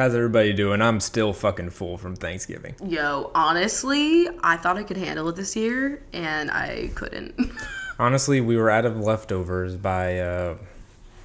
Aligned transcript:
How's 0.00 0.14
everybody 0.14 0.54
doing? 0.54 0.80
I'm 0.80 0.98
still 0.98 1.34
fucking 1.34 1.68
full 1.68 1.98
from 1.98 2.16
Thanksgiving. 2.16 2.74
Yo, 2.82 3.30
honestly, 3.34 4.30
I 4.42 4.56
thought 4.56 4.78
I 4.78 4.82
could 4.82 4.96
handle 4.96 5.28
it 5.28 5.36
this 5.36 5.54
year, 5.54 6.02
and 6.14 6.50
I 6.50 6.90
couldn't. 6.94 7.38
Honestly, 7.98 8.40
we 8.40 8.56
were 8.56 8.70
out 8.70 8.86
of 8.86 8.98
leftovers 8.98 9.76
by 9.76 10.20
uh, 10.20 10.56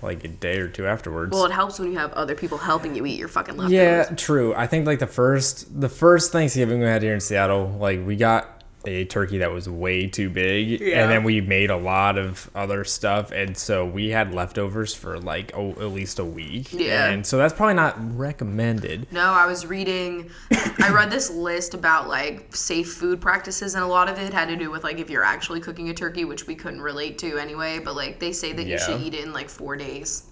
like 0.01 0.25
a 0.25 0.27
day 0.27 0.59
or 0.59 0.67
two 0.67 0.85
afterwards. 0.85 1.31
well, 1.31 1.45
it 1.45 1.53
helps 1.53 1.79
when 1.79 1.89
you 1.89 1.97
have 1.97 2.11
other 2.11 2.35
people 2.35 2.57
helping 2.57 2.95
you 2.95 3.05
eat 3.05 3.17
your 3.17 3.29
fucking 3.29 3.55
leftovers. 3.55 3.71
yeah, 3.71 4.13
true. 4.17 4.53
I 4.53 4.67
think 4.67 4.85
like 4.85 4.99
the 4.99 5.07
first 5.07 5.79
the 5.79 5.87
first 5.87 6.33
Thanksgiving 6.33 6.81
we 6.81 6.85
had 6.85 7.01
here 7.01 7.13
in 7.13 7.21
Seattle, 7.21 7.69
like 7.79 8.05
we 8.05 8.17
got 8.17 8.54
a 8.87 9.05
turkey 9.05 9.39
that 9.39 9.51
was 9.51 9.67
way 9.69 10.07
too 10.07 10.29
big, 10.29 10.79
Yeah. 10.81 11.01
and 11.03 11.11
then 11.11 11.23
we 11.23 11.41
made 11.41 11.69
a 11.69 11.77
lot 11.77 12.17
of 12.17 12.49
other 12.55 12.83
stuff, 12.83 13.31
and 13.31 13.57
so 13.57 13.85
we 13.85 14.09
had 14.09 14.33
leftovers 14.33 14.93
for 14.93 15.19
like 15.19 15.51
oh, 15.55 15.71
at 15.71 15.91
least 15.91 16.19
a 16.19 16.25
week. 16.25 16.73
Yeah. 16.73 17.07
and 17.09 17.25
so 17.25 17.37
that's 17.37 17.53
probably 17.53 17.75
not 17.75 17.95
recommended. 18.17 19.07
No, 19.11 19.21
I 19.31 19.45
was 19.45 19.65
reading. 19.65 20.29
I 20.51 20.89
read 20.93 21.09
this 21.11 21.29
list 21.31 21.73
about 21.73 22.07
like 22.07 22.55
safe 22.55 22.93
food 22.93 23.21
practices, 23.21 23.75
and 23.75 23.83
a 23.83 23.87
lot 23.87 24.09
of 24.09 24.17
it 24.19 24.33
had 24.33 24.47
to 24.49 24.55
do 24.55 24.69
with 24.71 24.83
like 24.83 24.99
if 24.99 25.09
you're 25.09 25.23
actually 25.23 25.59
cooking 25.59 25.89
a 25.89 25.93
turkey, 25.93 26.25
which 26.25 26.47
we 26.47 26.55
couldn't 26.55 26.81
relate 26.81 27.17
to 27.19 27.37
anyway. 27.37 27.79
But 27.79 27.95
like 27.95 28.19
they 28.19 28.31
say 28.31 28.53
that 28.53 28.65
you 28.65 28.77
should 28.77 29.01
eat 29.01 29.13
it 29.13 29.23
in 29.23 29.33
like 29.33 29.49
four 29.49 29.75
days, 29.75 30.23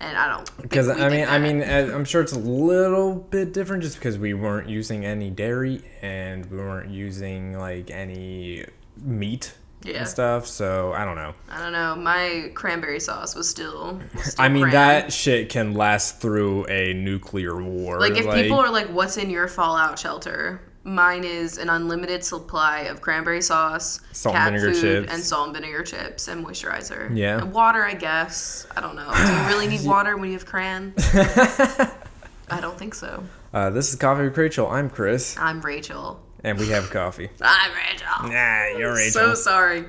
and 0.00 0.16
I 0.16 0.28
don't. 0.28 0.56
Because 0.62 0.88
I 0.88 1.08
mean, 1.08 1.26
I 1.26 1.38
mean, 1.38 1.62
uh, 1.62 1.90
I'm 1.94 2.04
sure 2.04 2.20
it's 2.22 2.32
a 2.32 2.38
little 2.38 3.14
bit 3.14 3.52
different 3.52 3.82
just 3.82 3.96
because 3.96 4.18
we 4.18 4.34
weren't 4.34 4.68
using 4.68 5.04
any 5.04 5.30
dairy 5.30 5.82
and 6.02 6.46
we 6.50 6.58
weren't 6.58 6.90
using 6.90 7.58
like 7.58 7.90
any 7.90 8.64
meat 8.96 9.54
Yeah. 9.82 9.98
and 9.98 10.08
stuff. 10.08 10.46
So 10.46 10.92
I 10.92 11.04
don't 11.04 11.16
know. 11.16 11.34
I 11.50 11.58
don't 11.60 11.72
know. 11.72 11.94
My 11.96 12.50
cranberry 12.54 13.00
sauce 13.00 13.34
was 13.34 13.48
still. 13.48 14.00
still 14.22 14.44
I 14.44 14.48
mean, 14.48 14.62
cran. 14.64 14.72
that 14.74 15.12
shit 15.12 15.48
can 15.48 15.74
last 15.74 16.20
through 16.20 16.66
a 16.66 16.92
nuclear 16.94 17.60
war. 17.62 18.00
Like 18.00 18.16
if 18.16 18.30
people 18.34 18.58
are 18.58 18.70
like, 18.70 18.88
"What's 18.88 19.16
in 19.16 19.30
your 19.30 19.48
fallout 19.48 19.98
shelter?" 19.98 20.60
Mine 20.86 21.24
is 21.24 21.56
an 21.56 21.70
unlimited 21.70 22.22
supply 22.22 22.80
of 22.80 23.00
cranberry 23.00 23.40
sauce, 23.40 24.00
Salt 24.12 24.34
cat 24.34 24.48
and 24.52 24.60
vinegar 24.60 24.74
food, 24.78 25.00
chips. 25.04 25.12
and 25.14 25.22
salt 25.22 25.46
and 25.48 25.56
vinegar 25.56 25.82
chips 25.82 26.28
and 26.28 26.44
moisturizer. 26.44 27.16
Yeah. 27.16 27.38
And 27.40 27.52
water, 27.54 27.82
I 27.82 27.94
guess. 27.94 28.66
I 28.76 28.82
don't 28.82 28.94
know. 28.94 29.10
Do 29.10 29.32
you 29.32 29.46
really 29.48 29.66
need 29.66 29.86
water 29.86 30.16
when 30.18 30.26
you 30.28 30.34
have 30.34 30.44
cran? 30.46 30.92
I 30.98 32.60
don't 32.60 32.78
think 32.78 32.94
so. 32.94 33.24
uh, 33.54 33.70
this 33.70 33.88
is 33.90 33.96
Coffee 33.96 34.24
with 34.24 34.36
Rachel. 34.36 34.68
I'm 34.68 34.90
Chris, 34.90 35.36
I'm 35.38 35.60
Rachel. 35.62 36.20
and 36.42 36.58
we 36.58 36.68
have 36.68 36.90
coffee. 36.90 37.30
I'm 37.40 37.70
Rachel. 37.72 38.28
Nah, 38.30 38.78
you're 38.78 38.94
Rachel. 38.94 39.12
So 39.12 39.34
sorry. 39.34 39.86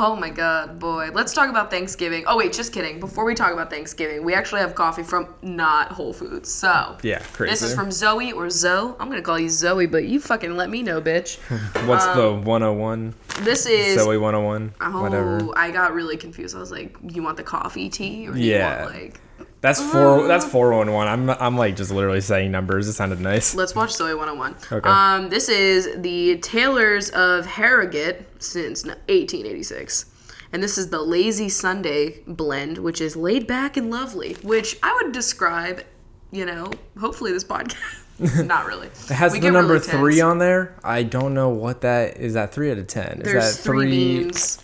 Oh 0.00 0.14
my 0.14 0.30
god, 0.30 0.78
boy. 0.78 1.10
Let's 1.12 1.32
talk 1.34 1.48
about 1.50 1.70
Thanksgiving. 1.70 2.22
Oh 2.28 2.36
wait, 2.36 2.52
just 2.52 2.72
kidding. 2.72 3.00
Before 3.00 3.24
we 3.24 3.34
talk 3.34 3.52
about 3.52 3.68
Thanksgiving, 3.68 4.24
we 4.24 4.32
actually 4.32 4.60
have 4.60 4.76
coffee 4.76 5.02
from 5.02 5.34
not 5.42 5.90
Whole 5.90 6.12
Foods. 6.12 6.52
So 6.52 6.96
yeah, 7.02 7.18
crazy. 7.32 7.50
This 7.50 7.62
is 7.62 7.74
from 7.74 7.90
Zoe 7.90 8.30
or 8.32 8.48
Zoe. 8.48 8.94
I'm 9.00 9.08
gonna 9.08 9.22
call 9.22 9.40
you 9.40 9.48
Zoe, 9.50 9.86
but 9.86 10.04
you 10.04 10.20
fucking 10.20 10.56
let 10.56 10.70
me 10.70 10.82
know, 10.82 11.00
bitch. 11.02 11.38
What's 11.88 12.06
the 12.06 12.28
um, 12.30 12.44
101? 12.44 13.14
This 13.40 13.66
is. 13.66 13.98
Zoey 13.98 14.20
101? 14.20 14.74
oh, 14.80 15.02
Whatever. 15.02 15.40
Oh, 15.42 15.54
I 15.56 15.72
got 15.72 15.92
really 15.92 16.16
confused. 16.16 16.54
I 16.54 16.60
was 16.60 16.70
like, 16.70 16.96
you 17.02 17.22
want 17.22 17.36
the 17.36 17.42
coffee 17.42 17.88
tea, 17.88 18.28
or 18.28 18.36
Yeah. 18.36 18.78
you 18.78 18.84
want 18.84 18.94
like? 19.02 19.20
That's 19.60 19.80
four. 19.80 20.28
That's 20.28 20.44
411. 20.44 21.08
I'm 21.08 21.30
I'm 21.40 21.56
like 21.56 21.76
just 21.76 21.90
literally 21.90 22.20
saying 22.20 22.52
numbers. 22.52 22.86
It 22.86 22.92
sounded 22.92 23.20
nice. 23.20 23.54
Let's 23.54 23.74
watch 23.74 23.90
Zoey 23.90 24.16
101. 24.16 24.56
Okay. 24.70 24.88
Um, 24.88 25.28
this 25.28 25.48
is 25.48 26.00
the 26.00 26.38
Taylors 26.38 27.10
of 27.10 27.44
Harrogate 27.44 28.26
since 28.38 28.84
1886. 28.84 30.06
And 30.52 30.62
this 30.62 30.78
is 30.78 30.88
the 30.90 31.00
Lazy 31.02 31.48
Sunday 31.48 32.20
blend, 32.26 32.78
which 32.78 33.00
is 33.00 33.16
laid 33.16 33.46
back 33.46 33.76
and 33.76 33.90
lovely, 33.90 34.34
which 34.42 34.78
I 34.82 34.98
would 35.02 35.12
describe, 35.12 35.82
you 36.30 36.46
know, 36.46 36.70
hopefully 36.98 37.32
this 37.32 37.44
podcast. 37.44 37.76
Not 38.46 38.66
really. 38.66 38.88
It 38.88 39.10
has 39.10 39.32
We 39.32 39.38
the 39.38 39.52
number 39.52 39.74
really 39.74 39.86
three 39.86 40.20
on 40.20 40.38
there. 40.38 40.74
I 40.82 41.04
don't 41.04 41.34
know 41.34 41.50
what 41.50 41.82
that 41.82 42.16
is. 42.16 42.34
That 42.34 42.52
three 42.52 42.72
out 42.72 42.78
of 42.78 42.88
ten. 42.88 43.20
Is 43.20 43.32
There's 43.32 43.56
that 43.56 43.62
three, 43.62 43.90
three 43.90 43.90
beans. 43.90 44.56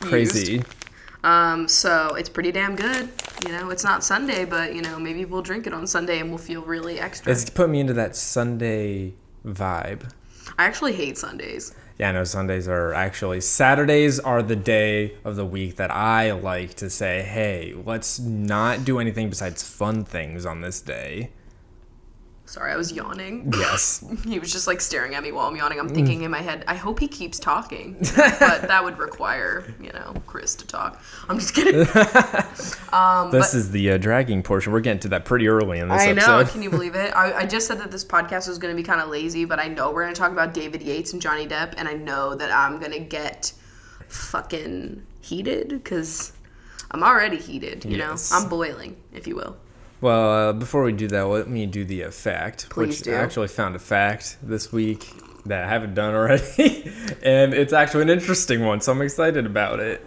crazy? 0.00 0.52
used. 0.54 0.66
Um, 1.22 1.68
so 1.68 2.14
it's 2.16 2.28
pretty 2.28 2.50
damn 2.50 2.74
good. 2.74 3.08
You 3.44 3.52
know, 3.52 3.70
it's 3.70 3.84
not 3.84 4.02
Sunday, 4.02 4.44
but 4.44 4.74
you 4.74 4.82
know, 4.82 4.98
maybe 4.98 5.24
we'll 5.24 5.42
drink 5.42 5.66
it 5.66 5.72
on 5.72 5.86
Sunday 5.86 6.18
and 6.18 6.28
we'll 6.28 6.38
feel 6.38 6.62
really 6.62 6.98
extra. 6.98 7.30
It's 7.30 7.48
put 7.48 7.70
me 7.70 7.80
into 7.80 7.92
that 7.94 8.16
Sunday 8.16 9.14
vibe. 9.46 10.10
I 10.58 10.64
actually 10.64 10.94
hate 10.94 11.18
Sundays. 11.18 11.74
Yeah, 11.98 12.12
no, 12.12 12.24
Sundays 12.24 12.68
are 12.68 12.94
actually 12.94 13.40
Saturdays 13.40 14.20
are 14.20 14.42
the 14.42 14.56
day 14.56 15.14
of 15.24 15.36
the 15.36 15.44
week 15.44 15.76
that 15.76 15.90
I 15.90 16.30
like 16.32 16.74
to 16.74 16.88
say, 16.90 17.22
hey, 17.22 17.74
let's 17.84 18.18
not 18.18 18.84
do 18.84 18.98
anything 18.98 19.28
besides 19.28 19.62
fun 19.62 20.04
things 20.04 20.46
on 20.46 20.60
this 20.60 20.80
day. 20.80 21.30
Sorry, 22.48 22.72
I 22.72 22.76
was 22.76 22.90
yawning. 22.92 23.52
Yes. 23.54 24.02
He 24.24 24.38
was 24.38 24.50
just 24.50 24.66
like 24.66 24.80
staring 24.80 25.14
at 25.14 25.22
me 25.22 25.32
while 25.32 25.48
I'm 25.48 25.56
yawning. 25.56 25.76
Mm. 25.76 25.82
I'm 25.82 25.88
thinking 25.90 26.22
in 26.22 26.30
my 26.30 26.40
head, 26.40 26.64
I 26.66 26.76
hope 26.76 26.98
he 26.98 27.06
keeps 27.06 27.38
talking. 27.38 27.94
but 28.16 28.62
that 28.62 28.80
would 28.82 28.98
require, 28.98 29.64
you 29.78 29.92
know, 29.92 30.14
Chris 30.26 30.54
to 30.56 30.66
talk. 30.66 31.02
I'm 31.28 31.38
just 31.38 31.54
kidding. 31.54 31.74
this 33.30 33.52
is 33.54 33.70
the 33.70 33.90
uh, 33.92 33.98
dragging 33.98 34.42
portion. 34.42 34.72
We're 34.72 34.80
getting 34.80 35.00
to 35.00 35.08
that 35.10 35.26
pretty 35.26 35.46
early 35.46 35.78
in 35.78 35.88
this 35.88 36.00
I 36.02 36.12
know. 36.12 36.38
episode. 36.38 36.50
Can 36.52 36.62
you 36.62 36.70
believe 36.70 36.94
it? 36.94 37.14
I, 37.14 37.32
I 37.40 37.46
just 37.46 37.66
said 37.66 37.78
that 37.80 37.90
this 37.90 38.04
podcast 38.04 38.48
was 38.48 38.56
going 38.58 38.74
to 38.74 38.82
be 38.82 38.86
kind 38.86 39.00
of 39.02 39.08
lazy, 39.10 39.44
but 39.44 39.58
I 39.58 39.68
know 39.68 39.90
we're 39.92 40.04
going 40.04 40.14
to 40.14 40.18
talk 40.20 40.32
about 40.32 40.54
David 40.54 40.82
Yates 40.82 41.12
and 41.12 41.20
Johnny 41.20 41.46
Depp, 41.46 41.74
and 41.76 41.86
I 41.86 41.94
know 41.94 42.34
that 42.34 42.50
I'm 42.50 42.78
going 42.78 42.92
to 42.92 42.98
get 43.00 43.52
fucking 44.08 45.04
heated 45.20 45.68
because 45.68 46.32
I'm 46.90 47.02
already 47.02 47.36
heated, 47.36 47.84
you 47.84 47.98
Yes. 47.98 48.30
know? 48.30 48.38
I'm 48.38 48.48
boiling, 48.48 48.96
if 49.12 49.26
you 49.26 49.36
will. 49.36 49.56
Well, 50.00 50.30
uh, 50.30 50.52
before 50.52 50.84
we 50.84 50.92
do 50.92 51.08
that, 51.08 51.22
let 51.22 51.48
me 51.48 51.66
do 51.66 51.84
the 51.84 52.04
uh, 52.04 52.10
fact, 52.10 52.70
Please 52.70 52.88
which 52.88 53.02
do. 53.02 53.14
I 53.14 53.16
actually 53.16 53.48
found 53.48 53.74
a 53.74 53.80
fact 53.80 54.36
this 54.42 54.72
week 54.72 55.10
that 55.44 55.64
I 55.64 55.68
haven't 55.68 55.94
done 55.94 56.14
already, 56.14 56.92
and 57.22 57.52
it's 57.52 57.72
actually 57.72 58.02
an 58.02 58.10
interesting 58.10 58.64
one, 58.64 58.80
so 58.80 58.92
I'm 58.92 59.02
excited 59.02 59.44
about 59.44 59.80
it. 59.80 60.06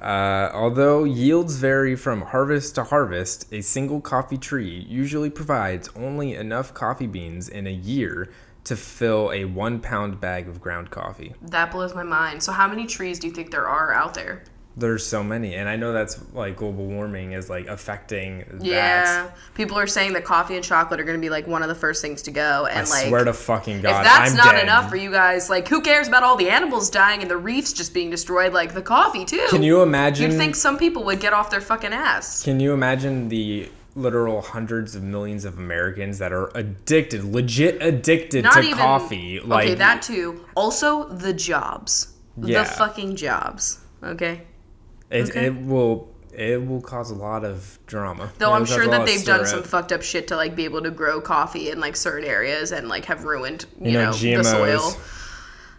Uh, 0.00 0.50
although 0.52 1.04
yields 1.04 1.56
vary 1.56 1.96
from 1.96 2.20
harvest 2.20 2.74
to 2.74 2.84
harvest, 2.84 3.52
a 3.52 3.62
single 3.62 4.00
coffee 4.00 4.36
tree 4.36 4.84
usually 4.88 5.30
provides 5.30 5.88
only 5.96 6.34
enough 6.34 6.74
coffee 6.74 7.06
beans 7.06 7.48
in 7.48 7.66
a 7.66 7.72
year 7.72 8.30
to 8.64 8.76
fill 8.76 9.30
a 9.32 9.46
one 9.46 9.80
pound 9.80 10.20
bag 10.20 10.46
of 10.46 10.60
ground 10.60 10.90
coffee. 10.90 11.34
That 11.42 11.70
blows 11.72 11.94
my 11.94 12.02
mind. 12.02 12.42
So, 12.42 12.52
how 12.52 12.68
many 12.68 12.86
trees 12.86 13.18
do 13.18 13.28
you 13.28 13.32
think 13.32 13.50
there 13.50 13.66
are 13.66 13.92
out 13.92 14.14
there? 14.14 14.42
There's 14.76 15.06
so 15.06 15.22
many, 15.22 15.54
and 15.54 15.68
I 15.68 15.76
know 15.76 15.92
that's 15.92 16.18
like 16.32 16.56
global 16.56 16.86
warming 16.86 17.30
is 17.32 17.48
like 17.48 17.68
affecting 17.68 18.44
that. 18.54 18.64
Yeah, 18.64 19.30
people 19.54 19.78
are 19.78 19.86
saying 19.86 20.14
that 20.14 20.24
coffee 20.24 20.56
and 20.56 20.64
chocolate 20.64 20.98
are 20.98 21.04
going 21.04 21.16
to 21.16 21.20
be 21.20 21.30
like 21.30 21.46
one 21.46 21.62
of 21.62 21.68
the 21.68 21.76
first 21.76 22.02
things 22.02 22.22
to 22.22 22.32
go, 22.32 22.66
and 22.66 22.80
I 22.86 22.90
like 22.90 23.06
swear 23.06 23.22
to 23.24 23.32
fucking 23.32 23.82
God, 23.82 24.00
if 24.00 24.04
that's 24.04 24.30
I'm 24.32 24.36
not 24.36 24.52
dead. 24.54 24.64
enough 24.64 24.90
for 24.90 24.96
you 24.96 25.12
guys, 25.12 25.48
like 25.48 25.68
who 25.68 25.80
cares 25.80 26.08
about 26.08 26.24
all 26.24 26.34
the 26.34 26.50
animals 26.50 26.90
dying 26.90 27.20
and 27.22 27.30
the 27.30 27.36
reefs 27.36 27.72
just 27.72 27.94
being 27.94 28.10
destroyed? 28.10 28.52
Like 28.52 28.74
the 28.74 28.82
coffee 28.82 29.24
too. 29.24 29.46
Can 29.48 29.62
you 29.62 29.80
imagine? 29.82 30.30
You'd 30.32 30.38
think 30.38 30.56
some 30.56 30.76
people 30.76 31.04
would 31.04 31.20
get 31.20 31.32
off 31.32 31.50
their 31.50 31.60
fucking 31.60 31.92
ass. 31.92 32.42
Can 32.42 32.58
you 32.58 32.72
imagine 32.72 33.28
the 33.28 33.68
literal 33.94 34.42
hundreds 34.42 34.96
of 34.96 35.04
millions 35.04 35.44
of 35.44 35.56
Americans 35.56 36.18
that 36.18 36.32
are 36.32 36.50
addicted, 36.56 37.22
legit 37.22 37.80
addicted 37.80 38.42
Not 38.42 38.54
to 38.54 38.60
even 38.62 38.76
coffee? 38.78 39.38
Like 39.38 39.66
okay, 39.66 39.74
that 39.76 40.02
too. 40.02 40.44
Also, 40.56 41.04
the 41.10 41.32
jobs, 41.32 42.12
Yeah. 42.42 42.64
the 42.64 42.68
fucking 42.70 43.14
jobs. 43.14 43.78
Okay. 44.02 44.42
It, 45.14 45.30
okay. 45.30 45.46
it 45.46 45.54
will 45.62 46.08
it 46.32 46.66
will 46.66 46.80
cause 46.80 47.10
a 47.10 47.14
lot 47.14 47.44
of 47.44 47.78
drama. 47.86 48.30
Though 48.38 48.46
It'll 48.46 48.54
I'm 48.56 48.64
sure 48.66 48.88
that 48.88 49.06
they've 49.06 49.24
done 49.24 49.46
stir 49.46 49.56
some 49.58 49.62
fucked 49.62 49.92
up 49.92 50.02
shit 50.02 50.26
to 50.28 50.36
like 50.36 50.56
be 50.56 50.64
able 50.64 50.82
to 50.82 50.90
grow 50.90 51.20
coffee 51.20 51.70
in 51.70 51.78
like 51.80 51.94
certain 51.96 52.28
areas 52.28 52.72
and 52.72 52.88
like 52.88 53.04
have 53.04 53.24
ruined 53.24 53.66
you, 53.80 53.86
You 53.86 53.92
know, 53.98 54.04
know, 54.06 54.10
GMOs. 54.10 54.36
the 54.38 54.44
soil. 54.44 54.96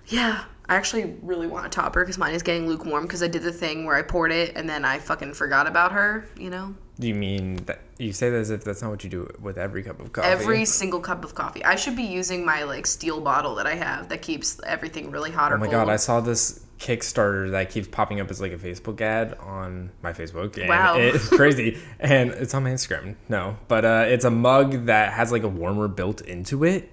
Yeah, 0.07 0.43
I 0.67 0.75
actually 0.75 1.15
really 1.21 1.47
want 1.47 1.65
a 1.65 1.69
topper 1.69 2.03
because 2.03 2.17
mine 2.17 2.33
is 2.35 2.43
getting 2.43 2.67
lukewarm 2.67 3.03
because 3.03 3.21
I 3.21 3.27
did 3.27 3.41
the 3.43 3.51
thing 3.51 3.85
where 3.85 3.95
I 3.95 4.01
poured 4.01 4.31
it 4.31 4.55
and 4.55 4.69
then 4.69 4.85
I 4.85 4.99
fucking 4.99 5.33
forgot 5.33 5.67
about 5.67 5.91
her. 5.91 6.25
You 6.37 6.49
know, 6.51 6.75
you 6.99 7.15
mean 7.15 7.55
that 7.65 7.81
you 7.97 8.13
say 8.13 8.29
that 8.29 8.37
as 8.37 8.49
if 8.49 8.63
that's 8.63 8.81
not 8.81 8.91
what 8.91 9.03
you 9.03 9.09
do 9.09 9.29
with 9.41 9.57
every 9.57 9.83
cup 9.83 9.99
of 9.99 10.13
coffee? 10.13 10.27
every 10.27 10.65
single 10.65 10.99
cup 10.99 11.23
of 11.25 11.35
coffee. 11.35 11.63
I 11.63 11.75
should 11.75 11.95
be 11.95 12.03
using 12.03 12.45
my 12.45 12.63
like 12.63 12.87
steel 12.87 13.19
bottle 13.19 13.55
that 13.55 13.67
I 13.67 13.75
have 13.75 14.09
that 14.09 14.21
keeps 14.21 14.59
everything 14.65 15.11
really 15.11 15.31
hot 15.31 15.51
or 15.51 15.55
Oh 15.55 15.59
my 15.59 15.65
cold. 15.65 15.85
god, 15.85 15.89
I 15.89 15.97
saw 15.97 16.19
this 16.21 16.64
Kickstarter 16.79 17.51
that 17.51 17.69
keeps 17.69 17.87
popping 17.87 18.19
up 18.19 18.29
as 18.29 18.41
like 18.41 18.51
a 18.51 18.57
Facebook 18.57 18.99
ad 19.01 19.33
on 19.39 19.91
my 20.01 20.13
Facebook. 20.13 20.57
And 20.57 20.67
Wow. 20.69 20.97
It's 20.97 21.29
crazy. 21.29 21.77
and 21.99 22.31
it's 22.31 22.53
on 22.53 22.63
my 22.63 22.71
Instagram. 22.71 23.15
No. 23.29 23.57
But 23.67 23.85
uh, 23.85 24.05
it's 24.07 24.25
a 24.25 24.31
mug 24.31 24.85
that 24.87 25.13
has 25.13 25.31
like 25.31 25.43
a 25.43 25.47
warmer 25.47 25.87
built 25.87 26.21
into 26.21 26.63
it. 26.63 26.91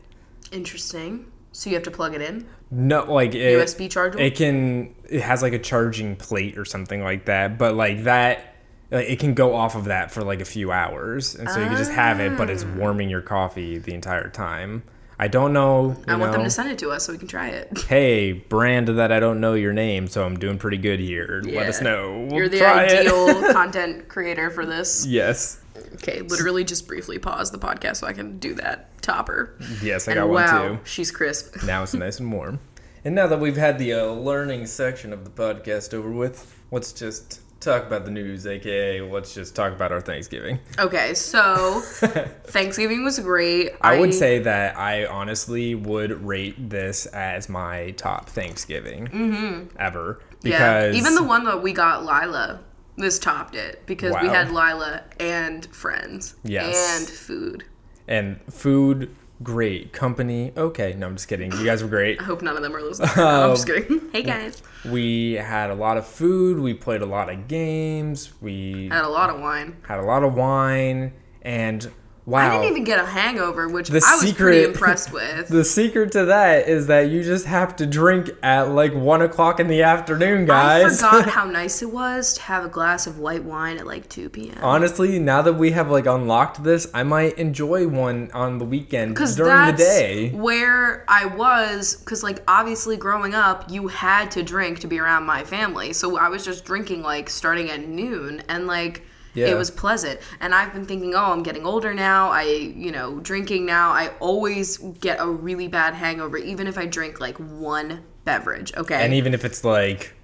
Interesting. 0.52 1.26
So 1.52 1.68
you 1.68 1.76
have 1.76 1.82
to 1.84 1.90
plug 1.90 2.14
it 2.14 2.22
in. 2.22 2.46
No, 2.70 3.12
like 3.12 3.34
it, 3.34 3.58
USB 3.58 3.90
chargeable? 3.90 4.24
It 4.24 4.34
can. 4.34 4.94
It 5.04 5.20
has 5.20 5.42
like 5.42 5.52
a 5.52 5.58
charging 5.58 6.16
plate 6.16 6.56
or 6.56 6.64
something 6.64 7.02
like 7.02 7.26
that. 7.26 7.58
But 7.58 7.74
like 7.74 8.04
that, 8.04 8.54
like 8.90 9.08
it 9.08 9.18
can 9.18 9.34
go 9.34 9.54
off 9.54 9.74
of 9.74 9.84
that 9.84 10.10
for 10.10 10.22
like 10.22 10.40
a 10.40 10.46
few 10.46 10.72
hours, 10.72 11.34
and 11.34 11.48
so 11.50 11.60
you 11.60 11.66
can 11.66 11.76
just 11.76 11.92
have 11.92 12.20
it, 12.20 12.38
but 12.38 12.48
it's 12.48 12.64
warming 12.64 13.10
your 13.10 13.20
coffee 13.20 13.76
the 13.76 13.92
entire 13.92 14.30
time. 14.30 14.82
I 15.22 15.28
don't 15.28 15.52
know. 15.52 15.94
I 16.08 16.16
want 16.16 16.32
them 16.32 16.42
to 16.42 16.50
send 16.50 16.68
it 16.72 16.80
to 16.80 16.90
us 16.90 17.06
so 17.06 17.12
we 17.12 17.18
can 17.20 17.28
try 17.28 17.46
it. 17.50 17.70
Hey, 17.86 18.32
brand 18.32 18.88
that 18.88 19.12
I 19.12 19.20
don't 19.20 19.38
know 19.40 19.54
your 19.54 19.72
name, 19.72 20.08
so 20.08 20.24
I'm 20.24 20.36
doing 20.36 20.58
pretty 20.58 20.78
good 20.78 20.98
here. 20.98 21.40
Let 21.44 21.68
us 21.68 21.80
know. 21.80 22.26
We'll 22.28 22.38
You're 22.38 22.48
the 22.48 22.66
ideal 22.66 23.52
content 23.52 24.08
creator 24.08 24.50
for 24.50 24.66
this. 24.66 25.06
Yes. 25.06 25.62
Okay, 25.94 26.22
literally 26.22 26.64
just 26.64 26.88
briefly 26.88 27.20
pause 27.20 27.52
the 27.52 27.58
podcast 27.60 27.98
so 27.98 28.08
I 28.08 28.14
can 28.14 28.40
do 28.40 28.54
that 28.54 29.00
topper. 29.00 29.54
Yes, 29.80 30.08
I 30.08 30.12
And 30.12 30.18
got 30.22 30.28
one 30.28 30.42
wow, 30.44 30.68
too. 30.70 30.78
she's 30.82 31.12
crisp. 31.12 31.62
Now 31.64 31.84
it's 31.84 31.94
nice 31.94 32.18
and 32.18 32.32
warm. 32.32 32.58
And 33.04 33.14
now 33.14 33.28
that 33.28 33.38
we've 33.38 33.56
had 33.56 33.78
the 33.78 33.92
uh, 33.92 34.06
learning 34.06 34.66
section 34.66 35.12
of 35.12 35.22
the 35.22 35.30
podcast 35.30 35.94
over 35.94 36.10
with, 36.10 36.52
let's 36.72 36.92
just 36.92 37.42
talk 37.62 37.86
about 37.86 38.04
the 38.04 38.10
news, 38.10 38.46
aka 38.46 39.00
let's 39.00 39.34
just 39.34 39.54
talk 39.54 39.72
about 39.72 39.92
our 39.92 40.00
Thanksgiving. 40.00 40.58
Okay, 40.78 41.14
so 41.14 41.80
Thanksgiving 42.44 43.04
was 43.04 43.18
great. 43.18 43.72
I 43.80 43.98
would 43.98 44.14
say 44.14 44.40
that 44.40 44.76
I 44.76 45.06
honestly 45.06 45.74
would 45.74 46.24
rate 46.24 46.70
this 46.70 47.06
as 47.06 47.48
my 47.48 47.92
top 47.92 48.28
Thanksgiving 48.28 49.06
mm-hmm. 49.08 49.76
ever 49.78 50.20
yeah, 50.42 50.88
because 50.88 50.96
even 50.96 51.14
the 51.14 51.22
one 51.22 51.44
that 51.44 51.62
we 51.62 51.72
got 51.72 52.04
Lila, 52.04 52.60
this 52.96 53.18
topped 53.18 53.54
it 53.54 53.82
because 53.86 54.14
we 54.20 54.28
had 54.28 54.50
Lila 54.50 55.04
and 55.20 55.64
friends 55.66 56.34
Yes. 56.42 57.00
and 57.00 57.08
food. 57.08 57.64
and 58.08 58.40
food 58.52 59.14
great 59.42 59.92
company. 59.92 60.52
Okay 60.56 60.94
no 60.94 61.06
I'm 61.06 61.14
just 61.16 61.28
kidding. 61.28 61.52
You 61.52 61.64
guys 61.64 61.82
were 61.82 61.88
great. 61.88 62.20
I 62.20 62.24
hope 62.24 62.42
none 62.42 62.56
of 62.56 62.62
them 62.62 62.74
are 62.76 62.82
listening. 62.82 63.08
I'm 63.16 63.50
just 63.54 63.68
Um, 63.68 63.74
kidding. 63.76 64.00
hey 64.12 64.22
guys, 64.22 64.62
we 64.84 65.32
had 65.34 65.70
a 65.70 65.74
lot 65.74 65.96
of 65.96 66.06
food. 66.06 66.58
We 66.58 66.74
played 66.74 67.02
a 67.02 67.06
lot 67.06 67.28
of 67.30 67.48
games. 67.48 68.32
We 68.40 68.88
had 68.90 69.04
a 69.04 69.08
lot 69.08 69.30
of 69.30 69.40
wine. 69.40 69.76
had 69.88 69.98
a 69.98 70.02
lot 70.02 70.22
of 70.24 70.34
wine. 70.34 71.12
And 71.42 71.90
wow 72.24 72.38
I 72.38 72.50
didn't 72.50 72.70
even 72.70 72.84
get 72.84 72.98
a 73.00 73.06
hangover, 73.06 73.68
which 73.68 73.88
The 73.88 74.02
I 74.06 74.16
was 74.22 74.32
pretty 74.32 74.64
impressed 74.64 75.12
with. 75.18 75.48
the 75.48 75.64
secret 75.64 76.12
to 76.12 76.24
that 76.26 76.68
is 76.68 76.86
that 76.86 77.10
you 77.10 77.22
just 77.22 77.46
have 77.46 77.74
to 77.76 77.86
drink 77.86 78.30
at 78.42 78.70
like 78.70 78.94
one 78.94 79.22
o'clock 79.22 79.58
in 79.58 79.66
the 79.68 79.82
afternoon, 79.82 80.44
guys. 80.46 81.02
I 81.02 81.10
forgot 81.20 81.28
how 81.38 81.44
nice 81.44 81.82
it 81.82 81.90
was 81.92 82.34
to 82.34 82.42
have 82.42 82.64
a 82.64 82.68
glass 82.68 83.06
of 83.06 83.18
white 83.18 83.44
wine 83.44 83.78
at 83.78 83.86
like 83.86 84.08
2 84.08 84.28
p.m. 84.30 84.58
Honestly, 84.62 85.18
now 85.18 85.42
that 85.42 85.54
we 85.54 85.72
have 85.72 85.90
like 85.90 86.06
unlocked 86.06 86.62
this, 86.62 86.86
I 86.94 87.02
might 87.02 87.36
enjoy 87.38 87.88
one 87.88 88.30
on 88.32 88.58
the 88.58 88.64
weekend 88.64 89.14
Because 89.14 89.34
during 89.36 89.66
the 89.66 89.72
day. 89.72 90.30
where 90.30 91.04
I 91.08 91.26
was. 91.26 91.96
Because, 91.96 92.22
like, 92.22 92.42
obviously, 92.46 92.96
growing 92.96 93.34
up, 93.34 93.70
you 93.70 93.88
had 93.88 94.30
to 94.32 94.42
drink 94.42 94.78
to 94.80 94.86
be 94.86 94.98
around 94.98 95.24
my 95.24 95.42
family. 95.44 95.92
So 95.92 96.16
I 96.16 96.28
was 96.28 96.44
just 96.44 96.64
drinking, 96.64 97.02
like, 97.02 97.28
starting 97.28 97.70
at 97.70 97.86
noon. 97.88 98.42
And, 98.48 98.66
like, 98.66 99.02
Yeah. 99.34 99.48
it 99.48 99.54
was 99.56 99.70
pleasant. 99.70 100.20
And 100.40 100.54
I've 100.54 100.72
been 100.74 100.84
thinking, 100.84 101.14
oh, 101.14 101.32
I'm 101.32 101.42
getting 101.42 101.64
older 101.66 101.94
now. 101.94 102.30
I, 102.30 102.42
you 102.42 102.92
know, 102.92 103.18
drinking 103.20 103.64
now. 103.66 103.90
I 103.90 104.08
always 104.20 104.76
get 104.78 105.18
a 105.20 105.26
really 105.26 105.68
bad 105.68 105.94
hangover, 105.94 106.36
even 106.36 106.66
if 106.66 106.76
I 106.76 106.86
drink, 106.86 107.18
like, 107.20 107.36
one 107.38 108.02
beverage. 108.24 108.72
Okay. 108.76 109.02
And 109.02 109.14
even 109.14 109.32
if 109.34 109.44
it's 109.44 109.64
like 109.64 110.14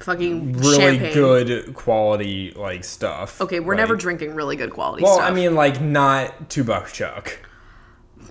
Fucking 0.00 0.52
really 0.54 0.76
champagne. 0.76 1.14
good 1.14 1.74
quality 1.74 2.52
like 2.54 2.84
stuff. 2.84 3.40
Okay, 3.40 3.60
we're 3.60 3.72
like- 3.74 3.78
never 3.78 3.96
drinking 3.96 4.34
really 4.34 4.56
good 4.56 4.70
quality 4.72 5.02
Well, 5.04 5.14
stuff. 5.14 5.30
I 5.30 5.32
mean, 5.32 5.54
like 5.54 5.80
not 5.80 6.50
two 6.50 6.64
buck 6.64 6.88
chuck. 6.92 7.38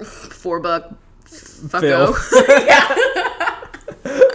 four 0.03 0.59
buck. 0.59 0.93
Phil. 1.25 2.13
Fucko. 2.13 2.47
yeah. 2.67 2.95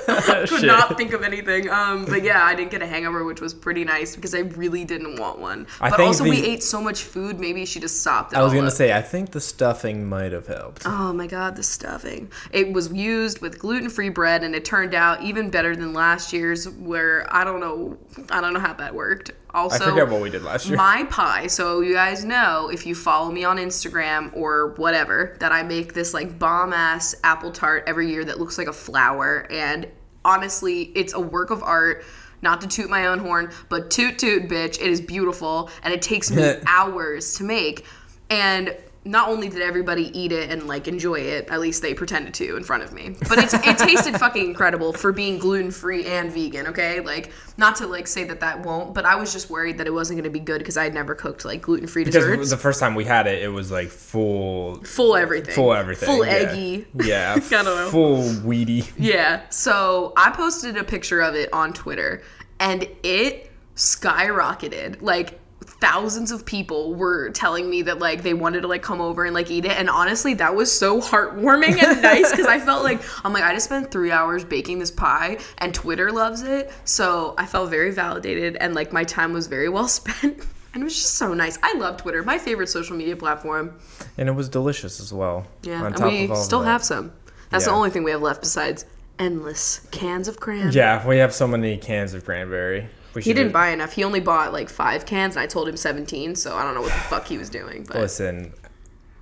could 0.49 0.67
not 0.67 0.97
think 0.97 1.13
of 1.13 1.23
anything. 1.23 1.71
Um, 1.71 2.05
but 2.05 2.23
yeah, 2.23 2.45
I 2.45 2.55
didn't 2.55 2.71
get 2.71 2.83
a 2.83 2.87
hangover, 2.87 3.25
which 3.25 3.41
was 3.41 3.55
pretty 3.55 3.85
nice 3.85 4.15
because 4.17 4.35
I 4.35 4.41
really 4.41 4.85
didn't 4.85 5.19
want 5.19 5.39
one. 5.39 5.67
I 5.81 5.91
but 5.91 6.01
also, 6.01 6.25
we 6.25 6.45
ate 6.45 6.63
so 6.63 6.81
much 6.81 7.03
food, 7.03 7.39
maybe 7.39 7.65
she 7.67 7.81
just 7.81 8.03
sopped 8.03 8.33
it 8.33 8.39
I 8.39 8.43
was 8.43 8.53
gonna 8.53 8.69
up. 8.69 8.73
say, 8.73 8.93
I 8.93 9.03
think 9.03 9.31
the 9.31 9.41
stuffing 9.41 10.09
might 10.09 10.33
have 10.33 10.47
helped. 10.47 10.83
Oh 10.87 11.13
my 11.13 11.27
god, 11.27 11.57
the 11.57 11.63
stuffing. 11.63 12.31
It 12.53 12.73
was 12.73 12.93
used 12.93 13.41
with 13.41 13.59
gluten-free 13.59 14.11
bread 14.11 14.43
and 14.43 14.55
it 14.55 14.65
turned 14.65 14.95
out 14.95 15.23
even 15.23 15.51
better 15.51 15.75
than 15.77 15.93
last 15.93 16.33
year's 16.33 16.69
where 16.69 17.27
I 17.35 17.45
don't 17.45 17.61
know 17.61 17.99
I 18.31 18.41
don't 18.41 18.53
know 18.53 18.61
how 18.61 18.75
that 18.75 18.95
worked. 18.95 19.33
Also 19.53 19.85
I 19.85 19.89
forget 19.91 20.09
what 20.09 20.21
we 20.21 20.31
did 20.31 20.43
last 20.43 20.67
year. 20.67 20.77
my 20.77 21.05
pie. 21.11 21.47
So 21.47 21.81
you 21.81 21.93
guys 21.93 22.25
know 22.25 22.71
if 22.73 22.87
you 22.87 22.95
follow 22.95 23.31
me 23.31 23.45
on 23.45 23.57
Instagram 23.57 24.35
or 24.37 24.75
whatever 24.77 25.37
that 25.41 25.53
I 25.53 25.63
make 25.63 25.93
this 25.95 26.15
like 26.15 26.39
bomb 26.39 26.73
ass 26.73 27.15
apple 27.25 27.51
tart 27.51 27.85
every 27.87 28.11
year 28.11 28.25
that 28.25 28.39
looks 28.39 28.59
like 28.59 28.69
a 28.69 28.73
flower 28.73 29.47
and 29.51 29.89
honestly, 30.25 30.93
it's 30.95 31.15
a 31.15 31.21
work 31.21 31.51
of 31.51 31.63
art. 31.63 32.05
Not 32.43 32.63
to 32.63 32.67
toot 32.67 32.89
my 32.89 33.07
own 33.07 33.19
horn, 33.19 33.53
but 33.69 33.91
toot 33.91 34.19
toot 34.19 34.49
bitch, 34.49 34.81
it 34.81 34.87
is 34.87 35.01
beautiful 35.01 35.71
and 35.83 35.93
it 35.93 36.01
takes 36.01 36.31
me 36.31 36.55
hours 36.67 37.35
to 37.35 37.45
make. 37.45 37.85
And 38.31 38.75
not 39.03 39.31
only 39.31 39.49
did 39.49 39.63
everybody 39.63 40.11
eat 40.19 40.31
it 40.31 40.51
and 40.51 40.67
like 40.69 40.87
enjoy 40.87 41.15
it, 41.21 41.49
at 41.49 41.59
least 41.59 41.81
they 41.81 41.95
pretended 41.95 42.35
to 42.35 42.57
in 42.57 42.63
front 42.63 42.83
of 42.83 42.93
me. 42.93 43.17
But 43.31 43.39
it's, 43.39 43.55
it 43.55 43.79
tasted 43.79 44.19
fucking 44.19 44.45
incredible 44.45 44.93
for 44.93 45.11
being 45.11 45.39
gluten 45.39 45.71
free 45.71 46.05
and 46.05 46.31
vegan. 46.31 46.67
Okay, 46.67 47.01
like 47.01 47.33
not 47.57 47.77
to 47.77 47.87
like 47.87 48.07
say 48.07 48.25
that 48.25 48.41
that 48.41 48.61
won't, 48.61 48.93
but 48.93 49.07
I 49.07 49.15
was 49.17 49.33
just 49.33 49.49
worried 49.49 49.79
that 49.79 49.87
it 49.87 49.91
wasn't 49.93 50.19
going 50.19 50.25
to 50.31 50.39
be 50.39 50.45
good 50.45 50.59
because 50.59 50.77
I 50.77 50.85
had 50.85 50.93
never 50.93 51.15
cooked 51.15 51.47
like 51.47 51.63
gluten 51.63 51.87
free 51.87 52.05
desserts. 52.05 52.27
Because 52.31 52.51
the 52.51 52.59
first 52.59 52.79
time 52.79 52.95
we 52.95 53.05
had 53.07 53.27
it, 53.27 53.43
it 53.43 53.49
was 53.49 53.71
like 53.71 53.89
full, 53.89 54.77
full 54.85 55.17
everything. 55.17 55.55
full 55.55 55.73
everything, 55.73 56.07
Full 56.07 56.27
yeah. 56.27 56.33
eggy. 56.33 56.87
Yeah, 57.03 57.35
I 57.39 57.41
don't 57.41 57.65
know. 57.65 57.89
full 57.91 58.41
weedy. 58.45 58.85
Yeah. 58.99 59.43
So 59.49 60.13
I 60.17 60.31
posted 60.31 60.77
a 60.77 60.85
picture 60.85 61.23
of 61.23 61.35
it 61.35 61.51
on 61.55 61.73
Twitter 61.73 62.23
and 62.59 62.87
it 63.03 63.51
skyrocketed. 63.77 65.01
Like 65.03 65.39
thousands 65.81 66.31
of 66.31 66.45
people 66.45 66.95
were 66.95 67.31
telling 67.31 67.69
me 67.69 67.83
that 67.83 67.99
like 67.99 68.23
they 68.23 68.35
wanted 68.35 68.61
to 68.61 68.69
like 68.69 68.83
come 68.83 69.01
over 69.01 69.25
and 69.25 69.35
like 69.35 69.51
eat 69.51 69.65
it 69.65 69.73
and 69.73 69.89
honestly 69.89 70.35
that 70.35 70.55
was 70.55 70.71
so 70.71 71.01
heartwarming 71.01 71.83
and 71.83 72.03
nice 72.03 72.31
because 72.31 72.47
i 72.47 72.59
felt 72.59 72.85
like 72.85 73.01
i'm 73.25 73.33
like 73.33 73.43
i 73.43 73.55
just 73.55 73.65
spent 73.65 73.91
three 73.91 74.11
hours 74.11 74.45
baking 74.45 74.79
this 74.79 74.91
pie 74.91 75.39
and 75.59 75.75
twitter 75.75 76.13
loves 76.13 76.43
it 76.43 76.71
so 76.85 77.35
i 77.39 77.47
felt 77.47 77.71
very 77.71 77.91
validated 77.91 78.57
and 78.57 78.75
like 78.75 78.93
my 78.93 79.05
time 79.05 79.33
was 79.33 79.47
very 79.47 79.69
well 79.69 79.89
spent 80.01 80.47
and 80.73 80.83
it 80.83 80.85
was 80.85 80.95
just 80.95 81.15
so 81.15 81.35
nice. 81.35 81.59
I 81.63 81.75
love 81.75 81.97
twitter 81.97 82.23
my 82.23 82.39
favorite 82.39 82.69
social 82.69 82.97
media 82.97 83.17
platform. 83.17 83.79
And 84.17 84.29
it 84.29 84.33
was 84.33 84.49
delicious 84.49 85.01
as 85.01 85.13
well. 85.13 85.47
yeah 85.63 85.83
on 85.83 85.95
and 85.95 86.05
we 86.05 86.25
of 86.25 86.31
all 86.33 86.37
still 86.37 86.63
have 86.63 86.85
some. 86.85 87.13
That's 87.51 87.65
the 87.65 87.73
only 87.73 87.91
thing 87.91 88.05
we 88.05 88.13
have 88.13 88.23
left 88.23 88.43
besides 88.43 88.87
endless 89.19 89.87
cans 89.91 90.29
of 90.29 90.39
cranberry 90.39 90.73
Yeah, 90.73 91.07
we 91.07 91.19
have 91.19 91.35
so 91.35 91.49
many 91.49 91.77
cans 91.77 92.15
of 92.15 92.25
cranberry. 92.25 92.89
We 93.15 93.23
He 93.23 93.33
didn't 93.33 93.49
do- 93.49 93.53
buy 93.55 93.69
enough. 93.71 93.93
He 93.93 94.05
only 94.05 94.21
bought 94.21 94.53
like 94.53 94.69
five 94.69 95.05
cans, 95.07 95.37
and 95.37 95.43
I 95.43 95.47
told 95.47 95.69
him 95.69 95.77
17, 95.77 96.35
so 96.37 96.57
I 96.57 96.63
don't 96.63 96.75
know 96.75 96.83
what 96.83 96.93
the 96.93 96.99
fuck 97.01 97.27
he 97.27 97.39
was 97.39 97.49
doing. 97.51 97.85
But 97.89 97.97
Listen, 97.97 98.53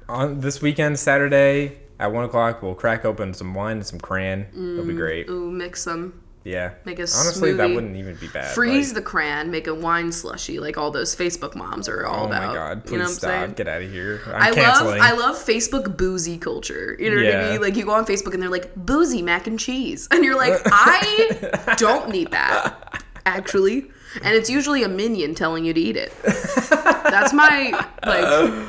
on 0.09 0.41
this 0.41 0.61
weekend, 0.63 0.99
Saturday 0.99 1.79
at 1.99 2.13
one 2.13 2.25
o'clock, 2.25 2.63
we'll 2.63 2.75
crack 2.75 3.05
open 3.05 3.35
some 3.35 3.55
wine 3.55 3.79
and 3.79 3.87
some 3.87 3.99
cran. 4.01 4.47
It'll 4.53 4.85
be 4.85 4.93
mm, 4.95 4.97
great. 4.97 5.29
ooh, 5.29 5.51
mix 5.51 5.85
them. 5.85 6.23
Yeah. 6.45 6.71
Make 6.87 6.99
a 6.99 7.03
Honestly, 7.03 7.53
that 7.55 7.69
wouldn't 7.69 7.97
even 7.97 8.15
be 8.15 8.29
bad. 8.29 8.55
Freeze 8.55 8.89
like- 8.89 8.95
the 8.95 9.03
cran, 9.03 9.51
make 9.51 9.67
a 9.67 9.75
wine 9.75 10.11
slushy, 10.13 10.59
like 10.61 10.79
all 10.79 10.91
those 10.91 11.15
Facebook 11.15 11.55
moms 11.55 11.89
are 11.91 12.07
all 12.07 12.23
Oh 12.25 12.27
about. 12.29 12.43
Oh 12.43 12.47
my 12.47 12.55
god! 12.55 12.85
Please 12.85 12.93
you 12.93 12.99
know 12.99 13.05
what 13.05 13.11
I'm 13.11 13.15
stop. 13.17 13.31
saying? 13.31 13.53
Get 13.53 13.69
out 13.69 13.83
of 13.83 13.91
here. 13.91 14.23
I'm 14.29 14.55
I 14.55 14.63
love. 14.63 14.87
I 14.99 15.13
love 15.13 15.37
Facebook 15.37 15.99
boozy 15.99 16.39
culture. 16.39 16.97
You 16.99 17.11
know 17.11 17.23
what 17.23 17.35
I 17.35 17.51
mean? 17.51 17.61
Like 17.61 17.77
you 17.77 17.85
go 17.85 17.93
on 17.93 18.07
Facebook 18.07 18.33
and 18.33 18.43
they're 18.43 18.49
like 18.49 18.75
boozy 18.77 19.21
mac 19.21 19.47
and 19.47 19.59
cheese, 19.59 20.09
and 20.13 20.25
you're 20.25 20.37
like, 20.39 20.59
I 20.67 21.75
don't 21.77 22.09
need 22.11 22.31
that 22.31 22.98
actually. 23.27 23.87
And 24.23 24.35
it's 24.35 24.49
usually 24.51 24.83
a 24.83 24.89
minion 24.89 25.35
telling 25.35 25.65
you 25.65 25.75
to 25.75 25.81
eat 25.81 25.97
it. 25.97 26.13
That's 26.23 27.33
my 27.33 27.87
like. 28.05 28.69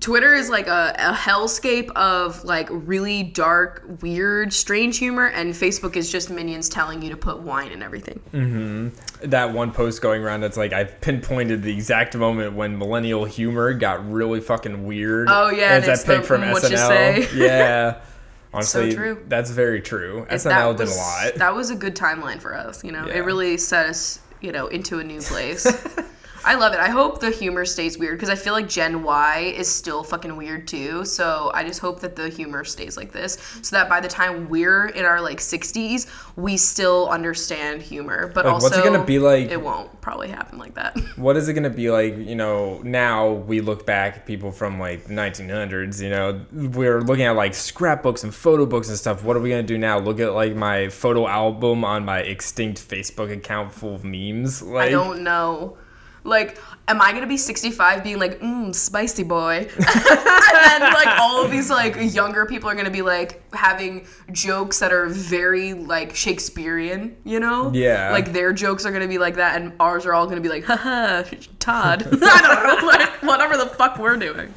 Twitter 0.00 0.34
is 0.34 0.50
like 0.50 0.66
a, 0.66 0.96
a 0.98 1.12
hellscape 1.12 1.88
of 1.92 2.42
like 2.42 2.66
really 2.72 3.22
dark, 3.22 3.84
weird, 4.02 4.52
strange 4.52 4.98
humor, 4.98 5.26
and 5.26 5.54
Facebook 5.54 5.94
is 5.94 6.10
just 6.10 6.28
minions 6.28 6.68
telling 6.68 7.02
you 7.02 7.10
to 7.10 7.16
put 7.16 7.38
wine 7.38 7.70
in 7.70 7.84
everything. 7.84 8.18
Mm-hmm. 8.32 9.28
that 9.30 9.52
one 9.52 9.70
post 9.70 10.02
going 10.02 10.24
around 10.24 10.40
that's 10.40 10.56
like 10.56 10.72
I've 10.72 11.00
pinpointed 11.00 11.62
the 11.62 11.72
exact 11.72 12.16
moment 12.16 12.54
when 12.54 12.78
millennial 12.78 13.24
humor 13.24 13.74
got 13.74 14.10
really 14.10 14.40
fucking 14.40 14.84
weird. 14.84 15.28
Oh, 15.30 15.50
yeah, 15.50 15.76
It's 15.76 15.86
and 15.86 15.94
it's 15.94 16.02
that 16.02 16.16
pic 16.18 16.26
from 16.26 16.40
SNL. 16.40 16.88
say. 16.88 17.28
Yeah. 17.36 18.00
Honestly, 18.54 18.94
true. 18.94 19.22
that's 19.28 19.50
very 19.50 19.80
true. 19.80 20.26
That 20.28 20.40
SNL 20.40 20.76
did 20.76 20.80
was- 20.88 20.96
a 20.96 20.98
lot. 21.00 21.34
That 21.36 21.54
was 21.54 21.70
a 21.70 21.74
good 21.74 21.96
timeline 21.96 22.40
for 22.40 22.54
us. 22.54 22.84
You 22.84 22.92
know, 22.92 23.06
Yeah. 23.06 23.14
it 23.14 23.20
really 23.20 23.56
set 23.56 23.86
us, 23.86 24.18
you 24.40 24.52
know, 24.52 24.66
into 24.66 24.98
a 24.98 25.04
new 25.04 25.20
place. 25.20 25.66
I 26.44 26.54
love 26.56 26.72
it. 26.72 26.80
I 26.80 26.88
hope 26.88 27.20
the 27.20 27.30
humor 27.30 27.64
stays 27.64 27.96
weird 27.98 28.16
because 28.18 28.28
I 28.30 28.34
feel 28.34 28.52
like 28.52 28.68
Gen 28.68 29.02
Y 29.02 29.54
is 29.56 29.72
still 29.72 30.02
fucking 30.02 30.36
weird 30.36 30.66
too. 30.66 31.04
So 31.04 31.50
I 31.54 31.64
just 31.64 31.80
hope 31.80 32.00
that 32.00 32.16
the 32.16 32.28
humor 32.28 32.64
stays 32.64 32.96
like 32.96 33.12
this, 33.12 33.38
so 33.62 33.76
that 33.76 33.88
by 33.88 34.00
the 34.00 34.08
time 34.08 34.48
we're 34.48 34.86
in 34.86 35.04
our 35.04 35.20
like 35.20 35.38
60s, 35.38 36.06
we 36.36 36.56
still 36.56 37.08
understand 37.08 37.82
humor. 37.82 38.30
But 38.34 38.44
Like, 38.44 38.54
also, 38.54 38.64
what's 38.66 38.76
it 38.78 38.84
gonna 38.84 39.04
be 39.04 39.18
like- 39.18 39.50
It 39.50 39.60
won't 39.62 40.00
probably 40.00 40.28
happen 40.28 40.58
like 40.58 40.74
that. 40.74 40.98
what 41.16 41.36
is 41.36 41.48
it 41.48 41.52
going 41.52 41.62
to 41.62 41.70
be 41.70 41.90
like 41.90 42.16
you 42.16 42.34
know 42.34 42.80
now 42.82 43.30
we 43.30 43.60
look 43.60 43.86
back 43.86 44.16
at 44.16 44.26
people 44.26 44.50
from 44.50 44.80
like 44.80 45.06
1900s 45.06 46.02
you 46.02 46.10
know 46.10 46.40
we're 46.52 47.00
looking 47.00 47.24
at 47.24 47.36
like 47.36 47.54
scrapbooks 47.54 48.24
and 48.24 48.34
photo 48.34 48.66
books 48.66 48.88
and 48.88 48.98
stuff 48.98 49.22
what 49.22 49.36
are 49.36 49.40
we 49.40 49.48
going 49.50 49.64
to 49.64 49.66
do 49.74 49.78
now 49.78 49.98
look 49.98 50.18
at 50.18 50.32
like 50.34 50.54
my 50.56 50.88
photo 50.88 51.28
album 51.28 51.84
on 51.84 52.04
my 52.04 52.18
extinct 52.18 52.80
facebook 52.88 53.32
account 53.32 53.72
full 53.72 53.94
of 53.94 54.02
memes 54.04 54.60
Like, 54.60 54.88
I 54.88 54.90
don't 54.90 55.22
know. 55.22 55.76
Like, 56.24 56.58
am 56.88 57.00
I 57.00 57.12
gonna 57.12 57.26
be 57.26 57.36
65 57.36 58.04
being 58.04 58.18
like, 58.18 58.40
mmm, 58.40 58.74
spicy 58.74 59.22
boy? 59.24 59.68
and 59.76 59.76
then, 59.76 60.92
like, 60.92 61.18
all 61.18 61.44
of 61.44 61.50
these, 61.50 61.68
like, 61.70 61.96
younger 62.14 62.46
people 62.46 62.70
are 62.70 62.74
gonna 62.74 62.90
be, 62.90 63.02
like, 63.02 63.42
having 63.54 64.06
jokes 64.30 64.78
that 64.78 64.92
are 64.92 65.08
very, 65.08 65.74
like, 65.74 66.14
Shakespearean, 66.14 67.16
you 67.24 67.40
know? 67.40 67.72
Yeah. 67.74 68.10
Like, 68.12 68.32
their 68.32 68.52
jokes 68.52 68.86
are 68.86 68.92
gonna 68.92 69.08
be 69.08 69.18
like 69.18 69.34
that, 69.36 69.60
and 69.60 69.72
ours 69.80 70.06
are 70.06 70.14
all 70.14 70.26
gonna 70.26 70.40
be 70.40 70.48
like, 70.48 70.64
haha, 70.64 71.24
Todd. 71.58 72.02
I 72.22 72.40
don't 72.42 72.82
know, 72.82 72.86
like, 72.86 73.22
whatever 73.22 73.56
the 73.56 73.66
fuck 73.66 73.98
we're 73.98 74.16
doing. 74.16 74.52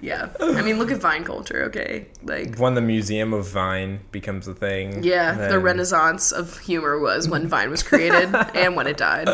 Yeah. 0.00 0.28
I 0.38 0.60
mean, 0.60 0.78
look 0.78 0.90
at 0.92 0.98
Vine 0.98 1.24
culture, 1.24 1.64
okay? 1.64 2.08
Like, 2.22 2.58
When 2.58 2.74
the 2.74 2.82
Museum 2.82 3.32
of 3.32 3.48
Vine 3.48 4.00
becomes 4.12 4.46
a 4.46 4.54
thing. 4.54 5.02
yeah, 5.02 5.48
the 5.48 5.58
renaissance 5.58 6.30
of 6.30 6.58
humor 6.58 6.98
was 6.98 7.28
when 7.28 7.48
Vine 7.48 7.70
was 7.70 7.82
created 7.82 8.34
and 8.54 8.76
when 8.76 8.86
it 8.86 8.98
died. 8.98 9.28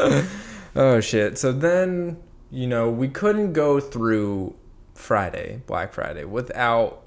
Oh 0.77 1.01
shit. 1.01 1.39
So 1.39 1.53
then, 1.53 2.19
you 2.51 2.67
know, 2.67 2.91
we 2.91 3.09
couldn't 3.09 3.53
go 3.53 3.81
through 3.81 4.55
Friday, 4.95 5.63
Black 5.67 5.93
Friday, 5.93 6.25
without 6.25 7.03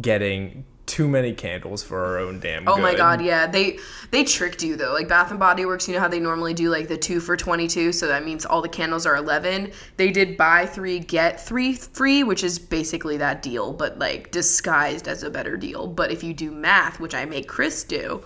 getting 0.00 0.64
too 0.86 1.08
many 1.08 1.32
candles 1.32 1.82
for 1.82 2.04
our 2.04 2.18
own 2.18 2.38
damn 2.38 2.68
Oh 2.68 2.76
my 2.76 2.94
god, 2.94 3.20
yeah. 3.20 3.46
They 3.46 3.78
they 4.12 4.22
tricked 4.24 4.62
you 4.62 4.76
though. 4.76 4.92
Like 4.92 5.08
Bath 5.08 5.30
and 5.30 5.38
Body 5.38 5.66
Works, 5.66 5.88
you 5.88 5.94
know 5.94 6.00
how 6.00 6.08
they 6.08 6.20
normally 6.20 6.54
do 6.54 6.70
like 6.70 6.88
the 6.88 6.96
2 6.96 7.20
for 7.20 7.36
22, 7.36 7.92
so 7.92 8.06
that 8.06 8.24
means 8.24 8.46
all 8.46 8.62
the 8.62 8.68
candles 8.68 9.04
are 9.04 9.16
11. 9.16 9.72
They 9.96 10.12
did 10.12 10.36
buy 10.36 10.64
3 10.64 11.00
get 11.00 11.44
3 11.44 11.74
free, 11.74 12.22
which 12.22 12.44
is 12.44 12.58
basically 12.58 13.16
that 13.16 13.42
deal, 13.42 13.72
but 13.72 13.98
like 13.98 14.30
disguised 14.30 15.08
as 15.08 15.22
a 15.22 15.30
better 15.30 15.56
deal. 15.56 15.86
But 15.88 16.12
if 16.12 16.22
you 16.22 16.32
do 16.32 16.50
math, 16.52 17.00
which 17.00 17.14
I 17.14 17.24
make 17.24 17.48
Chris 17.48 17.82
do, 17.82 18.24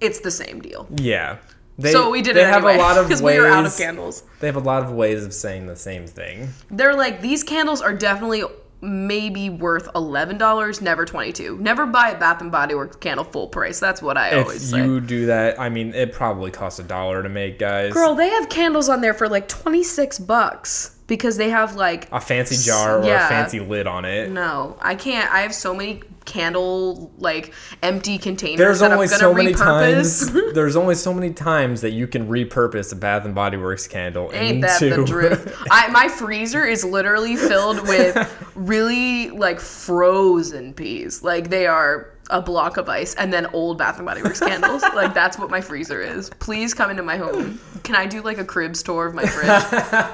it's 0.00 0.20
the 0.20 0.30
same 0.30 0.60
deal. 0.60 0.88
Yeah. 0.96 1.38
They, 1.76 1.92
so 1.92 2.10
we 2.10 2.22
did 2.22 2.36
they 2.36 2.42
it 2.42 2.46
have 2.46 2.64
anyway 2.64 2.76
a 2.76 2.78
lot 2.78 2.98
of 2.98 3.04
because 3.08 3.20
ways. 3.22 3.36
we 3.36 3.42
were 3.42 3.48
out 3.48 3.66
of 3.66 3.76
candles. 3.76 4.22
They 4.40 4.46
have 4.46 4.56
a 4.56 4.60
lot 4.60 4.84
of 4.84 4.92
ways 4.92 5.24
of 5.24 5.34
saying 5.34 5.66
the 5.66 5.76
same 5.76 6.06
thing. 6.06 6.50
They're 6.70 6.94
like 6.94 7.20
these 7.20 7.42
candles 7.42 7.82
are 7.82 7.92
definitely 7.94 8.44
maybe 8.80 9.50
worth 9.50 9.88
eleven 9.94 10.38
dollars, 10.38 10.80
never 10.80 11.04
twenty 11.04 11.32
two. 11.32 11.58
Never 11.58 11.86
buy 11.86 12.10
a 12.10 12.18
Bath 12.18 12.40
and 12.40 12.52
Body 12.52 12.74
Works 12.74 12.96
candle 12.96 13.24
full 13.24 13.48
price. 13.48 13.80
That's 13.80 14.00
what 14.00 14.16
I 14.16 14.38
always 14.38 14.72
If 14.72 14.78
you 14.78 15.00
do 15.00 15.26
that, 15.26 15.58
I 15.58 15.68
mean, 15.68 15.94
it 15.94 16.12
probably 16.12 16.50
costs 16.50 16.78
a 16.78 16.84
dollar 16.84 17.22
to 17.22 17.28
make, 17.28 17.58
guys. 17.58 17.92
Girl, 17.92 18.14
they 18.14 18.28
have 18.28 18.48
candles 18.48 18.88
on 18.88 19.00
there 19.00 19.14
for 19.14 19.28
like 19.28 19.48
twenty 19.48 19.82
six 19.82 20.18
bucks 20.18 20.93
because 21.06 21.36
they 21.36 21.50
have 21.50 21.76
like 21.76 22.08
a 22.12 22.20
fancy 22.20 22.56
jar 22.56 23.00
or 23.00 23.04
Yeah. 23.04 23.26
a 23.26 23.28
fancy 23.28 23.60
lid 23.60 23.86
on 23.86 24.04
it. 24.04 24.30
no, 24.30 24.76
I 24.80 24.94
can't. 24.94 25.30
I 25.32 25.40
have 25.40 25.54
so 25.54 25.74
many 25.74 26.02
candle 26.24 27.12
like 27.18 27.52
empty 27.82 28.16
containers 28.16 28.56
There's 28.58 28.80
that 28.80 28.90
only 28.92 29.04
I'm 29.04 29.10
gonna 29.10 29.20
so 29.20 29.34
many 29.34 29.52
repurpose. 29.52 30.32
times. 30.32 30.32
There's 30.54 30.74
only 30.76 30.94
so 30.94 31.12
many 31.12 31.34
times 31.34 31.82
that 31.82 31.90
you 31.92 32.06
can 32.06 32.26
repurpose 32.28 32.90
a 32.92 32.96
Bath 32.96 33.26
and 33.26 33.34
Body 33.34 33.58
Works 33.58 33.86
candle 33.86 34.30
Ain't 34.32 34.64
into. 34.64 34.88
that 34.88 34.96
the 34.96 35.04
truth? 35.04 35.62
I, 35.70 35.88
my 35.88 36.08
freezer 36.08 36.64
is 36.64 36.82
literally 36.84 37.36
filled 37.36 37.82
with 37.86 38.16
really 38.54 39.28
like 39.30 39.60
frozen 39.60 40.72
peas. 40.72 41.22
Like 41.22 41.50
they 41.50 41.66
are 41.66 42.10
a 42.30 42.40
block 42.40 42.76
of 42.76 42.88
ice, 42.88 43.14
and 43.16 43.32
then 43.32 43.46
old 43.52 43.78
Bath 43.78 43.96
and 43.98 44.06
Body 44.06 44.22
Works 44.22 44.40
candles. 44.40 44.82
like 44.94 45.12
that's 45.14 45.38
what 45.38 45.50
my 45.50 45.60
freezer 45.60 46.00
is. 46.00 46.30
Please 46.38 46.72
come 46.74 46.90
into 46.90 47.02
my 47.02 47.16
home. 47.16 47.60
Can 47.82 47.94
I 47.96 48.06
do 48.06 48.22
like 48.22 48.38
a 48.38 48.44
crib 48.44 48.74
tour 48.74 49.06
of 49.06 49.14
my 49.14 49.26
fridge? 49.26 49.48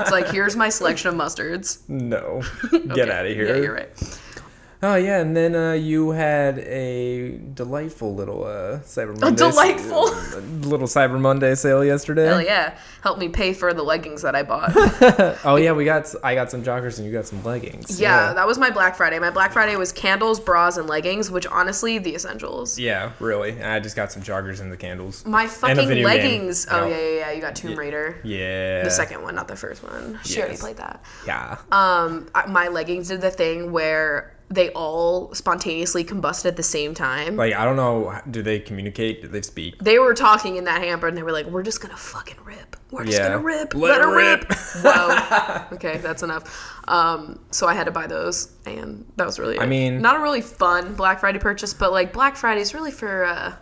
it's 0.01 0.11
like 0.11 0.29
here's 0.29 0.57
my 0.57 0.69
selection 0.69 1.09
of 1.09 1.15
mustards. 1.15 1.79
no, 1.89 2.43
get 2.71 2.91
Okay. 2.91 3.11
out 3.13 3.27
of 3.27 3.33
here. 3.33 3.47
Yeah, 3.57 3.63
you're 3.63 3.75
right. 3.75 4.21
Oh 4.83 4.95
yeah, 4.95 5.21
and 5.21 5.37
then 5.37 5.55
uh, 5.55 5.73
you 5.73 6.11
had 6.11 6.59
a 6.61 7.39
delightful 7.53 8.15
little 8.15 8.45
uh, 8.45 8.79
Cyber 8.81 9.19
Monday. 9.21 9.27
A 9.27 9.51
delightful? 9.51 10.05
little 10.71 10.87
Cyber 10.87 11.21
Monday 11.21 11.55
sale 11.55 11.85
yesterday. 11.85 12.27
Hell 12.27 12.41
yeah, 12.41 12.79
help 13.03 13.19
me 13.19 13.29
pay 13.29 13.53
for 13.53 13.75
the 13.75 13.83
leggings 13.83 14.23
that 14.23 14.35
I 14.35 14.43
bought. 14.43 14.73
Oh 15.45 15.57
yeah, 15.57 15.73
we 15.73 15.85
got 15.85 16.13
I 16.23 16.35
got 16.35 16.51
some 16.51 16.63
joggers 16.63 16.99
and 16.99 17.07
you 17.07 17.13
got 17.13 17.27
some 17.27 17.43
leggings. 17.45 18.01
Yeah, 18.01 18.33
that 18.33 18.47
was 18.47 18.59
my 18.59 18.71
Black 18.71 18.97
Friday. 18.97 19.19
My 19.19 19.31
Black 19.31 19.53
Friday 19.53 19.77
was 19.77 19.93
candles, 19.93 20.41
bras, 20.41 20.77
and 20.77 20.89
leggings, 20.89 21.31
which 21.31 21.47
honestly, 21.47 21.99
the 21.99 22.15
essentials. 22.15 22.79
Yeah, 22.79 23.13
really. 23.21 23.61
I 23.63 23.81
just 23.81 23.97
got 23.97 24.13
some 24.13 24.23
joggers 24.23 24.61
and 24.61 24.73
the 24.73 24.77
candles. 24.77 25.25
My 25.27 25.47
fucking 25.47 25.77
video 25.77 25.95
game. 25.95 26.05
leggings. 26.05 26.67
Oh 26.71 26.87
yeah, 26.87 26.97
yeah, 26.97 27.17
yeah. 27.19 27.33
You 27.33 27.41
got 27.41 27.57
Tomb 27.57 27.79
Raider. 27.79 28.21
Yeah. 28.25 28.83
The 28.83 28.91
second 28.91 29.23
one, 29.23 29.35
not 29.35 29.49
the 29.49 29.57
first 29.57 29.83
one. 29.83 30.19
She 30.25 30.41
already 30.41 30.57
played 30.57 30.77
that. 30.79 31.03
Yeah. 31.27 31.59
Um, 31.71 32.29
my 32.49 32.69
leggings 32.69 33.09
did 33.09 33.21
the 33.21 33.31
thing 33.31 33.73
where 33.73 34.35
they 34.53 34.71
all 34.71 35.33
spontaneously 35.33 36.03
combusted 36.03 36.47
at 36.51 36.57
the 36.57 36.63
same 36.63 36.93
time. 36.93 37.37
like 37.37 37.55
I 37.55 37.65
don't 37.65 37.77
know. 37.77 38.19
Do 38.31 38.43
they 38.43 38.59
communicate? 38.59 39.23
Do 39.23 39.29
they 39.29 39.43
speak? 39.43 39.79
they 39.79 39.99
were 40.01 40.13
talking 40.15 40.57
in 40.57 40.65
that 40.65 40.83
hamper 40.83 41.07
and 41.07 41.17
they 41.17 41.23
were 41.23 41.31
like, 41.33 41.47
"We're 41.47 41.63
just 41.63 41.81
gonna 41.81 41.97
fucking 41.97 42.39
rip. 42.45 42.77
We're 42.91 43.05
just 43.05 43.17
Yeah. 43.19 43.29
gonna 43.29 43.39
rip. 43.45 43.75
Let 43.75 43.91
Let, 43.91 44.01
her 44.01 44.17
rip." 44.17 44.49
rip." 44.49 44.59
Whoa. 44.83 45.63
okay, 45.75 45.99
that's 45.99 46.23
enough. 46.25 46.83
Um, 46.89 47.39
so 47.53 47.69
I 47.69 47.75
had 47.75 47.85
to 47.85 47.93
buy 47.93 48.09
those, 48.09 48.51
and 48.67 49.05
that 49.17 49.25
was 49.27 49.39
really. 49.39 49.57
I 49.59 49.65
it. 49.65 49.69
mean- 49.69 50.03
not 50.03 50.17
a 50.17 50.21
really 50.21 50.41
fun 50.41 50.95
Black 50.95 51.21
Friday 51.21 51.39
purchase, 51.39 51.73
but 51.73 51.93
like 51.93 52.13
Black 52.13 52.35
Friday 52.37 52.61
is 52.61 52.75
really 52.75 52.91
for. 52.91 53.25
Uh, 53.27 53.53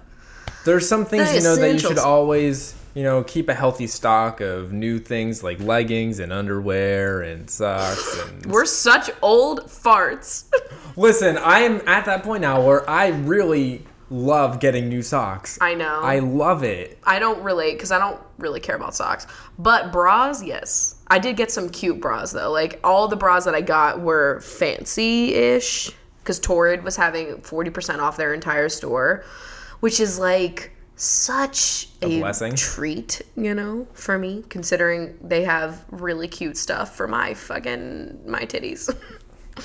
There's 0.65 0.89
some 0.89 1.05
things 1.05 1.35
you 1.35 1.43
know 1.43 1.57
that 1.57 1.73
you 1.73 1.79
should 1.79 1.99
always 1.99 2.73
you 2.99 3.05
know 3.05 3.23
keep 3.23 3.49
a 3.49 3.55
healthy 3.55 3.87
stock 3.87 4.41
of 4.41 4.73
new 4.73 4.99
things 4.99 5.45
like 5.45 5.61
leggings 5.61 6.19
and 6.19 6.33
underwear 6.33 7.23
and 7.23 7.49
socks 7.49 8.21
and. 8.25 8.47
we're 8.47 8.65
such 8.65 9.09
old 9.23 9.61
farts. 9.67 10.47
Listen, 10.97 11.39
I 11.39 11.61
am 11.61 11.81
at 11.87 12.07
that 12.07 12.25
point 12.25 12.43
now 12.43 12.61
where 12.61 12.89
I 12.91 13.11
really 13.11 13.85
love 14.11 14.59
getting 14.59 14.89
new 14.89 15.03
socks. 15.03 15.59
I 15.61 15.75
know. 15.75 16.01
I 16.03 16.19
love 16.19 16.65
it. 16.65 16.99
I 17.05 17.21
don't 17.21 17.41
relate 17.45 17.75
because 17.75 17.93
I 17.93 18.01
don't 18.01 18.21
really 18.37 18.59
care 18.59 18.75
about 18.75 18.97
socks. 18.97 19.29
But 19.61 19.93
bras, 19.93 20.43
yes. 20.43 20.97
I 21.07 21.21
did 21.21 21.37
get 21.37 21.53
some 21.53 21.69
cute 21.69 22.01
bras 22.01 22.33
though. 22.33 22.51
Like 22.51 22.81
all 22.83 23.07
the 23.07 23.17
bras 23.17 23.45
that 23.45 23.55
I 23.55 23.61
got 23.61 24.01
were 24.01 24.41
fancy 24.41 25.35
ish 25.35 25.93
because 26.19 26.41
Torrid 26.41 26.83
was 26.83 26.97
having 26.97 27.37
40% 27.43 28.01
off 28.01 28.17
their 28.17 28.35
entire 28.35 28.69
store, 28.69 29.25
which 29.79 30.01
is 30.01 30.19
like 30.19 30.73
such 30.99 31.89
a, 32.03 32.21
blessing. 32.21 32.55
treat, 32.55 33.23
you 33.37 33.55
know, 33.55 33.87
for 33.93 34.19
me, 34.19 34.45
considering 34.49 35.17
they 35.23 35.45
have 35.45 35.85
really 35.91 36.29
cute 36.29 36.57
stuff 36.57 36.97
for 36.97 37.07
my 37.07 37.35
fucking 37.35 38.21
my 38.27 38.43
titties. 38.43 38.95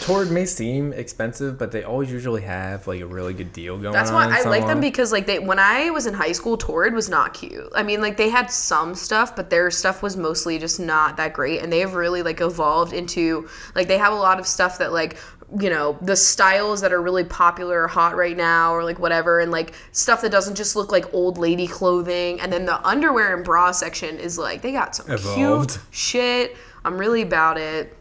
Torrid 0.02 0.32
may 0.32 0.46
seem 0.46 0.92
expensive, 0.94 1.58
but 1.58 1.72
they 1.72 1.84
always 1.84 2.12
usually 2.12 2.42
have 2.42 2.88
like 2.88 3.02
a 3.02 3.06
really 3.06 3.34
good 3.34 3.54
deal 3.54 3.78
going 3.78 3.94
That's 3.94 4.12
why 4.12 4.28
I 4.28 4.42
like 4.50 4.66
them 4.66 4.80
because 4.80 5.12
like 5.12 5.26
they 5.26 5.40
when 5.40 5.60
I 5.60 5.90
was 5.92 6.06
in 6.06 6.14
high 6.14 6.32
school, 6.32 6.58
Torrid 6.58 6.94
was 6.94 7.10
not 7.10 7.34
cute. 7.34 7.72
I 7.76 7.84
mean, 7.84 8.02
like 8.02 8.18
they 8.18 8.30
had 8.30 8.50
some 8.52 8.96
stuff, 8.96 9.36
but 9.36 9.50
their 9.50 9.70
stuff 9.72 10.02
was 10.02 10.18
mostly 10.18 10.58
just 10.58 10.80
not 10.80 11.18
that 11.18 11.34
great. 11.34 11.62
And 11.62 11.72
they 11.72 11.80
have 11.80 11.94
really 11.94 12.24
like 12.24 12.42
evolved 12.42 12.94
into 12.94 13.48
like 13.76 13.88
they 13.88 13.98
have 13.98 14.14
a 14.14 14.18
lot 14.18 14.40
of 14.40 14.48
stuff 14.48 14.80
that 14.80 14.94
like 14.94 15.18
you 15.60 15.70
know 15.70 15.98
the 16.02 16.16
styles 16.16 16.82
that 16.82 16.92
are 16.92 17.02
really 17.02 17.24
popular 17.24 17.84
or 17.84 17.88
hot 17.88 18.16
right 18.16 18.36
now 18.38 18.74
or 18.74 18.84
like 18.84 18.98
whatever 19.00 19.40
and 19.40 19.52
like 19.52 19.74
stuff 19.92 20.22
that 20.22 20.32
doesn't 20.32 20.56
just 20.56 20.76
look 20.76 20.92
like 20.92 21.14
old 21.14 21.38
lady 21.38 21.68
clothing 21.68 22.40
and 22.42 22.52
then 22.52 22.66
the 22.66 22.84
underwear 22.88 23.36
and 23.36 23.46
bra 23.46 23.72
section 23.72 24.18
is 24.18 24.38
like 24.38 24.62
they 24.62 24.72
got 24.72 24.96
some 24.96 25.06
Evolved. 25.12 25.36
cute 25.72 25.80
shit 25.92 26.58
i'm 26.86 26.98
really 26.98 27.22
about 27.22 27.58
it 27.58 27.96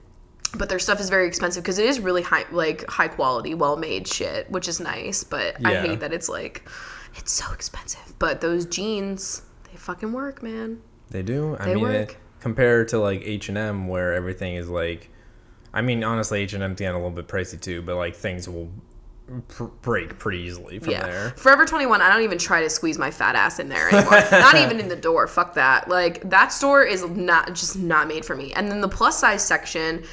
but 0.57 0.69
their 0.69 0.79
stuff 0.79 0.99
is 1.01 1.11
very 1.11 1.27
expensive 1.27 1.63
because 1.63 1.79
it 1.79 1.85
is 1.87 2.01
really 2.01 2.23
high 2.23 2.45
like 2.53 2.89
high 2.89 3.09
quality 3.09 3.55
well 3.55 3.77
made 3.77 4.07
shit 4.09 4.51
which 4.51 4.67
is 4.67 4.81
nice 4.81 5.23
but 5.23 5.55
i 5.67 5.75
hate 5.83 6.01
that 6.01 6.13
it's 6.13 6.29
like 6.31 6.67
it's 7.17 7.33
so 7.33 7.53
expensive 7.53 8.15
but 8.19 8.41
those 8.41 8.65
jeans 8.65 9.43
they 9.71 9.77
fucking 9.77 10.13
work 10.13 10.43
man 10.43 10.81
They 11.11 11.23
do. 11.23 11.57
I 11.61 11.67
They 11.67 11.75
mean, 11.75 11.85
work. 11.85 12.11
it, 12.13 12.17
compared 12.41 12.89
to 12.89 12.99
like 12.99 13.21
H 13.23 13.51
and 13.51 13.59
M, 13.59 13.87
where 13.89 14.15
everything 14.15 14.55
is 14.55 14.71
like, 14.71 15.11
I 15.75 15.81
mean, 15.81 16.05
honestly, 16.05 16.41
H 16.41 16.53
and 16.53 16.77
getting 16.77 16.95
a 16.95 16.99
little 16.99 17.11
bit 17.11 17.29
pricey 17.29 17.61
too, 17.61 17.83
but 17.83 17.97
like 17.97 18.15
things 18.15 18.49
will 18.49 18.71
pr- 19.49 19.65
break 19.65 20.19
pretty 20.19 20.39
easily 20.39 20.79
from 20.79 20.93
yeah. 20.93 21.07
there. 21.07 21.31
forever 21.37 21.65
21 21.65 22.03
i 22.03 22.13
don't 22.13 22.23
even 22.23 22.39
try 22.39 22.61
to 22.61 22.69
squeeze 22.69 22.99
my 22.99 23.11
fat 23.11 23.35
ass 23.35 23.59
in 23.59 23.69
there 23.69 23.89
anymore. 23.89 24.23
Not 24.31 24.57
even 24.57 24.81
in 24.81 24.89
the 24.89 24.97
door. 24.97 25.27
Fuck 25.27 25.55
that. 25.55 25.89
Like 25.89 26.29
that 26.29 26.49
store 26.53 26.83
is 26.83 27.07
not 27.09 27.55
just 27.55 27.77
not 27.79 28.09
made 28.09 28.25
for 28.25 28.37
me. 28.37 28.53
And 28.53 28.71
then 28.71 28.81
the 28.81 28.89
plus 28.89 29.19
size 29.19 29.45
section 29.45 30.05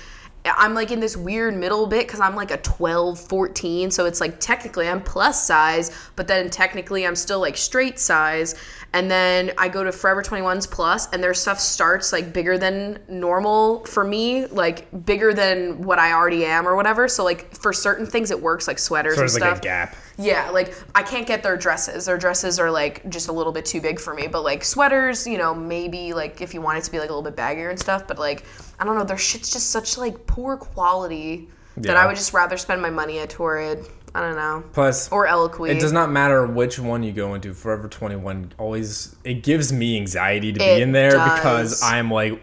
I'm 0.46 0.74
like 0.74 0.92
in 0.92 1.00
this 1.00 1.18
weird 1.18 1.56
middle 1.56 1.86
bit 1.86 2.08
because 2.08 2.20
I'm 2.22 2.36
like 2.36 2.52
a 2.52 2.58
12, 2.58 3.20
14. 3.20 3.92
So 3.92 4.06
it's 4.06 4.22
like 4.22 4.40
technically 4.40 4.88
I'm 4.88 5.02
plus 5.02 5.46
size, 5.46 5.92
but 6.16 6.28
then 6.28 6.50
technically 6.50 7.06
I'm 7.06 7.16
still 7.16 7.40
like 7.40 7.58
straight 7.58 8.00
size. 8.00 8.56
And 8.94 9.12
then 9.12 9.52
I 9.58 9.68
go 9.68 9.84
to 9.84 9.92
Forever 9.92 10.24
21's 10.24 10.66
plus, 10.66 11.12
and 11.14 11.22
their 11.22 11.36
stuff 11.36 11.60
starts 11.60 12.12
like 12.12 12.34
bigger 12.34 12.58
than 12.58 12.98
normal 13.08 13.86
for 13.86 14.04
me, 14.04 14.48
like 14.48 15.06
bigger 15.06 15.32
than 15.32 15.80
what 15.84 16.00
I 16.00 16.14
already 16.14 16.44
am 16.44 16.68
or 16.68 16.76
whatever. 16.76 17.08
So 17.08 17.24
like 17.24 17.56
for 17.56 17.72
certain 17.72 18.08
things 18.08 18.32
it 18.32 18.42
works, 18.42 18.68
like 18.68 18.80
sweaters 18.80 19.16
So 19.16 19.22
and 19.22 19.30
there's 19.30 19.36
stuff. 19.36 19.50
like 19.52 19.58
a 19.60 19.62
gap. 19.62 19.96
Yeah, 20.18 20.50
like 20.50 20.74
I 20.96 21.04
can't 21.04 21.28
get 21.28 21.44
their 21.44 21.56
dresses. 21.56 22.06
Their 22.06 22.18
dresses 22.18 22.60
are 22.60 22.72
like 22.72 23.08
just 23.10 23.28
a 23.28 23.32
little 23.32 23.54
bit 23.54 23.66
too 23.66 23.80
big 23.80 24.00
for 24.00 24.16
me. 24.16 24.28
But 24.28 24.44
like 24.44 24.64
sweaters, 24.64 25.28
you 25.28 25.38
know, 25.38 25.54
maybe 25.54 26.14
like 26.14 26.42
if 26.42 26.54
you 26.56 26.62
want 26.62 26.80
it 26.80 26.84
to 26.86 26.92
be 26.92 27.00
like 27.00 27.10
a 27.10 27.14
little 27.14 27.30
bit 27.30 27.36
baggier 27.40 27.70
and 27.70 27.80
stuff. 27.80 28.08
But 28.08 28.18
like 28.18 28.44
I 28.80 28.86
don't 28.86 28.98
know, 28.98 29.04
their 29.04 29.18
shit's 29.18 29.52
just 29.52 29.70
such 29.72 29.98
like 29.98 30.26
poor 30.26 30.56
quality 30.58 31.50
that 31.78 31.94
Yeah. 31.94 32.02
I 32.04 32.08
would 32.08 32.16
just 32.16 32.34
rather 32.34 32.58
spend 32.58 32.82
my 32.82 32.90
money 32.90 33.20
at 33.20 33.30
Torrid. 33.30 33.86
I 34.16 34.22
don't 34.22 34.36
know. 34.36 34.64
Plus, 34.74 35.12
Or 35.12 35.28
Eloquii. 35.28 35.70
it 35.70 35.80
does 35.80 35.92
not 35.92 36.10
matter 36.12 36.46
which 36.46 36.80
one 36.80 37.04
you 37.04 37.12
go 37.12 37.36
into. 37.36 37.54
Forever 37.54 37.88
21 37.88 38.54
always 38.58 39.16
it 39.24 39.44
gives 39.44 39.72
me 39.72 39.98
anxiety 39.98 40.52
to 40.52 40.58
be 40.60 40.66
It 40.66 40.82
in 40.82 40.94
there 40.94 41.12
does. 41.12 41.36
because 41.40 41.84
I'm 41.84 42.10
like, 42.10 42.42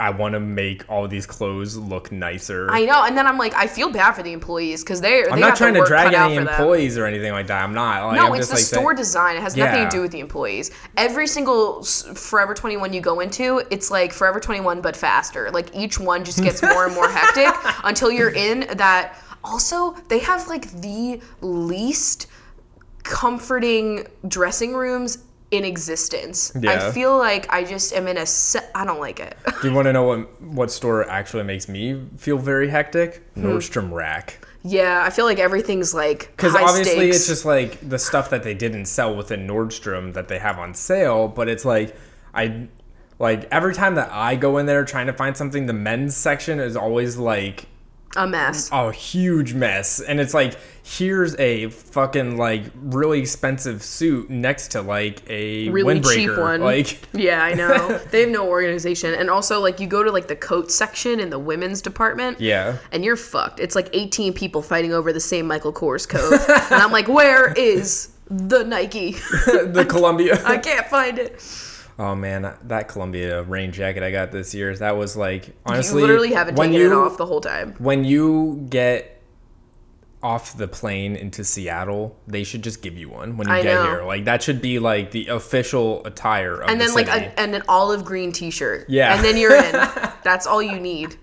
I 0.00 0.10
want 0.10 0.34
to 0.34 0.40
make 0.40 0.88
all 0.88 1.08
these 1.08 1.26
clothes 1.26 1.76
look 1.76 2.12
nicer. 2.12 2.70
I 2.70 2.84
know, 2.84 3.04
and 3.04 3.16
then 3.16 3.26
I'm 3.26 3.36
like, 3.36 3.54
I 3.54 3.66
feel 3.66 3.90
bad 3.90 4.12
for 4.12 4.22
the 4.22 4.32
employees 4.32 4.84
because 4.84 5.00
they're. 5.00 5.30
I'm 5.30 5.40
not 5.40 5.56
trying 5.56 5.74
to 5.74 5.84
drag 5.84 6.14
any 6.14 6.36
employees 6.36 6.96
or 6.96 7.04
anything 7.04 7.32
like 7.32 7.48
that. 7.48 7.62
I'm 7.62 7.74
not. 7.74 8.06
Like, 8.06 8.16
No, 8.16 8.26
I'm 8.28 8.34
it's 8.34 8.48
the 8.48 8.54
like 8.54 8.64
store 8.64 8.94
design. 8.94 9.36
It 9.36 9.42
has 9.42 9.56
nothing 9.56 9.84
to 9.84 9.90
do 9.90 10.00
with 10.00 10.12
the 10.12 10.20
employees. 10.20 10.70
Every 10.96 11.26
single 11.26 11.82
Forever 11.82 12.54
21 12.54 12.92
you 12.92 13.00
go 13.00 13.20
into, 13.20 13.62
it's 13.70 13.90
like 13.90 14.12
Forever 14.12 14.38
21 14.38 14.80
but 14.80 14.96
faster. 14.96 15.50
Like 15.50 15.74
each 15.74 15.98
one 15.98 16.24
just 16.24 16.42
gets 16.42 16.62
more 16.62 16.86
and 16.86 16.94
more 16.94 17.08
hectic 17.08 17.52
until 17.84 18.10
you're 18.10 18.30
in 18.30 18.68
that. 18.76 19.16
Also, 19.42 19.92
they 20.08 20.18
have 20.20 20.46
like 20.48 20.70
the 20.80 21.20
least 21.40 22.28
comforting 23.02 24.06
dressing 24.28 24.74
rooms 24.74 25.18
in 25.50 25.64
existence. 25.64 26.54
I 26.56 26.90
feel 26.92 27.16
like 27.16 27.50
I 27.52 27.64
just 27.64 27.92
am 27.92 28.06
in 28.06 28.18
a. 28.18 28.26
Se- 28.26 28.68
I 28.74 28.84
don't 28.84 29.00
like 29.00 29.20
it. 29.20 29.36
Do 29.62 29.68
you 29.68 29.74
want 29.76 29.86
to 29.86 29.92
know 29.92 30.02
what 30.04 30.42
what 30.42 30.70
store 30.70 31.08
actually 31.08 31.44
makes 31.44 31.68
me 31.68 32.02
feel 32.16 32.38
very 32.38 32.68
hectic? 32.68 33.22
Hmm. 33.34 33.46
Nordstrom 33.46 33.92
Rack. 33.92 34.46
yeah, 34.62 35.02
I 35.04 35.10
feel 35.10 35.24
like 35.24 35.38
everything's 35.38 35.94
like 35.94 36.30
Because 36.36 36.54
obviously 36.54 36.92
stakes. 37.12 37.16
it's 37.16 37.26
just 37.28 37.44
like 37.44 37.88
the 37.88 37.98
stuff 37.98 38.28
that 38.30 38.42
they 38.42 38.54
didn't 38.54 38.86
sell 38.86 39.16
within 39.16 39.46
Nordstrom 39.46 40.12
that 40.14 40.28
they 40.28 40.38
have 40.38 40.58
on 40.58 40.74
sale, 40.74 41.28
but 41.28 41.48
it's 41.48 41.64
like 41.64 41.96
I 42.34 42.68
like 43.18 43.48
every 43.50 43.74
time 43.74 43.94
that 43.94 44.10
I 44.12 44.36
go 44.36 44.58
in 44.58 44.66
there 44.66 44.84
trying 44.84 45.06
to 45.06 45.12
find 45.12 45.36
something, 45.36 45.66
the 45.66 45.72
men's 45.72 46.16
section 46.16 46.60
is 46.60 46.76
always 46.76 47.16
like 47.16 47.66
a 48.16 48.26
mess. 48.26 48.70
a 48.72 48.90
huge 48.92 49.54
mess. 49.54 50.00
And 50.00 50.18
it's 50.20 50.34
like 50.34 50.56
here's 50.82 51.36
a 51.36 51.68
fucking 51.68 52.38
like 52.38 52.62
really 52.76 53.20
expensive 53.20 53.82
suit 53.82 54.30
next 54.30 54.68
to 54.68 54.80
like 54.80 55.22
a 55.28 55.68
Really 55.68 56.00
windbreaker. 56.00 56.14
cheap 56.14 56.38
one. 56.38 56.60
Like 56.62 56.98
Yeah, 57.12 57.42
I 57.42 57.52
know. 57.54 57.98
they 58.10 58.22
have 58.22 58.30
no 58.30 58.48
organization. 58.48 59.12
And 59.14 59.28
also, 59.28 59.60
like, 59.60 59.80
you 59.80 59.86
go 59.86 60.02
to, 60.02 60.10
like, 60.10 60.28
the 60.28 60.36
coat 60.36 60.70
section 60.72 61.20
in 61.20 61.28
the 61.30 61.38
women's 61.38 61.82
department. 61.82 62.40
Yeah. 62.40 62.78
And 62.92 63.04
you're 63.04 63.16
fucked. 63.16 63.60
It's 63.60 63.74
like 63.74 63.90
18 63.92 64.32
people 64.32 64.62
fighting 64.62 64.92
over 64.94 65.12
the 65.12 65.20
same 65.20 65.46
Michael 65.46 65.72
Kors 65.72 66.08
coat. 66.08 66.32
and 66.72 66.82
I'm 66.82 66.92
like, 66.92 67.08
where 67.18 67.52
is 67.52 68.08
the 68.30 68.64
Nike? 68.64 69.12
the 69.46 69.84
Columbia. 69.88 70.40
I 70.46 70.56
can't 70.58 70.86
find 70.86 71.18
it. 71.18 71.40
Oh 71.98 72.14
man, 72.14 72.54
that 72.64 72.88
Columbia 72.88 73.42
rain 73.42 73.72
jacket 73.72 74.02
I 74.04 74.10
got 74.12 74.30
this 74.30 74.54
year, 74.54 74.74
that 74.76 74.96
was 74.96 75.16
like 75.16 75.56
honestly 75.66 76.00
you 76.02 76.06
literally 76.06 76.32
haven't 76.32 76.56
when 76.56 76.70
taken 76.70 76.80
you, 76.90 76.92
it 76.92 77.06
off 77.06 77.16
the 77.16 77.26
whole 77.26 77.40
time. 77.40 77.74
When 77.78 78.04
you 78.04 78.64
get 78.70 79.20
off 80.22 80.56
the 80.56 80.66
plane 80.68 81.14
into 81.16 81.42
Seattle, 81.44 82.16
they 82.26 82.42
should 82.44 82.62
just 82.62 82.82
give 82.82 82.96
you 82.98 83.08
one 83.08 83.36
when 83.36 83.46
you 83.48 83.54
I 83.54 83.62
get 83.62 83.74
know. 83.74 83.84
here. 83.84 84.02
Like 84.04 84.24
that 84.26 84.42
should 84.42 84.60
be 84.62 84.78
like 84.78 85.10
the 85.12 85.28
official 85.28 86.04
attire 86.06 86.60
of 86.60 86.70
And 86.70 86.80
the 86.80 86.86
then, 86.86 86.94
like, 86.94 87.06
city. 87.08 87.26
a, 87.26 87.40
and 87.40 87.54
an 87.54 87.62
olive 87.68 88.04
green 88.04 88.32
t 88.32 88.50
shirt. 88.50 88.86
Yeah. 88.88 89.14
And 89.14 89.24
then 89.24 89.36
you're 89.36 89.54
in. 89.56 89.72
That's 90.24 90.46
all 90.46 90.62
you 90.62 90.78
need. 90.80 91.16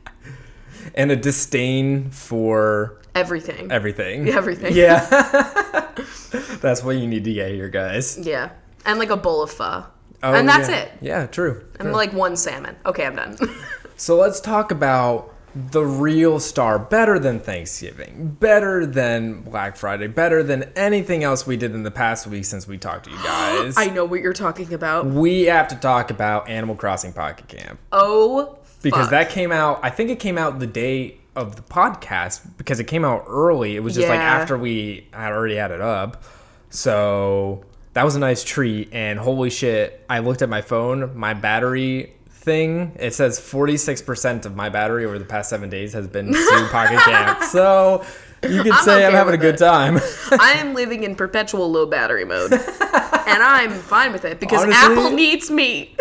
and 0.93 1.11
a 1.11 1.15
disdain 1.15 2.09
for 2.09 3.01
Everything. 3.15 3.71
everything. 3.71 4.27
Everything. 4.41 4.73
Yeah. 4.75 4.99
That's 6.61 6.83
what 6.83 6.97
you 6.97 7.07
need 7.07 7.23
to 7.25 7.33
get 7.33 7.51
here, 7.51 7.69
guys. 7.69 8.17
Yeah. 8.17 8.49
And, 8.85 8.99
like, 8.99 9.09
a 9.09 9.17
bowl 9.17 9.41
of 9.43 9.51
pho. 9.51 9.85
Oh, 10.23 10.33
and 10.33 10.47
that's 10.47 10.69
yeah. 10.69 10.75
it. 10.77 10.91
Yeah, 11.01 11.25
true. 11.27 11.65
And, 11.79 11.91
like, 11.91 12.13
one 12.13 12.35
salmon. 12.35 12.75
Okay, 12.85 13.05
I'm 13.05 13.15
done. 13.15 13.37
So 13.97 14.17
let's 14.17 14.41
talk 14.41 14.71
about 14.71 15.33
the 15.55 15.85
real 15.85 16.41
star, 16.41 16.77
better 16.77 17.17
than 17.17 17.39
Thanksgiving, 17.39 18.35
better 18.41 18.85
than 18.85 19.39
Black 19.41 19.77
Friday, 19.77 20.07
better 20.07 20.43
than 20.43 20.63
anything 20.75 21.23
else 21.23 21.47
we 21.47 21.55
did 21.55 21.73
in 21.73 21.83
the 21.83 21.91
past 21.91 22.27
week 22.27 22.43
since 22.43 22.67
we 22.67 22.77
talked 22.77 23.05
to 23.05 23.11
you 23.11 23.17
guys. 23.23 23.75
I 23.77 23.85
know 23.87 24.03
what 24.03 24.19
you're 24.19 24.33
talking 24.33 24.73
about. 24.73 25.05
we 25.05 25.43
have 25.43 25.69
to 25.69 25.75
talk 25.77 26.11
about 26.11 26.49
Animal 26.49 26.75
Crossing 26.75 27.13
Pocket 27.13 27.47
Camp 27.47 27.79
Oh, 27.93 28.57
because 28.81 29.03
fuck. 29.03 29.11
that 29.11 29.29
came 29.29 29.53
out. 29.53 29.79
I 29.81 29.91
think 29.91 30.09
it 30.09 30.19
came 30.19 30.37
out 30.37 30.59
the 30.59 30.67
day 30.67 31.19
of 31.37 31.55
the 31.55 31.61
podcast 31.61 32.41
because 32.57 32.81
it 32.81 32.87
came 32.87 33.05
out 33.05 33.23
early. 33.29 33.77
It 33.77 33.79
was 33.79 33.95
just 33.95 34.09
like 34.09 34.19
Yeah. 34.19 34.39
after 34.41 34.57
we 34.57 35.07
had 35.13 35.31
already 35.31 35.55
had 35.55 35.71
it 35.71 35.79
up. 35.79 36.21
So 36.69 37.63
that 37.95 38.03
was 38.05 38.15
a 38.15 38.19
nice 38.19 38.43
treat. 38.43 38.93
And 38.93 39.17
holy 39.17 39.49
shit, 39.49 40.05
I 40.09 40.19
looked 40.19 40.41
at 40.41 40.49
my 40.49 40.61
phone, 40.61 41.17
my 41.17 41.33
battery 41.33 42.13
thing. 42.29 42.91
It 42.99 43.13
says 43.15 43.39
46% 43.39 44.45
of 44.45 44.55
my 44.55 44.69
battery 44.69 45.05
over 45.05 45.17
the 45.17 45.25
past 45.25 45.49
seven 45.49 45.69
days 45.69 45.93
has 45.93 46.07
been 46.07 46.27
to 46.33 46.67
Pocket 46.71 46.99
Camp. 46.99 47.41
So 47.43 48.05
you 48.43 48.61
could 48.63 48.73
I'm 48.73 48.83
say 48.83 49.05
I'm 49.05 49.13
having 49.13 49.33
a 49.33 49.37
good 49.37 49.55
it. 49.55 49.59
time. 49.59 49.97
I 50.39 50.53
am 50.57 50.73
living 50.75 51.03
in 51.03 51.15
perpetual 51.15 51.71
low 51.71 51.85
battery 51.87 52.25
mode, 52.25 52.51
and 52.53 52.61
I'm 53.41 53.71
fine 53.71 54.11
with 54.11 54.25
it 54.25 54.39
because 54.39 54.61
Honestly- 54.63 54.93
Apple 54.93 55.09
needs 55.11 55.49
me. 55.49 55.95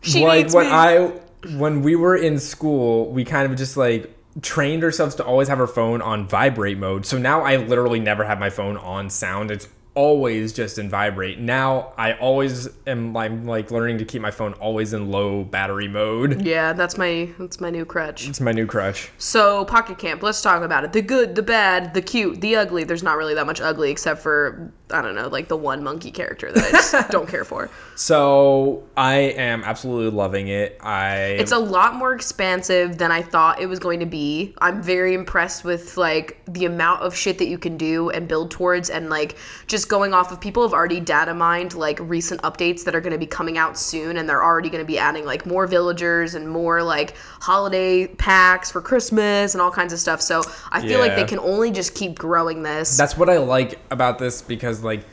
she 0.00 0.24
like 0.24 0.44
needs 0.44 0.54
when 0.54 0.66
me. 0.66 0.72
I 0.72 1.12
when 1.58 1.82
we 1.82 1.96
were 1.96 2.16
in 2.16 2.38
school, 2.38 3.10
we 3.10 3.24
kind 3.24 3.50
of 3.50 3.58
just 3.58 3.76
like 3.76 4.10
trained 4.42 4.82
ourselves 4.84 5.16
to 5.16 5.24
always 5.24 5.48
have 5.48 5.60
our 5.60 5.66
phone 5.66 6.00
on 6.00 6.26
vibrate 6.26 6.78
mode. 6.78 7.04
So 7.04 7.18
now 7.18 7.42
I 7.42 7.56
literally 7.56 8.00
never 8.00 8.24
have 8.24 8.38
my 8.38 8.48
phone 8.48 8.76
on 8.78 9.10
sound. 9.10 9.50
It's 9.50 9.68
always 9.94 10.52
just 10.52 10.78
in 10.78 10.88
vibrate. 10.88 11.38
Now 11.38 11.92
I 11.96 12.14
always 12.14 12.68
am 12.86 13.16
I'm 13.16 13.46
like 13.46 13.70
learning 13.70 13.98
to 13.98 14.04
keep 14.04 14.20
my 14.20 14.30
phone 14.30 14.52
always 14.54 14.92
in 14.92 15.10
low 15.10 15.44
battery 15.44 15.88
mode. 15.88 16.42
yeah, 16.42 16.72
that's 16.72 16.98
my 16.98 17.30
that's 17.38 17.60
my 17.60 17.70
new 17.70 17.84
crutch. 17.84 18.28
It's 18.28 18.40
my 18.40 18.52
new 18.52 18.66
crutch. 18.66 19.10
So 19.18 19.64
Pocket 19.64 19.98
Camp, 19.98 20.22
let's 20.22 20.42
talk 20.42 20.62
about 20.62 20.84
it. 20.84 20.92
The 20.92 21.02
good, 21.02 21.34
the 21.34 21.42
bad, 21.42 21.94
the 21.94 22.02
cute, 22.02 22.40
the 22.40 22.56
ugly. 22.56 22.84
There's 22.84 23.02
not 23.02 23.16
really 23.16 23.34
that 23.34 23.46
much 23.46 23.60
ugly 23.60 23.90
except 23.90 24.20
for 24.20 24.72
I 24.90 25.00
don't 25.00 25.14
know, 25.14 25.28
like 25.28 25.48
the 25.48 25.56
one 25.56 25.82
monkey 25.82 26.10
character 26.10 26.52
that 26.52 26.62
I 26.62 26.70
just 26.70 27.08
don't 27.10 27.28
care 27.28 27.44
for. 27.44 27.70
So 27.96 28.84
I 28.96 29.14
am 29.14 29.64
absolutely 29.64 30.10
loving 30.10 30.48
it. 30.48 30.78
I 30.82 31.16
It's 31.38 31.52
a 31.52 31.58
lot 31.58 31.94
more 31.94 32.12
expansive 32.12 32.98
than 32.98 33.10
I 33.10 33.22
thought 33.22 33.60
it 33.60 33.66
was 33.66 33.78
going 33.78 34.00
to 34.00 34.06
be. 34.06 34.54
I'm 34.58 34.82
very 34.82 35.14
impressed 35.14 35.64
with 35.64 35.96
like 35.96 36.40
the 36.46 36.66
amount 36.66 37.02
of 37.02 37.16
shit 37.16 37.38
that 37.38 37.46
you 37.46 37.58
can 37.58 37.76
do 37.76 38.10
and 38.10 38.28
build 38.28 38.50
towards 38.50 38.90
and 38.90 39.08
like 39.08 39.36
just 39.66 39.83
going 39.88 40.12
off 40.12 40.32
of 40.32 40.40
people 40.40 40.62
have 40.62 40.72
already 40.72 41.00
data 41.00 41.34
mined 41.34 41.74
like 41.74 41.98
recent 42.00 42.40
updates 42.42 42.84
that 42.84 42.94
are 42.94 43.00
going 43.00 43.12
to 43.12 43.18
be 43.18 43.26
coming 43.26 43.58
out 43.58 43.78
soon 43.78 44.16
and 44.16 44.28
they're 44.28 44.42
already 44.42 44.70
going 44.70 44.82
to 44.82 44.86
be 44.86 44.98
adding 44.98 45.24
like 45.24 45.46
more 45.46 45.66
villagers 45.66 46.34
and 46.34 46.48
more 46.48 46.82
like 46.82 47.16
holiday 47.40 48.06
packs 48.06 48.70
for 48.70 48.80
Christmas 48.80 49.54
and 49.54 49.62
all 49.62 49.70
kinds 49.70 49.92
of 49.92 49.98
stuff. 49.98 50.20
So 50.20 50.42
I 50.70 50.80
feel 50.80 50.98
like 51.00 51.16
they 51.16 51.24
can 51.24 51.38
only 51.38 51.70
just 51.70 51.94
keep 51.94 52.18
growing 52.18 52.62
this. 52.62 52.96
that's 52.96 53.16
what 53.16 53.28
I 53.28 53.38
like 53.38 53.78
about 53.90 54.18
this 54.18 54.42
because 54.42 54.82
like 54.82 55.04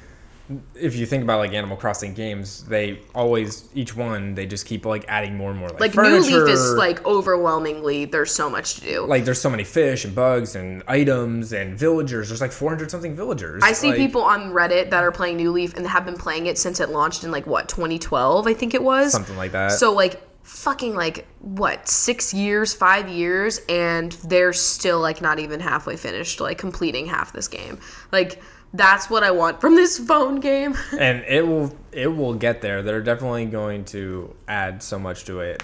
if 0.75 0.95
you 0.95 1.05
think 1.05 1.23
about 1.23 1.39
like 1.39 1.53
Animal 1.53 1.77
Crossing 1.77 2.13
games, 2.13 2.63
they 2.65 2.99
always 3.13 3.69
each 3.73 3.95
one 3.95 4.35
they 4.35 4.45
just 4.45 4.65
keep 4.65 4.85
like 4.85 5.05
adding 5.07 5.35
more 5.35 5.51
and 5.51 5.59
more 5.59 5.69
like, 5.69 5.95
like 5.95 5.95
New. 5.95 6.19
Leaf 6.19 6.49
is 6.49 6.73
like 6.73 7.05
overwhelmingly 7.05 8.05
there's 8.05 8.33
so 8.33 8.49
much 8.49 8.75
to 8.75 8.81
do. 8.81 9.05
like 9.05 9.25
there's 9.25 9.41
so 9.41 9.49
many 9.49 9.63
fish 9.63 10.05
and 10.05 10.15
bugs 10.15 10.55
and 10.55 10.83
items 10.87 11.53
and 11.53 11.77
villagers. 11.77 12.29
There's 12.29 12.41
like 12.41 12.51
400 12.51 12.91
something 12.91 13.15
villagers. 13.15 13.61
I 13.63 13.73
see 13.73 13.89
Like, 13.89 13.97
people 13.97 14.23
on 14.23 14.51
Reddit 14.51 14.89
that 14.89 15.03
are 15.03 15.11
playing 15.11 15.37
New 15.37 15.51
Leaf 15.51 15.75
and 15.75 15.85
have 15.87 16.05
been 16.05 16.17
playing 16.17 16.47
it 16.47 16.57
since 16.57 16.79
it 16.79 16.89
launched 16.89 17.23
in 17.23 17.31
like 17.31 17.45
what 17.47 17.69
2012, 17.69 18.47
I 18.47 18.53
think 18.53 18.73
it 18.73 18.83
was. 18.83 19.11
something 19.11 19.37
like 19.37 19.51
that. 19.51 19.71
So 19.71 19.93
like 19.93 20.21
fucking 20.43 20.95
like 20.95 21.27
what 21.39 21.87
six 21.87 22.33
years, 22.33 22.73
five 22.73 23.07
years, 23.07 23.61
and 23.69 24.11
they're 24.23 24.53
still 24.53 24.99
like 24.99 25.21
not 25.21 25.39
even 25.39 25.59
halfway 25.59 25.95
finished, 25.95 26.39
like 26.39 26.57
completing 26.57 27.05
half 27.05 27.33
this 27.33 27.47
game. 27.47 27.79
Like 28.11 28.41
that's 28.73 29.09
what 29.09 29.23
I 29.23 29.31
want 29.31 29.61
from 29.61 29.75
this 29.75 29.97
phone 29.97 30.39
game. 30.39 30.75
and 30.99 31.23
it 31.27 31.45
will 31.45 31.75
it 31.91 32.07
will 32.07 32.33
get 32.33 32.61
there. 32.61 32.81
They're 32.81 33.01
definitely 33.01 33.45
going 33.45 33.85
to 33.85 34.35
add 34.47 34.81
so 34.81 34.97
much 34.97 35.25
to 35.25 35.41
it. 35.41 35.63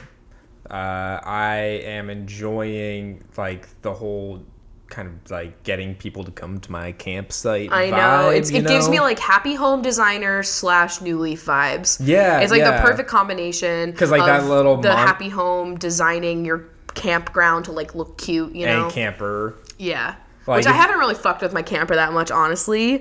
Uh, 0.70 1.20
I 1.24 1.56
am 1.86 2.10
enjoying 2.10 3.24
like 3.38 3.82
the 3.82 3.94
whole 3.94 4.44
kind 4.90 5.08
of 5.08 5.32
like 5.32 5.64
getting 5.64 5.96
people 5.96 6.24
to 6.24 6.32
come 6.32 6.60
to 6.60 6.72
my 6.72 6.92
campsite. 6.94 7.72
I 7.72 7.90
know. 7.90 7.98
vibe, 7.98 8.38
It's, 8.38 8.52
you 8.52 8.60
it 8.60 8.68
gives 8.68 8.90
me 8.90 9.00
like 9.00 9.20
happy 9.20 9.56
home 9.56 9.82
designer 9.82 10.44
slash 10.44 11.02
new 11.02 11.20
leaf 11.20 11.46
vibes. 11.46 12.00
Yeah, 12.04 12.40
It's 12.40 12.52
like 12.52 12.60
yeah. 12.60 12.78
the 12.78 12.88
perfect 12.88 13.10
combination 13.10 13.92
because 13.92 14.12
like, 14.12 14.26
that 14.26 14.46
little 14.46 14.78
the 14.78 14.90
mon- 14.90 14.98
happy 14.98 15.30
home 15.30 15.78
designing 15.78 16.46
your 16.46 16.70
campground 16.94 17.66
to 17.66 17.72
like 17.72 17.96
look 17.96 18.18
cute, 18.18 18.54
you 18.56 18.66
know? 18.66 18.86
and 18.86 18.94
camper. 18.94 19.56
Yeah. 19.78 20.16
Which 20.56 20.66
I 20.66 20.74
haven't 20.74 21.00
really 21.00 21.16
fucked 21.16 21.42
with 21.42 21.54
my 21.54 21.62
camper 21.62 21.96
that 21.96 22.14
much, 22.14 22.32
honestly. 22.32 22.92
Yeah, 22.92 23.00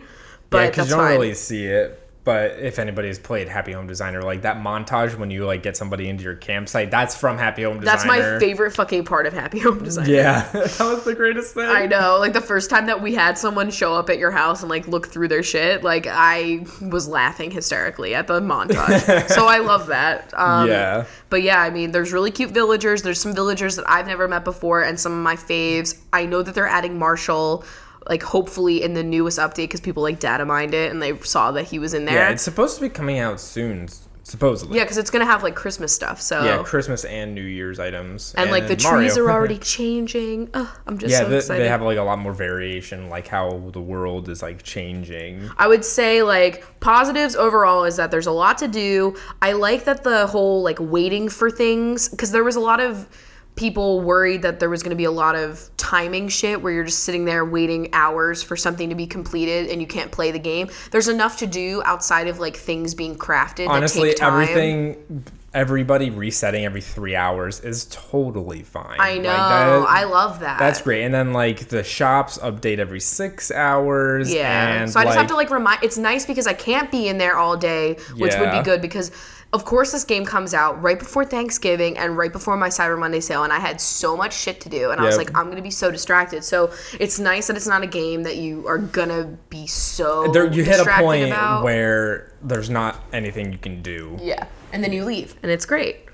But 0.50 0.70
because 0.70 0.88
that's 0.88 0.90
you 0.90 0.96
don't 0.96 1.11
really 1.12 1.35
see 1.35 1.66
it. 1.66 2.06
But 2.27 2.59
if 2.59 2.81
anybody 2.81 3.07
has 3.07 3.21
played 3.21 3.47
Happy 3.47 3.71
Home 3.71 3.87
Designer, 3.87 4.21
like 4.21 4.43
that 4.43 4.57
montage 4.57 5.17
when 5.17 5.31
you 5.31 5.47
like 5.47 5.62
get 5.62 5.77
somebody 5.77 6.09
into 6.09 6.25
your 6.25 6.35
campsite, 6.35 6.91
that's 6.91 7.17
from 7.17 7.39
Happy 7.39 7.62
Home 7.62 7.79
Designer. 7.79 7.97
That's 7.99 8.05
my 8.05 8.39
favorite 8.41 8.73
fucking 8.73 9.05
part 9.05 9.27
of 9.27 9.33
Happy 9.33 9.61
Home 9.61 9.85
Designer. 9.85 10.11
Yeah, 10.11 10.41
that 10.53 10.81
was 10.81 11.05
the 11.05 11.15
greatest 11.15 11.55
thing. 11.55 11.71
I 11.71 11.87
know. 11.87 12.17
Like 12.19 12.33
the 12.33 12.41
first 12.41 12.69
time 12.69 12.87
that 12.87 13.01
we 13.01 13.15
had 13.15 13.39
someone 13.39 13.71
show 13.71 13.95
up 13.95 14.11
at 14.11 14.19
your 14.19 14.33
house 14.33 14.62
and 14.62 14.69
like 14.69 14.89
look 14.89 15.07
through 15.07 15.29
their 15.29 15.45
shit, 15.45 15.85
like 15.85 16.09
I 16.11 16.67
was 16.83 17.07
laughing 17.07 17.53
hysterically 17.53 18.12
at 18.17 18.27
the 18.27 18.41
montage. 18.41 19.29
so 19.29 19.47
I 19.47 19.59
love 19.59 19.87
that. 19.87 20.35
Um, 20.37 20.69
Yeah. 20.69 21.05
But 21.31 21.43
yeah, 21.43 21.61
I 21.61 21.71
mean, 21.71 21.93
there's 21.93 22.12
really 22.12 22.33
cute 22.33 22.51
villagers. 22.51 23.03
There's 23.03 23.21
some 23.21 23.37
villagers 23.37 23.77
that 23.77 23.89
I've 23.89 24.09
never 24.09 24.27
met 24.27 24.43
before, 24.45 24.83
and 24.83 24.99
some 24.99 25.12
of 25.12 25.19
my 25.19 25.37
faves. 25.37 25.97
I 26.12 26.27
know 26.27 26.43
that 26.43 26.57
they're 26.57 26.67
adding 26.67 26.99
Marshall, 26.99 27.65
like 28.09 28.23
hopefully 28.23 28.83
in 28.83 28.95
the 28.95 29.03
newest 29.05 29.38
update 29.38 29.57
because 29.64 29.81
people 29.81 30.03
like 30.03 30.19
data 30.21 30.45
mined 30.45 30.75
it 30.75 30.90
and 30.92 31.03
they 31.03 31.16
saw 31.21 31.51
that 31.53 31.64
he 31.66 31.79
was 31.79 31.95
in 31.95 32.05
there. 32.05 32.14
Yeah, 32.14 32.31
it's 32.31 32.42
supposed 32.42 32.77
to 32.77 32.83
be 32.83 32.88
coming 32.88 33.19
out 33.19 33.40
soon. 33.40 33.88
supposedly. 34.23 34.77
Yeah, 34.77 34.83
because 34.85 34.97
it's 34.99 35.11
gonna 35.11 35.25
have 35.25 35.42
like 35.45 35.55
Christmas 35.55 35.95
stuff. 35.95 36.21
So 36.21 36.42
Yeah, 36.45 36.62
Christmas 36.64 37.05
and 37.05 37.33
New 37.35 37.42
Year's 37.42 37.79
items. 37.79 38.35
and 38.37 38.51
like 38.51 38.66
the 38.66 38.77
Mario. 38.83 38.99
trees 39.09 39.16
are 39.19 39.31
already 39.31 39.59
changing. 39.77 40.51
Ugh, 40.53 40.69
I'm 40.87 40.99
just 40.99 41.12
yeah, 41.12 41.21
so 41.21 41.29
they, 41.29 41.37
excited. 41.37 41.62
they 41.62 41.69
have 41.69 41.81
like 41.83 41.99
a 41.99 42.03
lot 42.03 42.19
more 42.19 42.33
variation, 42.33 43.09
like 43.09 43.29
how 43.29 43.71
the 43.73 43.81
world 43.81 44.29
is 44.29 44.42
like 44.42 44.62
changing. 44.64 45.49
I 45.59 45.69
would 45.69 45.85
say 45.85 46.23
like 46.23 46.64
positives 46.81 47.37
overall 47.37 47.85
is 47.85 47.97
that 47.97 48.11
there's 48.11 48.27
a 48.27 48.33
lot 48.33 48.59
to 48.59 48.69
do. 48.69 49.16
I 49.42 49.53
like 49.53 49.85
that 49.85 50.03
the 50.03 50.27
whole 50.27 50.62
like 50.62 50.79
waiting 50.81 51.29
for 51.29 51.49
things 51.51 52.09
because 52.09 52.33
there 52.33 52.42
was 52.45 52.57
a 52.57 52.61
lot 52.61 52.81
of 52.81 53.09
people 53.57 54.03
worried 54.03 54.42
that 54.42 54.61
there 54.61 54.69
was 54.71 54.83
going 54.83 54.90
to 54.90 54.97
be 54.97 55.05
a 55.05 55.11
lot 55.11 55.35
of 55.35 55.71
timing 55.79 56.29
shit 56.29 56.61
where 56.61 56.73
you're 56.73 56.85
just 56.85 57.05
sitting 57.05 57.25
there 57.25 57.45
waiting 57.45 57.88
hours 57.92 58.42
for 58.42 58.57
something 58.57 58.90
to 58.90 58.95
be 58.95 59.07
completed 59.07 59.71
and 59.71 59.81
you 59.81 59.87
can't 59.87 60.12
play 60.12 60.31
the 60.31 60.38
game. 60.38 60.69
There's 60.90 61.09
enough 61.09 61.38
to 61.38 61.47
do 61.47 61.83
outside 61.85 62.29
of 62.29 62.38
like 62.38 62.57
things 62.57 62.95
being 62.95 63.16
crafted. 63.16 63.69
Honestly, 63.69 64.09
that 64.11 64.16
take 64.16 64.19
time. 64.19 64.42
everything, 64.42 65.25
everybody 65.55 66.11
resetting 66.11 66.66
every 66.66 66.83
three 66.83 67.16
hours 67.16 67.61
is 67.61 67.87
totally 67.87 68.62
fine. 68.62 68.99
I 69.01 69.16
know. 69.16 69.31
Like, 69.31 69.37
that- 69.38 69.88
I 69.88 70.05
love 70.05 70.40
that. 70.40 70.59
That's 70.59 70.83
great. 70.83 71.05
And 71.05 71.14
then 71.14 71.33
like 71.33 71.69
the 71.69 71.83
shops 71.83 72.37
update 72.38 72.79
every 72.79 73.01
six 73.01 73.51
hours. 73.51 74.33
Yeah. 74.33 74.83
And 74.83 74.90
so 74.90 75.01
I 75.01 75.05
just 75.05 75.16
have 75.16 75.29
to 75.29 75.35
like 75.37 75.51
remind. 75.51 75.83
It's 75.83 75.97
nice 75.97 76.27
because 76.27 76.47
I 76.47 76.53
can't 76.53 76.90
be 76.90 77.09
in 77.09 77.16
there 77.16 77.38
all 77.38 77.57
day, 77.57 77.97
which 78.16 78.37
would 78.37 78.51
be 78.51 78.62
good 78.62 78.83
because. 78.83 79.11
Of 79.52 79.64
course, 79.64 79.92
this 79.92 80.04
game 80.04 80.24
comes 80.24 80.52
out 80.54 80.82
right 80.82 80.98
before 80.98 81.24
Thanksgiving 81.24 81.96
and 81.96 82.18
right 82.18 82.32
before 82.32 82.56
my 82.56 82.68
Cyber 82.68 82.98
Monday 82.98 83.20
sale, 83.20 83.44
and 83.44 83.52
I 83.52 83.59
had 83.59 83.80
so 83.80 84.16
much 84.16 84.35
shit 84.35 84.61
to 84.62 84.68
do, 84.68 84.90
and 84.90 85.00
I 85.00 85.04
was 85.04 85.16
like, 85.16 85.37
I'm 85.37 85.48
gonna 85.48 85.62
be 85.62 85.70
so 85.70 85.90
distracted. 85.90 86.44
So 86.44 86.72
it's 86.98 87.18
nice 87.18 87.46
that 87.46 87.56
it's 87.56 87.66
not 87.66 87.82
a 87.82 87.87
game 87.87 88.24
that 88.24 88.37
you 88.37 88.66
are 88.66 88.78
gonna 88.78 89.37
be 89.48 89.66
so 89.66 90.28
there, 90.32 90.52
you 90.52 90.64
hit 90.64 90.80
a 90.80 90.85
point 91.00 91.26
about. 91.26 91.62
where 91.64 92.32
there's 92.42 92.68
not 92.68 93.04
anything 93.12 93.52
you 93.52 93.59
can 93.59 93.82
do. 93.82 94.18
Yeah. 94.20 94.46
And 94.72 94.82
then 94.82 94.92
you 94.92 95.04
leave, 95.04 95.37
and 95.42 95.50
it's 95.50 95.64
great. 95.64 96.06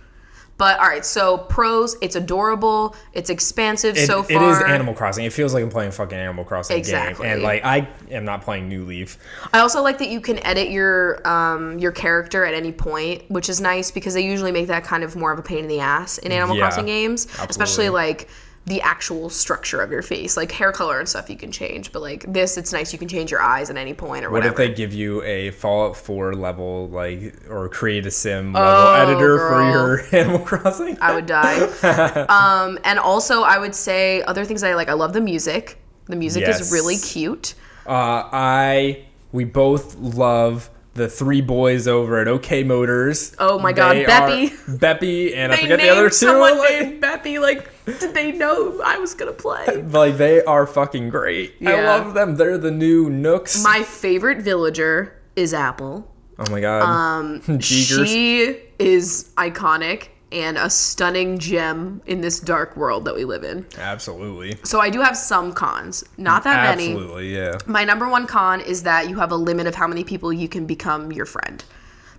But 0.63 0.79
all 0.79 0.87
right, 0.87 1.05
so 1.05 1.39
pros, 1.39 1.97
it's 2.01 2.15
adorable, 2.15 2.95
it's 3.15 3.31
expansive 3.31 3.97
It, 3.97 4.07
so 4.07 4.21
it 4.21 4.35
far. 4.35 4.53
is 4.53 4.63
Animal 4.63 4.95
Crossing. 4.95 5.25
It 5.25 5.33
feels 5.33 5.53
like 5.55 5.65
I'm 5.65 5.71
playing 5.71 5.91
fucking 5.91 6.17
Animal 6.17 6.45
Crossing 6.45 6.77
Exactly. 6.77 7.25
game, 7.25 7.33
and 7.33 7.43
like 7.43 7.65
I 7.65 7.89
am 8.13 8.25
not 8.25 8.43
playing 8.43 8.69
New 8.69 8.85
Leaf. 8.85 9.19
I 9.53 9.59
also 9.59 9.83
like 9.83 9.99
that 9.99 10.09
you 10.09 10.21
can 10.21 10.39
edit 10.47 10.71
your 10.71 11.27
um, 11.27 11.81
your 11.81 11.91
character 11.91 12.45
at 12.45 12.55
any 12.55 12.71
point, 12.71 13.29
which 13.29 13.49
is 13.49 13.61
nice 13.61 13.91
because 13.91 14.15
they 14.15 14.25
usually 14.25 14.53
make 14.53 14.69
that 14.69 14.85
kind 14.85 15.03
of 15.03 15.17
more 15.17 15.33
of 15.33 15.39
a 15.41 15.43
pain 15.43 15.59
in 15.65 15.67
the 15.67 15.81
ass 15.81 16.19
in 16.19 16.31
Animal 16.31 16.55
Yeah, 16.55 16.63
Crossing 16.69 16.87
games, 16.87 17.27
especially 17.41 17.89
like 17.89 18.29
the 18.65 18.81
actual 18.81 19.29
structure 19.29 19.81
of 19.83 19.91
your 19.91 20.03
face, 20.03 20.37
like 20.37 20.53
hair 20.53 20.71
color 20.71 21.01
and 21.01 21.09
stuff 21.09 21.29
you 21.29 21.37
can 21.37 21.51
change. 21.51 21.91
But 21.91 22.01
like 22.01 22.33
this, 22.33 22.57
it's 22.57 22.73
nice 22.73 22.93
you 22.93 22.99
can 22.99 23.09
change 23.09 23.31
your 23.31 23.43
eyes 23.43 23.71
at 23.71 23.77
any 23.77 23.93
point 23.93 24.25
or 24.25 24.31
What 24.31 24.45
whatever. 24.45 24.53
if 24.53 24.57
they 24.69 24.73
give 24.75 24.93
you 24.95 25.21
a 25.25 25.51
Fallout 25.51 25.97
4 25.97 26.35
level, 26.35 26.89
like, 26.89 27.35
or 27.51 27.69
create 27.69 28.07
a 28.07 28.11
sim 28.13 28.53
level 28.53 28.69
Oh, 28.71 28.93
editor 28.95 29.37
girl. 29.37 29.51
for 29.51 29.71
your 29.71 30.07
Animal 30.21 30.39
Crossing? 30.47 30.97
I 31.01 31.13
would 31.13 31.27
die. 31.27 31.59
um, 32.29 32.79
and 32.85 33.01
also, 33.01 33.43
I 33.43 33.59
would 33.59 33.75
say 33.75 34.23
other 34.23 34.45
things 34.45 34.63
I 34.63 34.75
like. 34.75 34.89
I 34.89 34.93
love 34.95 35.13
the 35.13 35.21
music. 35.21 35.79
The 36.07 36.17
music 36.17 36.43
Yes. 36.43 36.61
is 36.61 36.71
really 36.73 36.99
cute. 36.99 37.55
Uh, 37.85 38.29
I 38.33 39.07
we 39.33 39.45
both 39.45 39.97
love 39.97 40.71
the 40.95 41.09
three 41.09 41.41
boys 41.41 41.89
over 41.89 42.19
at 42.21 42.29
OK 42.29 42.65
Motors. 42.65 43.35
Oh 43.39 43.59
my 43.59 43.73
God, 43.73 43.97
They 43.97 44.05
Beppe. 44.05 44.79
Beppe, 44.79 45.37
and 45.37 45.53
I 45.53 45.57
forget 45.57 45.81
the 45.81 45.89
other 45.89 46.09
two. 46.09 46.15
someone 46.15 46.59
like, 46.59 46.71
named 46.71 47.03
Beppe. 47.03 47.41
Like, 47.41 47.71
did 47.85 48.15
they 48.15 48.33
know 48.33 48.81
I 48.85 48.99
was 48.99 49.15
gonna 49.15 49.33
play? 49.33 49.83
like 49.83 50.17
they 50.17 50.43
are 50.45 50.67
fucking 50.67 51.09
great. 51.09 51.55
I 51.65 51.83
love 51.83 52.15
them. 52.15 52.37
They're 52.37 52.59
the 52.59 52.71
new 52.71 53.09
Nooks. 53.09 53.63
My 53.63 53.83
favorite 53.83 54.39
villager 54.39 55.21
is 55.37 55.55
Apple. 55.55 56.11
oh 56.39 56.51
my 56.51 56.61
god. 56.61 56.83
Um, 56.83 57.41
Jeegers. 57.59 58.07
She 58.07 58.59
is 58.79 59.31
iconic 59.37 60.09
and 60.33 60.57
a 60.57 60.71
stunning 60.71 61.39
gem 61.39 62.03
in 62.07 62.21
this 62.21 62.41
dark 62.41 62.77
world 62.77 63.05
that 63.05 63.15
we 63.15 63.25
live 63.25 63.45
in. 63.45 63.67
Absolutely. 63.79 64.59
So 64.65 64.81
I 64.81 64.91
do 64.91 65.01
have 65.01 65.17
some 65.17 65.53
cons, 65.53 66.05
not 66.17 66.45
that 66.45 66.77
many. 66.77 66.93
Absolutely, 66.93 67.35
yeah. 67.35 67.59
My 67.67 67.85
number 67.85 68.09
one 68.09 68.27
con 68.27 68.61
is 68.61 68.83
that 68.85 69.09
you 69.09 69.17
have 69.17 69.31
a 69.31 69.37
limit 69.37 69.67
of 69.67 69.75
how 69.75 69.87
many 69.87 70.05
people 70.05 70.33
you 70.33 70.49
can 70.49 70.67
become 70.67 71.13
your 71.13 71.27
friend. 71.27 71.63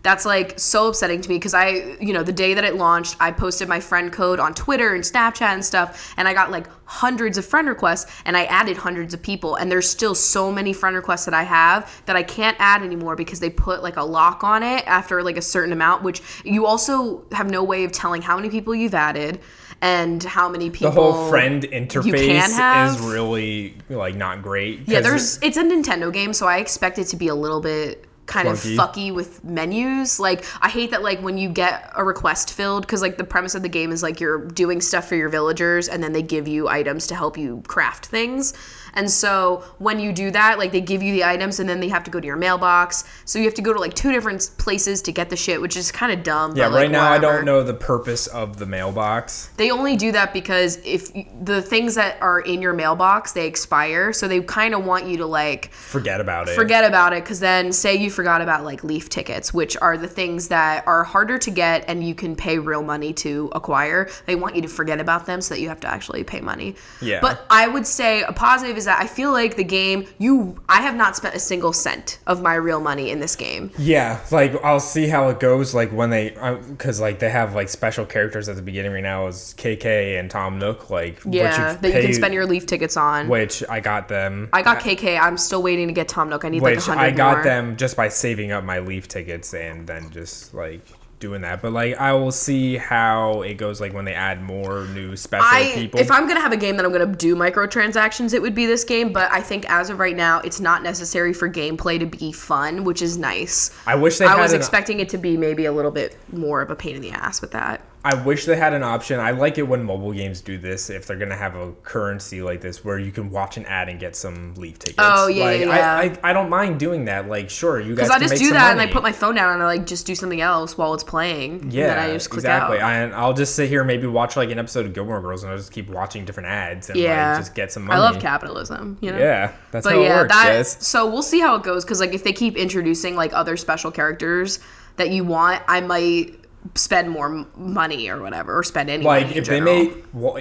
That's 0.03 0.25
like 0.25 0.59
so 0.59 0.89
upsetting 0.89 1.21
to 1.21 1.29
me 1.29 1.35
because 1.35 1.53
I, 1.53 1.95
you 2.01 2.11
know, 2.11 2.23
the 2.23 2.33
day 2.33 2.53
that 2.53 2.65
it 2.65 2.75
launched, 2.75 3.15
I 3.21 3.31
posted 3.31 3.69
my 3.69 3.79
friend 3.79 4.11
code 4.11 4.37
on 4.37 4.53
Twitter 4.53 4.93
and 4.93 5.01
Snapchat 5.01 5.53
and 5.53 5.63
stuff, 5.63 6.13
and 6.17 6.27
I 6.27 6.33
got 6.33 6.51
like 6.51 6.67
hundreds 6.83 7.37
of 7.37 7.45
friend 7.45 7.69
requests, 7.69 8.11
and 8.25 8.35
I 8.35 8.43
added 8.45 8.75
hundreds 8.75 9.13
of 9.13 9.21
people, 9.21 9.55
and 9.55 9.71
there's 9.71 9.89
still 9.89 10.13
so 10.13 10.51
many 10.51 10.73
friend 10.73 10.95
requests 10.95 11.23
that 11.23 11.33
I 11.33 11.43
have 11.43 12.03
that 12.05 12.17
I 12.17 12.23
can't 12.23 12.57
add 12.59 12.83
anymore 12.83 13.15
because 13.15 13.39
they 13.39 13.49
put 13.49 13.81
like 13.81 13.95
a 13.95 14.03
lock 14.03 14.43
on 14.43 14.61
it 14.61 14.85
after 14.87 15.23
like 15.23 15.37
a 15.37 15.41
certain 15.41 15.71
amount, 15.71 16.03
which 16.03 16.21
you 16.43 16.65
also 16.65 17.23
have 17.31 17.49
no 17.49 17.63
way 17.63 17.85
of 17.85 17.93
telling 17.93 18.21
how 18.21 18.35
many 18.35 18.49
people 18.49 18.75
you've 18.75 18.93
added 18.93 19.39
and 19.81 20.21
how 20.23 20.49
many 20.49 20.69
people 20.69 20.91
The 20.91 21.01
whole 21.01 21.29
friend 21.29 21.63
interface 21.63 22.89
is 22.89 22.99
really 22.99 23.77
like 23.87 24.15
not 24.15 24.41
great. 24.41 24.81
Yeah, 24.85 24.99
there's 24.99 25.41
it's 25.41 25.55
a 25.55 25.63
Nintendo 25.63 26.11
game, 26.11 26.33
so 26.33 26.45
I 26.45 26.57
expect 26.57 26.99
it 26.99 27.05
to 27.05 27.15
be 27.15 27.29
a 27.29 27.35
little 27.35 27.61
bit 27.61 28.05
kind 28.25 28.47
Clunky. 28.47 28.77
of 28.77 28.93
fucky 28.93 29.13
with 29.13 29.43
menus. 29.43 30.19
Like 30.19 30.45
I 30.61 30.69
hate 30.69 30.91
that 30.91 31.03
like 31.03 31.21
when 31.21 31.37
you 31.37 31.49
get 31.49 31.91
a 31.95 32.03
request 32.03 32.53
filled 32.53 32.87
cuz 32.87 33.01
like 33.01 33.17
the 33.17 33.23
premise 33.23 33.55
of 33.55 33.61
the 33.61 33.69
game 33.69 33.91
is 33.91 34.03
like 34.03 34.19
you're 34.19 34.45
doing 34.45 34.81
stuff 34.81 35.07
for 35.07 35.15
your 35.15 35.29
villagers 35.29 35.87
and 35.87 36.03
then 36.03 36.13
they 36.13 36.21
give 36.21 36.47
you 36.47 36.67
items 36.67 37.07
to 37.07 37.15
help 37.15 37.37
you 37.37 37.63
craft 37.67 38.05
things. 38.05 38.53
And 38.95 39.09
so 39.09 39.63
when 39.79 39.99
you 39.99 40.11
do 40.13 40.31
that, 40.31 40.57
like 40.59 40.71
they 40.71 40.81
give 40.81 41.01
you 41.01 41.13
the 41.13 41.23
items 41.23 41.59
and 41.59 41.67
then 41.67 41.79
they 41.79 41.89
have 41.89 42.03
to 42.03 42.11
go 42.11 42.19
to 42.19 42.25
your 42.27 42.35
mailbox. 42.35 43.03
So 43.25 43.39
you 43.39 43.45
have 43.45 43.53
to 43.55 43.61
go 43.61 43.73
to 43.73 43.79
like 43.79 43.93
two 43.93 44.11
different 44.11 44.51
places 44.57 45.01
to 45.03 45.11
get 45.11 45.29
the 45.29 45.35
shit, 45.35 45.61
which 45.61 45.75
is 45.77 45.91
kind 45.91 46.11
of 46.11 46.23
dumb. 46.23 46.55
Yeah, 46.55 46.65
but, 46.67 46.73
like, 46.73 46.81
right 46.83 46.91
now 46.91 47.11
I 47.11 47.17
don't 47.19 47.45
know 47.45 47.63
the 47.63 47.73
purpose 47.73 48.27
of 48.27 48.57
the 48.57 48.65
mailbox. 48.65 49.49
They 49.57 49.71
only 49.71 49.95
do 49.95 50.11
that 50.11 50.33
because 50.33 50.77
if 50.85 51.11
the 51.43 51.61
things 51.61 51.95
that 51.95 52.21
are 52.21 52.39
in 52.41 52.61
your 52.61 52.73
mailbox, 52.73 53.31
they 53.33 53.47
expire. 53.47 54.13
So 54.13 54.27
they 54.27 54.41
kind 54.41 54.73
of 54.75 54.85
want 54.85 55.05
you 55.07 55.17
to 55.17 55.25
like 55.25 55.71
Forget 55.73 56.21
about 56.21 56.49
it. 56.49 56.55
forget 56.55 56.83
about 56.83 57.13
it 57.13 57.23
because 57.23 57.39
then 57.39 57.71
say 57.71 57.95
you 57.95 58.09
forgot 58.11 58.41
about 58.41 58.63
like 58.63 58.83
leaf 58.83 59.09
tickets 59.09 59.53
which 59.53 59.75
are 59.77 59.97
the 59.97 60.07
things 60.07 60.47
that 60.49 60.85
are 60.87 61.03
harder 61.03 61.37
to 61.37 61.51
get 61.51 61.83
and 61.87 62.03
you 62.07 62.13
can 62.15 62.35
pay 62.35 62.59
real 62.59 62.83
money 62.83 63.13
to 63.13 63.49
acquire 63.53 64.09
they 64.25 64.35
want 64.35 64.55
you 64.55 64.61
to 64.61 64.67
forget 64.67 64.99
about 64.99 65.25
them 65.25 65.41
so 65.41 65.53
that 65.53 65.61
you 65.61 65.69
have 65.69 65.79
to 65.79 65.87
actually 65.87 66.23
pay 66.23 66.39
money 66.41 66.75
Yeah. 67.01 67.19
but 67.21 67.45
i 67.49 67.67
would 67.67 67.85
say 67.87 68.21
a 68.23 68.31
positive 68.33 68.77
is 68.77 68.82
that 68.85 68.99
i 69.01 69.07
feel 69.07 69.31
like 69.31 69.55
the 69.55 69.63
game 69.63 70.07
you 70.17 70.57
i 70.69 70.81
have 70.81 70.95
not 70.95 71.15
spent 71.15 71.35
a 71.35 71.39
single 71.39 71.73
cent 71.73 72.19
of 72.27 72.41
my 72.41 72.53
real 72.55 72.79
money 72.79 73.09
in 73.09 73.19
this 73.19 73.35
game 73.35 73.71
Yeah, 73.77 74.19
like 74.31 74.53
I'll 74.63 74.79
see 74.79 75.07
how 75.07 75.29
it 75.29 75.39
goes. 75.39 75.73
Like 75.73 75.91
when 75.91 76.09
they, 76.09 76.35
uh, 76.35 76.55
because 76.55 76.99
like 77.01 77.19
they 77.19 77.29
have 77.29 77.55
like 77.55 77.69
special 77.69 78.05
characters 78.05 78.47
at 78.49 78.55
the 78.55 78.61
beginning 78.61 78.91
right 78.91 79.03
now 79.03 79.27
is 79.27 79.53
KK 79.57 80.19
and 80.19 80.29
Tom 80.29 80.59
Nook. 80.59 80.89
Like 80.89 81.21
yeah 81.25 81.73
which 81.73 81.81
that 81.81 81.93
you 81.95 82.01
can 82.07 82.13
spend 82.13 82.33
your 82.33 82.45
leaf 82.45 82.65
tickets 82.65 82.97
on 82.97 83.27
Which 83.27 83.63
I 83.69 83.79
got 83.79 84.07
them. 84.07 84.49
i 84.53 84.61
got 84.61 84.79
kk 84.79 85.19
i'm 85.19 85.37
still 85.37 85.61
waiting 85.63 85.87
to 85.87 85.93
get 85.93 86.07
tom 86.07 86.29
nook 86.29 86.45
i 86.45 86.49
need 86.49 86.61
like 86.61 86.73
a 86.73 86.75
which 86.77 86.85
hundred 86.85 87.01
I 87.01 87.11
got 87.11 87.35
more. 87.37 87.43
them 87.43 87.77
just 87.77 87.95
by 87.97 88.09
saving 88.09 88.51
up 88.51 88.63
my 88.63 88.79
leaf 88.79 89.07
tickets 89.07 89.53
and 89.53 89.85
then 89.87 90.09
just 90.11 90.53
like 90.53 90.85
doing 91.23 91.41
that. 91.41 91.61
But 91.61 91.71
like 91.71 91.95
I 91.95 92.13
will 92.13 92.31
see 92.31 92.75
how 92.75 93.41
it 93.41 93.55
goes. 93.55 93.79
Like 93.79 93.93
when 93.93 94.05
they 94.05 94.13
add 94.13 94.43
more 94.43 94.85
new 94.87 95.15
special 95.15 95.47
I, 95.49 95.71
people. 95.73 95.99
if 95.99 96.11
I'm 96.11 96.27
gonna 96.27 96.41
have 96.41 96.51
a 96.51 96.57
game 96.57 96.75
that 96.77 96.85
I'm 96.85 96.91
gonna 96.91 97.05
do 97.05 97.35
microtransactions, 97.35 98.33
it 98.33 98.41
would 98.41 98.53
be 98.53 98.65
this 98.65 98.83
game. 98.83 99.13
But 99.13 99.31
I 99.31 99.41
think 99.41 99.67
as 99.69 99.89
of 99.89 99.99
right 99.99 100.15
now, 100.15 100.41
it's 100.41 100.59
not 100.59 100.83
necessary 100.83 101.33
for 101.33 101.49
gameplay 101.49 101.97
to 101.97 102.05
be 102.05 102.31
fun, 102.31 102.83
which 102.83 103.01
is 103.01 103.17
nice. 103.17 103.71
I 103.87 103.95
wish 103.95 104.17
they 104.17 104.25
I 104.25 104.39
was 104.39 104.51
an, 104.51 104.59
expecting 104.59 104.99
it 104.99 105.09
to 105.09 105.17
be 105.17 105.37
maybe 105.37 105.65
a 105.65 105.71
little 105.71 105.91
bit 105.91 106.17
more 106.31 106.61
of 106.61 106.69
a 106.69 106.75
pain 106.75 106.95
in 106.95 107.01
the 107.01 107.11
ass 107.11 107.41
with 107.41 107.51
that. 107.51 107.81
I 108.05 108.21
wish 108.21 108.45
they 108.45 108.57
had 108.57 108.73
an 108.73 108.83
option. 108.83 109.21
I 109.21 109.31
like 109.31 109.57
it 109.57 109.63
when 109.63 109.81
mobile 109.83 110.11
games 110.11 110.41
do 110.41 110.57
this. 110.57 110.89
If 110.89 111.07
they're 111.07 111.17
gonna 111.17 111.37
have 111.37 111.55
a 111.55 111.71
currency 111.83 112.41
like 112.41 112.59
this, 112.59 112.83
where 112.83 112.99
you 112.99 113.13
can 113.13 113.29
watch 113.29 113.55
an 113.55 113.65
ad 113.65 113.87
and 113.87 113.97
get 113.97 114.17
some 114.17 114.53
leaf 114.55 114.77
tickets. 114.77 114.97
Oh, 114.99 115.27
yeah, 115.27 115.43
like, 115.45 115.59
yeah, 115.61 115.69
I, 115.69 116.03
yeah. 116.03 116.17
I, 116.21 116.31
I 116.31 116.33
don't 116.33 116.49
mind 116.49 116.81
doing 116.81 117.05
that. 117.05 117.29
Like, 117.29 117.49
sure, 117.49 117.79
you 117.79 117.95
guys. 117.95 118.07
Because 118.07 118.09
I 118.09 118.19
just 118.19 118.41
do 118.41 118.51
that 118.51 118.73
and 118.73 118.81
I 118.81 118.87
put 118.87 119.03
my 119.03 119.13
phone 119.13 119.35
down 119.35 119.53
and 119.53 119.63
I 119.63 119.67
like 119.67 119.85
just 119.85 120.05
do 120.05 120.15
something 120.15 120.41
else 120.41 120.77
while 120.77 120.93
it's 120.93 121.03
playing. 121.03 121.71
Yeah, 121.71 121.83
and 121.83 121.91
then 121.91 121.99
I 121.99 122.11
just 122.11 122.29
click 122.29 122.39
exactly. 122.39 122.79
out. 122.79 122.91
And 122.91 123.13
I'll 123.13 123.33
just 123.33 123.55
sit 123.55 123.69
here, 123.69 123.85
maybe 123.85 124.05
watch 124.05 124.35
like 124.35 124.51
an 124.51 124.59
episode 124.59 124.85
of 124.85 124.93
Gilmore 124.93 125.21
Girls, 125.21 125.43
and 125.43 125.51
I'll 125.53 125.57
just 125.57 125.71
keep 125.71 125.89
watching 125.89 126.25
different 126.25 126.49
ads 126.49 126.89
and 126.89 126.99
yeah, 126.99 127.31
like 127.31 127.39
just 127.39 127.55
get 127.55 127.71
some 127.71 127.83
money. 127.85 128.01
I 128.01 128.03
love 128.03 128.21
capitalism. 128.21 128.97
You 128.99 129.11
know. 129.11 129.17
Yeah, 129.17 129.53
that's 129.71 129.85
But 129.85 129.93
how 129.93 130.01
yeah, 130.01 130.05
it 130.05 130.23
works, 130.23 130.33
that. 130.33 130.45
guys. 130.45 130.77
So 130.81 131.09
we'll 131.09 131.21
see 131.21 131.39
how 131.39 131.55
it 131.55 131.63
goes. 131.63 131.85
Because 131.85 132.01
like 132.01 132.13
if 132.13 132.25
they 132.25 132.33
keep 132.33 132.57
introducing 132.57 133.15
like 133.15 133.31
other 133.31 133.55
special 133.55 133.91
characters 133.91 134.59
that 134.97 135.09
you 135.11 135.23
want, 135.23 135.63
I 135.69 135.79
might 135.79 136.42
spend 136.75 137.09
more 137.09 137.45
money 137.55 138.09
or 138.09 138.21
whatever, 138.21 138.57
or 138.59 138.63
spend 138.63 138.89
any. 138.89 139.03
Like 139.03 139.35
if 139.35 139.45
they 139.45 139.61
made, 139.61 140.03
well, 140.13 140.39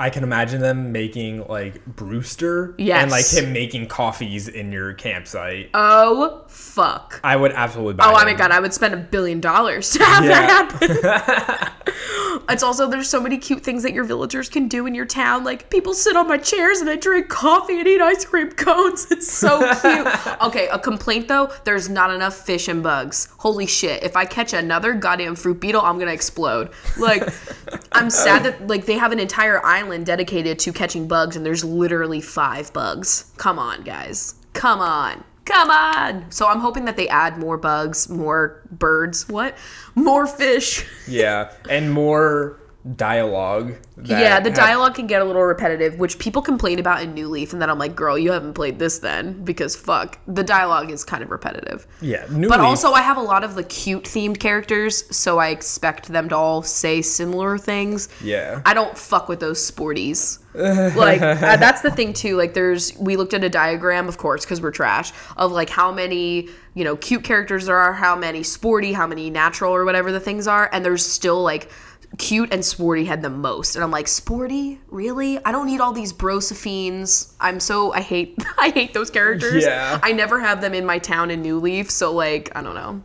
I 0.00 0.10
can 0.10 0.22
imagine 0.22 0.60
them 0.60 0.92
making 0.92 1.46
like 1.48 1.84
Brewster, 1.84 2.74
Yes. 2.78 3.02
and 3.02 3.10
like 3.10 3.26
him 3.26 3.52
making 3.52 3.88
coffees 3.88 4.46
in 4.48 4.70
your 4.70 4.94
campsite. 4.94 5.70
Oh 5.74 6.44
fuck. 6.48 7.20
I 7.24 7.34
would 7.36 7.52
absolutely 7.52 7.94
buy. 7.94 8.06
Oh 8.06 8.12
my 8.12 8.32
god, 8.34 8.50
I 8.52 8.60
would 8.60 8.72
spend 8.72 8.94
a 8.94 8.98
billion 8.98 9.40
dollars 9.40 9.90
to 9.92 10.04
have 10.04 10.24
Yeah. 10.24 10.28
that 10.46 11.72
happen. 11.86 11.94
It's 12.48 12.62
also 12.62 12.88
there's 12.88 13.08
so 13.08 13.20
many 13.20 13.36
cute 13.36 13.62
things 13.62 13.82
that 13.82 13.92
your 13.92 14.04
villagers 14.04 14.48
can 14.48 14.68
do 14.68 14.86
in 14.86 14.94
your 14.94 15.04
town. 15.04 15.44
Like 15.44 15.68
people 15.70 15.92
sit 15.92 16.16
on 16.16 16.26
my 16.26 16.38
chairs 16.38 16.80
and 16.80 16.88
I 16.88 16.96
drink 16.96 17.28
coffee 17.28 17.78
and 17.78 17.86
eat 17.86 18.00
ice 18.00 18.24
cream 18.24 18.50
cones. 18.52 19.06
It's 19.18 19.30
so 19.32 19.58
cute. 19.80 20.40
okay, 20.42 20.68
a 20.68 20.78
complaint 20.78 21.28
though, 21.28 21.52
there's 21.64 21.88
not 21.88 22.12
enough 22.12 22.34
fish 22.34 22.68
and 22.68 22.82
bugs. 22.82 23.28
Holy 23.38 23.66
shit. 23.66 24.02
If 24.02 24.16
I 24.16 24.24
catch 24.24 24.52
another 24.52 24.94
goddamn 24.94 25.34
fruit 25.34 25.60
beetle, 25.60 25.80
I'm 25.82 25.98
gonna 25.98 26.12
explode. 26.12 26.70
Like 26.98 27.28
I'm 27.92 28.10
sad 28.10 28.44
that 28.44 28.66
like 28.66 28.86
they 28.86 28.96
have 28.96 29.12
an 29.12 29.18
entire 29.18 29.64
island 29.64 30.06
dedicated 30.06 30.58
to 30.60 30.72
catching 30.72 31.08
bugs 31.08 31.36
and 31.36 31.44
there's 31.44 31.64
literally 31.64 32.20
five 32.20 32.72
bugs. 32.72 33.32
Come 33.36 33.58
on, 33.58 33.82
guys. 33.82 34.34
Come 34.52 34.80
on. 34.80 35.24
Come 35.48 35.70
on. 35.70 36.30
So 36.30 36.46
I'm 36.46 36.60
hoping 36.60 36.84
that 36.84 36.98
they 36.98 37.08
add 37.08 37.38
more 37.38 37.56
bugs, 37.56 38.10
more 38.10 38.60
birds, 38.70 39.26
what? 39.30 39.56
More 39.94 40.26
fish. 40.26 40.86
Yeah, 41.08 41.52
and 41.70 41.90
more 41.90 42.60
dialogue. 42.96 43.74
yeah, 44.04 44.40
the 44.40 44.50
dialogue 44.50 44.94
can 44.94 45.06
get 45.06 45.20
a 45.20 45.24
little 45.24 45.42
repetitive, 45.42 45.98
which 45.98 46.18
people 46.18 46.40
complain 46.40 46.78
about 46.78 47.02
in 47.02 47.12
New 47.12 47.28
Leaf, 47.28 47.52
and 47.52 47.60
then 47.60 47.68
I'm 47.68 47.78
like, 47.78 47.94
girl, 47.96 48.16
you 48.16 48.32
haven't 48.32 48.54
played 48.54 48.78
this 48.78 48.98
then, 49.00 49.44
because 49.44 49.74
fuck, 49.76 50.18
the 50.26 50.44
dialogue 50.44 50.90
is 50.90 51.04
kind 51.04 51.22
of 51.22 51.30
repetitive. 51.30 51.86
Yeah, 52.00 52.26
New 52.30 52.48
But 52.48 52.60
Leaf- 52.60 52.68
also, 52.68 52.92
I 52.92 53.02
have 53.02 53.16
a 53.16 53.22
lot 53.22 53.44
of 53.44 53.54
the 53.56 53.64
cute 53.64 54.04
themed 54.04 54.38
characters, 54.38 55.04
so 55.14 55.38
I 55.38 55.48
expect 55.48 56.08
them 56.08 56.28
to 56.28 56.36
all 56.36 56.62
say 56.62 57.02
similar 57.02 57.58
things. 57.58 58.08
Yeah. 58.22 58.62
I 58.64 58.74
don't 58.74 58.96
fuck 58.96 59.28
with 59.28 59.40
those 59.40 59.58
sporties. 59.58 60.38
like 60.96 61.20
uh, 61.20 61.56
that's 61.56 61.82
the 61.82 61.90
thing 61.90 62.12
too. 62.12 62.36
Like 62.36 62.52
there's 62.54 62.96
we 62.98 63.16
looked 63.16 63.32
at 63.32 63.44
a 63.44 63.48
diagram, 63.48 64.08
of 64.08 64.18
course, 64.18 64.44
because 64.44 64.60
we're 64.60 64.72
trash, 64.72 65.12
of 65.36 65.52
like 65.52 65.70
how 65.70 65.92
many 65.92 66.48
you 66.74 66.82
know 66.82 66.96
cute 66.96 67.22
characters 67.22 67.66
there 67.66 67.76
are, 67.76 67.92
how 67.92 68.16
many 68.16 68.42
sporty, 68.42 68.92
how 68.92 69.06
many 69.06 69.30
natural 69.30 69.72
or 69.72 69.84
whatever 69.84 70.10
the 70.10 70.18
things 70.18 70.48
are, 70.48 70.68
and 70.72 70.84
there's 70.84 71.06
still 71.06 71.42
like 71.42 71.70
cute 72.18 72.52
and 72.52 72.64
sporty 72.64 73.04
had 73.04 73.22
the 73.22 73.30
most. 73.30 73.76
And 73.76 73.84
i'm 73.84 73.90
like 73.90 74.08
sporty? 74.08 74.80
Really? 74.88 75.42
I 75.44 75.52
don't 75.52 75.66
need 75.66 75.80
all 75.80 75.92
these 75.92 76.12
brosophines 76.12 77.32
i'm 77.40 77.60
so 77.60 77.92
i 77.92 78.00
hate 78.00 78.36
i 78.58 78.70
hate 78.70 78.94
those 78.94 79.10
characters. 79.10 79.64
Yeah. 79.64 79.98
i 80.02 80.12
never 80.12 80.40
have 80.40 80.60
them 80.60 80.74
in 80.74 80.84
my 80.84 80.98
town 80.98 81.30
in 81.30 81.42
new 81.42 81.58
leaf 81.58 81.90
so 81.90 82.12
like 82.12 82.50
i 82.54 82.62
don't 82.62 82.74
know. 82.74 83.02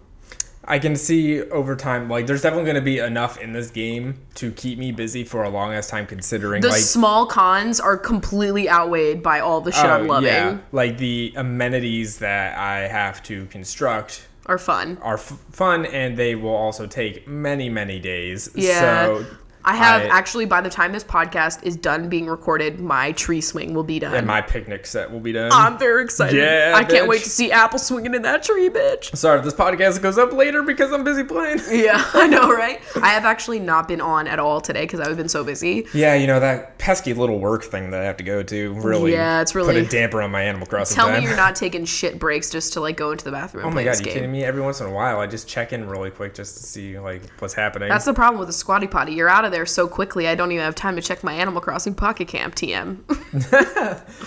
I 0.66 0.80
can 0.80 0.96
see 0.96 1.42
over 1.42 1.76
time, 1.76 2.10
like, 2.10 2.26
there's 2.26 2.42
definitely 2.42 2.66
going 2.66 2.76
to 2.76 2.82
be 2.82 3.00
enough 3.00 3.38
in 3.38 3.52
this 3.52 3.70
game 3.70 4.16
to 4.36 4.52
keep 4.52 4.80
me 4.80 4.94
busy 4.94 5.26
for 5.26 5.44
a 5.44 5.50
long 5.50 5.74
ass 5.74 5.90
time, 5.90 6.08
considering, 6.08 6.62
the 6.62 6.70
like, 6.70 6.82
small 6.82 7.26
cons 7.26 7.82
are 7.82 7.98
completely 7.98 8.70
outweighed 8.70 9.22
by 9.22 9.42
all 9.42 9.60
the 9.60 9.72
shit 9.74 9.86
i'm 9.86 10.04
oh, 10.04 10.14
loving. 10.14 10.30
yeah, 10.30 10.58
like 10.72 10.98
the 10.98 11.34
amenities 11.36 12.20
that 12.20 12.58
I 12.58 12.88
have 12.88 13.22
to 13.24 13.46
construct 13.48 14.28
are 14.46 14.58
fun 14.58 14.98
are 15.02 15.16
f- 15.16 15.38
fun, 15.52 15.86
and 15.86 16.18
they 16.18 16.36
will 16.36 16.56
also 16.56 16.86
take 16.88 17.28
many, 17.28 17.70
many 17.70 18.00
days. 18.00 18.50
Yeah. 18.56 19.06
So 19.06 19.26
I 19.66 19.76
have 19.76 20.02
I- 20.04 20.06
actually 20.08 20.46
by 20.46 20.62
the 20.62 20.70
time 20.70 20.92
this 20.92 21.04
podcast 21.04 21.64
is 21.64 21.76
done 21.76 22.10
being 22.10 22.28
recorded, 22.28 22.80
my 22.80 23.12
tree 23.14 23.42
swing 23.42 23.74
will 23.74 23.84
be 23.84 24.00
done. 24.00 24.14
and 24.14 24.28
my 24.28 24.42
picnic 24.42 24.86
set 24.86 25.12
will 25.12 25.20
be 25.20 25.32
done. 25.32 25.52
I'm 25.54 25.78
very 25.78 26.04
excited. 26.04 26.38
Yeah, 26.38 26.74
I 26.76 26.84
can't 26.84 27.08
wait 27.08 27.24
to 27.24 27.30
see 27.30 27.52
Apple 27.52 27.80
swinging 27.80 28.14
in 28.14 28.22
that 28.24 28.44
tree, 28.44 28.70
bitch. 28.70 29.16
Sorry 29.16 29.40
if 29.40 29.46
this 29.46 29.54
podcast 29.54 30.02
goes 30.02 30.18
up 30.18 30.34
later 30.34 30.64
because 30.64 30.92
I'm 30.92 31.04
busy 31.04 31.24
playing. 31.24 31.60
Yeah, 31.74 32.06
I 32.14 32.28
know, 32.28 32.52
right? 32.52 32.82
I 33.02 33.10
have 33.10 33.26
actually 33.26 33.60
not 33.60 33.88
been 33.88 34.00
on 34.00 34.28
at 34.28 34.38
all 34.40 34.62
today 34.62 34.84
because 34.84 35.00
I've 35.00 35.18
been 35.18 35.28
so 35.28 35.44
busy. 35.44 35.86
Yeah, 35.94 36.14
you 36.16 36.28
know 36.28 36.40
that 36.40 36.78
pesky 36.78 37.14
little 37.14 37.40
work 37.40 37.64
thing 37.64 37.90
that 37.92 38.02
I 38.02 38.06
have 38.06 38.18
to 38.18 38.24
go 38.24 38.44
to 38.44 38.74
really. 38.76 39.12
Yeah, 39.14 39.42
it's 39.42 39.56
really 39.56 39.74
put 39.74 39.84
a 39.84 39.90
damper 39.90 40.22
on 40.22 40.32
my 40.32 40.44
Animal 40.44 40.68
Crossing. 40.68 40.96
Tell 40.96 41.08
time. 41.08 41.22
me 41.22 41.28
you're 41.28 41.36
not 41.36 41.56
taking 41.64 41.84
shit 41.86 42.20
breaks 42.20 42.50
just 42.50 42.74
to 42.74 42.80
like 42.82 42.96
go 42.96 43.12
into 43.12 43.26
the 43.26 43.32
bathroom. 43.32 43.66
Oh 43.66 43.72
my 43.72 43.84
god, 43.84 44.00
you 44.00 44.06
kidding 44.06 44.32
me? 44.32 44.44
Every 44.44 44.62
once 44.62 44.82
in 44.82 44.88
a 44.88 44.92
while, 44.92 45.20
I 45.20 45.28
just 45.28 45.48
check 45.48 45.74
in 45.74 45.88
really 45.88 46.12
quick 46.12 46.34
just 46.34 46.58
to 46.58 46.64
see 46.64 47.00
like 47.00 47.22
what's 47.40 47.54
happening. 47.54 47.90
That's 47.90 48.06
the 48.06 48.14
problem 48.14 48.40
with 48.40 48.50
the 48.50 48.54
squatty 48.54 48.88
potty. 48.88 49.14
You're 49.14 49.30
out 49.30 49.46
of 49.46 49.53
there 49.54 49.66
so 49.66 49.88
quickly. 49.88 50.28
I 50.28 50.36
don't 50.36 50.52
even 50.52 50.64
have 50.66 50.76
time 50.76 50.98
to 50.98 51.02
check 51.02 51.24
my 51.24 51.32
Animal 51.34 51.62
Crossing 51.62 51.96
Pocket 51.96 52.28
Camp 52.28 52.56
TM. 52.56 53.00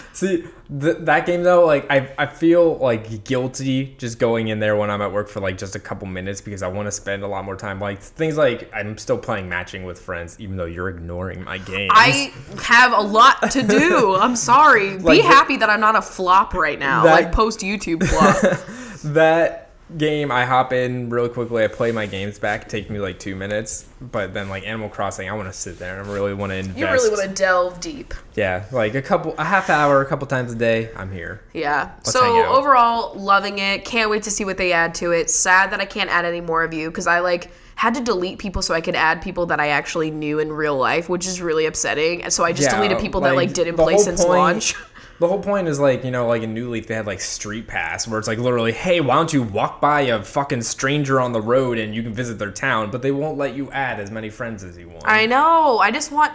See 0.14 0.44
th- 0.80 0.96
that 1.00 1.26
game 1.26 1.42
though, 1.42 1.66
like 1.66 1.90
I 1.90 2.10
I 2.16 2.26
feel 2.26 2.76
like 2.78 3.24
guilty 3.24 3.94
just 3.98 4.18
going 4.18 4.48
in 4.48 4.58
there 4.60 4.76
when 4.76 4.90
I'm 4.90 5.02
at 5.02 5.12
work 5.12 5.28
for 5.28 5.40
like 5.40 5.58
just 5.58 5.74
a 5.76 5.78
couple 5.78 6.06
minutes 6.08 6.40
because 6.40 6.62
I 6.62 6.68
want 6.68 6.86
to 6.86 6.92
spend 6.92 7.22
a 7.22 7.28
lot 7.28 7.44
more 7.44 7.56
time. 7.56 7.78
Like 7.80 8.00
things 8.00 8.36
like 8.38 8.70
I'm 8.74 8.96
still 8.96 9.18
playing 9.18 9.48
matching 9.48 9.84
with 9.84 9.98
friends, 10.00 10.40
even 10.40 10.56
though 10.56 10.64
you're 10.64 10.88
ignoring 10.88 11.44
my 11.44 11.58
game. 11.58 11.90
I 11.92 12.32
have 12.62 12.92
a 12.92 13.02
lot 13.02 13.50
to 13.50 13.62
do. 13.62 14.14
I'm 14.20 14.36
sorry. 14.36 14.96
Like 14.96 15.20
Be 15.20 15.26
happy 15.26 15.56
that 15.58 15.68
I'm 15.68 15.80
not 15.80 15.96
a 15.96 16.02
flop 16.02 16.54
right 16.54 16.78
now, 16.78 17.04
That- 17.04 17.12
like 17.12 17.32
post 17.32 17.60
YouTube 17.60 18.06
flop. 18.06 18.66
that 19.12 19.65
game 19.96 20.30
I 20.32 20.44
hop 20.44 20.72
in 20.72 21.10
really 21.10 21.28
quickly. 21.28 21.62
I 21.64 21.68
play 21.68 21.92
my 21.92 22.06
games 22.06 22.38
back, 22.38 22.68
take 22.68 22.90
me 22.90 22.98
like 22.98 23.18
two 23.18 23.36
minutes. 23.36 23.86
But 24.00 24.34
then 24.34 24.48
like 24.48 24.66
Animal 24.66 24.88
Crossing, 24.88 25.28
I 25.30 25.32
want 25.32 25.48
to 25.48 25.52
sit 25.58 25.78
there 25.78 25.98
and 26.00 26.08
I 26.08 26.12
really 26.12 26.34
want 26.34 26.50
to 26.50 26.56
invest. 26.56 26.78
you 26.78 26.86
really 26.86 27.10
want 27.10 27.22
to 27.22 27.34
delve 27.34 27.80
deep. 27.80 28.12
Yeah, 28.34 28.64
like 28.72 28.94
a 28.94 29.02
couple, 29.02 29.34
a 29.38 29.44
half 29.44 29.70
hour, 29.70 30.02
a 30.02 30.06
couple 30.06 30.26
times 30.26 30.52
a 30.52 30.56
day. 30.56 30.90
I'm 30.96 31.10
here. 31.12 31.40
Yeah. 31.52 31.86
hang 31.86 31.98
so 32.04 32.44
overall, 32.46 33.14
loving 33.18 33.58
it. 33.58 33.84
Can't 33.84 34.10
wait 34.10 34.24
to 34.24 34.30
see 34.30 34.44
what 34.44 34.58
they 34.58 34.72
add 34.72 34.94
to 34.96 35.12
it. 35.12 35.30
Sad 35.30 35.70
that 35.70 35.80
I 35.80 35.84
can't 35.86 36.10
add 36.10 36.24
any 36.24 36.40
more 36.40 36.64
of 36.64 36.74
you 36.74 36.90
because 36.90 37.06
I 37.06 37.20
like 37.20 37.50
had 37.76 37.94
to 37.94 38.00
delete 38.00 38.38
people 38.38 38.62
so 38.62 38.74
I 38.74 38.80
could 38.80 38.94
add 38.96 39.20
people 39.22 39.46
that 39.46 39.60
I 39.60 39.68
actually 39.68 40.10
knew 40.10 40.38
in 40.38 40.50
real 40.52 40.76
life, 40.76 41.08
which 41.08 41.26
is 41.26 41.40
really 41.40 41.66
upsetting. 41.66 42.22
And 42.22 42.32
so 42.32 42.42
I 42.44 42.52
just 42.52 42.70
Yeah, 42.70 42.76
deleted 42.76 42.98
people 42.98 43.20
that 43.22 43.36
like 43.36 43.52
didn't 43.52 43.76
play 43.76 43.98
since 43.98 44.24
point- 44.24 44.38
launch. 44.38 44.74
The 45.18 45.28
whole 45.28 45.42
point 45.42 45.68
is 45.68 45.80
like, 45.80 46.04
you 46.04 46.10
know, 46.10 46.26
like 46.26 46.42
in 46.42 46.52
New 46.52 46.68
Leaf, 46.70 46.86
they 46.86 46.94
had 46.94 47.06
like 47.06 47.20
Street 47.20 47.66
Pass, 47.66 48.06
where 48.06 48.18
it's 48.18 48.28
like 48.28 48.38
literally, 48.38 48.72
hey, 48.72 49.00
why 49.00 49.14
don't 49.14 49.32
you 49.32 49.42
walk 49.42 49.80
by 49.80 50.02
a 50.02 50.22
fucking 50.22 50.62
stranger 50.62 51.20
on 51.20 51.32
the 51.32 51.40
road 51.40 51.78
and 51.78 51.94
you 51.94 52.02
can 52.02 52.12
visit 52.12 52.38
their 52.38 52.50
town, 52.50 52.90
but 52.90 53.02
they 53.02 53.12
won't 53.12 53.38
let 53.38 53.54
you 53.54 53.70
add 53.72 53.98
as 53.98 54.10
many 54.10 54.28
friends 54.28 54.62
as 54.62 54.76
you 54.76 54.88
want. 54.88 55.04
I 55.06 55.26
know. 55.26 55.78
I 55.78 55.90
just 55.90 56.12
want 56.12 56.32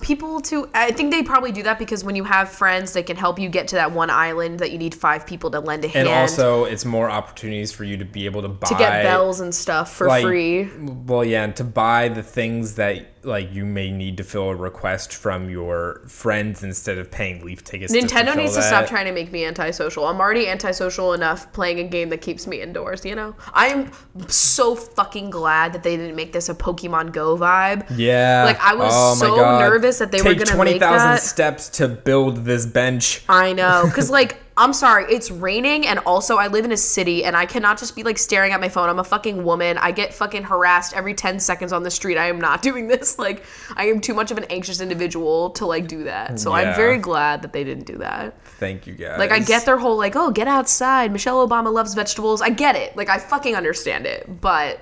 people 0.00 0.40
to 0.40 0.68
I 0.74 0.90
think 0.90 1.12
they 1.12 1.22
probably 1.22 1.52
do 1.52 1.62
that 1.62 1.78
because 1.78 2.02
when 2.02 2.16
you 2.16 2.24
have 2.24 2.48
friends 2.48 2.92
they 2.92 3.04
can 3.04 3.16
help 3.16 3.38
you 3.38 3.48
get 3.48 3.68
to 3.68 3.76
that 3.76 3.92
one 3.92 4.10
island 4.10 4.58
that 4.58 4.72
you 4.72 4.78
need 4.78 4.92
five 4.92 5.24
people 5.24 5.48
to 5.48 5.60
lend 5.60 5.84
a 5.84 5.88
hand 5.88 6.08
and 6.08 6.18
also, 6.18 6.64
it's 6.64 6.84
more 6.84 7.08
opportunities 7.08 7.70
for 7.70 7.84
you 7.84 7.96
to 7.96 8.04
be 8.04 8.24
able 8.24 8.42
to 8.42 8.48
buy 8.48 8.66
to 8.66 8.74
get 8.74 9.04
bells 9.04 9.38
and 9.38 9.54
stuff 9.54 9.94
for 9.94 10.08
like, 10.08 10.24
free. 10.24 10.68
Well, 11.06 11.24
yeah, 11.24 11.44
and 11.44 11.54
to 11.54 11.62
buy 11.62 12.08
the 12.08 12.22
things 12.22 12.74
that 12.74 13.11
like 13.24 13.52
you 13.52 13.64
may 13.64 13.90
need 13.90 14.16
to 14.16 14.24
fill 14.24 14.50
a 14.50 14.56
request 14.56 15.14
from 15.14 15.48
your 15.48 16.02
friends 16.06 16.62
instead 16.62 16.98
of 16.98 17.10
paying 17.10 17.44
Leaf 17.44 17.62
tickets. 17.62 17.92
Nintendo 17.92 18.26
fulfill 18.26 18.36
needs 18.36 18.54
to 18.56 18.62
stop 18.62 18.86
trying 18.86 19.06
to 19.06 19.12
make 19.12 19.30
me 19.30 19.44
antisocial. 19.44 20.06
I'm 20.06 20.20
already 20.20 20.48
antisocial 20.48 21.12
enough 21.12 21.52
playing 21.52 21.78
a 21.78 21.84
game 21.84 22.08
that 22.08 22.20
keeps 22.20 22.46
me 22.46 22.60
indoors, 22.60 23.04
you 23.04 23.14
know? 23.14 23.34
I'm 23.54 23.90
so 24.28 24.74
fucking 24.74 25.30
glad 25.30 25.72
that 25.72 25.82
they 25.82 25.96
didn't 25.96 26.16
make 26.16 26.32
this 26.32 26.48
a 26.48 26.54
Pokemon 26.54 27.12
Go 27.12 27.36
vibe. 27.36 27.86
Yeah. 27.96 28.44
Like, 28.44 28.60
I 28.60 28.74
was 28.74 28.92
Oh 28.94 29.14
so 29.14 29.36
nervous 29.36 29.98
that 29.98 30.10
they 30.10 30.18
were 30.18 30.34
Take 30.34 30.38
gonna 30.44 30.56
twenty 30.56 30.72
make 30.72 30.82
thousand 30.82 31.10
that. 31.10 31.20
steps 31.22 31.68
to 31.70 31.88
build 31.88 32.44
this 32.44 32.66
bench. 32.66 33.24
I 33.28 33.52
know. 33.52 33.82
Because, 33.84 34.10
like, 34.10 34.38
I'm 34.56 34.72
sorry, 34.72 35.04
it's 35.12 35.30
raining, 35.30 35.86
and 35.86 35.98
also 36.00 36.36
I 36.36 36.48
live 36.48 36.64
in 36.64 36.72
a 36.72 36.76
city, 36.76 37.24
and 37.24 37.36
I 37.36 37.46
cannot 37.46 37.78
just 37.78 37.96
be 37.96 38.02
like 38.02 38.18
staring 38.18 38.52
at 38.52 38.60
my 38.60 38.68
phone. 38.68 38.88
I'm 38.88 38.98
a 38.98 39.04
fucking 39.04 39.44
woman. 39.44 39.78
I 39.78 39.92
get 39.92 40.12
fucking 40.12 40.44
harassed 40.44 40.94
every 40.94 41.14
10 41.14 41.40
seconds 41.40 41.72
on 41.72 41.82
the 41.82 41.90
street. 41.90 42.18
I 42.18 42.26
am 42.26 42.40
not 42.40 42.62
doing 42.68 42.88
this. 42.88 43.18
Like, 43.18 43.44
I 43.76 43.86
am 43.86 44.00
too 44.00 44.14
much 44.14 44.30
of 44.30 44.38
an 44.38 44.44
anxious 44.50 44.80
individual 44.80 45.50
to, 45.50 45.66
like, 45.66 45.88
do 45.88 46.04
that. 46.04 46.38
So 46.38 46.52
I'm 46.52 46.74
very 46.74 46.98
glad 46.98 47.42
that 47.42 47.52
they 47.52 47.64
didn't 47.64 47.84
do 47.84 47.98
that. 47.98 48.40
Thank 48.58 48.86
you 48.86 48.94
guys. 48.94 49.18
Like, 49.18 49.32
I 49.32 49.38
get 49.38 49.64
their 49.64 49.78
whole, 49.78 49.96
like, 49.96 50.16
oh, 50.16 50.30
get 50.30 50.48
outside. 50.48 51.12
Michelle 51.12 51.46
Obama 51.46 51.72
loves 51.72 51.94
vegetables. 51.94 52.42
I 52.42 52.50
get 52.50 52.76
it. 52.76 52.96
Like, 52.96 53.08
I 53.08 53.18
fucking 53.18 53.56
understand 53.56 54.06
it. 54.06 54.40
But 54.40 54.80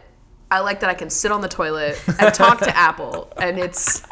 I 0.50 0.60
like 0.60 0.80
that 0.80 0.90
I 0.90 0.94
can 0.94 1.10
sit 1.10 1.30
on 1.30 1.42
the 1.42 1.48
toilet 1.48 2.02
and 2.18 2.34
talk 2.34 2.58
to 2.58 2.76
Apple, 2.76 3.32
and 3.36 3.58
it's 3.58 4.02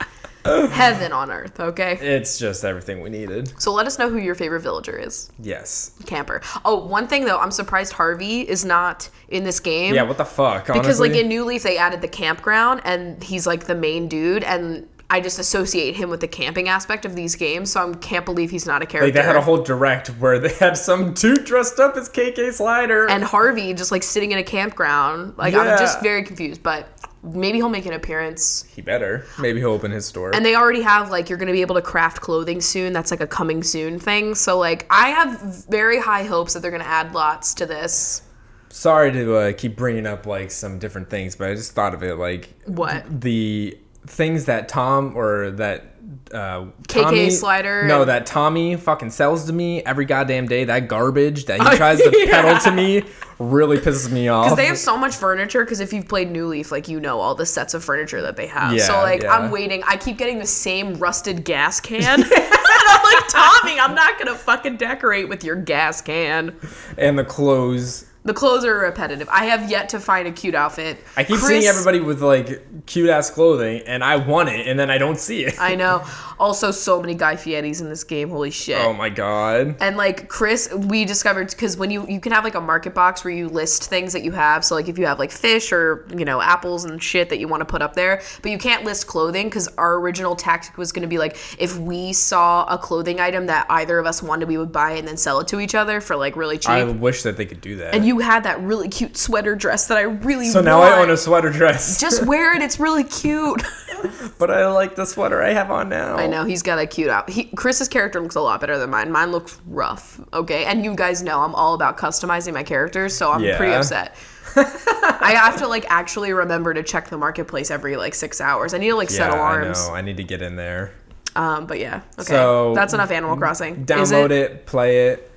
heaven 0.45 1.13
on 1.13 1.31
earth, 1.31 1.59
okay? 1.61 1.99
It's 2.01 2.39
just 2.39 2.65
everything 2.65 3.01
we 3.03 3.11
needed. 3.11 3.61
So 3.61 3.73
let 3.73 3.87
us 3.87 3.99
know 3.99 4.09
who 4.09 4.19
your 4.19 4.35
favorite 4.35 4.61
villager 4.61 4.97
is. 4.97 5.31
Yes. 5.39 5.93
Camper. 6.07 6.41
Oh, 6.65 6.85
one 6.87 7.07
thing 7.09 7.25
though, 7.25 7.39
I'm 7.39 7.51
surprised 7.51 7.93
Harvey 7.93 8.49
is 8.49 8.65
not 8.65 9.09
in 9.29 9.45
this 9.45 9.61
game. 9.61 9.95
Yeah. 9.95 10.03
What 10.03 10.19
the 10.19 10.25
fuck? 10.25 10.67
because 10.67 11.01
like 11.01 11.13
in 11.13 11.29
New 11.29 11.45
Leaf 11.45 11.63
they 11.63 11.79
added 11.79 12.01
the 12.01 12.09
campground 12.09 12.81
and 12.85 13.23
he's 13.23 13.47
like 13.47 13.65
the 13.65 13.75
main 13.75 14.09
dude 14.09 14.45
and 14.45 14.89
I 15.11 15.21
just 15.23 15.39
associate 15.39 15.97
him 15.97 16.11
with 16.11 16.21
the 16.21 16.29
camping 16.29 16.69
aspect 16.69 17.07
of 17.07 17.15
these 17.17 17.35
games, 17.35 17.73
so 17.73 17.91
I 17.91 17.95
can't 17.97 18.27
believe 18.27 18.51
he's 18.51 18.67
not 18.67 18.83
a 18.83 18.87
character. 18.87 19.07
like 19.07 19.15
they 19.15 19.23
had 19.23 19.37
a 19.37 19.41
whole 19.41 19.63
direct 19.63 20.09
where 20.19 20.39
they 20.39 20.53
had 20.61 20.77
some 20.77 21.15
dude 21.15 21.45
dressed 21.47 21.81
up 21.81 21.97
as 21.97 22.11
KK 22.11 22.53
Slider. 22.53 23.09
and 23.09 23.25
Harvey 23.25 23.73
just 23.73 23.91
like 23.91 24.03
sitting 24.03 24.33
in 24.33 24.39
a 24.39 24.43
campground. 24.43 25.37
Like 25.39 25.55
I'm 25.55 25.79
just 25.79 26.03
very 26.03 26.23
confused, 26.25 26.63
but 26.63 26.89
maybe 27.35 27.59
he'll 27.59 27.69
make 27.69 27.87
an 27.87 27.93
appearance. 27.93 28.65
he 28.75 28.83
better. 28.83 29.25
Maybe 29.39 29.61
he'll 29.61 29.71
open 29.71 29.91
his 29.91 30.07
store. 30.07 30.35
And 30.35 30.45
they 30.45 30.55
already 30.55 30.83
have 30.83 31.11
like 31.11 31.29
you're 31.29 31.39
gonna 31.39 31.53
be 31.53 31.61
able 31.61 31.75
to 31.77 31.83
craft 31.83 32.21
clothing 32.21 32.61
soon. 32.61 32.93
That's 32.93 33.11
like 33.11 33.21
a 33.21 33.27
coming 33.27 33.63
soon 33.63 33.99
thing. 33.99 34.35
So 34.35 34.59
like 34.59 34.87
I 34.91 35.09
have 35.11 35.67
very 35.67 35.99
high 36.01 36.25
hopes 36.25 36.55
that 36.55 36.61
they're 36.61 36.71
gonna 36.71 36.85
add 36.85 37.15
lots 37.15 37.55
to 37.55 37.67
this. 37.67 38.23
Sorry 38.71 39.11
to 39.13 39.35
uh, 39.37 39.53
keep 39.53 39.77
bringing 39.77 40.07
up 40.07 40.27
like 40.27 40.51
some 40.51 40.79
different 40.79 41.09
things, 41.09 41.35
but 41.37 41.49
I 41.51 41.55
just 41.55 41.73
thought 41.73 41.95
of 41.95 42.03
it 42.03 42.17
like 42.17 42.55
What? 42.67 43.05
the 43.21 43.79
things 44.07 44.45
that 44.45 44.69
Tom 44.69 45.17
or 45.17 45.51
that 45.53 45.98
uh, 46.33 46.67
KK 46.89 47.31
Slider 47.31 47.87
No, 47.87 48.05
that 48.05 48.27
Tommy 48.27 48.77
fucking 48.77 49.11
sells 49.11 49.47
to 49.47 49.53
me 49.53 49.83
every 49.85 50.05
goddamn 50.05 50.47
day. 50.47 50.65
That 50.65 50.89
garbage 50.89 51.47
that 51.47 51.61
he 51.61 51.77
tries 51.77 51.99
to 51.99 52.13
yeah. 52.15 52.43
peddle 52.43 52.59
to 52.61 52.71
me 52.71 53.05
really 53.39 53.79
pisses 53.79 54.11
me 54.11 54.29
off. 54.29 54.47
Because 54.47 54.57
they 54.57 54.67
have 54.67 54.79
so 54.79 54.97
much 54.97 55.15
furniture 55.15 55.65
because 55.65 55.81
if 55.81 55.93
you've 55.93 56.09
played 56.09 56.31
New 56.31 56.47
Leaf, 56.47 56.73
like 56.73 56.89
you 56.89 57.01
know 57.01 57.21
all 57.21 57.35
the 57.35 57.47
sets 57.47 57.75
of 57.75 57.85
furniture 57.85 58.23
that 58.23 58.37
they 58.37 58.47
have. 58.47 58.75
Yeah, 58.75 58.85
so 58.85 58.95
like 58.95 59.23
yeah. 59.23 59.35
I'm 59.35 59.51
waiting. 59.51 59.83
I 59.87 59.97
keep 59.97 60.19
getting 60.19 60.39
the 60.39 60.47
same 60.47 60.95
rusted 60.95 61.45
gas 61.45 61.81
can. 61.89 62.03
and 62.23 62.33
I'm 62.33 63.03
like, 63.03 63.29
Tommy, 63.29 63.79
I'm 63.79 63.95
not 63.95 64.19
gonna 64.19 64.35
fucking 64.35 64.77
decorate 64.77 65.29
with 65.29 65.45
your 65.45 65.57
gas 65.57 66.01
can. 66.01 66.57
and 66.97 67.19
the 67.19 67.25
clothes. 67.25 68.08
The 68.25 68.35
clothes 68.35 68.65
are 68.65 68.77
repetitive. 68.79 69.29
I 69.31 69.47
have 69.47 69.71
yet 69.71 69.89
to 69.91 70.01
find 70.01 70.29
a 70.29 70.33
cute 70.33 70.55
outfit. 70.55 70.99
I 71.17 71.25
keep 71.25 71.39
Chris- 71.39 71.49
seeing 71.49 71.65
everybody 71.65 72.01
with 72.01 72.23
like 72.23 72.87
cute 72.87 73.09
ass 73.09 73.31
clothing, 73.31 73.83
and 73.87 74.03
I 74.05 74.17
want 74.17 74.49
it, 74.49 74.67
and 74.67 74.79
then 74.79 74.91
I 74.91 74.99
don't 74.99 75.19
see 75.19 75.45
it. 75.45 75.55
I 75.61 75.75
know. 75.75 76.05
Also, 76.41 76.71
so 76.71 77.01
many 77.01 77.15
Guy 77.15 77.37
Fieri's 77.37 77.81
in 77.81 77.89
this 77.89 78.05
game. 78.05 78.31
Holy 78.31 78.51
shit. 78.51 78.79
oh 78.79 78.93
my 78.93 79.09
god. 79.09 79.77
And 79.81 79.97
like 79.97 80.29
Chris, 80.29 80.73
we 80.73 81.05
discovered 81.05 81.51
because 81.51 81.77
when 81.77 81.91
you 81.91 82.07
you 82.09 82.21
can 82.21 82.33
have 82.33 82.45
like 82.45 82.55
a 82.55 82.61
market 82.61 82.95
box 82.95 83.25
where 83.25 83.35
you 83.35 83.49
list 83.49 83.85
things 83.91 84.13
that 84.13 84.23
you 84.23 84.33
have. 84.33 84.65
So 84.65 84.75
like 84.75 84.89
if 84.89 84.99
you 84.99 85.07
have 85.07 85.19
like 85.19 85.31
fish 85.31 85.73
or 85.73 86.07
you 86.17 86.25
know 86.25 86.41
apples 86.41 86.85
and 86.85 87.03
shit 87.03 87.29
that 87.31 87.39
you 87.39 87.49
want 87.49 87.61
to 87.61 87.65
put 87.65 87.83
up 87.83 87.95
there, 87.95 88.23
but 88.43 88.51
you 88.51 88.59
can't 88.59 88.85
list 88.85 89.07
clothing 89.07 89.47
because 89.49 89.69
our 89.79 89.97
original 89.97 90.37
tactic 90.37 90.77
was 90.79 90.93
going 90.93 91.03
to 91.03 91.09
be 91.09 91.19
like 91.19 91.37
if 91.59 91.79
we 91.79 92.13
saw 92.13 92.65
a 92.67 92.79
clothing 92.79 93.21
item 93.21 93.47
that 93.47 93.67
either 93.71 93.99
of 93.99 94.07
us 94.07 94.23
wanted, 94.23 94.49
we 94.49 94.59
would 94.59 94.73
buy 94.73 94.93
and 94.93 95.07
then 95.09 95.17
sell 95.17 95.41
it 95.41 95.49
to 95.49 95.61
each 95.61 95.75
other 95.75 96.01
for 96.01 96.17
like 96.17 96.37
really 96.37 96.59
cheap. 96.59 96.71
I 96.71 96.85
wish 96.85 97.23
that 97.23 97.37
they 97.37 97.47
could 97.47 97.61
do 97.61 97.77
that. 97.77 97.95
and 97.95 98.05
you 98.07 98.21
had 98.21 98.45
that 98.45 98.61
really 98.61 98.89
cute 98.89 99.17
sweater 99.17 99.57
dress 99.57 99.89
that 99.89 99.99
I 99.99 100.03
really 100.03 100.47
so 100.49 100.61
now 100.61 100.81
I 100.81 101.01
own 101.01 101.11
a 101.11 101.17
sweater 101.17 101.51
dress. 101.51 102.01
Just 102.01 102.25
wear 102.27 102.55
it. 102.55 102.63
It's 102.63 102.79
really 102.79 103.05
cute. 103.23 103.63
but 104.39 104.51
I 104.51 104.67
like 104.69 104.95
the 104.97 105.05
sweater 105.05 105.43
I 105.43 105.53
have 105.53 105.71
on 105.71 105.89
now. 105.89 106.17
I 106.17 106.27
know 106.27 106.45
he's 106.45 106.63
got 106.63 106.79
a 106.79 106.87
cute 106.87 107.09
out. 107.09 107.29
He, 107.29 107.45
Chris's 107.45 107.89
character 107.89 108.21
looks 108.21 108.35
a 108.35 108.41
lot 108.41 108.61
better 108.61 108.79
than 108.79 108.91
mine. 108.91 109.11
Mine 109.11 109.33
looks 109.33 109.61
rough. 109.67 110.21
Okay, 110.33 110.65
and 110.65 110.85
you 110.85 110.95
guys 110.95 111.23
know 111.23 111.41
I'm 111.41 111.55
all 111.55 111.75
about 111.75 111.97
customizing 111.99 112.53
my 112.55 112.63
characters, 112.63 113.17
so 113.17 113.31
I'm 113.31 113.41
pretty 113.57 113.73
upset. 113.73 114.15
I 114.57 115.35
have 115.37 115.59
to 115.59 115.69
like 115.69 115.85
actually 115.89 116.33
remember 116.33 116.75
to 116.75 116.83
check 116.83 117.09
the 117.09 117.19
marketplace 117.19 117.71
every 117.71 117.97
like 117.97 118.15
six 118.15 118.41
hours. 118.41 118.75
I 118.75 118.79
need 118.79 118.89
to 118.89 118.97
like 118.97 119.11
set 119.11 119.31
alarms. 119.31 119.79
I 119.81 119.89
know. 119.89 119.95
I 119.95 120.01
need 120.01 120.17
to 120.17 120.25
get 120.25 120.43
in 120.43 120.57
there. 120.57 120.93
Um, 121.37 121.67
but 121.67 121.79
yeah, 121.79 122.01
okay, 122.19 122.33
So, 122.33 122.75
that's 122.75 122.95
enough 122.95 123.11
Animal 123.11 123.37
Crossing. 123.37 123.85
Download 123.85 124.31
it? 124.31 124.67
play 124.67 125.09
it. 125.09 125.31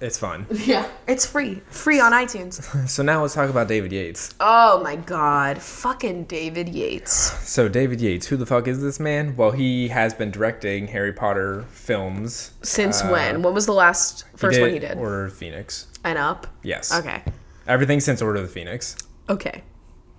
It's 0.00 0.18
fun. 0.18 0.46
Yeah, 0.66 0.86
it's 1.08 1.24
free, 1.24 1.62
free 1.70 2.00
on 2.00 2.12
iTunes. 2.12 2.60
So 2.88 3.02
now 3.02 3.22
let's 3.22 3.34
talk 3.34 3.48
about 3.48 3.66
David 3.68 3.92
Yates. 3.92 4.34
Oh 4.40 4.82
my 4.82 4.96
god, 4.96 5.58
fucking 5.58 6.24
David 6.24 6.68
Yates. 6.68 7.12
So 7.48 7.68
David 7.68 8.00
Yates, 8.00 8.26
who 8.26 8.36
the 8.36 8.44
fuck 8.46 8.68
is 8.68 8.82
this 8.82 9.00
man? 9.00 9.36
Well, 9.36 9.52
he 9.52 9.88
has 9.88 10.12
been 10.12 10.30
directing 10.30 10.88
Harry 10.88 11.12
Potter 11.12 11.64
films. 11.70 12.52
Since 12.62 13.02
Uh, 13.02 13.08
when? 13.08 13.42
When 13.42 13.54
was 13.54 13.64
the 13.66 13.72
last 13.72 14.24
first 14.36 14.60
one 14.60 14.70
he 14.70 14.78
did? 14.78 14.98
Order 14.98 15.24
of 15.24 15.30
the 15.32 15.36
Phoenix. 15.36 15.86
and 16.04 16.18
up. 16.18 16.46
Yes. 16.62 16.92
Okay. 16.94 17.22
Everything 17.66 17.98
since 18.00 18.20
Order 18.22 18.40
of 18.40 18.46
the 18.46 18.52
Phoenix. 18.52 18.96
Okay. 19.28 19.62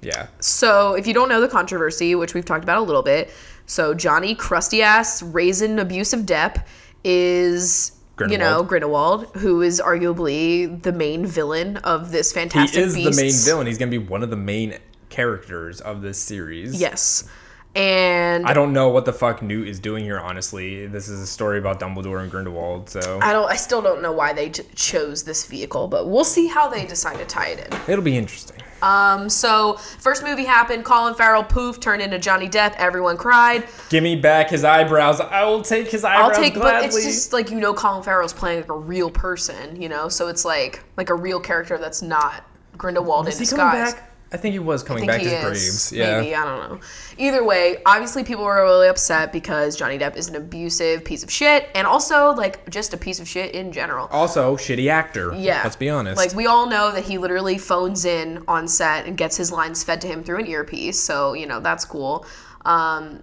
Yeah. 0.02 0.28
So, 0.40 0.94
if 0.96 1.08
you 1.08 1.14
don't 1.14 1.30
know 1.30 1.40
the 1.42 1.48
controversy, 1.48 2.14
which 2.16 2.34
we've 2.34 2.46
talked 2.46 2.64
about 2.64 2.78
a 2.78 2.82
little 2.82 3.04
bit, 3.04 3.32
so 3.68 3.94
Johnny 3.94 4.36
crusty 4.36 4.82
ass 4.82 5.22
raisin 5.24 5.80
abusive 5.80 6.22
Depp 6.22 6.66
is 7.04 7.92
you 8.28 8.38
know 8.38 8.64
Grindelwald, 8.64 9.28
who 9.38 9.62
is 9.62 9.82
arguably 9.84 10.82
the 10.82 10.92
main 10.92 11.26
villain 11.26 11.78
of 11.78 12.12
this 12.12 12.34
Fantastic. 12.34 12.80
He 12.80 12.86
is 12.86 12.94
the 12.94 13.22
main 13.22 13.34
villain. 13.34 13.68
He's 13.68 13.78
gonna 13.78 13.92
be 13.92 13.98
one 13.98 14.24
of 14.24 14.30
the 14.30 14.36
main 14.36 14.78
characters 15.10 15.82
of 15.82 16.02
this 16.02 16.20
series. 16.20 16.80
Yes, 16.80 17.30
and 17.78 18.46
I 18.48 18.54
don't 18.54 18.74
know 18.74 18.90
what 18.90 19.06
the 19.06 19.14
fuck 19.14 19.44
Newt 19.44 19.68
is 19.68 19.80
doing 19.80 20.04
here. 20.04 20.20
Honestly, 20.20 20.88
this 20.88 21.08
is 21.08 21.22
a 21.22 21.28
story 21.28 21.60
about 21.60 21.80
Dumbledore 21.80 22.22
and 22.22 22.32
Grindelwald. 22.32 22.90
So 22.90 23.20
I 23.22 23.32
don't. 23.34 23.50
I 23.50 23.56
still 23.56 23.82
don't 23.82 24.02
know 24.02 24.12
why 24.12 24.34
they 24.34 24.50
t- 24.50 24.64
chose 24.74 25.24
this 25.24 25.46
vehicle, 25.46 25.88
but 25.88 26.08
we'll 26.08 26.24
see 26.24 26.48
how 26.48 26.68
they 26.68 26.86
decide 26.86 27.18
to 27.20 27.26
tie 27.26 27.50
it 27.50 27.68
in. 27.68 27.80
it'll 27.92 28.04
be 28.04 28.18
interesting. 28.18 28.58
Um, 28.82 29.30
so 29.30 29.74
first 30.00 30.24
movie 30.24 30.46
happened. 30.46 30.86
Colin 30.86 31.14
Farrell 31.14 31.44
poof 31.44 31.80
turned 31.80 32.02
into 32.02 32.20
Johnny 32.20 32.50
Depp. 32.50 32.74
Everyone 32.78 33.18
cried. 33.18 33.68
Give 33.90 34.04
me 34.04 34.16
back 34.16 34.50
his 34.50 34.64
eyebrows. 34.64 35.20
I 35.20 35.44
will 35.46 35.62
take 35.62 35.90
his 35.90 36.04
eyebrows. 36.04 36.36
I'll 36.36 36.42
take, 36.44 36.56
but 36.56 36.62
gladly. 36.62 36.88
it's 36.88 37.04
just 37.04 37.34
like 37.34 37.52
you 37.52 37.60
know, 37.60 37.74
Colin 37.74 38.04
Farrell's 38.04 38.34
playing 38.34 38.62
like 38.62 38.72
a 38.72 38.78
real 38.78 39.12
person, 39.12 39.80
you 39.80 39.90
know, 39.90 40.10
so 40.10 40.28
it's 40.28 40.46
like 40.46 40.84
like 40.96 41.10
a 41.10 41.16
real 41.16 41.40
character 41.40 41.78
that's 41.78 42.02
not 42.02 42.44
Grindelwald 42.76 43.28
is 43.28 43.36
in 43.36 43.42
disguise. 43.42 43.96
I 44.32 44.38
think 44.38 44.54
he 44.54 44.60
was 44.60 44.84
coming 44.84 45.08
back 45.08 45.22
to. 45.22 45.42
Graves. 45.42 45.92
Yeah. 45.94 46.20
Maybe 46.20 46.36
I 46.36 46.44
don't 46.44 46.70
know. 46.70 46.80
Either 47.18 47.44
way, 47.44 47.78
obviously 47.86 48.24
people 48.24 48.44
were 48.44 48.62
really 48.64 48.88
upset 48.88 49.32
because 49.32 49.78
Johnny 49.78 49.98
Depp 49.98 50.18
is 50.18 50.28
an 50.28 50.36
abusive 50.36 51.06
piece 51.06 51.24
of 51.24 51.32
shit, 51.32 51.70
and 51.76 51.88
also 51.88 52.34
like 52.34 52.70
just 52.70 52.94
a 52.94 52.98
piece 52.98 53.20
of 53.20 53.28
shit 53.28 53.56
in 53.56 53.72
general. 53.72 54.08
Also, 54.12 54.58
shitty 54.58 54.90
actor. 54.90 55.34
Yeah. 55.34 55.62
Let's 55.64 55.78
be 55.78 55.90
honest. 55.90 56.18
Like 56.18 56.34
we 56.34 56.46
all 56.46 56.70
know 56.70 56.92
that 56.92 57.06
he 57.06 57.18
literally 57.18 57.58
phones 57.58 58.06
in 58.06 58.44
on 58.48 58.68
set 58.68 59.06
and 59.06 59.18
gets 59.18 59.38
his 59.38 59.52
lines 59.52 59.84
fed 59.84 60.02
to 60.02 60.08
him 60.08 60.24
through 60.24 60.40
an 60.40 60.48
earpiece. 60.48 61.02
So, 61.02 61.34
you 61.34 61.46
know, 61.46 61.60
that's 61.60 61.86
cool. 61.86 62.26
Um 62.66 63.22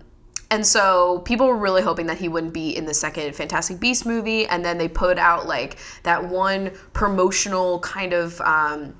and 0.50 0.64
so 0.64 1.20
people 1.20 1.46
were 1.46 1.56
really 1.56 1.82
hoping 1.82 2.06
that 2.06 2.18
he 2.18 2.28
wouldn't 2.28 2.52
be 2.52 2.76
in 2.76 2.84
the 2.84 2.94
second 2.94 3.34
Fantastic 3.34 3.80
Beast 3.80 4.06
movie 4.06 4.46
and 4.46 4.64
then 4.64 4.78
they 4.78 4.88
put 4.88 5.18
out 5.18 5.46
like 5.46 5.78
that 6.04 6.28
one 6.28 6.70
promotional 6.92 7.80
kind 7.80 8.12
of 8.12 8.40
um 8.42 8.94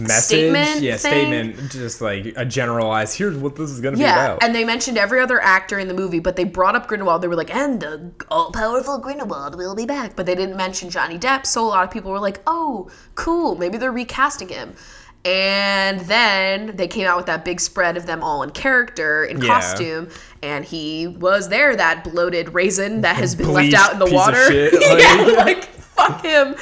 message. 0.00 0.24
statement 0.38 0.80
yeah, 0.82 0.96
thing? 0.96 1.10
statement. 1.54 1.70
Just 1.72 2.00
like 2.00 2.32
a 2.36 2.44
generalized. 2.44 3.16
Here's 3.18 3.36
what 3.36 3.56
this 3.56 3.70
is 3.70 3.80
gonna 3.80 3.96
be 3.96 4.02
yeah, 4.02 4.24
about. 4.26 4.42
and 4.42 4.54
they 4.54 4.64
mentioned 4.64 4.98
every 4.98 5.20
other 5.20 5.40
actor 5.40 5.78
in 5.78 5.88
the 5.88 5.94
movie, 5.94 6.20
but 6.20 6.36
they 6.36 6.44
brought 6.44 6.76
up 6.76 6.86
Grindelwald. 6.86 7.22
They 7.22 7.28
were 7.28 7.36
like, 7.36 7.54
"And 7.54 7.80
the 7.80 8.10
all-powerful 8.30 8.98
Grindelwald 8.98 9.56
will 9.56 9.74
be 9.74 9.86
back," 9.86 10.16
but 10.16 10.26
they 10.26 10.34
didn't 10.34 10.56
mention 10.56 10.90
Johnny 10.90 11.18
Depp. 11.18 11.46
So 11.46 11.64
a 11.64 11.68
lot 11.68 11.84
of 11.84 11.90
people 11.90 12.10
were 12.10 12.20
like, 12.20 12.40
"Oh, 12.46 12.88
cool, 13.14 13.56
maybe 13.56 13.78
they're 13.78 13.92
recasting 13.92 14.48
him." 14.48 14.74
And 15.22 16.00
then 16.00 16.76
they 16.76 16.88
came 16.88 17.06
out 17.06 17.18
with 17.18 17.26
that 17.26 17.44
big 17.44 17.60
spread 17.60 17.98
of 17.98 18.06
them 18.06 18.22
all 18.22 18.42
in 18.42 18.50
character, 18.50 19.22
in 19.24 19.38
Yeah. 19.42 19.48
costume, 19.48 20.08
and 20.42 20.64
he 20.64 21.08
was 21.08 21.50
there, 21.50 21.76
that 21.76 22.04
bloated 22.04 22.54
raisin 22.54 23.02
that 23.02 23.16
has 23.16 23.34
been 23.34 23.48
Bleached 23.48 23.74
left 23.74 23.84
out 23.88 23.92
in 23.92 23.98
the 23.98 24.14
water. 24.14 24.42
shit, 24.50 24.72
yeah, 24.80 25.22
like- 25.36 25.36
like 25.36 25.68
fuck 26.00 26.24
him. 26.24 26.56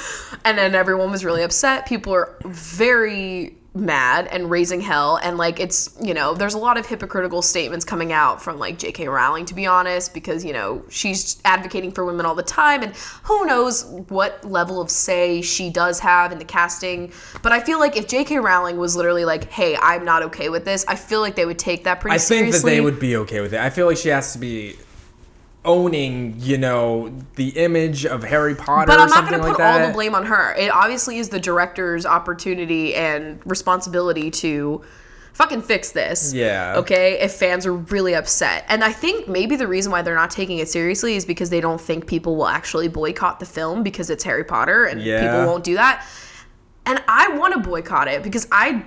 And 0.44 0.58
then 0.58 0.74
everyone 0.74 1.10
was 1.10 1.24
really 1.24 1.42
upset. 1.42 1.86
People 1.86 2.12
were 2.12 2.36
very 2.44 3.58
mad 3.74 4.26
and 4.28 4.50
raising 4.50 4.80
hell 4.80 5.20
and 5.22 5.38
like 5.38 5.60
it's 5.60 5.96
you 6.02 6.12
know 6.12 6.34
there's 6.34 6.54
a 6.54 6.58
lot 6.58 6.76
of 6.76 6.86
hypocritical 6.86 7.42
statements 7.42 7.84
coming 7.84 8.12
out 8.12 8.42
from 8.42 8.58
like 8.58 8.78
J.K. 8.78 9.08
Rowling 9.08 9.44
to 9.44 9.54
be 9.54 9.66
honest 9.66 10.14
because 10.14 10.44
you 10.44 10.52
know 10.52 10.82
she's 10.88 11.40
advocating 11.44 11.92
for 11.92 12.04
women 12.04 12.26
all 12.26 12.34
the 12.34 12.42
time 12.42 12.82
and 12.82 12.94
who 13.22 13.44
knows 13.46 13.84
what 14.08 14.42
level 14.44 14.80
of 14.80 14.90
say 14.90 15.42
she 15.42 15.70
does 15.70 16.00
have 16.00 16.32
in 16.32 16.38
the 16.38 16.44
casting 16.44 17.12
but 17.42 17.52
I 17.52 17.60
feel 17.60 17.78
like 17.78 17.96
if 17.96 18.08
J.K. 18.08 18.38
Rowling 18.38 18.78
was 18.78 18.96
literally 18.96 19.24
like 19.24 19.50
hey 19.50 19.76
I'm 19.76 20.04
not 20.04 20.22
okay 20.24 20.48
with 20.48 20.64
this 20.64 20.84
I 20.88 20.96
feel 20.96 21.20
like 21.20 21.36
they 21.36 21.46
would 21.46 21.58
take 21.58 21.84
that 21.84 22.00
pretty 22.00 22.16
I 22.16 22.18
think 22.18 22.52
that 22.52 22.64
they 22.64 22.80
would 22.80 22.98
be 22.98 23.16
okay 23.16 23.40
with 23.40 23.54
it. 23.54 23.60
I 23.60 23.70
feel 23.70 23.86
like 23.86 23.98
she 23.98 24.08
has 24.08 24.32
to 24.32 24.38
be 24.38 24.76
owning, 25.68 26.34
you 26.38 26.58
know, 26.58 27.14
the 27.36 27.50
image 27.50 28.04
of 28.06 28.24
Harry 28.24 28.54
Potter 28.56 28.86
But 28.86 28.98
or 28.98 29.02
I'm 29.02 29.08
not 29.10 29.28
going 29.28 29.38
to 29.40 29.46
like 29.46 29.52
put 29.52 29.58
that. 29.58 29.80
all 29.82 29.86
the 29.86 29.92
blame 29.92 30.14
on 30.14 30.24
her. 30.26 30.54
It 30.54 30.70
obviously 30.72 31.18
is 31.18 31.28
the 31.28 31.38
director's 31.38 32.04
opportunity 32.06 32.94
and 32.94 33.40
responsibility 33.44 34.30
to 34.32 34.82
fucking 35.34 35.62
fix 35.62 35.92
this. 35.92 36.32
Yeah. 36.32 36.74
Okay? 36.78 37.20
If 37.20 37.34
fans 37.34 37.66
are 37.66 37.74
really 37.74 38.14
upset. 38.14 38.64
And 38.68 38.82
I 38.82 38.90
think 38.92 39.28
maybe 39.28 39.54
the 39.54 39.68
reason 39.68 39.92
why 39.92 40.02
they're 40.02 40.14
not 40.16 40.30
taking 40.30 40.58
it 40.58 40.68
seriously 40.68 41.14
is 41.14 41.24
because 41.24 41.50
they 41.50 41.60
don't 41.60 41.80
think 41.80 42.06
people 42.06 42.34
will 42.34 42.48
actually 42.48 42.88
boycott 42.88 43.38
the 43.38 43.46
film 43.46 43.82
because 43.82 44.10
it's 44.10 44.24
Harry 44.24 44.42
Potter 44.44 44.86
and 44.86 45.00
Yeah. 45.00 45.20
people 45.20 45.46
won't 45.52 45.62
do 45.64 45.74
that. 45.74 46.04
And 46.86 47.02
I 47.06 47.28
want 47.36 47.52
to 47.54 47.60
boycott 47.60 48.08
it 48.08 48.22
because 48.22 48.48
I 48.50 48.84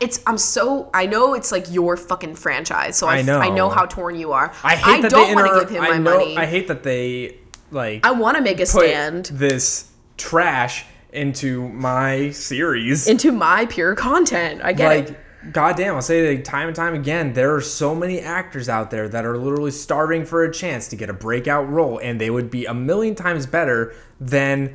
it's 0.00 0.20
I'm 0.26 0.38
so 0.38 0.90
I 0.94 1.06
know 1.06 1.34
it's 1.34 1.52
like 1.52 1.70
your 1.70 1.96
fucking 1.96 2.36
franchise, 2.36 2.96
so 2.96 3.06
I, 3.06 3.16
I 3.18 3.22
know. 3.22 3.38
I 3.38 3.48
know 3.50 3.68
how 3.70 3.86
torn 3.86 4.14
you 4.16 4.32
are. 4.32 4.52
I 4.62 4.76
hate 4.76 5.02
that 5.02 5.10
don't 5.10 5.28
they 5.28 5.34
want 5.34 5.46
to 5.48 5.52
inter- 5.54 5.60
give 5.64 5.70
him 5.76 5.82
I 5.82 5.88
my 5.90 5.98
know, 5.98 6.18
money. 6.18 6.36
I 6.36 6.46
hate 6.46 6.68
that 6.68 6.82
they 6.82 7.38
like 7.70 8.04
I 8.06 8.12
want 8.12 8.36
to 8.36 8.42
make 8.42 8.56
a 8.58 8.66
put 8.66 8.68
stand. 8.68 9.26
this 9.26 9.90
trash 10.16 10.84
into 11.12 11.68
my 11.68 12.30
series. 12.30 13.06
into 13.06 13.32
my 13.32 13.66
pure 13.66 13.94
content. 13.94 14.60
I 14.64 14.72
get 14.72 14.92
it. 14.92 15.08
like 15.10 15.20
goddamn 15.52 15.94
i'll 15.94 16.00
say 16.00 16.34
it 16.34 16.42
time 16.42 16.68
and 16.68 16.74
time 16.74 16.94
again 16.94 17.34
there 17.34 17.54
are 17.54 17.60
so 17.60 17.94
many 17.94 18.18
actors 18.18 18.66
out 18.66 18.90
there 18.90 19.10
that 19.10 19.26
are 19.26 19.36
literally 19.36 19.70
starving 19.70 20.24
for 20.24 20.42
a 20.42 20.50
chance 20.50 20.88
to 20.88 20.96
get 20.96 21.10
a 21.10 21.12
breakout 21.12 21.68
role 21.68 21.98
and 21.98 22.18
they 22.18 22.30
would 22.30 22.50
be 22.50 22.64
a 22.64 22.72
million 22.72 23.14
times 23.14 23.44
better 23.44 23.94
than 24.18 24.74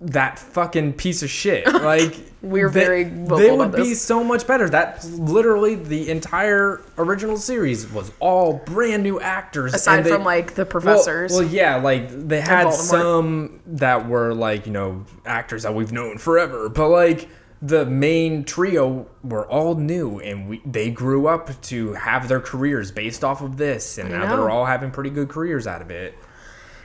that 0.00 0.38
fucking 0.38 0.94
piece 0.94 1.22
of 1.22 1.30
shit. 1.30 1.66
Like 1.84 2.16
We're 2.40 2.70
they- 2.70 2.80
very 2.84 3.04
they 3.04 3.50
would 3.50 3.72
be 3.72 3.94
so 3.94 4.24
much 4.24 4.46
better. 4.46 4.68
That 4.68 5.04
literally 5.04 5.74
the 5.74 6.10
entire 6.10 6.80
original 6.96 7.36
series 7.36 7.90
was 7.90 8.10
all 8.20 8.54
brand 8.64 9.02
new 9.02 9.20
actors 9.20 9.74
Aside 9.74 9.98
and 9.98 10.06
they- 10.06 10.10
from 10.10 10.24
like 10.24 10.54
the 10.54 10.64
professors. 10.64 11.32
Well, 11.32 11.42
yeah, 11.44 11.76
like 11.76 12.08
they 12.10 12.40
had 12.40 12.70
some 12.72 13.60
that 13.66 14.08
were 14.08 14.34
like 14.34 14.66
you 14.66 14.72
know 14.72 15.04
actors 15.26 15.62
that 15.64 15.74
we've 15.74 15.92
known 15.92 16.18
forever, 16.18 16.68
but 16.68 16.88
like 16.88 17.28
the 17.62 17.86
main 17.86 18.44
trio 18.44 19.06
were 19.22 19.46
all 19.46 19.74
new 19.74 20.20
and 20.20 20.48
we, 20.48 20.60
they 20.66 20.90
grew 20.90 21.26
up 21.26 21.58
to 21.62 21.94
have 21.94 22.28
their 22.28 22.40
careers 22.40 22.92
based 22.92 23.24
off 23.24 23.40
of 23.40 23.56
this 23.56 23.96
and 23.96 24.10
now 24.10 24.36
they're 24.36 24.50
all 24.50 24.66
having 24.66 24.90
pretty 24.90 25.08
good 25.08 25.30
careers 25.30 25.66
out 25.66 25.80
of 25.80 25.90
it 25.90 26.14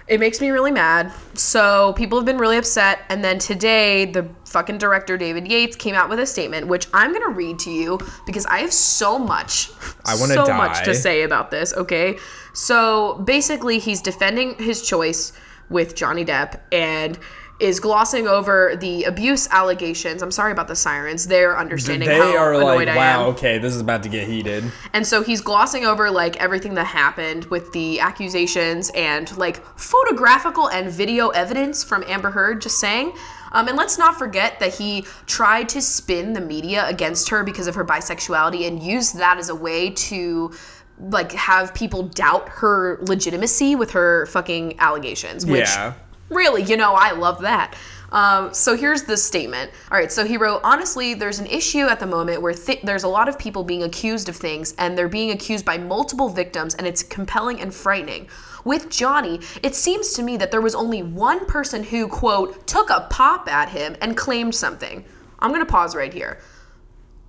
It 0.09 0.19
makes 0.19 0.41
me 0.41 0.49
really 0.49 0.71
mad. 0.71 1.13
So 1.35 1.93
people 1.93 2.17
have 2.17 2.25
been 2.25 2.39
really 2.39 2.57
upset. 2.57 3.01
And 3.09 3.23
then 3.23 3.37
today, 3.37 4.05
the 4.05 4.27
fucking 4.45 4.79
director, 4.79 5.17
David 5.17 5.47
Yates, 5.47 5.75
came 5.75 5.93
out 5.93 6.09
with 6.09 6.19
a 6.19 6.25
statement, 6.25 6.67
which 6.67 6.87
I'm 6.93 7.11
going 7.11 7.23
to 7.23 7.29
read 7.29 7.59
to 7.59 7.71
you 7.71 7.99
because 8.25 8.45
I 8.47 8.59
have 8.59 8.73
so 8.73 9.19
much, 9.19 9.69
I 10.05 10.15
wanna 10.19 10.33
so 10.33 10.45
die. 10.45 10.57
much 10.57 10.83
to 10.85 10.95
say 10.95 11.21
about 11.21 11.51
this, 11.51 11.73
okay? 11.73 12.17
So 12.53 13.21
basically, 13.25 13.77
he's 13.77 14.01
defending 14.01 14.55
his 14.55 14.81
choice 14.81 15.31
with 15.69 15.95
Johnny 15.95 16.25
Depp 16.25 16.59
and 16.71 17.19
is 17.59 17.79
glossing 17.79 18.27
over 18.27 18.75
the 18.79 19.03
abuse 19.03 19.47
allegations. 19.51 20.21
I'm 20.21 20.31
sorry 20.31 20.51
about 20.51 20.67
the 20.67 20.75
sirens. 20.75 21.27
They're 21.27 21.57
understanding 21.57 22.07
they 22.07 22.17
how 22.17 22.37
are 22.37 22.53
annoyed 22.53 22.87
like 22.87 22.87
I 22.87 22.91
am. 22.91 22.97
wow 22.97 23.25
okay 23.31 23.57
this 23.57 23.75
is 23.75 23.81
about 23.81 24.03
to 24.03 24.09
get 24.09 24.27
heated 24.27 24.63
And 24.93 25.05
so 25.05 25.21
he's 25.21 25.41
glossing 25.41 25.85
over 25.85 26.09
like 26.09 26.37
everything 26.37 26.73
that 26.75 26.85
happened 26.85 27.45
with 27.45 27.71
the 27.73 27.99
accusations 27.99 28.91
and 28.95 29.35
like 29.37 29.63
photographical 29.77 30.69
and 30.69 30.89
video 30.89 31.29
evidence 31.29 31.83
from 31.83 32.03
Amber 32.07 32.31
Heard 32.31 32.61
just 32.61 32.79
saying. 32.79 33.13
Um, 33.51 33.67
and 33.67 33.75
let's 33.75 33.97
not 33.97 34.17
forget 34.17 34.59
that 34.59 34.75
he 34.75 35.05
tried 35.25 35.69
to 35.69 35.81
spin 35.81 36.33
the 36.33 36.41
media 36.41 36.87
against 36.87 37.29
her 37.29 37.43
because 37.43 37.65
of 37.67 37.75
her 37.75 37.83
bisexuality 37.83 38.67
and 38.67 38.81
used 38.81 39.17
that 39.17 39.37
as 39.37 39.49
a 39.49 39.55
way 39.55 39.89
to 39.89 40.53
like 40.99 41.31
have 41.31 41.73
people 41.73 42.03
doubt 42.03 42.47
her 42.49 42.99
legitimacy 43.01 43.75
with 43.75 43.91
her 43.91 44.27
fucking 44.27 44.79
allegations. 44.79 45.45
Which 45.45 45.61
yeah 45.61 45.93
Really, 46.29 46.63
you 46.63 46.77
know, 46.77 46.93
I 46.93 47.11
love 47.11 47.41
that. 47.41 47.75
Um, 48.11 48.53
so 48.53 48.75
here's 48.75 49.03
the 49.03 49.17
statement. 49.17 49.71
All 49.91 49.97
right, 49.97 50.11
so 50.11 50.25
he 50.25 50.37
wrote, 50.37 50.61
honestly, 50.63 51.13
there's 51.13 51.39
an 51.39 51.45
issue 51.45 51.87
at 51.87 51.99
the 51.99 52.07
moment 52.07 52.41
where 52.41 52.53
th- 52.53 52.81
there's 52.81 53.03
a 53.03 53.07
lot 53.07 53.29
of 53.29 53.37
people 53.37 53.63
being 53.63 53.83
accused 53.83 54.29
of 54.29 54.35
things, 54.35 54.73
and 54.77 54.97
they're 54.97 55.07
being 55.07 55.31
accused 55.31 55.65
by 55.65 55.77
multiple 55.77 56.29
victims, 56.29 56.75
and 56.75 56.87
it's 56.87 57.03
compelling 57.03 57.61
and 57.61 57.73
frightening. 57.73 58.27
With 58.65 58.89
Johnny, 58.89 59.39
it 59.63 59.75
seems 59.75 60.13
to 60.13 60.23
me 60.23 60.37
that 60.37 60.51
there 60.51 60.61
was 60.61 60.75
only 60.75 61.03
one 61.03 61.45
person 61.45 61.83
who, 61.83 62.07
quote, 62.07 62.65
took 62.67 62.89
a 62.89 63.07
pop 63.09 63.47
at 63.47 63.69
him 63.69 63.95
and 64.01 64.17
claimed 64.17 64.55
something. 64.55 65.05
I'm 65.39 65.51
going 65.51 65.65
to 65.65 65.71
pause 65.71 65.95
right 65.95 66.13
here. 66.13 66.39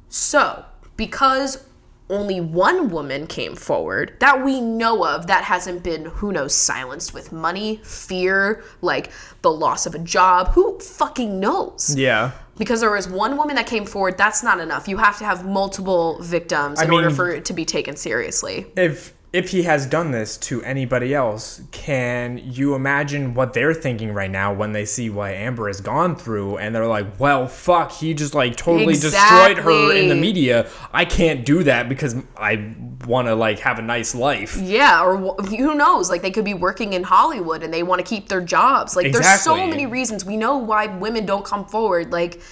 So, 0.08 0.64
because 0.96 1.64
only 2.10 2.40
one 2.40 2.90
woman 2.90 3.26
came 3.26 3.54
forward 3.56 4.12
that 4.18 4.44
we 4.44 4.60
know 4.60 5.04
of 5.06 5.26
that 5.28 5.44
hasn't 5.44 5.82
been, 5.82 6.06
who 6.06 6.32
knows, 6.32 6.54
silenced 6.54 7.14
with 7.14 7.32
money, 7.32 7.80
fear, 7.82 8.62
like 8.82 9.10
the 9.42 9.50
loss 9.50 9.86
of 9.86 9.94
a 9.94 9.98
job, 9.98 10.48
who 10.48 10.78
fucking 10.80 11.40
knows? 11.40 11.94
yeah 11.96 12.32
Because 12.58 12.80
there 12.80 12.90
was 12.90 13.08
one 13.08 13.36
woman 13.36 13.56
that 13.56 13.66
came 13.66 13.86
forward, 13.86 14.18
that's 14.18 14.42
not 14.42 14.60
enough. 14.60 14.88
You 14.88 14.98
have 14.98 15.16
to 15.18 15.24
have 15.24 15.46
multiple 15.46 16.18
victims 16.20 16.82
in 16.82 16.90
order 16.90 17.06
mean- 17.06 17.16
for 17.16 17.30
it 17.30 17.44
to 17.46 17.52
be 17.52 17.64
taken 17.64 17.96
seriously. 17.96 18.66
if 18.76 19.14
if 19.32 19.50
he 19.50 19.62
has 19.62 19.86
done 19.86 20.10
this 20.10 20.36
to 20.36 20.60
anybody 20.64 21.14
else, 21.14 21.62
can 21.70 22.38
you 22.38 22.74
imagine 22.74 23.32
what 23.32 23.54
they're 23.54 23.72
thinking 23.72 24.12
right 24.12 24.30
now 24.30 24.52
when 24.52 24.72
they 24.72 24.84
see 24.84 25.08
what 25.08 25.30
Amber 25.30 25.68
has 25.68 25.80
gone 25.80 26.16
through 26.16 26.56
and 26.58 26.74
they're 26.74 26.86
like, 26.86 27.20
"Well, 27.20 27.46
fuck, 27.46 27.92
he 27.92 28.12
just 28.12 28.34
like 28.34 28.56
totally 28.56 28.94
destroyed 28.94 29.58
her 29.58 29.94
in 29.94 30.08
the 30.08 30.16
media. 30.16 30.68
I 30.92 31.04
can't 31.04 31.44
do 31.46 31.62
that 31.62 31.88
because 31.88 32.16
I 32.36 32.74
want 33.06 33.28
to 33.28 33.36
like 33.36 33.60
have 33.60 33.78
a 33.78 33.82
nice 33.82 34.16
life." 34.16 34.56
Yeah, 34.56 35.04
or 35.04 35.16
wh- 35.16 35.48
who 35.48 35.74
knows? 35.76 36.10
Like 36.10 36.22
they 36.22 36.32
could 36.32 36.44
be 36.44 36.54
working 36.54 36.92
in 36.92 37.04
Hollywood 37.04 37.62
and 37.62 37.72
they 37.72 37.84
want 37.84 38.00
to 38.00 38.04
keep 38.04 38.28
their 38.28 38.40
jobs. 38.40 38.96
Like 38.96 39.12
there's 39.12 39.42
so 39.42 39.54
many 39.54 39.86
reasons. 39.86 40.24
We 40.24 40.36
know 40.36 40.58
why 40.58 40.86
women 40.86 41.24
don't 41.24 41.44
come 41.44 41.66
forward. 41.66 42.10
Like, 42.10 42.42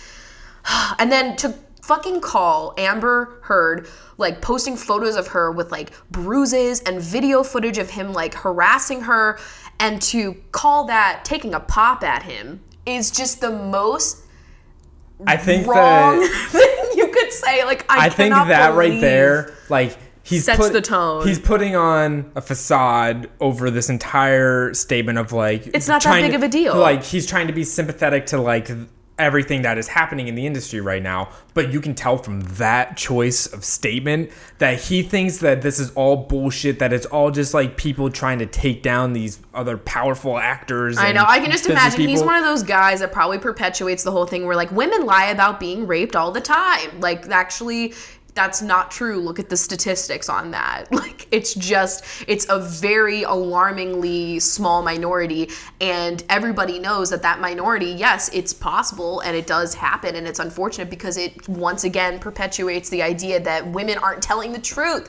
and 1.00 1.10
then 1.10 1.34
to 1.38 1.58
fucking 1.88 2.20
call 2.20 2.74
Amber 2.76 3.40
Heard 3.42 3.88
like 4.18 4.42
posting 4.42 4.76
photos 4.76 5.16
of 5.16 5.28
her 5.28 5.50
with 5.50 5.72
like 5.72 5.90
bruises 6.10 6.80
and 6.82 7.00
video 7.00 7.42
footage 7.42 7.78
of 7.78 7.88
him 7.88 8.12
like 8.12 8.34
harassing 8.34 9.00
her, 9.02 9.38
and 9.80 10.00
to 10.02 10.34
call 10.52 10.84
that 10.84 11.24
taking 11.24 11.54
a 11.54 11.60
pop 11.60 12.02
at 12.02 12.22
him 12.22 12.60
is 12.84 13.10
just 13.10 13.40
the 13.40 13.50
most 13.50 14.22
I 15.26 15.36
think 15.36 15.66
wrong 15.66 16.20
that 16.20 16.48
thing 16.50 16.98
you 16.98 17.08
could 17.08 17.32
say. 17.32 17.64
Like 17.64 17.84
I, 17.90 18.06
I 18.06 18.08
think 18.10 18.34
that 18.34 18.74
right 18.74 19.00
there, 19.00 19.54
like 19.70 19.96
he's 20.22 20.44
Sets 20.44 20.58
put- 20.58 20.72
the 20.72 20.82
tone. 20.82 21.26
He's 21.26 21.38
putting 21.38 21.74
on 21.74 22.30
a 22.34 22.42
facade 22.42 23.30
over 23.40 23.70
this 23.70 23.88
entire 23.88 24.74
statement 24.74 25.18
of 25.18 25.32
like 25.32 25.66
It's 25.68 25.88
not 25.88 26.02
that 26.02 26.20
big 26.20 26.32
to- 26.32 26.36
of 26.36 26.42
a 26.42 26.48
deal. 26.48 26.76
Like 26.76 27.02
he's 27.02 27.24
trying 27.26 27.46
to 27.46 27.52
be 27.54 27.64
sympathetic 27.64 28.26
to 28.26 28.38
like 28.40 28.68
everything 29.18 29.62
that 29.62 29.78
is 29.78 29.88
happening 29.88 30.28
in 30.28 30.34
the 30.34 30.46
industry 30.46 30.80
right 30.80 31.02
now, 31.02 31.30
but 31.54 31.72
you 31.72 31.80
can 31.80 31.94
tell 31.94 32.18
from 32.18 32.40
that 32.40 32.96
choice 32.96 33.46
of 33.46 33.64
statement 33.64 34.30
that 34.58 34.80
he 34.80 35.02
thinks 35.02 35.38
that 35.38 35.62
this 35.62 35.78
is 35.78 35.90
all 35.92 36.16
bullshit. 36.16 36.78
That 36.78 36.92
it's 36.92 37.06
all 37.06 37.30
just 37.30 37.54
like 37.54 37.76
people 37.76 38.10
trying 38.10 38.38
to 38.38 38.46
take 38.46 38.82
down 38.82 39.12
these 39.12 39.40
other 39.54 39.76
powerful 39.76 40.38
actors. 40.38 40.96
I 40.96 41.08
and 41.08 41.16
know. 41.16 41.24
I 41.26 41.40
can 41.40 41.50
just 41.50 41.66
imagine 41.66 42.08
he's 42.08 42.22
one 42.22 42.36
of 42.36 42.44
those 42.44 42.62
guys 42.62 43.00
that 43.00 43.12
probably 43.12 43.38
perpetuates 43.38 44.04
the 44.04 44.12
whole 44.12 44.26
thing 44.26 44.46
where 44.46 44.56
like 44.56 44.70
women 44.70 45.04
lie 45.04 45.26
about 45.26 45.58
being 45.58 45.86
raped 45.86 46.14
all 46.14 46.30
the 46.30 46.40
time. 46.40 47.00
Like 47.00 47.28
actually 47.28 47.94
that's 48.38 48.62
not 48.62 48.88
true. 48.92 49.18
Look 49.18 49.40
at 49.40 49.48
the 49.48 49.56
statistics 49.56 50.28
on 50.28 50.52
that. 50.52 50.86
Like 50.98 51.28
it's 51.30 51.54
just 51.54 52.04
it's 52.26 52.46
a 52.48 52.58
very 52.58 53.22
alarmingly 53.22 54.40
small 54.40 54.82
minority 54.82 55.48
and 55.80 56.24
everybody 56.28 56.78
knows 56.78 57.10
that 57.10 57.22
that 57.22 57.40
minority, 57.40 57.86
yes, 57.86 58.30
it's 58.32 58.52
possible 58.52 59.20
and 59.20 59.36
it 59.36 59.46
does 59.46 59.74
happen 59.74 60.16
and 60.16 60.26
it's 60.26 60.40
unfortunate 60.40 60.90
because 60.90 61.16
it 61.16 61.48
once 61.48 61.84
again 61.84 62.18
perpetuates 62.18 62.88
the 62.88 63.02
idea 63.02 63.38
that 63.40 63.66
women 63.68 63.96
aren't 63.98 64.22
telling 64.22 64.52
the 64.52 64.58
truth. 64.58 65.08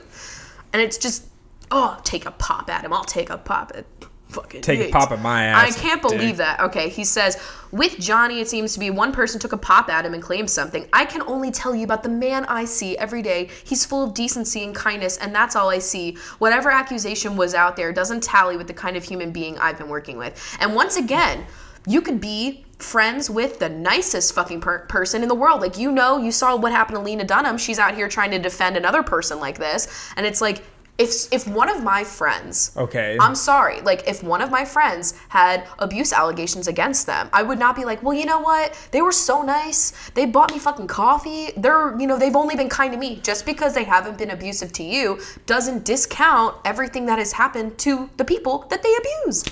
And 0.72 0.80
it's 0.80 0.96
just 0.96 1.26
oh, 1.70 1.98
take 2.04 2.26
a 2.26 2.32
pop 2.32 2.70
at 2.70 2.84
him. 2.84 2.92
I'll 2.92 3.04
take 3.04 3.30
a 3.30 3.38
pop 3.38 3.72
at 3.74 3.84
fucking 4.30 4.62
Take 4.62 4.88
a 4.88 4.90
pop 4.90 5.10
at 5.10 5.20
my 5.20 5.44
ass, 5.44 5.76
I 5.76 5.78
can't 5.78 6.00
believe 6.00 6.20
dick. 6.20 6.36
that. 6.38 6.60
Okay, 6.60 6.88
he 6.88 7.04
says, 7.04 7.36
with 7.70 7.98
Johnny, 7.98 8.40
it 8.40 8.48
seems 8.48 8.72
to 8.74 8.80
be 8.80 8.90
one 8.90 9.12
person 9.12 9.40
took 9.40 9.52
a 9.52 9.58
pop 9.58 9.88
at 9.88 10.04
him 10.04 10.14
and 10.14 10.22
claimed 10.22 10.50
something. 10.50 10.88
I 10.92 11.04
can 11.04 11.22
only 11.22 11.50
tell 11.50 11.74
you 11.74 11.84
about 11.84 12.02
the 12.02 12.08
man 12.08 12.44
I 12.46 12.64
see 12.64 12.96
every 12.98 13.22
day. 13.22 13.50
He's 13.64 13.84
full 13.84 14.02
of 14.04 14.14
decency 14.14 14.64
and 14.64 14.74
kindness, 14.74 15.16
and 15.18 15.34
that's 15.34 15.54
all 15.54 15.68
I 15.68 15.78
see. 15.78 16.16
Whatever 16.38 16.70
accusation 16.70 17.36
was 17.36 17.54
out 17.54 17.76
there 17.76 17.92
doesn't 17.92 18.22
tally 18.22 18.56
with 18.56 18.66
the 18.66 18.74
kind 18.74 18.96
of 18.96 19.04
human 19.04 19.30
being 19.32 19.58
I've 19.58 19.78
been 19.78 19.88
working 19.88 20.16
with. 20.16 20.56
And 20.60 20.74
once 20.74 20.96
again, 20.96 21.46
you 21.86 22.00
could 22.00 22.20
be 22.20 22.64
friends 22.78 23.30
with 23.30 23.58
the 23.58 23.68
nicest 23.68 24.34
fucking 24.34 24.60
per- 24.60 24.86
person 24.86 25.22
in 25.22 25.28
the 25.28 25.34
world. 25.34 25.60
Like, 25.60 25.78
you 25.78 25.92
know, 25.92 26.18
you 26.18 26.32
saw 26.32 26.56
what 26.56 26.72
happened 26.72 26.96
to 26.96 27.02
Lena 27.02 27.24
Dunham. 27.24 27.58
She's 27.58 27.78
out 27.78 27.94
here 27.94 28.08
trying 28.08 28.30
to 28.32 28.38
defend 28.38 28.76
another 28.76 29.02
person 29.02 29.38
like 29.38 29.58
this. 29.58 29.88
And 30.16 30.26
it's 30.26 30.40
like, 30.40 30.62
if, 31.00 31.32
if 31.32 31.48
one 31.48 31.68
of 31.68 31.82
my 31.82 32.04
friends 32.04 32.70
Okay. 32.76 33.16
I'm 33.20 33.34
sorry. 33.34 33.80
Like, 33.80 34.08
if 34.08 34.22
one 34.22 34.42
of 34.42 34.50
my 34.50 34.64
friends 34.64 35.14
had 35.28 35.66
abuse 35.78 36.12
allegations 36.12 36.68
against 36.68 37.06
them, 37.06 37.28
I 37.32 37.42
would 37.42 37.58
not 37.58 37.76
be 37.76 37.84
like, 37.84 38.02
well, 38.02 38.14
you 38.14 38.26
know 38.26 38.40
what? 38.40 38.76
They 38.90 39.02
were 39.02 39.12
so 39.12 39.42
nice. 39.42 40.10
They 40.10 40.26
bought 40.26 40.52
me 40.52 40.58
fucking 40.58 40.86
coffee. 40.86 41.52
They're, 41.56 41.98
you 41.98 42.06
know, 42.06 42.18
they've 42.18 42.36
only 42.36 42.56
been 42.56 42.68
kind 42.68 42.92
to 42.92 42.98
me. 42.98 43.20
Just 43.22 43.46
because 43.46 43.74
they 43.74 43.84
haven't 43.84 44.18
been 44.18 44.30
abusive 44.30 44.72
to 44.74 44.82
you 44.82 45.20
doesn't 45.46 45.84
discount 45.84 46.56
everything 46.64 47.06
that 47.06 47.18
has 47.18 47.32
happened 47.32 47.78
to 47.78 48.10
the 48.16 48.24
people 48.24 48.66
that 48.70 48.82
they 48.82 48.94
abused. 48.96 49.50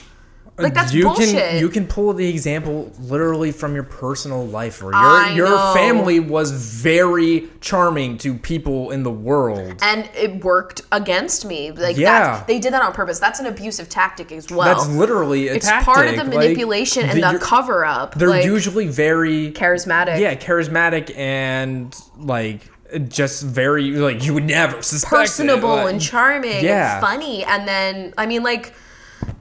Like, 0.59 0.75
that's 0.75 0.93
you 0.93 1.05
bullshit. 1.05 1.29
can 1.35 1.59
you 1.61 1.69
can 1.69 1.87
pull 1.87 2.13
the 2.13 2.29
example 2.29 2.91
literally 3.01 3.53
from 3.53 3.75
your 3.75 3.85
personal 3.85 4.45
life 4.47 4.83
where 4.83 4.93
I 4.95 5.29
your 5.35 5.47
your 5.47 5.57
know. 5.57 5.73
family 5.75 6.19
was 6.21 6.51
very 6.51 7.49
charming 7.61 8.19
to 8.19 8.35
people 8.35 8.91
in 8.91 9.03
the 9.05 9.11
world. 9.11 9.75
and 9.83 10.09
it 10.17 10.45
worked 10.45 10.81
against 10.91 11.45
me. 11.47 11.71
Like, 11.71 11.97
Yeah. 11.97 12.39
that, 12.39 12.47
they 12.47 12.59
did 12.59 12.73
that 12.73 12.83
on 12.83 12.93
purpose. 12.93 13.19
That's 13.21 13.39
an 13.41 13.47
abusive 13.47 13.89
tactic 13.89 14.33
as 14.33 14.51
well. 14.51 14.63
That's 14.65 14.89
literally 14.89 15.49
a 15.49 15.53
tactic. 15.53 15.57
it's 15.59 15.67
tactic. 15.69 15.95
part 15.95 16.07
of 16.09 16.17
the 16.17 16.25
like, 16.25 16.35
manipulation 16.35 17.09
and 17.09 17.23
the 17.23 17.31
you're- 17.31 17.39
cover 17.41 17.85
up. 17.85 18.15
They're 18.17 18.29
like, 18.29 18.45
usually 18.45 18.89
very 18.89 19.53
charismatic. 19.53 20.19
yeah, 20.19 20.35
charismatic 20.35 21.17
and 21.17 21.95
like 22.19 22.63
just 23.09 23.43
very 23.45 23.91
like 23.93 24.25
you 24.25 24.33
would 24.35 24.47
never 24.47 24.81
suspect 24.83 25.13
it, 25.13 25.17
personable 25.17 25.69
like- 25.77 25.93
and 25.93 26.01
charming 26.01 26.65
Yeah. 26.65 26.95
and 26.97 27.07
funny 27.07 27.45
and 27.45 27.69
then 27.69 28.15
i 28.17 28.25
mean 28.25 28.43
like 28.43 28.73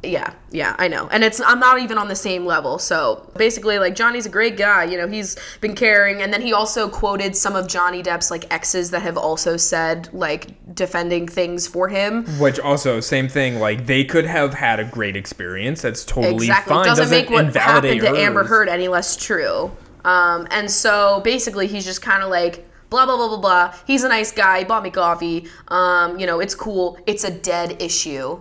yeah 0.04 0.34
yeah 0.52 0.76
i 0.80 0.88
know. 0.88 1.08
And 1.12 1.24
it's 1.24 1.42
i'm 1.42 1.60
not 1.60 1.80
even 1.80 1.98
on 1.98 2.08
the 2.08 2.16
same 2.16 2.46
level. 2.46 2.80
So 2.80 3.30
basically 3.36 3.80
like 3.80 3.96
johnny's 3.96 4.26
a 4.26 4.30
great 4.30 4.58
guy 4.58 4.84
you 4.86 4.98
know 4.98 5.08
he's 5.08 5.36
been 5.62 5.76
caring. 5.76 6.22
And 6.22 6.34
then 6.34 6.42
he 6.42 6.54
also 6.54 6.90
quoted 6.90 7.36
some 7.36 7.56
of 7.56 7.68
johnny 7.68 8.02
depp's 8.04 8.32
like 8.32 8.52
exes 8.54 8.92
that 8.92 9.02
have 9.02 9.18
also 9.18 9.58
said 9.58 10.10
like 10.14 10.76
defending 10.78 11.28
things 11.28 11.68
for 11.68 11.90
him. 11.90 12.26
Which 12.40 12.60
also 12.60 13.00
same 13.02 13.28
thing. 13.28 13.60
Like 13.60 13.86
they 13.86 14.04
could 14.04 14.26
have 14.26 14.54
had 14.54 14.80
a 14.80 14.86
great 14.86 15.18
experience. 15.18 15.82
That's 15.82 16.06
totally 16.06 16.48
exactly. 16.48 16.74
fine. 16.74 16.86
doesn't, 16.86 17.10
make 17.10 17.30
what 17.30 17.54
happened 17.54 18.02
to 18.02 18.10
amber 18.10 18.44
heard 18.44 18.70
any 18.70 18.88
less 18.88 19.18
true. 19.18 19.72
Um, 20.06 20.48
and 20.52 20.72
so 20.72 21.22
basically 21.24 21.68
he's 21.68 21.84
just 21.84 22.02
kind 22.02 22.24
of 22.24 22.30
like 22.30 22.66
blah 22.90 23.06
blah 23.06 23.18
blah 23.18 23.28
blah 23.28 23.40
blah. 23.40 23.76
He's 23.86 24.04
a 24.04 24.10
nice 24.10 24.32
guy 24.32 24.60
he 24.60 24.66
bought 24.66 24.84
me 24.84 24.92
coffee. 24.92 25.48
Um, 25.68 26.20
you 26.20 26.26
know 26.26 26.40
it's 26.40 26.56
cool. 26.56 26.98
It's 27.06 27.24
a 27.24 27.32
dead 27.32 27.82
issue 27.82 28.40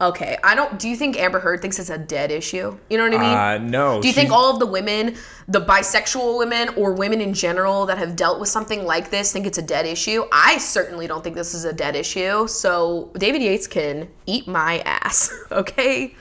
Okay, 0.00 0.38
I 0.42 0.54
don't. 0.54 0.78
Do 0.78 0.88
you 0.88 0.96
think 0.96 1.18
Amber 1.18 1.40
Heard 1.40 1.60
thinks 1.60 1.78
it's 1.78 1.90
a 1.90 1.98
dead 1.98 2.30
issue? 2.30 2.78
You 2.88 2.96
know 2.96 3.04
what 3.04 3.14
I 3.14 3.18
mean? 3.18 3.66
Uh, 3.66 3.70
no. 3.70 4.00
do 4.00 4.08
you 4.08 4.14
think 4.14 4.30
all 4.30 4.50
of 4.50 4.58
the 4.58 4.64
women, 4.64 5.14
the 5.46 5.60
bisexual 5.60 6.38
women 6.38 6.70
or 6.70 6.94
women 6.94 7.20
in 7.20 7.34
general 7.34 7.84
that 7.84 7.98
have 7.98 8.16
dealt 8.16 8.40
with 8.40 8.48
something 8.48 8.86
like 8.86 9.10
this, 9.10 9.30
think 9.30 9.46
it's 9.46 9.58
a 9.58 9.62
dead 9.62 9.84
issue? 9.84 10.24
I 10.32 10.56
certainly 10.56 11.06
don't 11.06 11.22
think 11.22 11.36
this 11.36 11.52
is 11.52 11.66
a 11.66 11.72
dead 11.72 11.96
issue. 11.96 12.46
So 12.48 13.10
David 13.18 13.42
Yates 13.42 13.66
can 13.66 14.08
eat 14.26 14.48
my 14.48 14.78
ass. 14.80 15.30
Okay. 15.52 16.14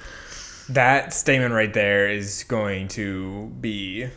that 0.70 1.14
statement 1.14 1.54
right 1.54 1.74
there 1.74 2.10
is 2.10 2.44
going 2.46 2.88
to 2.90 3.46
be 3.62 4.10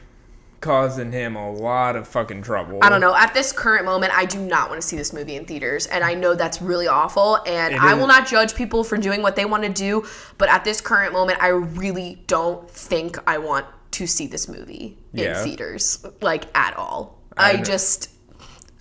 causing 0.63 1.13
him 1.13 1.37
a 1.37 1.53
lot 1.53 1.95
of 1.97 2.09
fucking 2.09 2.41
trouble. 2.43 2.79
I 2.81 2.89
don't 2.89 3.01
know. 3.03 3.15
At 3.15 3.35
this 3.35 3.53
current 3.53 3.85
moment, 3.85 4.17
I 4.17 4.25
do 4.25 4.41
not 4.41 4.71
want 4.71 4.81
to 4.81 4.87
see 4.87 4.97
this 4.97 5.13
movie 5.13 5.37
in 5.37 5.45
theaters, 5.45 5.87
and 5.87 6.03
I 6.03 6.15
know 6.15 6.35
that's 6.35 6.63
really 6.63 6.89
awful. 6.89 7.37
And 7.47 7.75
It 7.75 7.83
I 7.83 7.93
is- 7.93 7.99
will 7.99 8.07
not 8.07 8.27
judge 8.27 8.55
people 8.55 8.83
for 8.85 8.97
doing 8.97 9.21
what 9.21 9.37
they 9.37 9.45
want 9.45 9.65
to 9.65 9.69
do, 9.69 10.07
but 10.39 10.49
at 10.49 10.65
this 10.65 10.81
current 10.81 11.13
moment, 11.13 11.43
I 11.43 11.49
really 11.49 12.23
don't 12.27 12.71
think 12.71 13.19
I 13.27 13.37
want 13.39 13.67
to 13.93 14.07
see 14.07 14.27
this 14.27 14.49
movie 14.49 14.97
in 15.13 15.35
theaters, 15.45 16.07
like 16.23 16.45
at 16.57 16.75
all. 16.79 17.21
I, 17.37 17.53
I 17.53 17.57
just, 17.63 18.09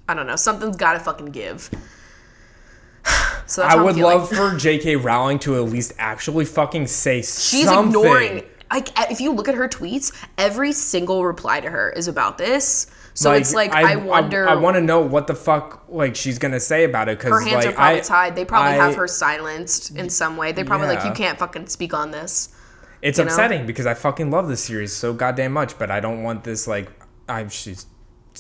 I 0.08 0.14
don't 0.14 0.28
know. 0.28 0.38
Something's 0.38 0.78
got 0.78 0.94
to 0.94 1.00
fucking 1.00 1.28
give. 1.32 1.70
So 3.48 3.64
I 3.64 3.76
would 3.76 3.98
love 3.98 4.30
for 4.30 4.56
J.K. 4.56 4.96
Rowling 4.96 5.38
to 5.40 5.56
at 5.56 5.70
least 5.70 5.92
actually 6.00 6.46
fucking 6.46 6.88
say 6.88 7.18
She's 7.18 7.66
something. 7.66 7.88
ignoring. 8.02 8.44
Like, 8.72 8.90
if 9.12 9.20
you 9.20 9.32
look 9.32 9.48
at 9.48 9.56
her 9.56 9.68
tweets, 9.68 10.14
every 10.38 10.72
single 10.72 11.24
reply 11.26 11.60
to 11.60 11.70
her 11.70 11.90
is 11.92 12.08
about 12.08 12.38
this. 12.38 12.88
So 13.14 13.32
it's 13.34 13.54
like 13.54 13.72
I, 13.72 13.98
wonder. 13.98 14.48
I, 14.48 14.56
want 14.56 14.76
to 14.76 14.82
know 14.82 15.02
what 15.02 15.28
the 15.28 15.36
fuck 15.36 15.86
like 15.90 16.16
she's 16.16 16.40
gonna 16.40 16.60
say 16.60 16.86
about 16.86 17.10
it 17.10 17.18
because 17.18 17.32
her 17.32 17.42
hands 17.42 17.66
like 17.66 17.74
are 17.74 17.78
probably 17.78 18.00
I, 18.00 18.02
tied. 18.02 18.36
They 18.36 18.46
probably 18.46 18.72
I- 18.72 18.86
have 18.86 18.96
her 18.96 19.08
silenced 19.08 19.96
in 19.98 20.10
some 20.10 20.38
way. 20.38 20.54
They 20.54 20.64
probably 20.64 20.88
like 20.88 21.04
you 21.04 21.12
can't 21.12 21.38
fucking 21.38 21.68
speak 21.68 21.94
on 21.94 22.12
this. 22.12 22.56
It's 23.02 23.18
know? 23.18 23.26
upsetting 23.26 23.66
because 23.66 23.86
I 23.86 23.96
fucking 23.96 24.32
love 24.32 24.48
this 24.48 24.64
series 24.64 24.94
so 24.94 25.14
goddamn 25.14 25.52
much, 25.52 25.78
but 25.78 25.92
I 25.92 26.00
don't 26.00 26.24
want 26.24 26.44
this 26.44 26.68
like 26.68 26.90
I've 27.28 27.52
she's 27.52 27.86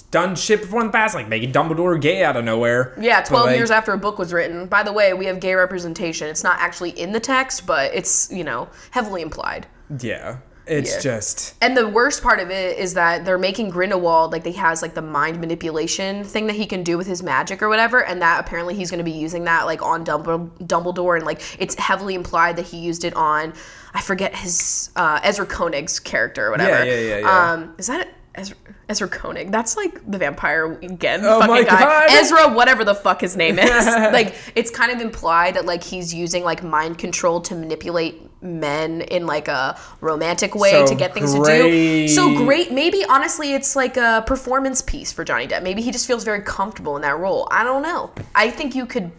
done 0.09 0.35
shit 0.35 0.61
before 0.61 0.81
in 0.81 0.87
the 0.87 0.93
past, 0.93 1.15
like 1.15 1.27
making 1.27 1.51
Dumbledore 1.51 1.99
gay 1.99 2.23
out 2.23 2.37
of 2.37 2.45
nowhere. 2.45 2.97
Yeah, 2.99 3.21
12 3.21 3.45
like, 3.45 3.57
years 3.57 3.71
after 3.71 3.91
a 3.91 3.97
book 3.97 4.17
was 4.17 4.31
written. 4.31 4.67
By 4.67 4.83
the 4.83 4.93
way, 4.93 5.13
we 5.13 5.25
have 5.25 5.39
gay 5.39 5.53
representation. 5.53 6.27
It's 6.27 6.43
not 6.43 6.59
actually 6.59 6.91
in 6.91 7.11
the 7.11 7.19
text, 7.19 7.65
but 7.65 7.93
it's, 7.93 8.31
you 8.31 8.43
know, 8.43 8.69
heavily 8.91 9.21
implied. 9.21 9.67
Yeah, 9.99 10.37
it's 10.67 10.93
Yeah. 10.95 10.99
just 11.01 11.55
And 11.61 11.75
the 11.75 11.87
worst 11.87 12.21
part 12.23 12.39
of 12.39 12.49
it 12.49 12.77
is 12.77 12.93
that 12.93 13.25
they're 13.25 13.37
making 13.37 13.71
Grindelwald 13.71 14.31
like 14.31 14.45
he 14.45 14.53
has 14.53 14.81
like 14.81 14.93
the 14.93 15.01
mind 15.01 15.39
manipulation 15.39 16.23
thing 16.23 16.47
that 16.47 16.55
he 16.55 16.65
can 16.65 16.83
do 16.83 16.97
with 16.97 17.07
his 17.07 17.21
magic 17.23 17.61
or 17.61 17.69
whatever, 17.69 18.03
and 18.03 18.21
that 18.21 18.39
apparently 18.39 18.75
he's 18.75 18.89
going 18.89 18.99
to 18.99 19.03
be 19.03 19.11
using 19.11 19.43
that 19.45 19.65
like 19.65 19.81
on 19.81 20.05
Dumbledore, 20.05 21.17
and 21.17 21.25
like 21.25 21.41
it's 21.59 21.75
heavily 21.75 22.15
implied 22.15 22.55
that 22.57 22.65
he 22.65 22.77
used 22.77 23.03
it 23.03 23.13
on 23.15 23.53
I 23.93 24.01
forget 24.01 24.33
his 24.35 24.89
uh, 24.95 25.19
Ezra 25.23 25.45
Koenig's 25.45 25.99
character 25.99 26.47
or 26.47 26.51
whatever. 26.51 26.85
Yeah, 26.85 26.93
yeah, 26.93 26.99
yeah, 26.99 27.19
yeah. 27.19 27.51
Um, 27.51 27.75
is 27.77 27.87
that 27.87 28.07
Ezra, 28.35 28.55
Ezra 28.87 29.09
Koenig? 29.09 29.51
That's 29.51 29.75
like 29.75 30.09
the 30.09 30.17
vampire 30.17 30.73
again. 30.81 31.21
Oh 31.25 31.41
fucking 31.41 31.53
my 31.53 31.63
guy. 31.63 31.79
God. 31.81 32.09
Ezra, 32.11 32.53
whatever 32.53 32.85
the 32.85 32.95
fuck 32.95 33.19
his 33.19 33.35
name 33.35 33.59
is. 33.59 33.85
like 33.85 34.35
it's 34.55 34.71
kind 34.71 34.91
of 34.93 35.01
implied 35.01 35.55
that 35.55 35.65
like 35.65 35.83
he's 35.83 36.13
using 36.13 36.45
like 36.45 36.63
mind 36.63 36.97
control 36.97 37.41
to 37.41 37.55
manipulate 37.55 38.30
men 38.41 39.01
in 39.01 39.25
like 39.27 39.47
a 39.47 39.77
romantic 40.01 40.55
way 40.55 40.71
So 40.71 40.87
to 40.87 40.95
get 40.95 41.13
things 41.13 41.33
to 41.33 41.43
do. 41.43 42.07
So 42.07 42.35
great. 42.35 42.71
Maybe 42.71 43.05
honestly, 43.07 43.53
it's 43.53 43.75
like 43.75 43.97
a 43.97 44.23
performance 44.25 44.81
piece 44.81 45.11
for 45.11 45.23
Johnny 45.23 45.47
Depp. 45.47 45.63
Maybe 45.63 45.81
he 45.81 45.91
just 45.91 46.07
feels 46.07 46.23
very 46.23 46.41
comfortable 46.41 46.95
in 46.95 47.01
that 47.03 47.17
role. 47.19 47.47
I 47.51 47.63
don't 47.63 47.83
know. 47.83 48.11
I 48.33 48.49
think 48.49 48.73
you 48.75 48.85
could 48.85 49.11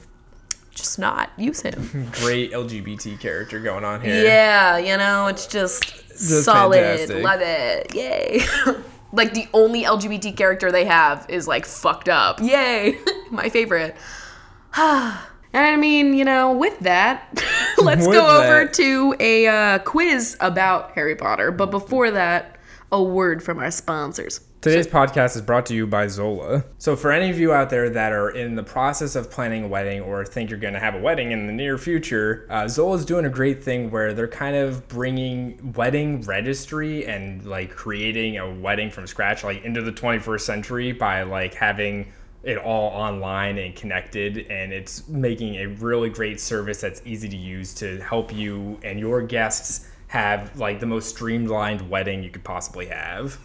just 0.74 0.98
not 0.98 1.30
use 1.36 1.60
him. 1.60 2.08
great 2.20 2.52
LGBT 2.52 3.20
character 3.20 3.60
going 3.60 3.84
on 3.84 4.00
here. 4.00 4.24
yeah, 4.24 4.78
you 4.78 4.96
know, 4.96 5.26
it's 5.28 5.46
just, 5.46 5.84
Just 6.08 6.44
solid. 6.44 6.78
fantastic. 6.78 7.22
Love 7.22 7.40
it. 7.42 7.94
Yay. 7.94 8.40
like 9.12 9.34
the 9.34 9.46
only 9.52 9.84
LGBT 9.84 10.36
character 10.36 10.72
they 10.72 10.86
have 10.86 11.26
is 11.28 11.46
like 11.46 11.66
fucked 11.66 12.08
up. 12.08 12.40
Yay. 12.40 12.98
My 13.30 13.48
favorite. 13.50 13.94
I 15.54 15.76
mean, 15.76 16.14
you 16.14 16.24
know, 16.24 16.52
with 16.52 16.78
that, 16.80 17.42
let's 17.78 18.06
With 18.06 18.16
go 18.16 18.42
over 18.42 18.66
to 18.66 19.16
a 19.20 19.46
uh, 19.46 19.78
quiz 19.80 20.36
about 20.40 20.92
Harry 20.92 21.16
Potter. 21.16 21.50
But 21.50 21.70
before 21.70 22.10
that, 22.10 22.56
a 22.90 23.02
word 23.02 23.42
from 23.42 23.58
our 23.58 23.70
sponsors. 23.70 24.40
Today's 24.62 24.86
podcast 24.86 25.34
is 25.34 25.42
brought 25.42 25.66
to 25.66 25.74
you 25.74 25.88
by 25.88 26.06
Zola. 26.06 26.64
So, 26.78 26.94
for 26.94 27.10
any 27.10 27.30
of 27.30 27.38
you 27.40 27.52
out 27.52 27.68
there 27.68 27.90
that 27.90 28.12
are 28.12 28.30
in 28.30 28.54
the 28.54 28.62
process 28.62 29.16
of 29.16 29.28
planning 29.28 29.64
a 29.64 29.68
wedding 29.68 30.02
or 30.02 30.24
think 30.24 30.50
you're 30.50 30.58
going 30.60 30.74
to 30.74 30.80
have 30.80 30.94
a 30.94 31.00
wedding 31.00 31.32
in 31.32 31.48
the 31.48 31.52
near 31.52 31.76
future, 31.76 32.46
uh, 32.48 32.68
Zola's 32.68 33.04
doing 33.04 33.24
a 33.24 33.30
great 33.30 33.64
thing 33.64 33.90
where 33.90 34.14
they're 34.14 34.28
kind 34.28 34.54
of 34.54 34.86
bringing 34.86 35.72
wedding 35.72 36.22
registry 36.22 37.04
and 37.06 37.44
like 37.44 37.70
creating 37.70 38.38
a 38.38 38.48
wedding 38.48 38.88
from 38.88 39.08
scratch, 39.08 39.42
like 39.42 39.64
into 39.64 39.82
the 39.82 39.92
21st 39.92 40.40
century 40.42 40.92
by 40.92 41.24
like 41.24 41.54
having 41.54 42.12
it 42.42 42.58
all 42.58 42.90
online 42.90 43.58
and 43.58 43.74
connected 43.76 44.46
and 44.50 44.72
it's 44.72 45.06
making 45.08 45.56
a 45.56 45.66
really 45.66 46.10
great 46.10 46.40
service 46.40 46.80
that's 46.80 47.00
easy 47.04 47.28
to 47.28 47.36
use 47.36 47.72
to 47.74 48.00
help 48.00 48.34
you 48.34 48.78
and 48.82 48.98
your 48.98 49.22
guests 49.22 49.86
have 50.08 50.58
like 50.58 50.80
the 50.80 50.86
most 50.86 51.10
streamlined 51.10 51.88
wedding 51.88 52.22
you 52.22 52.30
could 52.30 52.44
possibly 52.44 52.86
have. 52.86 53.38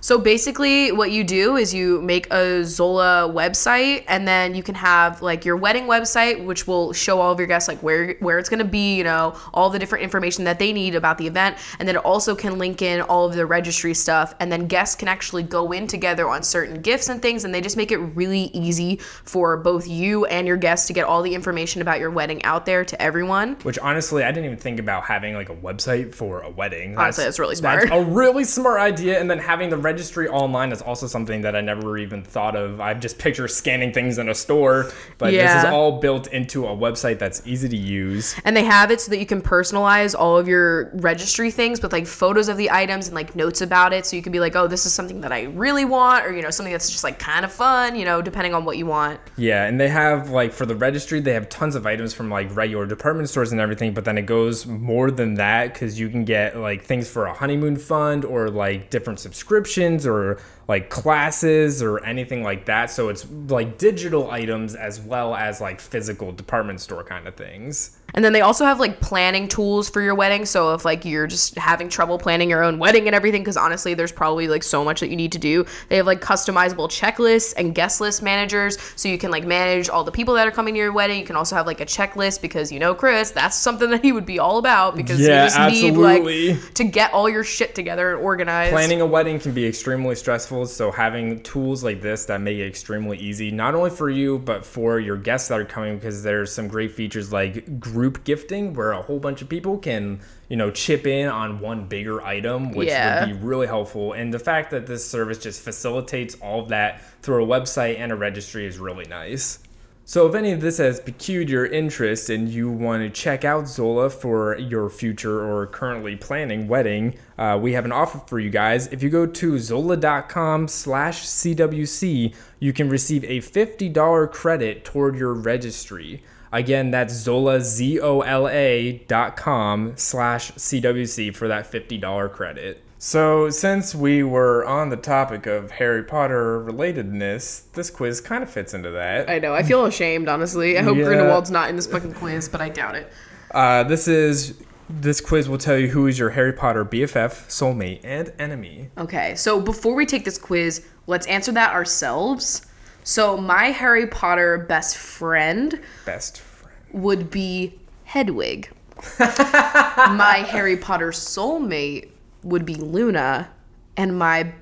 So 0.00 0.18
basically, 0.18 0.92
what 0.92 1.10
you 1.10 1.24
do 1.24 1.56
is 1.56 1.74
you 1.74 2.00
make 2.02 2.32
a 2.32 2.64
Zola 2.64 3.30
website, 3.32 4.04
and 4.08 4.26
then 4.26 4.54
you 4.54 4.62
can 4.62 4.74
have 4.74 5.22
like 5.22 5.44
your 5.44 5.56
wedding 5.56 5.84
website, 5.84 6.44
which 6.44 6.66
will 6.66 6.92
show 6.92 7.20
all 7.20 7.32
of 7.32 7.38
your 7.38 7.48
guests 7.48 7.68
like 7.68 7.82
where 7.82 8.14
where 8.20 8.38
it's 8.38 8.48
gonna 8.48 8.64
be, 8.64 8.94
you 8.96 9.04
know, 9.04 9.36
all 9.52 9.70
the 9.70 9.78
different 9.78 10.04
information 10.04 10.44
that 10.44 10.58
they 10.58 10.72
need 10.72 10.94
about 10.94 11.18
the 11.18 11.26
event, 11.26 11.56
and 11.78 11.88
then 11.88 11.96
it 11.96 12.04
also 12.04 12.34
can 12.34 12.58
link 12.58 12.82
in 12.82 13.00
all 13.02 13.26
of 13.26 13.34
the 13.34 13.46
registry 13.46 13.94
stuff, 13.94 14.34
and 14.40 14.50
then 14.52 14.66
guests 14.66 14.94
can 14.94 15.08
actually 15.08 15.42
go 15.42 15.72
in 15.72 15.86
together 15.86 16.28
on 16.28 16.42
certain 16.42 16.80
gifts 16.80 17.08
and 17.08 17.20
things, 17.20 17.44
and 17.44 17.54
they 17.54 17.60
just 17.60 17.76
make 17.76 17.90
it 17.90 17.98
really 17.98 18.50
easy 18.54 18.96
for 19.24 19.56
both 19.56 19.88
you 19.88 20.24
and 20.26 20.46
your 20.46 20.56
guests 20.56 20.86
to 20.86 20.92
get 20.92 21.04
all 21.04 21.22
the 21.22 21.34
information 21.34 21.82
about 21.82 21.98
your 21.98 22.10
wedding 22.10 22.42
out 22.44 22.66
there 22.66 22.84
to 22.84 23.00
everyone. 23.00 23.56
Which 23.62 23.78
honestly, 23.78 24.22
I 24.22 24.30
didn't 24.30 24.46
even 24.46 24.58
think 24.58 24.78
about 24.78 25.04
having 25.04 25.34
like 25.34 25.48
a 25.48 25.56
website 25.56 26.14
for 26.14 26.40
a 26.40 26.50
wedding. 26.50 26.96
Honestly, 26.96 27.24
that's 27.24 27.38
really 27.38 27.56
smart. 27.56 27.88
That's 27.88 27.92
a 27.92 28.04
really 28.04 28.44
smart 28.44 28.80
idea. 28.80 29.20
And 29.20 29.30
then 29.30 29.38
having 29.38 29.70
the 29.70 29.76
registry 29.88 30.28
online 30.28 30.70
is 30.70 30.82
also 30.82 31.06
something 31.06 31.40
that 31.40 31.56
I 31.56 31.62
never 31.62 31.96
even 31.96 32.22
thought 32.22 32.54
of. 32.54 32.78
I've 32.78 33.00
just 33.00 33.18
picture 33.18 33.48
scanning 33.48 33.90
things 33.90 34.18
in 34.18 34.28
a 34.28 34.34
store, 34.34 34.92
but 35.16 35.30
this 35.30 35.54
is 35.54 35.64
all 35.64 35.98
built 35.98 36.26
into 36.26 36.66
a 36.66 36.76
website 36.76 37.18
that's 37.18 37.40
easy 37.46 37.70
to 37.70 37.76
use. 37.76 38.36
And 38.44 38.54
they 38.54 38.64
have 38.64 38.90
it 38.90 39.00
so 39.00 39.10
that 39.12 39.18
you 39.18 39.24
can 39.24 39.40
personalize 39.40 40.14
all 40.14 40.36
of 40.36 40.46
your 40.46 40.90
registry 40.96 41.50
things 41.50 41.80
with 41.80 41.90
like 41.90 42.06
photos 42.06 42.50
of 42.50 42.58
the 42.58 42.70
items 42.70 43.08
and 43.08 43.14
like 43.14 43.34
notes 43.34 43.62
about 43.62 43.94
it. 43.94 44.04
So 44.04 44.14
you 44.14 44.20
can 44.20 44.30
be 44.30 44.40
like, 44.40 44.54
oh, 44.54 44.66
this 44.66 44.84
is 44.84 44.92
something 44.92 45.22
that 45.22 45.32
I 45.32 45.44
really 45.44 45.86
want, 45.86 46.26
or 46.26 46.32
you 46.34 46.42
know, 46.42 46.50
something 46.50 46.72
that's 46.72 46.90
just 46.90 47.02
like 47.02 47.18
kind 47.18 47.46
of 47.46 47.52
fun, 47.52 47.96
you 47.96 48.04
know, 48.04 48.20
depending 48.20 48.52
on 48.52 48.66
what 48.66 48.76
you 48.76 48.84
want. 48.84 49.18
Yeah, 49.38 49.64
and 49.64 49.80
they 49.80 49.88
have 49.88 50.28
like 50.28 50.52
for 50.52 50.66
the 50.66 50.76
registry, 50.76 51.20
they 51.20 51.32
have 51.32 51.48
tons 51.48 51.76
of 51.76 51.86
items 51.86 52.12
from 52.12 52.28
like 52.28 52.54
regular 52.54 52.84
department 52.84 53.30
stores 53.30 53.52
and 53.52 53.60
everything, 53.60 53.94
but 53.94 54.04
then 54.04 54.18
it 54.18 54.26
goes 54.26 54.66
more 54.66 55.10
than 55.10 55.34
that 55.34 55.72
because 55.72 55.98
you 55.98 56.10
can 56.10 56.26
get 56.26 56.58
like 56.58 56.84
things 56.84 57.08
for 57.08 57.24
a 57.24 57.32
honeymoon 57.32 57.76
fund 57.76 58.26
or 58.26 58.50
like 58.50 58.90
different 58.90 59.18
subscriptions 59.18 59.77
or 60.06 60.40
like 60.66 60.90
classes 60.90 61.82
or 61.82 62.04
anything 62.04 62.42
like 62.42 62.66
that. 62.66 62.90
So 62.90 63.08
it's 63.08 63.26
like 63.48 63.78
digital 63.78 64.30
items 64.30 64.74
as 64.74 65.00
well 65.00 65.34
as 65.34 65.60
like 65.60 65.80
physical 65.80 66.32
department 66.32 66.80
store 66.80 67.04
kind 67.04 67.26
of 67.26 67.34
things. 67.36 67.98
And 68.14 68.24
then 68.24 68.32
they 68.32 68.40
also 68.40 68.64
have 68.64 68.80
like 68.80 69.00
planning 69.00 69.48
tools 69.48 69.90
for 69.90 70.00
your 70.00 70.14
wedding. 70.14 70.46
So 70.46 70.72
if 70.72 70.84
like 70.84 71.04
you're 71.04 71.26
just 71.26 71.56
having 71.58 71.88
trouble 71.90 72.18
planning 72.18 72.48
your 72.48 72.64
own 72.64 72.78
wedding 72.78 73.06
and 73.06 73.14
everything, 73.14 73.42
because 73.42 73.56
honestly, 73.56 73.92
there's 73.92 74.12
probably 74.12 74.48
like 74.48 74.62
so 74.62 74.82
much 74.82 75.00
that 75.00 75.08
you 75.08 75.16
need 75.16 75.32
to 75.32 75.38
do. 75.38 75.66
They 75.88 75.96
have 75.98 76.06
like 76.06 76.20
customizable 76.22 76.88
checklists 76.88 77.52
and 77.56 77.74
guest 77.74 78.00
list 78.00 78.22
managers, 78.22 78.78
so 78.96 79.08
you 79.08 79.18
can 79.18 79.30
like 79.30 79.44
manage 79.44 79.90
all 79.90 80.04
the 80.04 80.10
people 80.10 80.34
that 80.34 80.48
are 80.48 80.50
coming 80.50 80.74
to 80.74 80.78
your 80.78 80.92
wedding. 80.92 81.18
You 81.18 81.26
can 81.26 81.36
also 81.36 81.54
have 81.54 81.66
like 81.66 81.80
a 81.82 81.86
checklist 81.86 82.40
because 82.40 82.72
you 82.72 82.78
know 82.78 82.94
Chris, 82.94 83.30
that's 83.30 83.56
something 83.56 83.90
that 83.90 84.02
he 84.02 84.12
would 84.12 84.26
be 84.26 84.38
all 84.38 84.56
about 84.56 84.96
because 84.96 85.20
Yeah, 85.20 85.42
you 85.42 85.46
just 85.46 85.58
absolutely. 85.58 86.22
need 86.28 86.56
like 86.56 86.74
to 86.74 86.84
get 86.84 87.12
all 87.12 87.28
your 87.28 87.44
shit 87.44 87.74
together 87.74 88.14
and 88.14 88.24
organized. 88.24 88.72
Planning 88.72 89.02
a 89.02 89.06
wedding 89.06 89.38
can 89.38 89.52
be 89.52 89.66
extremely 89.66 90.14
stressful, 90.14 90.64
so 90.66 90.90
having 90.90 91.42
tools 91.42 91.84
like 91.84 92.00
this 92.00 92.24
that 92.24 92.40
make 92.40 92.56
it 92.56 92.66
extremely 92.66 93.18
easy, 93.18 93.50
not 93.50 93.74
only 93.74 93.90
for 93.90 94.08
you, 94.08 94.38
but 94.38 94.64
for 94.64 94.98
your 94.98 95.18
guests 95.18 95.48
that 95.48 95.60
are 95.60 95.64
coming, 95.66 95.96
because 95.96 96.22
there's 96.22 96.50
some 96.50 96.68
great 96.68 96.92
features 96.92 97.32
like 97.32 97.78
group 97.78 97.97
gifting, 98.24 98.74
where 98.74 98.92
a 98.92 99.02
whole 99.02 99.18
bunch 99.18 99.42
of 99.42 99.48
people 99.48 99.78
can, 99.78 100.20
you 100.48 100.56
know, 100.56 100.70
chip 100.70 101.06
in 101.06 101.28
on 101.28 101.60
one 101.60 101.86
bigger 101.86 102.22
item, 102.22 102.72
which 102.72 102.88
Yeah. 102.88 103.26
would 103.26 103.34
be 103.40 103.46
really 103.46 103.66
helpful. 103.66 104.12
And 104.12 104.32
the 104.32 104.38
fact 104.38 104.70
that 104.70 104.86
this 104.86 105.04
service 105.08 105.38
just 105.38 105.60
facilitates 105.60 106.36
all 106.40 106.60
of 106.62 106.68
that 106.68 107.02
through 107.22 107.44
a 107.44 107.46
website 107.46 107.98
and 107.98 108.12
a 108.12 108.16
registry 108.16 108.66
is 108.66 108.78
really 108.78 109.04
nice. 109.06 109.58
So, 110.04 110.26
if 110.26 110.34
any 110.34 110.52
of 110.52 110.62
this 110.62 110.78
has 110.78 111.00
piqued 111.00 111.50
your 111.50 111.66
interest 111.66 112.30
and 112.30 112.48
you 112.48 112.70
want 112.70 113.02
to 113.02 113.10
check 113.10 113.44
out 113.44 113.68
Zola 113.68 114.08
for 114.08 114.56
your 114.56 114.88
future 114.88 115.44
or 115.44 115.66
currently 115.66 116.16
planning 116.16 116.66
wedding, 116.66 117.16
uh, 117.36 117.58
we 117.60 117.74
have 117.74 117.84
an 117.84 117.92
offer 117.92 118.22
for 118.26 118.38
you 118.38 118.48
guys. 118.48 118.86
If 118.86 119.02
you 119.02 119.10
go 119.10 119.26
to 119.26 119.58
zola.com 119.58 120.66
slash 120.68 121.26
CWC, 121.26 122.34
you 122.58 122.72
can 122.72 122.88
receive 122.88 123.22
a 123.24 123.40
$50 123.42 124.26
credit 124.32 124.82
toward 124.82 125.16
your 125.16 125.34
registry. 125.34 126.22
Again, 126.52 126.90
that's 126.90 127.12
Zola, 127.14 127.60
Z-O-L-A 127.60 129.04
dot 129.08 129.36
com 129.36 129.92
slash 129.96 130.52
CWC 130.52 131.34
for 131.34 131.48
that 131.48 131.70
$50 131.70 132.32
credit. 132.32 132.82
So, 133.00 133.48
since 133.48 133.94
we 133.94 134.24
were 134.24 134.64
on 134.66 134.88
the 134.88 134.96
topic 134.96 135.46
of 135.46 135.70
Harry 135.72 136.02
Potter 136.02 136.60
relatedness, 136.64 137.70
this 137.72 137.90
quiz 137.90 138.20
kind 138.20 138.42
of 138.42 138.50
fits 138.50 138.74
into 138.74 138.90
that. 138.90 139.30
I 139.30 139.38
know. 139.38 139.54
I 139.54 139.62
feel 139.62 139.84
ashamed, 139.84 140.28
honestly. 140.28 140.76
I 140.76 140.82
hope 140.82 140.96
Yeah. 140.96 141.04
Grindelwald's 141.04 141.50
not 141.50 141.70
in 141.70 141.76
this 141.76 141.86
fucking 141.86 142.14
quiz, 142.14 142.48
but 142.48 142.60
I 142.60 142.70
doubt 142.70 142.96
it. 142.96 143.12
Uh, 143.52 143.84
this 143.84 144.08
is 144.08 144.54
this 144.90 145.20
quiz 145.20 145.48
will 145.48 145.58
tell 145.58 145.76
you 145.76 145.88
who 145.88 146.06
is 146.06 146.18
your 146.18 146.30
Harry 146.30 146.52
Potter 146.52 146.84
BFF, 146.84 147.46
soulmate, 147.48 148.00
and 148.02 148.32
enemy. 148.38 148.88
Okay, 148.96 149.34
so 149.36 149.60
before 149.60 149.94
we 149.94 150.04
take 150.06 150.24
this 150.24 150.38
quiz, 150.38 150.84
let's 151.06 151.26
answer 151.26 151.52
that 151.52 151.72
ourselves. 151.74 152.66
So 153.08 153.38
my 153.38 153.70
Harry 153.70 154.06
Potter 154.06 154.58
best 154.58 154.98
friend 154.98 155.80
Best 156.04 156.40
friend. 156.42 156.76
would 156.92 157.30
be 157.30 157.80
Hedwig. 158.04 158.68
my 159.18 160.44
Harry 160.46 160.76
Potter 160.76 161.08
soulmate 161.08 162.10
would 162.42 162.66
be 162.66 162.74
Luna, 162.74 163.48
and 163.96 164.18
my 164.18 164.52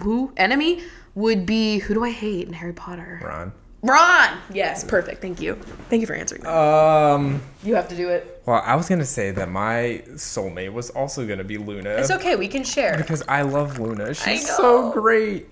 who 0.00 0.32
enemy 0.36 0.84
would 1.16 1.44
be 1.44 1.80
who 1.80 1.94
do 1.94 2.04
I 2.04 2.10
hate 2.10 2.46
in 2.46 2.52
Harry 2.52 2.72
Potter? 2.72 3.20
Ron. 3.24 3.52
Ron. 3.82 4.38
Yes, 4.54 4.84
perfect. 4.84 5.20
Thank 5.20 5.40
you. 5.40 5.56
Thank 5.88 6.00
you 6.00 6.06
for 6.06 6.14
answering. 6.14 6.42
That. 6.42 6.54
Um. 6.54 7.42
you 7.64 7.74
have 7.74 7.88
to 7.88 7.96
do 7.96 8.08
it. 8.08 8.40
Well, 8.46 8.62
I 8.64 8.76
was 8.76 8.88
gonna 8.88 9.04
say 9.04 9.32
that 9.32 9.50
my 9.50 10.04
soulmate 10.10 10.72
was 10.72 10.90
also 10.90 11.26
gonna 11.26 11.42
be 11.42 11.58
Luna 11.58 11.90
It's 11.90 12.12
okay. 12.12 12.36
We 12.36 12.46
can 12.46 12.62
share. 12.62 12.96
because 12.96 13.24
I 13.26 13.42
love 13.42 13.80
Luna. 13.80 14.14
She's 14.14 14.48
so 14.48 14.92
great. 14.92 15.48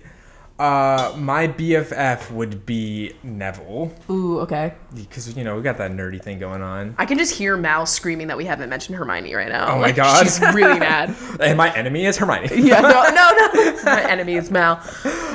Uh, 0.59 1.15
my 1.17 1.47
BFF 1.47 2.29
would 2.31 2.65
be 2.65 3.13
Neville 3.23 3.93
Ooh, 4.09 4.39
okay. 4.41 4.73
because 4.93 5.35
you 5.37 5.45
know 5.45 5.55
we 5.55 5.61
got 5.61 5.77
that 5.77 5.91
nerdy 5.91 6.21
thing 6.21 6.37
going 6.37 6.61
on. 6.61 6.95
I 6.97 7.05
can 7.05 7.17
just 7.17 7.33
hear 7.33 7.55
Mal 7.55 7.85
screaming 7.85 8.27
that 8.27 8.35
we 8.35 8.43
haven't 8.43 8.69
mentioned 8.69 8.97
Hermione 8.97 9.33
right 9.33 9.47
now. 9.47 9.71
Oh 9.71 9.75
my 9.77 9.83
Like, 9.83 9.95
God. 9.95 10.25
she's 10.25 10.41
really 10.41 10.77
mad. 10.89 11.15
And 11.39 11.57
my 11.57 11.73
enemy 11.73 12.05
is 12.05 12.17
Hermione. 12.17 12.49
Yeah, 12.61 12.81
no, 12.81 12.89
no, 12.89 13.31
no. 13.53 13.79
My 13.85 14.03
enemy 14.11 14.35
is 14.35 14.51
Mal. 14.51 14.81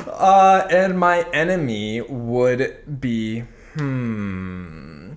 Uh, 0.07 0.66
and 0.70 0.99
my 1.01 1.22
enemy 1.33 2.03
would 2.03 3.01
be 3.01 3.45
hmm. 3.77 5.14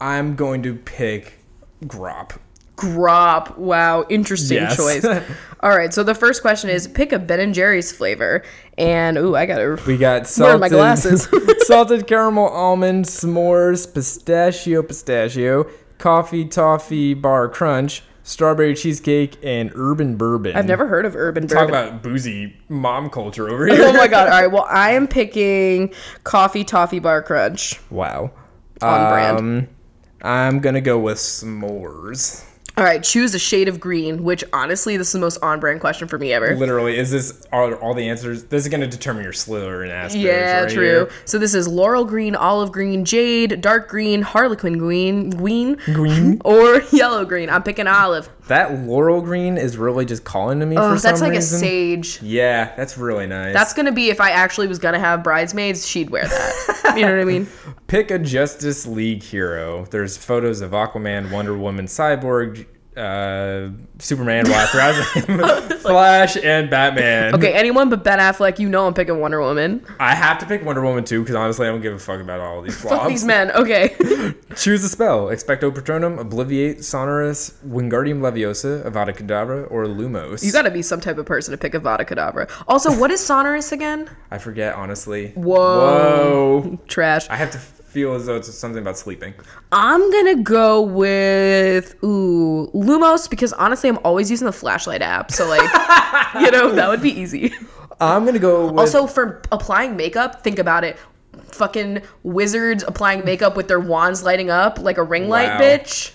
I'm 0.00 0.36
going 0.36 0.62
to 0.64 0.74
pick 0.74 1.38
Grawp. 1.84 2.38
Grawp. 2.82 3.56
Wow, 3.56 4.04
interesting 4.08 4.56
Yes. 4.58 4.76
choice. 4.76 5.04
All 5.60 5.70
right, 5.76 5.94
so 5.94 6.02
the 6.02 6.14
first 6.14 6.42
question 6.42 6.68
is 6.70 6.88
pick 6.88 7.12
a 7.12 7.18
Ben 7.20 7.38
and 7.38 7.54
Jerry's 7.54 7.92
flavor, 7.92 8.42
and 8.76 9.16
ooh, 9.16 9.36
I 9.36 9.46
gotta. 9.46 9.80
We 9.86 9.96
got 9.96 10.26
salted, 10.26 10.60
my 10.60 10.68
glasses? 10.68 11.28
salted 11.66 12.06
caramel 12.08 12.48
almond 12.48 13.04
s'mores, 13.04 13.92
pistachio 13.92 14.82
pistachio, 14.82 15.70
coffee 15.98 16.44
toffee 16.44 17.14
bar 17.14 17.48
crunch, 17.48 18.02
strawberry 18.24 18.74
cheesecake, 18.74 19.38
and 19.44 19.70
urban 19.76 20.16
bourbon. 20.16 20.56
I've 20.56 20.66
never 20.66 20.88
heard 20.88 21.06
of 21.06 21.14
urban 21.14 21.46
talk 21.46 21.68
bourbon. 21.68 21.74
Talk 21.74 21.88
about 21.90 22.02
boozy 22.02 22.56
mom 22.68 23.08
culture 23.08 23.48
over 23.48 23.66
here. 23.66 23.84
oh 23.84 23.92
my 23.92 24.08
god! 24.08 24.26
All 24.32 24.40
right, 24.40 24.50
well, 24.50 24.66
I 24.68 24.90
am 24.94 25.06
picking 25.06 25.94
coffee 26.24 26.64
toffee 26.64 26.98
bar 26.98 27.22
crunch. 27.22 27.78
Wow. 27.88 28.32
On 28.82 29.08
brand. 29.12 29.38
Um, 29.38 29.68
I'm 30.22 30.58
gonna 30.58 30.80
go 30.80 30.98
with 30.98 31.18
s'mores. 31.18 32.44
All 32.76 32.84
right, 32.84 33.02
choose 33.02 33.34
a 33.34 33.38
shade 33.38 33.68
of 33.68 33.78
green. 33.78 34.24
Which 34.24 34.42
honestly, 34.52 34.96
this 34.96 35.08
is 35.08 35.12
the 35.12 35.18
most 35.18 35.36
on-brand 35.42 35.80
question 35.80 36.08
for 36.08 36.18
me 36.18 36.32
ever. 36.32 36.56
Literally, 36.56 36.96
is 36.96 37.10
this 37.10 37.46
all, 37.52 37.72
all 37.74 37.92
the 37.92 38.08
answers? 38.08 38.44
This 38.44 38.64
is 38.64 38.70
gonna 38.70 38.86
determine 38.86 39.24
your 39.24 39.32
Slytherin 39.34 39.90
aspects. 39.90 40.16
Yeah, 40.16 40.62
right 40.62 40.70
true. 40.72 40.82
here. 40.84 41.10
So 41.26 41.38
this 41.38 41.52
is 41.54 41.68
laurel 41.68 42.04
green, 42.06 42.34
olive 42.34 42.72
green, 42.72 43.04
jade, 43.04 43.60
dark 43.60 43.88
green, 43.88 44.22
harlequin 44.22 44.78
green, 44.78 45.30
green, 45.30 45.74
Green. 45.84 46.40
or 46.44 46.80
yellow 46.92 47.24
green. 47.26 47.50
I'm 47.50 47.62
picking 47.62 47.86
olive. 47.86 48.30
That 48.48 48.80
laurel 48.80 49.20
green 49.22 49.56
is 49.56 49.76
really 49.76 50.04
just 50.04 50.24
calling 50.24 50.60
to 50.60 50.66
me 50.66 50.76
Oh, 50.76 50.92
for 50.94 50.98
some 50.98 51.10
that's 51.10 51.20
like 51.20 51.30
reason. 51.32 51.56
a 51.56 51.60
sage. 51.60 52.20
Yeah, 52.22 52.74
that's 52.76 52.98
really 52.98 53.26
nice. 53.26 53.52
That's 53.54 53.72
gonna 53.72 53.92
be 53.92 54.10
if 54.10 54.20
I 54.20 54.30
actually 54.30 54.66
was 54.66 54.78
gonna 54.78 54.98
have 54.98 55.22
bridesmaids, 55.22 55.86
she'd 55.86 56.10
wear 56.10 56.26
that. 56.26 56.94
you 56.96 57.02
know 57.02 57.12
what 57.12 57.20
I 57.20 57.24
mean? 57.24 57.46
Pick 57.86 58.10
a 58.10 58.18
Justice 58.18 58.86
League 58.86 59.22
hero. 59.22 59.84
There's 59.90 60.16
photos 60.16 60.60
of 60.60 60.72
Aquaman, 60.72 61.30
Wonder 61.30 61.56
Woman, 61.56 61.86
Cyborg, 61.86 62.66
uh, 62.96 63.70
Superman, 63.98 64.44
Black 64.44 64.72
Razor, 64.74 65.02
Flash, 65.78 66.36
and 66.36 66.68
Batman. 66.70 67.34
Okay, 67.34 67.52
anyone 67.52 67.88
but 67.88 68.04
Ben 68.04 68.18
Affleck, 68.18 68.58
you 68.58 68.68
know 68.68 68.86
I'm 68.86 68.94
picking 68.94 69.18
Wonder 69.20 69.40
Woman. 69.40 69.84
I 69.98 70.14
have 70.14 70.38
to 70.38 70.46
pick 70.46 70.64
Wonder 70.64 70.82
Woman 70.82 71.04
too 71.04 71.20
because 71.20 71.34
honestly, 71.34 71.66
I 71.66 71.70
don't 71.70 71.80
give 71.80 71.94
a 71.94 71.98
fuck 71.98 72.20
about 72.20 72.40
all 72.40 72.62
these 72.62 72.80
Fuck 72.82 73.08
these 73.08 73.24
men. 73.24 73.50
Okay. 73.52 73.94
Choose 74.56 74.84
a 74.84 74.88
spell: 74.88 75.26
Expecto 75.26 75.70
Patronum, 75.72 76.18
Obliviate, 76.18 76.78
Sonorus, 76.78 77.54
Wingardium 77.66 78.20
Leviosa, 78.20 78.84
Avada 78.84 79.16
Kedavra, 79.16 79.70
or 79.70 79.86
Lumos. 79.86 80.44
you 80.44 80.52
gotta 80.52 80.70
be 80.70 80.82
some 80.82 81.00
type 81.00 81.18
of 81.18 81.26
person 81.26 81.52
to 81.52 81.58
pick 81.58 81.72
Avada 81.72 82.06
Kedavra. 82.06 82.50
Also, 82.68 82.92
what 82.98 83.10
is 83.10 83.20
sonorus 83.20 83.72
again? 83.72 84.08
I 84.30 84.38
forget 84.38 84.74
honestly. 84.74 85.32
Whoa. 85.32 86.60
Whoa. 86.62 86.78
Trash. 86.88 87.28
I 87.30 87.36
have 87.36 87.50
to 87.52 87.58
feel 87.92 88.14
as 88.14 88.26
though 88.26 88.36
it's 88.36 88.52
something 88.52 88.80
about 88.80 88.96
sleeping. 88.98 89.34
I'm 89.70 90.10
gonna 90.10 90.36
go 90.42 90.80
with 90.82 91.94
ooh 92.02 92.70
Lumos 92.74 93.28
because 93.28 93.52
honestly 93.52 93.88
I'm 93.90 93.98
always 94.04 94.30
using 94.30 94.46
the 94.46 94.52
flashlight 94.52 95.02
app, 95.02 95.30
so 95.30 95.46
like 95.48 95.60
you 96.40 96.50
know 96.50 96.72
that 96.72 96.88
would 96.88 97.02
be 97.02 97.10
easy. 97.10 97.52
I'm 98.00 98.24
gonna 98.24 98.38
go 98.38 98.66
with 98.70 98.78
Also 98.78 99.06
for 99.06 99.42
applying 99.52 99.96
makeup, 99.96 100.42
think 100.42 100.58
about 100.58 100.84
it. 100.84 100.96
Fucking 101.52 102.02
wizards 102.22 102.82
applying 102.86 103.24
makeup 103.24 103.56
with 103.56 103.68
their 103.68 103.80
wands 103.80 104.22
lighting 104.22 104.50
up 104.50 104.78
like 104.78 104.96
a 104.98 105.02
ring 105.02 105.28
light, 105.28 105.50
bitch. 105.60 106.12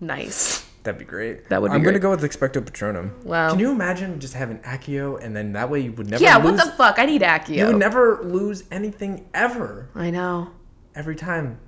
Nice. 0.00 0.66
That'd 0.82 0.98
be 0.98 1.04
great. 1.04 1.50
That 1.50 1.60
would 1.60 1.68
be 1.70 1.74
I'm 1.74 1.82
great. 1.82 1.92
gonna 1.92 1.98
go 2.00 2.10
with 2.10 2.22
Expecto 2.22 2.62
Patronum. 2.62 3.22
Wow. 3.24 3.50
Can 3.50 3.58
you 3.58 3.70
imagine 3.70 4.18
just 4.18 4.32
having 4.32 4.58
Accio 4.60 5.22
and 5.22 5.36
then 5.36 5.52
that 5.52 5.68
way 5.68 5.80
you 5.80 5.92
would 5.92 6.08
never 6.08 6.22
Yeah, 6.24 6.38
lose, 6.38 6.52
what 6.58 6.64
the 6.64 6.72
fuck? 6.72 6.98
I 6.98 7.04
need 7.04 7.20
Accio. 7.20 7.56
you 7.56 7.66
would 7.66 7.76
never 7.76 8.22
lose 8.22 8.64
anything 8.70 9.28
ever. 9.34 9.90
I 9.94 10.10
know. 10.10 10.52
Every 10.94 11.16
time. 11.16 11.58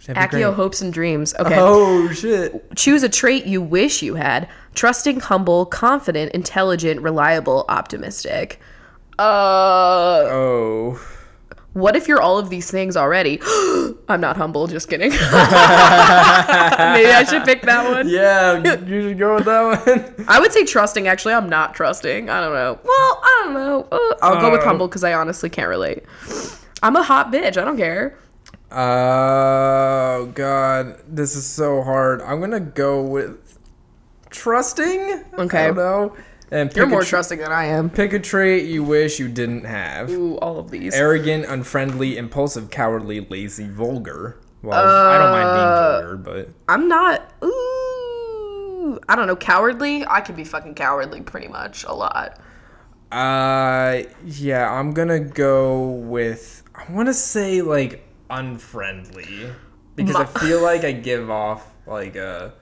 Accio 0.00 0.52
hopes 0.52 0.80
and 0.82 0.92
dreams. 0.92 1.32
Okay. 1.38 1.54
Oh 1.56 2.08
shit. 2.10 2.74
Choose 2.74 3.04
a 3.04 3.08
trait 3.08 3.46
you 3.46 3.62
wish 3.62 4.02
you 4.02 4.16
had. 4.16 4.48
Trusting, 4.74 5.20
humble, 5.20 5.64
confident, 5.66 6.32
intelligent, 6.32 7.00
reliable, 7.02 7.64
optimistic. 7.68 8.58
Uh 9.18 10.22
Oh. 10.26 11.00
what 11.74 11.94
if 11.94 12.08
you're 12.08 12.20
all 12.20 12.38
of 12.38 12.50
these 12.50 12.68
things 12.68 12.96
already? 12.96 13.38
I'm 14.08 14.20
not 14.20 14.36
humble, 14.36 14.66
just 14.66 14.88
kidding. 14.90 15.10
Maybe 15.12 15.20
I 15.30 17.24
should 17.28 17.44
pick 17.44 17.62
that 17.62 17.88
one. 17.88 18.08
Yeah, 18.08 18.56
you 18.84 19.02
should 19.10 19.18
go 19.18 19.36
with 19.36 19.44
that 19.44 19.62
one. 19.86 20.26
I 20.28 20.40
would 20.40 20.52
say 20.52 20.64
trusting. 20.64 21.06
Actually, 21.06 21.34
I'm 21.34 21.48
not 21.48 21.74
trusting. 21.74 22.28
I 22.28 22.40
don't 22.40 22.54
know. 22.54 22.78
Well, 22.82 23.20
I 23.22 23.42
don't 23.44 23.54
know. 23.54 23.86
Uh, 23.92 24.14
I'll 24.22 24.40
go 24.40 24.50
with 24.50 24.62
Uh, 24.62 24.64
humble 24.64 24.88
because 24.88 25.04
I 25.04 25.14
honestly 25.14 25.48
can't 25.48 25.68
relate. 25.68 26.02
I'm 26.82 26.96
a 26.96 27.02
hot 27.04 27.32
bitch. 27.32 27.56
I 27.56 27.64
don't 27.64 27.76
care. 27.76 28.18
Oh 28.74 30.32
god, 30.34 31.00
this 31.08 31.36
is 31.36 31.46
so 31.46 31.82
hard. 31.82 32.22
I'm 32.22 32.40
gonna 32.40 32.60
go 32.60 33.02
with 33.02 33.58
trusting. 34.30 35.24
Okay. 35.38 35.64
I 35.64 35.66
don't 35.68 35.76
know. 35.76 36.16
And 36.50 36.68
pick 36.70 36.76
You're 36.76 36.86
more 36.86 37.02
tr- 37.02 37.08
trusting 37.10 37.38
than 37.38 37.50
I 37.52 37.64
am. 37.66 37.88
Pick 37.88 38.12
a 38.12 38.18
trait 38.18 38.66
you 38.66 38.84
wish 38.84 39.18
you 39.18 39.28
didn't 39.28 39.64
have. 39.64 40.10
Ooh, 40.10 40.36
all 40.38 40.58
of 40.58 40.70
these. 40.70 40.94
Arrogant, 40.94 41.46
unfriendly, 41.46 42.18
impulsive, 42.18 42.70
cowardly, 42.70 43.20
lazy, 43.30 43.68
vulgar. 43.68 44.38
Well, 44.62 44.78
I 44.78 45.18
don't 45.18 45.32
mind 45.32 45.48
Uh, 45.48 46.00
being 46.00 46.16
vulgar, 46.16 46.16
but 46.46 46.54
I'm 46.68 46.88
not. 46.88 47.32
Ooh, 47.42 48.98
I 49.08 49.16
don't 49.16 49.26
know. 49.26 49.36
Cowardly. 49.36 50.04
I 50.06 50.20
could 50.20 50.36
be 50.36 50.44
fucking 50.44 50.74
cowardly 50.74 51.22
pretty 51.22 51.48
much 51.48 51.84
a 51.84 51.92
lot. 51.92 52.38
uh, 53.10 54.02
yeah, 54.24 54.70
I'm 54.70 54.92
gonna 54.92 55.20
go 55.20 55.82
with. 55.90 56.62
I 56.74 56.90
want 56.92 57.08
to 57.08 57.14
say 57.14 57.60
like 57.62 58.04
unfriendly 58.38 59.50
because 59.96 60.16
I 60.16 60.24
feel 60.24 60.62
like 60.62 60.84
I 60.84 60.92
give 60.92 61.30
off 61.30 61.66
like 61.86 62.16
a. 62.16 62.54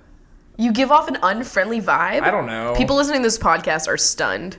You 0.57 0.73
give 0.73 0.91
off 0.91 1.09
an 1.09 1.17
unfriendly 1.23 1.81
vibe. 1.81 2.23
I 2.23 2.31
don't 2.31 2.47
know. 2.47 2.75
People 2.77 2.97
listening 2.97 3.21
to 3.23 3.27
this 3.27 3.39
podcast 3.39 3.89
are 3.89 3.97
stunned. 3.97 4.59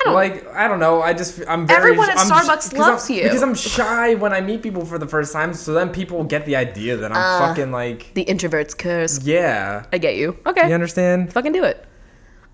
I 0.00 0.04
don't. 0.04 0.14
like 0.14 0.46
I 0.48 0.68
don't 0.68 0.80
know. 0.80 1.00
I 1.02 1.12
just 1.12 1.40
I'm 1.48 1.66
very. 1.66 1.78
Everyone 1.90 2.10
at 2.10 2.18
I'm, 2.18 2.26
Starbucks 2.26 2.70
because 2.70 2.78
loves 2.88 3.10
I'm- 3.10 3.18
you. 3.18 3.22
because 3.24 3.42
I'm 3.42 3.54
shy 3.54 4.14
when 4.14 4.32
I 4.32 4.40
meet 4.40 4.62
people 4.62 4.84
for 4.84 4.98
the 4.98 5.06
first 5.06 5.32
time. 5.32 5.54
So 5.54 5.72
then 5.74 5.90
people 5.90 6.24
get 6.24 6.44
the 6.46 6.56
idea 6.56 6.96
that 6.96 7.12
I'm 7.12 7.16
Uh. 7.42 7.46
fucking 7.48 7.70
like 7.70 8.12
the 8.14 8.22
introvert's 8.22 8.74
curse. 8.74 9.22
yeah. 9.24 9.84
I 9.92 9.98
get 9.98 10.16
you. 10.16 10.38
Okay. 10.46 10.68
You 10.68 10.74
understand? 10.74 11.32
Fucking 11.32 11.52
do 11.52 11.64
it. 11.64 11.84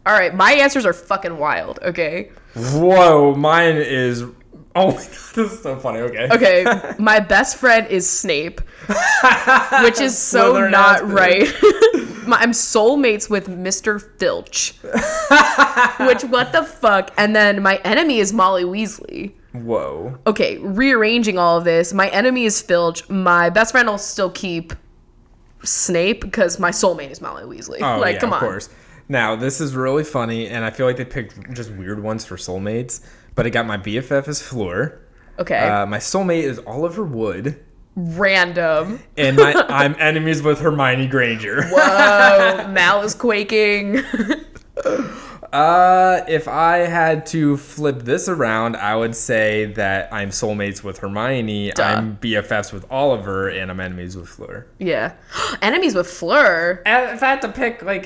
All 0.07 0.13
right, 0.15 0.35
my 0.35 0.53
answers 0.53 0.87
are 0.87 0.93
fucking 0.95 1.37
wild. 1.39 1.81
Okay. 1.83 2.31
Whoa, 2.57 3.35
mine 3.35 3.77
is 3.77 4.25
Oh 4.79 4.93
my 4.93 5.03
god, 5.03 5.07
this 5.35 5.53
is 5.53 5.63
so 5.63 5.79
funny. 5.79 5.99
Okay. 6.01 6.29
Okay, 6.31 6.95
my 6.99 7.19
best 7.19 7.57
friend 7.57 7.87
is 7.89 8.09
Snape, 8.09 8.61
which 9.83 10.01
is 10.01 10.17
so 10.17 10.55
Slytherin 10.55 10.71
not 10.71 11.03
ass 11.03 11.03
right. 11.03 11.49
my, 12.29 12.37
I'm 12.39 12.53
soulmates 12.53 13.29
with 13.29 13.49
Mr. 13.49 14.01
Filch, 14.19 14.75
which 16.07 16.23
what 16.25 16.53
the 16.53 16.63
fuck? 16.63 17.11
And 17.17 17.35
then 17.35 17.61
my 17.61 17.81
enemy 17.85 18.21
is 18.21 18.33
Molly 18.33 18.65
Weasley. 18.65 19.33
Whoa. 19.53 20.17
Okay, 20.27 20.59
rearranging 20.59 21.39
all 21.39 21.59
of 21.59 21.65
this, 21.65 21.93
my 21.93 22.09
enemy 22.11 22.45
is 22.45 22.63
Filch. 22.63 23.09
My 23.09 23.51
best 23.51 23.73
friend 23.73 23.89
will 23.89 23.99
still 23.99 24.31
keep 24.31 24.75
Snape 25.65 26.21
because 26.21 26.61
my 26.61 26.71
soulmate 26.71 27.11
is 27.11 27.21
Molly 27.21 27.45
Weasley. 27.45 27.81
Oh 27.81 27.99
like, 27.99 28.15
yeah, 28.15 28.21
come 28.21 28.33
on. 28.33 28.45
of 28.45 28.49
course. 28.49 28.69
Now 29.09 29.35
this 29.35 29.61
is 29.61 29.75
really 29.75 30.05
funny, 30.05 30.49
and 30.49 30.65
I 30.65 30.71
feel 30.71 30.87
like 30.87 30.99
they 30.99 31.05
picked 31.05 31.53
just 31.55 31.73
weird 31.73 32.01
ones 32.01 32.25
for 32.25 32.37
soulmates. 32.37 33.01
But 33.39 33.47
I 33.47 33.51
got 33.51 33.67
my 33.67 33.79
BFF 33.79 34.27
as 34.27 34.43
Fleur. 34.43 34.99
Okay, 35.39 35.57
Uh, 35.61 35.87
my 35.87 35.99
soulmate 35.99 36.43
is 36.43 36.59
Oliver 36.67 37.05
Wood, 37.05 37.57
random. 37.95 38.99
and 39.17 39.37
my 39.37 39.55
I'm 39.69 39.95
enemies 40.01 40.43
with 40.43 40.59
Hermione 40.59 41.07
Granger. 41.07 41.63
Whoa, 41.69 42.67
Mal 42.73 43.01
is 43.03 43.15
quaking. 43.15 44.03
Uh, 45.51 46.25
if 46.29 46.47
I 46.47 46.79
had 46.81 47.25
to 47.27 47.57
flip 47.57 48.01
this 48.03 48.29
around, 48.29 48.77
I 48.77 48.95
would 48.97 49.15
say 49.17 49.65
that 49.77 50.13
I'm 50.13 50.29
soulmates 50.29 50.85
with 50.85 50.99
Hermione, 50.99 51.71
Duh. 51.71 51.83
I'm 51.85 52.19
BFFs 52.19 52.71
with 52.71 52.85
Oliver, 52.91 53.49
and 53.49 53.71
I'm 53.71 53.81
enemies 53.81 54.15
with 54.15 54.29
Fleur. 54.29 54.67
yeah, 54.79 55.15
enemies 55.63 55.95
with 55.95 56.07
Fleur. 56.07 56.83
If 56.85 57.23
I 57.23 57.27
had 57.31 57.41
to 57.43 57.49
pick, 57.49 57.81
like. 57.83 58.05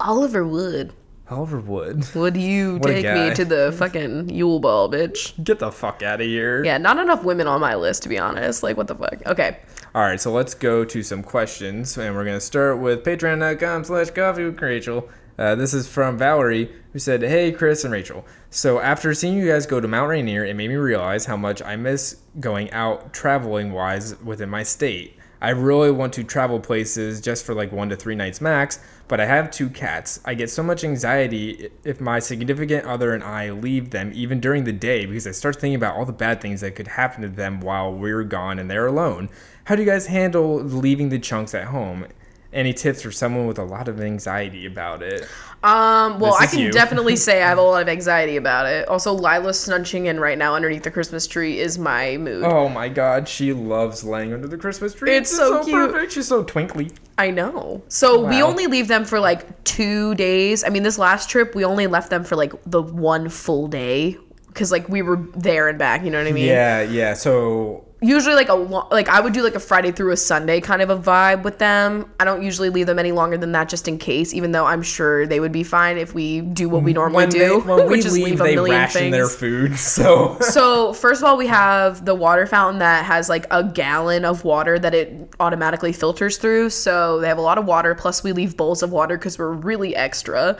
Oliver 0.00 0.44
Wood. 0.44 0.92
Oliver 1.30 1.60
Wood, 1.60 2.06
Would 2.14 2.36
you 2.36 2.76
What 2.80 2.90
a 2.90 2.94
take 2.94 3.02
guy. 3.04 3.28
me 3.28 3.34
to 3.34 3.44
the 3.44 3.74
fucking 3.76 4.30
Yule 4.30 4.60
Ball, 4.60 4.90
bitch? 4.90 5.32
get 5.44 5.58
the 5.58 5.70
fuck 5.70 6.02
out 6.02 6.20
of 6.20 6.26
here. 6.26 6.64
Yeah, 6.64 6.78
not 6.78 6.98
enough 6.98 7.22
women 7.24 7.46
on 7.46 7.60
my 7.60 7.74
list, 7.74 8.02
to 8.04 8.08
be 8.08 8.18
honest. 8.18 8.62
Like, 8.62 8.76
what 8.76 8.86
the 8.86 8.94
fuck? 8.94 9.14
Okay. 9.26 9.58
All 9.94 10.02
right, 10.02 10.20
so 10.20 10.32
let's 10.32 10.54
go 10.54 10.84
to 10.84 11.02
some 11.02 11.22
questions, 11.22 11.96
and 11.98 12.14
we're 12.14 12.24
gonna 12.24 12.40
start 12.40 12.78
with 12.78 13.04
patreon.com 13.04 13.84
slash 13.84 14.10
coffee 14.10 14.44
with 14.44 14.60
Rachel. 14.60 15.08
Uh, 15.38 15.54
this 15.54 15.72
is 15.72 15.86
from 15.86 16.18
Valerie, 16.18 16.72
who 16.92 16.98
said, 16.98 17.22
Hey, 17.22 17.52
Chris 17.52 17.84
and 17.84 17.92
Rachel. 17.92 18.24
So, 18.50 18.80
after 18.80 19.14
seeing 19.14 19.36
you 19.36 19.46
guys 19.46 19.66
go 19.66 19.80
to 19.80 19.86
Mount 19.86 20.08
Rainier, 20.10 20.44
it 20.44 20.56
made 20.56 20.68
me 20.68 20.74
realize 20.76 21.26
how 21.26 21.36
much 21.36 21.62
I 21.62 21.76
miss 21.76 22.16
going 22.40 22.70
out 22.72 23.12
traveling 23.12 23.72
wise 23.72 24.18
within 24.20 24.48
my 24.50 24.62
state. 24.62 25.16
I 25.40 25.50
really 25.50 25.90
want 25.90 26.12
to 26.14 26.24
travel 26.24 26.58
places 26.58 27.20
just 27.20 27.44
for 27.44 27.54
like 27.54 27.70
one 27.70 27.88
to 27.90 27.96
three 27.96 28.16
nights 28.16 28.40
max, 28.40 28.80
but 29.06 29.20
I 29.20 29.26
have 29.26 29.50
two 29.50 29.70
cats. 29.70 30.20
I 30.24 30.34
get 30.34 30.50
so 30.50 30.62
much 30.64 30.82
anxiety 30.82 31.70
if 31.84 32.00
my 32.00 32.18
significant 32.18 32.86
other 32.86 33.14
and 33.14 33.22
I 33.22 33.50
leave 33.50 33.90
them 33.90 34.10
even 34.14 34.40
during 34.40 34.64
the 34.64 34.72
day 34.72 35.06
because 35.06 35.26
I 35.26 35.30
start 35.30 35.56
thinking 35.56 35.76
about 35.76 35.96
all 35.96 36.04
the 36.04 36.12
bad 36.12 36.40
things 36.40 36.60
that 36.62 36.74
could 36.74 36.88
happen 36.88 37.22
to 37.22 37.28
them 37.28 37.60
while 37.60 37.92
we're 37.92 38.24
gone 38.24 38.58
and 38.58 38.68
they're 38.68 38.86
alone. 38.86 39.28
How 39.64 39.76
do 39.76 39.82
you 39.82 39.88
guys 39.88 40.06
handle 40.06 40.56
leaving 40.56 41.10
the 41.10 41.20
chunks 41.20 41.54
at 41.54 41.66
home? 41.66 42.06
Any 42.50 42.72
tips 42.72 43.02
for 43.02 43.10
someone 43.10 43.46
with 43.46 43.58
a 43.58 43.64
lot 43.64 43.88
of 43.88 44.00
anxiety 44.00 44.64
about 44.64 45.02
it? 45.02 45.28
Um, 45.62 46.18
well, 46.18 46.34
I 46.38 46.46
can 46.46 46.60
you. 46.60 46.72
definitely 46.72 47.16
say 47.28 47.42
I 47.42 47.48
have 47.48 47.58
a 47.58 47.62
lot 47.62 47.82
of 47.82 47.88
anxiety 47.88 48.36
about 48.36 48.66
it. 48.66 48.88
Also, 48.88 49.12
Lila 49.12 49.50
snunching 49.50 50.06
in 50.06 50.18
right 50.18 50.38
now 50.38 50.54
underneath 50.54 50.82
the 50.82 50.90
Christmas 50.90 51.26
tree 51.26 51.58
is 51.58 51.78
my 51.78 52.16
mood. 52.16 52.44
Oh 52.44 52.68
my 52.68 52.88
god, 52.88 53.28
she 53.28 53.52
loves 53.52 54.02
laying 54.02 54.32
under 54.32 54.46
the 54.46 54.56
Christmas 54.56 54.94
tree. 54.94 55.14
It's 55.14 55.34
so 55.34 55.62
cute. 55.62 55.74
perfect. 55.74 56.12
She's 56.12 56.28
so 56.28 56.42
twinkly. 56.42 56.90
I 57.18 57.30
know. 57.30 57.82
So 57.88 58.24
we 58.24 58.40
only 58.42 58.68
leave 58.68 58.86
them 58.86 59.04
for 59.04 59.18
like 59.18 59.64
two 59.64 60.14
days. 60.14 60.62
I 60.62 60.68
mean, 60.68 60.84
this 60.84 60.98
last 60.98 61.28
trip, 61.28 61.54
we 61.54 61.64
only 61.64 61.88
left 61.88 62.10
them 62.10 62.22
for 62.22 62.36
like 62.36 62.52
the 62.64 62.80
one 62.80 63.28
full 63.28 63.66
day 63.66 64.16
because 64.46 64.70
like 64.70 64.88
we 64.88 65.02
were 65.02 65.16
there 65.34 65.68
and 65.68 65.78
back. 65.78 66.04
You 66.04 66.10
know 66.10 66.18
what 66.18 66.28
I 66.28 66.32
mean? 66.32 66.46
Yeah, 66.46 66.82
yeah. 66.82 67.14
So 67.14 67.87
usually 68.00 68.34
like 68.34 68.48
a 68.48 68.54
lo- 68.54 68.86
like 68.90 69.08
I 69.08 69.20
would 69.20 69.32
do 69.32 69.42
like 69.42 69.54
a 69.54 69.60
Friday 69.60 69.90
through 69.90 70.12
a 70.12 70.16
Sunday 70.16 70.60
kind 70.60 70.82
of 70.82 70.90
a 70.90 70.96
vibe 70.96 71.42
with 71.42 71.58
them. 71.58 72.10
I 72.20 72.24
don't 72.24 72.42
usually 72.42 72.70
leave 72.70 72.86
them 72.86 72.98
any 72.98 73.12
longer 73.12 73.36
than 73.36 73.52
that 73.52 73.68
just 73.68 73.88
in 73.88 73.98
case, 73.98 74.32
even 74.32 74.52
though 74.52 74.66
I'm 74.66 74.82
sure 74.82 75.26
they 75.26 75.40
would 75.40 75.52
be 75.52 75.64
fine 75.64 75.98
if 75.98 76.14
we 76.14 76.40
do 76.40 76.68
what 76.68 76.82
we 76.84 76.92
mm, 76.92 76.96
normally 76.96 77.16
when 77.16 77.28
do, 77.30 77.60
they 77.62 77.84
which 77.86 78.04
is 78.04 78.14
leave, 78.14 78.24
leave 78.24 78.40
a 78.40 78.44
they 78.44 78.54
million 78.54 78.76
ration 78.82 79.00
things. 79.00 79.12
their 79.12 79.28
food. 79.28 79.78
So 79.78 80.38
so 80.40 80.92
first 80.92 81.22
of 81.22 81.28
all, 81.28 81.36
we 81.36 81.48
have 81.48 82.04
the 82.04 82.14
water 82.14 82.46
fountain 82.46 82.78
that 82.78 83.04
has 83.04 83.28
like 83.28 83.46
a 83.50 83.64
gallon 83.64 84.24
of 84.24 84.44
water 84.44 84.78
that 84.78 84.94
it 84.94 85.34
automatically 85.40 85.92
filters 85.92 86.38
through. 86.38 86.70
So 86.70 87.20
they 87.20 87.28
have 87.28 87.38
a 87.38 87.42
lot 87.42 87.58
of 87.58 87.64
water. 87.66 87.94
Plus, 87.94 88.22
we 88.22 88.32
leave 88.32 88.56
bowls 88.56 88.82
of 88.82 88.92
water 88.92 89.16
because 89.18 89.38
we're 89.38 89.52
really 89.52 89.96
extra, 89.96 90.56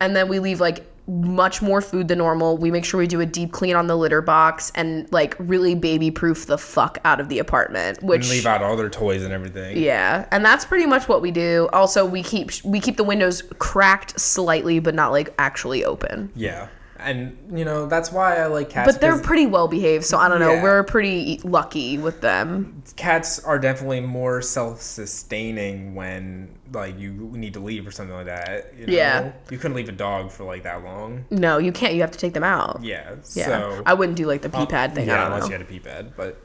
and 0.00 0.14
then 0.14 0.28
we 0.28 0.38
leave 0.40 0.60
like 0.60 0.86
much 1.06 1.60
more 1.60 1.80
food 1.80 2.08
than 2.08 2.18
normal. 2.18 2.56
We 2.56 2.70
make 2.70 2.84
sure 2.84 2.98
we 2.98 3.06
do 3.06 3.20
a 3.20 3.26
deep 3.26 3.52
clean 3.52 3.74
on 3.74 3.86
the 3.86 3.96
litter 3.96 4.22
box 4.22 4.70
and 4.74 5.10
like 5.12 5.34
really 5.38 5.74
baby 5.74 6.10
proof 6.10 6.46
the 6.46 6.58
fuck 6.58 6.98
out 7.04 7.20
of 7.20 7.28
the 7.28 7.38
apartment. 7.38 8.02
Which 8.02 8.22
and 8.22 8.30
leave 8.30 8.46
out 8.46 8.62
all 8.62 8.76
their 8.76 8.90
toys 8.90 9.22
and 9.22 9.32
everything. 9.32 9.76
yeah, 9.76 10.26
and 10.30 10.44
that's 10.44 10.64
pretty 10.64 10.86
much 10.86 11.08
what 11.08 11.20
we 11.20 11.30
do. 11.30 11.68
Also, 11.72 12.04
we 12.06 12.22
keep 12.22 12.50
we 12.64 12.80
keep 12.80 12.96
the 12.96 13.04
windows 13.04 13.42
cracked 13.58 14.18
slightly, 14.20 14.78
but 14.78 14.94
not 14.94 15.10
like 15.10 15.34
actually 15.38 15.84
open. 15.84 16.30
Yeah. 16.36 16.68
And 17.04 17.58
you 17.58 17.64
know 17.64 17.86
that's 17.86 18.12
why 18.12 18.36
I 18.36 18.46
like 18.46 18.70
cats. 18.70 18.90
But 18.90 19.00
they're 19.00 19.18
pretty 19.18 19.46
well 19.46 19.68
behaved, 19.68 20.04
so 20.04 20.18
I 20.18 20.28
don't 20.28 20.40
know. 20.40 20.54
Yeah. 20.54 20.62
We're 20.62 20.82
pretty 20.84 21.40
lucky 21.44 21.98
with 21.98 22.20
them. 22.20 22.82
cats 22.96 23.38
are 23.40 23.58
definitely 23.58 24.00
more 24.00 24.42
self-sustaining 24.42 25.94
when 25.94 26.58
like 26.72 26.98
you 26.98 27.12
need 27.12 27.54
to 27.54 27.60
leave 27.60 27.86
or 27.86 27.90
something 27.90 28.14
like 28.14 28.26
that. 28.26 28.72
You 28.76 28.86
know? 28.86 28.92
Yeah. 28.92 29.32
You 29.50 29.58
couldn't 29.58 29.76
leave 29.76 29.88
a 29.88 29.92
dog 29.92 30.30
for 30.30 30.44
like 30.44 30.62
that 30.62 30.82
long. 30.84 31.24
No, 31.30 31.58
you 31.58 31.72
can't. 31.72 31.94
You 31.94 32.00
have 32.00 32.12
to 32.12 32.18
take 32.18 32.34
them 32.34 32.44
out. 32.44 32.80
Yeah. 32.82 33.16
Yeah, 33.34 33.46
So 33.46 33.82
I 33.84 33.94
wouldn't 33.94 34.16
do 34.16 34.26
like 34.26 34.42
the 34.42 34.50
pee 34.50 34.66
pad 34.66 34.94
thing. 34.94 35.08
Yeah, 35.08 35.14
I 35.14 35.16
don't 35.18 35.26
unless 35.26 35.42
know. 35.42 35.48
you 35.48 35.52
had 35.52 35.62
a 35.62 35.64
pee 35.64 35.80
pad, 35.80 36.12
but 36.16 36.40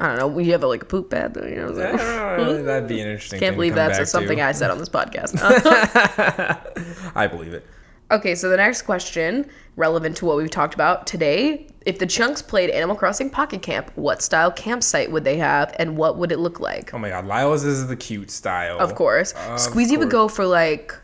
I 0.00 0.08
don't 0.08 0.18
know. 0.18 0.28
We 0.28 0.48
have 0.50 0.62
a, 0.62 0.68
like 0.68 0.82
a 0.82 0.86
poop 0.86 1.10
pad. 1.10 1.34
Though, 1.34 1.46
you 1.46 1.56
know 1.56 1.68
I'm 1.68 1.74
that'd 2.64 2.88
be 2.88 3.00
an 3.00 3.08
interesting. 3.08 3.40
Can't 3.40 3.52
thing 3.52 3.56
believe 3.56 3.74
to 3.74 3.80
come 3.80 3.92
that's 3.92 4.10
something 4.10 4.38
to. 4.38 4.44
I 4.44 4.52
said 4.52 4.70
on 4.70 4.78
this 4.78 4.88
podcast. 4.88 5.34
I 7.16 7.26
believe 7.26 7.52
it. 7.52 7.66
Okay, 8.10 8.34
so 8.34 8.48
the 8.48 8.56
next 8.56 8.82
question, 8.82 9.48
relevant 9.76 10.16
to 10.18 10.26
what 10.26 10.36
we've 10.36 10.50
talked 10.50 10.74
about 10.74 11.06
today. 11.06 11.66
If 11.86 11.98
the 11.98 12.06
Chunks 12.06 12.42
played 12.42 12.70
Animal 12.70 12.96
Crossing 12.96 13.30
Pocket 13.30 13.62
Camp, 13.62 13.90
what 13.94 14.22
style 14.22 14.50
campsite 14.50 15.10
would 15.10 15.24
they 15.24 15.38
have 15.38 15.74
and 15.78 15.96
what 15.96 16.18
would 16.18 16.32
it 16.32 16.38
look 16.38 16.60
like? 16.60 16.92
Oh 16.92 16.98
my 16.98 17.08
god, 17.08 17.26
Lila's 17.26 17.64
is 17.64 17.86
the 17.86 17.96
cute 17.96 18.30
style. 18.30 18.78
Of 18.78 18.94
course. 18.94 19.32
Squeezy 19.32 19.98
would 19.98 20.10
go 20.10 20.28
for 20.28 20.44
like 20.44 20.94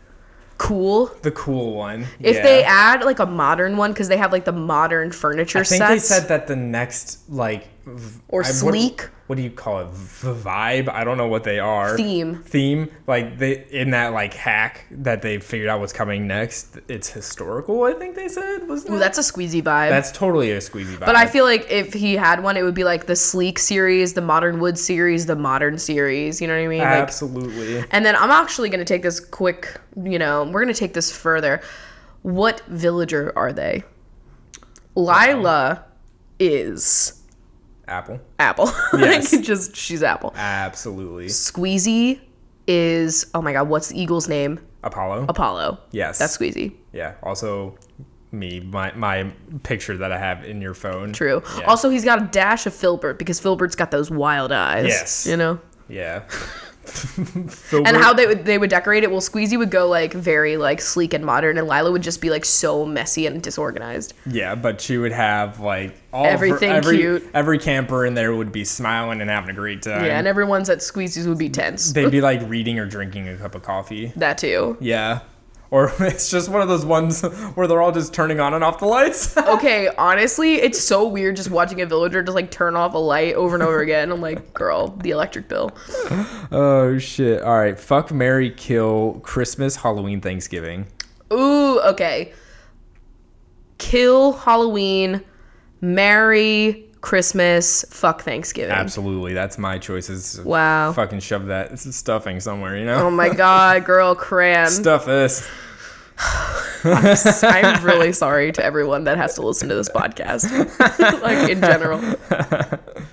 cool. 0.57 1.07
The 1.21 1.31
cool 1.31 1.73
one. 1.73 2.05
If 2.19 2.37
yeah. 2.37 2.43
they 2.43 2.63
add 2.63 3.03
like 3.03 3.19
a 3.19 3.25
modern 3.25 3.77
one, 3.77 3.93
because 3.93 4.07
they 4.07 4.17
have 4.17 4.31
like 4.31 4.45
the 4.45 4.51
modern 4.51 5.11
furniture 5.11 5.59
I 5.59 5.63
think 5.63 5.79
sets. 5.79 6.09
they 6.09 6.15
said 6.15 6.27
that 6.27 6.47
the 6.47 6.55
next 6.55 7.29
like 7.29 7.67
Or 8.29 8.41
I- 8.43 8.45
sleek. 8.45 9.09
What, 9.27 9.37
do 9.37 9.41
you 9.41 9.49
call 9.49 9.79
it? 9.79 9.87
V- 9.87 10.27
vibe? 10.27 10.87
I 10.87 11.03
don't 11.03 11.17
know 11.17 11.27
what 11.27 11.43
they 11.43 11.57
are. 11.57 11.97
Theme. 11.97 12.43
Theme. 12.43 12.91
Like 13.07 13.39
they 13.39 13.65
in 13.71 13.89
that 13.91 14.13
like 14.13 14.35
hack 14.35 14.85
that 14.91 15.23
they 15.23 15.39
figured 15.39 15.67
out 15.67 15.79
what's 15.79 15.93
coming 15.93 16.27
next. 16.27 16.77
It's 16.87 17.09
historical. 17.09 17.83
I 17.85 17.93
think 17.93 18.15
they 18.15 18.27
said 18.27 18.67
was. 18.67 18.87
Ooh, 18.87 18.99
that's 18.99 19.17
a 19.17 19.21
squeezy 19.21 19.63
vibe. 19.63 19.89
that's 19.89 20.11
totally 20.11 20.51
a 20.51 20.59
squeezy 20.59 20.95
vibe. 20.95 21.07
but 21.07 21.15
I 21.15 21.25
feel 21.25 21.43
like 21.43 21.69
if 21.71 21.91
he 21.93 22.13
had 22.13 22.43
one, 22.43 22.55
it 22.55 22.61
would 22.61 22.75
be 22.75 22.83
like 22.83 23.07
the 23.07 23.15
sleek 23.15 23.57
series, 23.57 24.13
the 24.13 24.21
modern 24.21 24.59
wood 24.59 24.77
series, 24.77 25.25
the 25.25 25.35
modern 25.35 25.79
series. 25.79 26.39
You 26.39 26.47
know 26.47 26.55
what 26.55 26.63
I 26.63 26.67
mean? 26.67 26.79
Like, 26.79 26.87
absolutely. 26.89 27.83
and 27.91 28.05
then 28.05 28.15
I'm 28.15 28.29
actually 28.31 28.69
gonna 28.69 28.85
take 28.85 29.01
this 29.01 29.19
quick. 29.19 29.79
You 30.03 30.19
know, 30.19 30.43
we're 30.43 30.61
gonna 30.61 30.75
take 30.75 30.93
this 30.93 31.11
further. 31.11 31.61
What 32.21 32.61
villager 32.67 33.33
are 33.35 33.51
they? 33.53 33.83
Lila 34.95 35.85
is 36.39 37.21
Apple. 37.87 38.19
Apple. 38.39 38.71
Yes. 38.97 39.33
like 39.33 39.43
just 39.43 39.75
she's 39.75 40.03
Apple. 40.03 40.33
Absolutely. 40.35 41.27
Squeezy 41.27 42.19
is 42.67 43.27
oh 43.33 43.41
my 43.41 43.53
god, 43.53 43.67
what's 43.69 43.89
the 43.89 43.99
eagle's 44.01 44.27
name? 44.27 44.59
Apollo. 44.83 45.25
Apollo. 45.29 45.79
yes. 45.91 46.17
That's 46.19 46.37
Squeezy. 46.37 46.73
yeah. 46.93 47.15
Also, 47.23 47.77
me 48.31 48.59
my 48.59 48.91
my 48.93 49.31
picture 49.63 49.97
that 49.97 50.11
I 50.11 50.17
have 50.17 50.43
in 50.43 50.61
your 50.61 50.73
phone. 50.73 51.13
True. 51.13 51.41
Yeah. 51.57 51.65
Also, 51.65 51.89
he's 51.89 52.03
got 52.05 52.21
a 52.21 52.25
dash 52.25 52.65
of 52.65 52.73
Filbert 52.73 53.17
because 53.19 53.39
Filbert's 53.39 53.75
got 53.75 53.91
those 53.91 54.09
wild 54.11 54.51
eyes. 54.51 54.87
Yes. 54.87 55.27
You 55.27 55.37
know. 55.37 55.59
Yeah. 55.87 56.23
And 57.85 57.97
how 57.97 58.13
they 58.13 58.25
would 58.25 58.45
they 58.45 58.57
would 58.57 58.69
decorate 58.69 59.03
it? 59.03 59.11
Well, 59.11 59.21
Squeezy 59.21 59.57
would 59.57 59.71
go 59.71 59.87
like 59.87 60.13
very 60.13 60.57
like 60.57 60.81
sleek 60.81 61.13
and 61.13 61.25
modern, 61.25 61.57
and 61.57 61.67
Lila 61.67 61.91
would 61.91 62.01
just 62.03 62.21
be 62.21 62.29
like 62.29 62.45
so 62.45 62.85
messy 62.85 63.25
and 63.27 63.41
disorganized. 63.41 64.13
Yeah, 64.25 64.55
but 64.55 64.79
she 64.81 64.97
would 64.97 65.11
have 65.11 65.59
like 65.59 65.95
all 66.13 66.25
Everything 66.25 66.71
her, 66.71 66.77
every, 66.77 66.97
cute. 66.97 67.29
Every 67.33 67.59
camper 67.59 68.05
in 68.05 68.13
there 68.13 68.33
would 68.35 68.51
be 68.51 68.63
smiling 68.63 69.21
and 69.21 69.29
having 69.29 69.49
a 69.49 69.53
great 69.53 69.81
time. 69.81 70.05
Yeah, 70.05 70.17
and 70.17 70.27
everyone's 70.27 70.69
at 70.69 70.79
Squeezy's 70.79 71.27
would 71.27 71.37
be 71.37 71.49
tense. 71.49 71.91
They'd 71.91 72.11
be 72.11 72.21
like 72.31 72.41
reading 72.49 72.79
or 72.79 72.85
drinking 72.85 73.27
a 73.29 73.37
cup 73.37 73.55
of 73.55 73.63
coffee. 73.63 74.13
that 74.15 74.37
too. 74.37 74.77
Yeah. 74.79 75.19
Or 75.75 75.91
it's 75.99 76.29
just 76.29 76.47
one 76.47 76.61
of 76.61 76.69
those 76.69 76.85
ones 76.85 77.21
where 77.21 77.67
they're 77.67 77.81
all 77.81 77.91
just 77.91 78.13
turning 78.13 78.39
on 78.39 78.53
and 78.53 78.63
off 78.63 78.79
the 78.79 78.85
lights. 78.85 79.35
Okay, 79.55 79.89
honestly, 79.97 80.55
it's 80.55 80.79
so 80.79 81.05
weird 81.05 81.35
just 81.35 81.49
watching 81.49 81.81
a 81.81 81.85
villager 81.85 82.23
just 82.23 82.33
like 82.33 82.49
turn 82.49 82.75
off 82.77 82.93
a 82.93 82.97
light 82.97 83.35
over 83.35 83.55
and 83.55 83.63
over 83.63 83.81
again. 83.81 84.09
I'm 84.11 84.21
like, 84.21 84.53
girl, 84.53 84.87
the 85.01 85.11
electric 85.11 85.49
bill. 85.49 85.71
oh 86.51 86.97
shit. 86.97 87.41
All 87.41 87.57
right. 87.57 87.77
Fuck 87.77 88.11
Mary 88.13 88.51
Kill 88.51 89.19
Christmas, 89.23 89.75
Halloween, 89.75 90.21
Thanksgiving. 90.21 90.87
Ooh, 91.33 91.81
okay. 91.81 92.31
kill 93.77 94.33
Halloween, 94.33 95.21
marry 95.81 96.85
Christmas, 97.01 97.85
fuck 97.89 98.23
Thanksgiving. 98.23 98.71
Absolutely, 98.71 99.33
that's 99.33 99.57
my 99.57 99.77
choices. 99.77 100.41
Wow. 100.41 100.91
Fucking 100.93 101.19
shove 101.19 101.47
that 101.47 101.77
stuffing 101.79 102.39
somewhere, 102.39 102.77
you 102.77 102.85
know. 102.85 103.07
Oh 103.07 103.11
my 103.11 103.29
god, 103.29 103.85
girl, 103.85 104.15
cram. 104.15 104.69
Stuff 104.69 105.05
this. 105.05 105.47
I'm 106.17 107.83
really 107.83 108.13
sorry 108.13 108.51
to 108.51 108.63
everyone 108.63 109.03
that 109.05 109.17
has 109.17 109.35
to 109.35 109.41
listen 109.41 109.69
to 109.69 109.75
this 109.75 109.89
podcast. 109.89 110.49
like 111.21 111.49
in 111.49 111.61
general. 111.61 112.01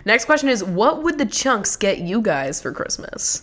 Next 0.05 0.27
question 0.27 0.49
is 0.49 0.63
what 0.63 1.03
would 1.03 1.19
the 1.19 1.27
chunks 1.27 1.77
get 1.77 1.99
you 1.99 2.21
guys 2.21 2.61
for 2.61 2.73
Christmas? 2.73 3.43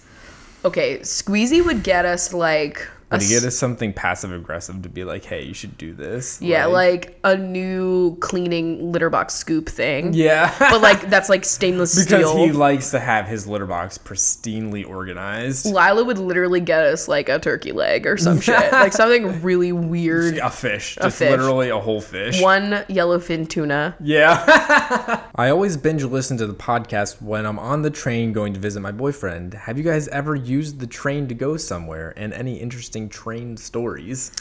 Okay, 0.66 1.00
Squeezy 1.00 1.66
would 1.66 1.84
get 1.84 2.06
us 2.06 2.34
like 2.34 2.88
a 3.12 3.20
you 3.24 3.30
get 3.30 3.44
us 3.44 3.56
something 3.56 3.94
passive 3.94 4.32
aggressive 4.32 4.82
to 4.84 4.90
be 4.90 5.04
like, 5.04 5.26
hey, 5.26 5.44
you 5.44 5.54
should 5.54 5.78
do 5.78 5.94
this? 5.94 6.42
yeah, 6.42 6.66
like 6.66 7.20
a 7.24 7.36
new 7.36 8.16
cleaning 8.18 8.92
litter 8.92 9.10
box 9.10 9.34
scoop 9.34 9.70
thing. 9.70 10.14
yeah. 10.14 10.56
But 10.60 10.82
like 10.82 11.10
that's 11.10 11.30
like 11.30 11.46
stainless 11.60 11.94
because 11.96 12.06
steel. 12.08 12.34
Because 12.34 12.48
he 12.48 12.52
likes 12.52 12.92
to 12.92 13.00
have 13.00 13.26
his 13.28 13.48
litter 13.48 13.66
box 13.66 13.98
pristinely 13.98 14.88
organized. 14.88 15.66
Lila 15.66 16.04
would 16.04 16.18
literally 16.18 16.60
get 16.60 16.86
us 16.86 17.08
like 17.08 17.30
a 17.30 17.40
turkey 17.40 17.72
leg 17.72 18.06
or 18.06 18.18
some 18.18 18.40
shit. 18.40 18.60
Like 18.80 18.94
something 18.94 19.42
really 19.42 19.72
weird. 19.72 20.38
A 20.38 20.50
fish, 20.50 20.96
just 21.02 21.18
fish. 21.18 21.30
literally 21.30 21.70
a 21.70 21.80
whole 21.80 22.02
fish. 22.02 22.42
One 22.42 22.72
yellowfin 22.88 23.50
tuna. 23.50 23.96
Yeah. 24.00 25.24
I 25.36 25.50
always 25.50 25.76
binge 25.78 26.04
listen 26.04 26.38
to 26.38 26.48
the 26.48 26.54
podcast 26.54 27.22
when 27.22 27.46
I'm 27.46 27.60
on 27.60 27.82
the 27.82 27.90
train 27.90 28.32
going 28.32 28.54
to 28.54 28.60
visit 28.60 28.80
my 28.82 28.92
boyfriend. 28.92 29.54
Have 29.54 29.78
you 29.78 29.84
guys 29.84 30.08
ever 30.10 30.36
used 30.36 30.80
the 30.80 30.88
train 30.88 31.28
to 31.28 31.34
go 31.36 31.58
somewhere 31.58 32.14
and 32.16 32.34
any 32.34 32.58
interesting 32.60 32.99
train 33.08 33.56
stories? 33.56 34.32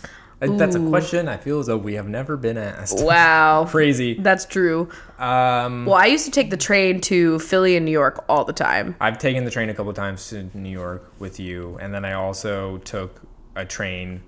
I- 0.41 0.47
That's 0.57 0.77
a 0.77 0.81
question 0.89 1.29
I 1.29 1.37
feel 1.37 1.59
as 1.61 1.67
though 1.67 1.77
we 1.77 1.95
have 1.95 2.09
never 2.09 2.37
been 2.37 2.57
asked. 2.57 3.05
Wow. 3.05 3.65
Crazy. 3.69 4.15
That's 4.15 4.45
true. 4.45 4.89
Um, 5.19 5.85
Well, 5.85 5.97
I 5.97 6.07
used 6.07 6.25
to 6.27 6.31
take 6.31 6.51
the 6.51 6.57
train 6.57 7.01
to 7.03 7.39
Philly 7.41 7.77
and 7.77 7.85
New 7.85 7.91
York 7.93 8.25
all 8.29 8.45
the 8.45 8.53
time. 8.53 8.95
I've 9.01 9.19
taken 9.19 9.45
the 9.45 9.51
train 9.51 9.69
a 9.69 9.75
couple 9.75 9.93
times 9.93 10.29
to 10.31 10.49
New 10.57 10.69
York 10.71 11.13
with 11.19 11.39
you, 11.41 11.77
and 11.81 11.93
then 11.93 12.05
I 12.05 12.13
also 12.13 12.79
took 12.79 13.21
a 13.57 13.65
train 13.65 14.23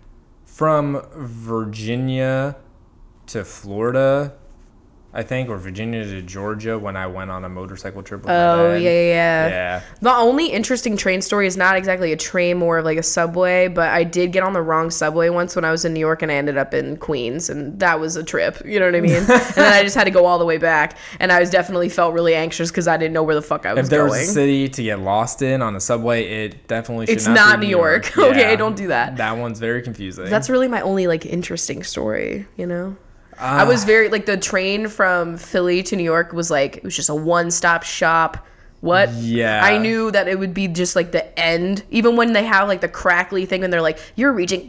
from 0.45 1.01
Virginia 1.15 2.57
to 3.29 3.45
Florida, 3.45 4.35
I 5.13 5.25
think, 5.25 5.49
or 5.49 5.59
Virginia 5.59 6.05
to 6.05 6.23
Georgia 6.23 6.79
when 6.79 6.97
I 6.97 7.09
went 7.09 7.33
on 7.33 7.45
a 7.45 7.49
motorcycle 7.49 8.01
trip 8.03 8.23
with 8.23 8.31
Oh, 8.31 8.75
yeah, 8.77 8.91
yeah, 8.91 9.49
yeah. 9.49 9.83
The 10.01 10.13
only 10.15 10.47
interesting 10.47 10.97
train 10.97 11.21
story 11.21 11.49
is 11.49 11.57
not 11.57 11.77
exactly 11.77 12.13
a 12.13 12.17
train, 12.17 12.59
more 12.59 12.79
of 12.79 12.85
like 12.85 12.97
a 12.97 13.03
subway, 13.03 13.67
but 13.67 13.89
I 13.89 14.05
did 14.05 14.31
get 14.31 14.45
on 14.45 14.53
the 14.53 14.63
wrong 14.63 14.89
subway 14.89 15.29
once 15.29 15.57
when 15.57 15.65
I 15.65 15.73
was 15.73 15.85
in 15.85 15.95
New 15.95 16.01
York 16.01 16.23
and 16.23 16.31
I 16.31 16.37
ended 16.37 16.57
up 16.57 16.75
in 16.75 16.97
Queens, 16.97 17.51
and 17.51 17.79
that 17.81 17.99
was 17.99 18.15
a 18.15 18.23
trip. 18.23 18.63
You 18.65 18.79
know 18.79 18.87
what 18.87 18.95
I 18.95 19.01
mean? 19.01 19.15
and 19.17 19.27
then 19.27 19.73
I 19.73 19.83
just 19.83 19.97
had 19.97 20.05
to 20.05 20.13
go 20.13 20.27
all 20.27 20.39
the 20.39 20.45
way 20.45 20.59
back, 20.59 20.97
and 21.19 21.33
I 21.33 21.41
was 21.41 21.51
definitely 21.51 21.89
felt 21.89 22.15
really 22.15 22.37
anxious 22.37 22.71
because 22.71 22.87
I 22.87 22.97
didn't 22.97 23.13
know 23.13 23.25
where 23.25 23.35
the 23.35 23.43
fuck 23.43 23.67
I 23.67 23.75
was 23.75 23.87
If 23.87 23.91
there 23.91 24.07
going. 24.07 24.11
was 24.21 24.29
a 24.29 24.33
city 24.33 24.69
to 24.69 24.83
get 24.83 25.01
lost 25.01 25.43
in 25.43 25.61
on 25.61 25.75
a 25.75 25.81
subway, 25.81 26.45
it 26.45 26.69
definitely 26.69 27.07
should 27.07 27.17
It's 27.17 27.27
not, 27.27 27.35
not 27.35 27.61
New 27.61 27.67
York. 27.67 28.17
Okay, 28.31 28.55
don't 28.55 28.77
do 28.77 28.89
that. 28.89 29.17
That 29.17 29.37
one's 29.39 29.59
very 29.59 29.83
confusing. 29.83 30.27
That's 30.27 30.49
really 30.49 30.69
my 30.69 30.83
only 30.83 31.07
like 31.09 31.27
interesting 31.27 31.83
story, 31.83 32.47
you 32.57 32.67
know? 32.67 32.97
Ah. 33.41 33.61
I 33.61 33.65
was 33.65 33.85
very 33.85 34.09
like 34.09 34.27
the 34.27 34.37
train 34.37 34.89
from 34.89 35.37
Philly 35.37 35.83
to 35.85 35.97
New 35.97 36.05
York 36.05 36.33
was 36.33 36.51
like 36.51 36.79
it 36.79 36.85
was 36.85 36.95
just 36.95 37.09
a 37.09 37.15
one-stop 37.15 37.83
shop. 37.83 38.47
What? 38.81 39.11
Yeah. 39.13 39.63
I 39.63 39.77
knew 39.77 40.11
that 40.11 40.27
it 40.27 40.39
would 40.39 40.55
be 40.55 40.67
just 40.67 40.97
like 40.97 41.13
the 41.13 41.39
end. 41.39 41.85
Even 41.91 42.17
when 42.17 42.33
they 42.33 42.45
have 42.45 42.67
like 42.67 42.81
the 42.81 42.89
crackly 42.89 43.45
thing 43.45 43.63
and 43.63 43.71
they're 43.71 43.83
like, 43.83 43.99
you're 44.17 44.33
reaching 44.33 44.67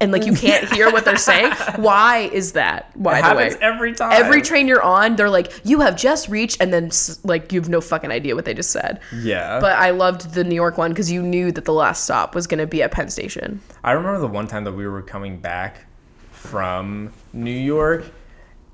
and 0.00 0.10
like 0.10 0.24
you 0.24 0.32
can't 0.32 0.72
hear 0.72 0.90
what 0.90 1.04
they're 1.04 1.18
saying. 1.18 1.52
Why 1.76 2.30
is 2.32 2.52
that? 2.52 2.90
By 3.00 3.18
it 3.18 3.22
the 3.22 3.36
way. 3.36 3.42
happens 3.44 3.60
every 3.60 3.94
time. 3.94 4.12
Every 4.12 4.40
train 4.40 4.68
you're 4.68 4.82
on, 4.82 5.16
they're 5.16 5.28
like, 5.28 5.52
you 5.64 5.80
have 5.80 5.96
just 5.96 6.28
reached, 6.30 6.62
and 6.62 6.72
then 6.72 6.90
like 7.24 7.52
you 7.52 7.60
have 7.60 7.68
no 7.68 7.82
fucking 7.82 8.10
idea 8.10 8.34
what 8.34 8.46
they 8.46 8.54
just 8.54 8.70
said. 8.70 9.00
Yeah. 9.14 9.60
But 9.60 9.76
I 9.76 9.90
loved 9.90 10.32
the 10.32 10.44
New 10.44 10.54
York 10.54 10.78
one 10.78 10.90
because 10.90 11.10
you 11.12 11.22
knew 11.22 11.52
that 11.52 11.66
the 11.66 11.74
last 11.74 12.04
stop 12.04 12.34
was 12.34 12.46
going 12.46 12.60
to 12.60 12.66
be 12.66 12.82
at 12.82 12.90
Penn 12.90 13.10
Station. 13.10 13.60
I 13.84 13.92
remember 13.92 14.18
the 14.18 14.28
one 14.28 14.46
time 14.46 14.64
that 14.64 14.72
we 14.72 14.86
were 14.86 15.02
coming 15.02 15.38
back 15.38 15.84
from 16.30 17.12
New 17.32 17.50
York 17.50 18.04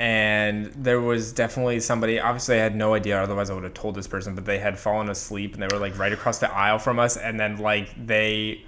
and 0.01 0.67
there 0.77 1.01
was 1.01 1.33
definitely 1.33 1.81
somebody 1.81 2.21
obviously 2.21 2.57
I 2.57 2.63
had 2.63 2.77
no 2.77 2.95
idea 2.95 3.21
otherwise 3.21 3.51
I 3.51 3.55
would 3.55 3.65
have 3.65 3.75
told 3.75 3.95
this 3.97 4.07
person 4.07 4.35
but 4.35 4.45
they 4.45 4.59
had 4.59 4.79
fallen 4.79 5.09
asleep 5.09 5.55
and 5.55 5.63
they 5.63 5.67
were 5.75 5.81
like 5.81 5.99
right 5.99 6.13
across 6.13 6.39
the 6.39 6.53
aisle 6.53 6.79
from 6.79 6.99
us 6.99 7.17
and 7.17 7.39
then 7.39 7.59
like 7.59 7.89
they 8.07 8.65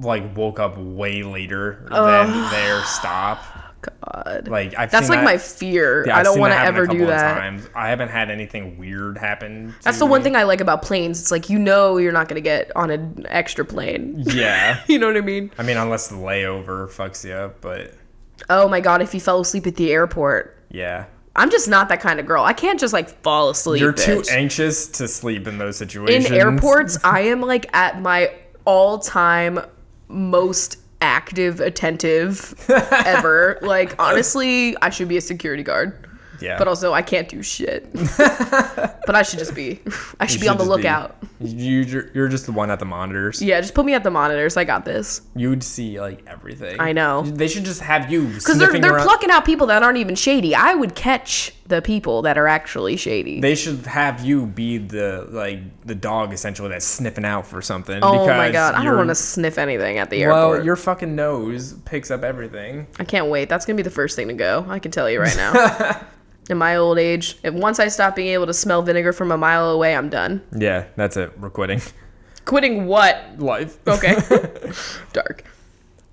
like 0.00 0.36
woke 0.36 0.58
up 0.58 0.76
way 0.76 1.22
later 1.22 1.86
than 1.90 2.50
their 2.50 2.82
stop 2.84 3.44
God. 4.02 4.48
like 4.48 4.74
I've 4.78 4.90
That's 4.90 5.08
like 5.10 5.18
that- 5.18 5.24
my 5.24 5.36
fear. 5.36 6.04
yeah, 6.06 6.16
I 6.16 6.22
don't 6.22 6.40
want 6.40 6.52
to 6.54 6.58
ever 6.58 6.86
do 6.86 7.04
that. 7.06 7.38
times. 7.38 7.68
I 7.74 7.90
haven't 7.90 8.08
had 8.08 8.30
anything 8.30 8.78
weird 8.78 9.18
happen 9.18 9.74
That's 9.82 9.98
the 9.98 10.06
one 10.06 10.22
thing 10.22 10.34
I 10.36 10.44
like 10.44 10.62
about 10.62 10.80
planes. 10.82 11.20
It's 11.20 11.30
like 11.30 11.50
you 11.50 11.58
know 11.58 11.98
you're 11.98 12.10
not 12.12 12.26
gonna 12.28 12.40
get 12.40 12.74
on 12.74 12.90
an 12.90 13.26
extra 13.28 13.64
plane. 13.64 14.24
yeah 14.26 14.80
you 14.88 14.98
know 14.98 15.06
what 15.06 15.16
I 15.18 15.20
mean? 15.20 15.52
I 15.58 15.62
mean 15.62 15.76
unless 15.76 16.08
the 16.08 16.16
layover 16.16 16.88
fucks 16.88 17.24
you 17.24 17.32
up 17.34 17.60
but 17.60 17.92
Oh 18.50 18.68
my 18.68 18.80
god, 18.80 19.02
if 19.02 19.14
you 19.14 19.20
fell 19.20 19.40
asleep 19.40 19.66
at 19.66 19.76
the 19.76 19.92
airport. 19.92 20.56
yeah 20.70 21.06
I'm 21.36 21.50
just 21.50 21.68
not 21.68 21.88
that 21.88 22.00
kind 22.00 22.20
of 22.20 22.26
girl. 22.26 22.44
I 22.44 22.52
can't 22.52 22.78
just 22.78 22.92
like 22.92 23.08
fall 23.22 23.50
asleep. 23.50 23.80
you're 23.80 23.92
too 23.92 24.22
anxious 24.30 24.86
to 24.98 25.08
sleep 25.08 25.48
in 25.48 25.58
those 25.58 25.76
situations 25.76 26.26
In 26.26 26.34
airports, 26.34 26.96
I 27.04 27.22
am 27.22 27.40
like 27.40 27.74
at 27.74 28.00
my 28.00 28.32
all 28.64 28.98
time 29.00 29.58
most 30.06 30.78
active, 31.00 31.58
attentive 31.60 32.54
ever. 32.68 33.58
like 33.62 34.00
honestly, 34.00 34.76
I 34.80 34.90
should 34.90 35.08
be 35.08 35.16
a 35.16 35.20
security 35.20 35.64
guard. 35.64 36.03
Yeah 36.40 36.58
But 36.58 36.68
also 36.68 36.92
I 36.92 37.02
can't 37.02 37.28
do 37.28 37.42
shit. 37.42 37.92
but 38.16 39.14
I 39.14 39.22
should 39.22 39.38
just 39.38 39.54
be 39.54 39.80
I 40.20 40.26
should 40.26 40.40
be 40.40 40.48
on 40.48 40.56
the 40.56 40.64
just 40.64 40.70
be- 40.76 40.82
lookout. 40.82 41.16
You, 41.40 41.80
you're, 42.14 42.28
just 42.28 42.46
the 42.46 42.52
one 42.52 42.70
at 42.70 42.78
the 42.78 42.84
monitors. 42.86 43.42
Yeah, 43.42 43.60
just 43.60 43.74
put 43.74 43.84
me 43.84 43.92
at 43.92 44.02
the 44.04 44.10
monitors. 44.10 44.56
I 44.56 44.64
got 44.64 44.84
this. 44.84 45.20
You 45.34 45.50
would 45.50 45.62
see 45.64 46.00
like 46.00 46.24
everything. 46.26 46.80
I 46.80 46.92
know. 46.92 47.22
They 47.22 47.48
should 47.48 47.64
just 47.64 47.80
have 47.82 48.10
you 48.10 48.26
Because 48.28 48.56
they're 48.58 48.72
they're 48.72 48.94
around. 48.94 49.04
plucking 49.04 49.30
out 49.30 49.44
people 49.44 49.66
that 49.66 49.82
aren't 49.82 49.98
even 49.98 50.14
shady. 50.14 50.54
I 50.54 50.74
would 50.74 50.94
catch 50.94 51.52
the 51.66 51.82
people 51.82 52.22
that 52.22 52.38
are 52.38 52.46
actually 52.46 52.96
shady. 52.96 53.40
they 53.40 53.54
should 53.54 53.84
have 53.86 54.24
you 54.24 54.46
be 54.46 54.78
the 54.78 55.26
like 55.30 55.58
the 55.86 55.94
dog 55.94 56.32
essentially 56.32 56.68
that's 56.68 56.84
sniffing 56.86 57.24
out 57.24 57.46
for 57.46 57.60
something. 57.60 57.98
oh 58.02 58.26
my 58.26 58.50
god, 58.50 58.74
I 58.74 58.84
don't 58.84 58.96
want 58.96 59.08
to 59.08 59.14
sniff 59.14 59.58
anything 59.58 59.98
at 59.98 60.10
the 60.10 60.22
airport. 60.22 60.50
Well, 60.58 60.64
your 60.64 60.76
fucking 60.76 61.14
nose 61.14 61.74
picks 61.84 62.10
up 62.10 62.22
everything. 62.22 62.86
I 62.98 63.04
can't 63.04 63.26
wait. 63.26 63.48
That's 63.48 63.66
gonna 63.66 63.76
be 63.76 63.82
the 63.82 63.90
first 63.90 64.14
thing 64.16 64.28
to 64.28 64.34
go. 64.34 64.64
I 64.68 64.78
can 64.78 64.92
tell 64.92 65.10
you 65.10 65.20
right 65.20 65.36
now. 65.36 66.00
In 66.50 66.58
my 66.58 66.76
old 66.76 66.98
age, 66.98 67.38
if 67.42 67.54
once 67.54 67.80
I 67.80 67.88
stop 67.88 68.16
being 68.16 68.28
able 68.28 68.46
to 68.46 68.54
smell 68.54 68.82
vinegar 68.82 69.12
from 69.12 69.32
a 69.32 69.36
mile 69.36 69.70
away, 69.70 69.96
I'm 69.96 70.10
done. 70.10 70.42
Yeah, 70.54 70.84
that's 70.96 71.16
it. 71.16 71.38
We're 71.38 71.50
quitting 71.50 71.80
Quitting 72.44 72.86
what? 72.86 73.38
life. 73.38 73.78
Okay. 73.86 74.16
Dark. 75.12 75.44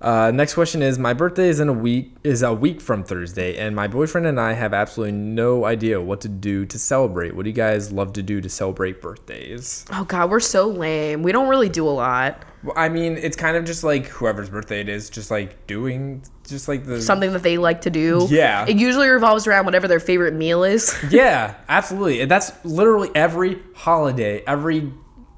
Uh, 0.00 0.32
next 0.34 0.54
question 0.54 0.82
is: 0.82 0.98
My 0.98 1.12
birthday 1.12 1.48
is 1.48 1.60
in 1.60 1.68
a 1.68 1.72
week 1.72 2.16
is 2.24 2.42
a 2.42 2.52
week 2.52 2.80
from 2.80 3.04
Thursday, 3.04 3.56
and 3.56 3.76
my 3.76 3.86
boyfriend 3.86 4.26
and 4.26 4.40
I 4.40 4.54
have 4.54 4.74
absolutely 4.74 5.12
no 5.12 5.64
idea 5.64 6.00
what 6.00 6.20
to 6.22 6.28
do 6.28 6.66
to 6.66 6.78
celebrate. 6.78 7.36
What 7.36 7.44
do 7.44 7.50
you 7.50 7.54
guys 7.54 7.92
love 7.92 8.12
to 8.14 8.22
do 8.22 8.40
to 8.40 8.48
celebrate 8.48 9.00
birthdays? 9.00 9.84
Oh 9.92 10.04
god, 10.04 10.30
we're 10.30 10.40
so 10.40 10.66
lame. 10.66 11.22
We 11.22 11.30
don't 11.30 11.48
really 11.48 11.68
do 11.68 11.86
a 11.86 11.90
lot. 11.90 12.42
Well, 12.64 12.74
I 12.76 12.88
mean, 12.88 13.16
it's 13.16 13.36
kind 13.36 13.56
of 13.56 13.64
just 13.64 13.82
like 13.82 14.06
whoever's 14.06 14.48
birthday 14.48 14.80
it 14.80 14.88
is, 14.88 15.10
just 15.10 15.30
like 15.30 15.66
doing, 15.66 16.22
just 16.46 16.68
like 16.68 16.84
the 16.86 17.02
Something 17.02 17.32
that 17.32 17.42
they 17.42 17.58
like 17.58 17.80
to 17.82 17.90
do. 17.90 18.26
Yeah. 18.30 18.64
It 18.68 18.76
usually 18.76 19.08
revolves 19.08 19.46
around 19.48 19.64
whatever 19.64 19.88
their 19.88 20.00
favorite 20.00 20.34
meal 20.34 20.62
is. 20.64 20.94
Yeah, 21.10 21.54
absolutely. 21.68 22.20
And 22.20 22.30
That's 22.30 22.52
literally 22.64 23.10
every 23.14 23.60
holiday, 23.74 24.44
every 24.46 24.92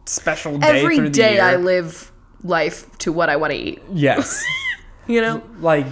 special 0.04 0.58
day 0.58 0.80
Every 0.82 0.96
through 0.96 1.04
the 1.08 1.10
day. 1.14 1.40
I 1.40 1.56
live 1.56 2.12
life 2.42 2.90
to 2.98 3.12
what 3.12 3.30
I 3.30 3.36
want 3.36 3.52
to 3.52 3.58
eat. 3.58 3.82
Yes. 3.92 4.44
You 5.06 5.20
know? 5.20 5.42
like, 5.60 5.84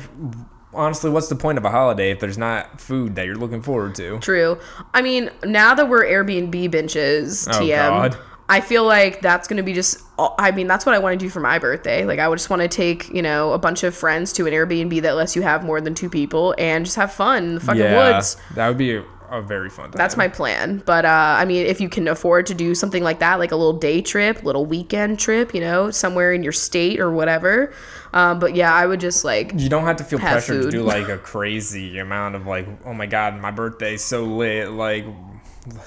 honestly, 0.73 1.11
what's 1.11 1.29
the 1.29 1.37
point 1.37 1.59
of 1.59 1.67
a 1.67 1.71
holiday 1.71 2.13
if 2.13 2.19
there's 2.21 2.39
not 2.39 2.81
food 2.81 3.15
that 3.17 3.27
you're 3.27 3.37
looking 3.37 3.61
forward 3.61 3.95
to? 3.97 4.19
True. 4.21 4.59
I 4.95 5.03
mean, 5.03 5.31
now 5.45 5.75
that 5.75 5.87
we're 5.91 6.03
Airbnb 6.03 6.71
benches, 6.71 7.47
Oh, 7.47 7.53
TM, 7.61 7.77
God. 7.77 8.19
I 8.49 8.61
feel 8.61 8.85
like 8.85 9.21
that's 9.21 9.49
going 9.49 9.57
to 9.57 9.63
be 9.63 9.73
just, 9.73 10.03
I 10.19 10.51
mean, 10.51 10.67
that's 10.67 10.85
what 10.85 10.95
I 10.95 10.99
want 10.99 11.19
to 11.19 11.25
do 11.25 11.31
for 11.31 11.41
my 11.41 11.59
birthday. 11.59 12.05
Like, 12.05 12.19
I 12.19 12.29
would 12.29 12.39
just 12.39 12.51
want 12.51 12.61
to 12.63 12.69
take, 12.69 13.09
you 13.09 13.23
know, 13.23 13.53
a 13.53 13.59
bunch 13.59 13.83
of 13.83 13.95
friends 13.95 14.33
to 14.35 14.47
an 14.47 14.53
Airbnb 14.53 15.01
that 15.03 15.17
lets 15.17 15.35
you 15.35 15.43
have 15.43 15.65
more 15.65 15.81
than 15.81 15.95
two 15.95 16.11
people 16.11 16.55
and 16.59 16.85
just 16.85 16.97
have 16.97 17.13
fun 17.13 17.45
in 17.45 17.55
the 17.55 17.61
fucking 17.61 17.81
yeah, 17.81 18.15
woods. 18.15 18.37
that 18.55 18.69
would 18.69 18.77
be 18.77 18.97
a, 18.97 19.05
a 19.31 19.41
very 19.41 19.71
fun. 19.71 19.87
Time. 19.87 19.97
That's 19.97 20.17
my 20.17 20.29
plan. 20.29 20.83
But, 20.85 21.07
uh, 21.07 21.37
I 21.39 21.47
mean, 21.47 21.65
if 21.65 21.81
you 21.81 21.89
can 21.89 22.09
afford 22.09 22.47
to 22.47 22.55
do 22.55 22.75
something 22.75 23.03
like 23.03 23.21
that, 23.21 23.39
like 23.39 23.53
a 23.53 23.57
little 23.57 23.79
day 23.79 24.03
trip, 24.03 24.43
little 24.43 24.67
weekend 24.67 25.19
trip, 25.19 25.55
you 25.55 25.61
know, 25.61 25.91
somewhere 25.91 26.35
in 26.35 26.43
your 26.43 26.53
state 26.53 27.01
or 27.01 27.11
whatever. 27.11 27.73
Um, 28.13 28.39
but 28.39 28.55
yeah, 28.55 28.75
I 28.75 28.87
would 28.87 29.01
just 29.01 29.25
like, 29.25 29.53
You 29.57 29.71
don't 29.71 29.85
have 29.85 29.97
to 29.97 30.05
feel 30.05 30.19
pressured 30.19 30.65
to 30.65 30.71
do 30.71 30.83
like 30.83 31.09
a 31.09 31.17
crazy 31.17 31.99
amount 31.99 32.35
of 32.35 32.47
like, 32.47 32.69
oh 32.85 32.93
my 32.93 33.07
god, 33.07 33.41
my 33.41 33.51
birthday's 33.51 34.05
so 34.05 34.25
lit, 34.25 34.71
like 34.71 35.07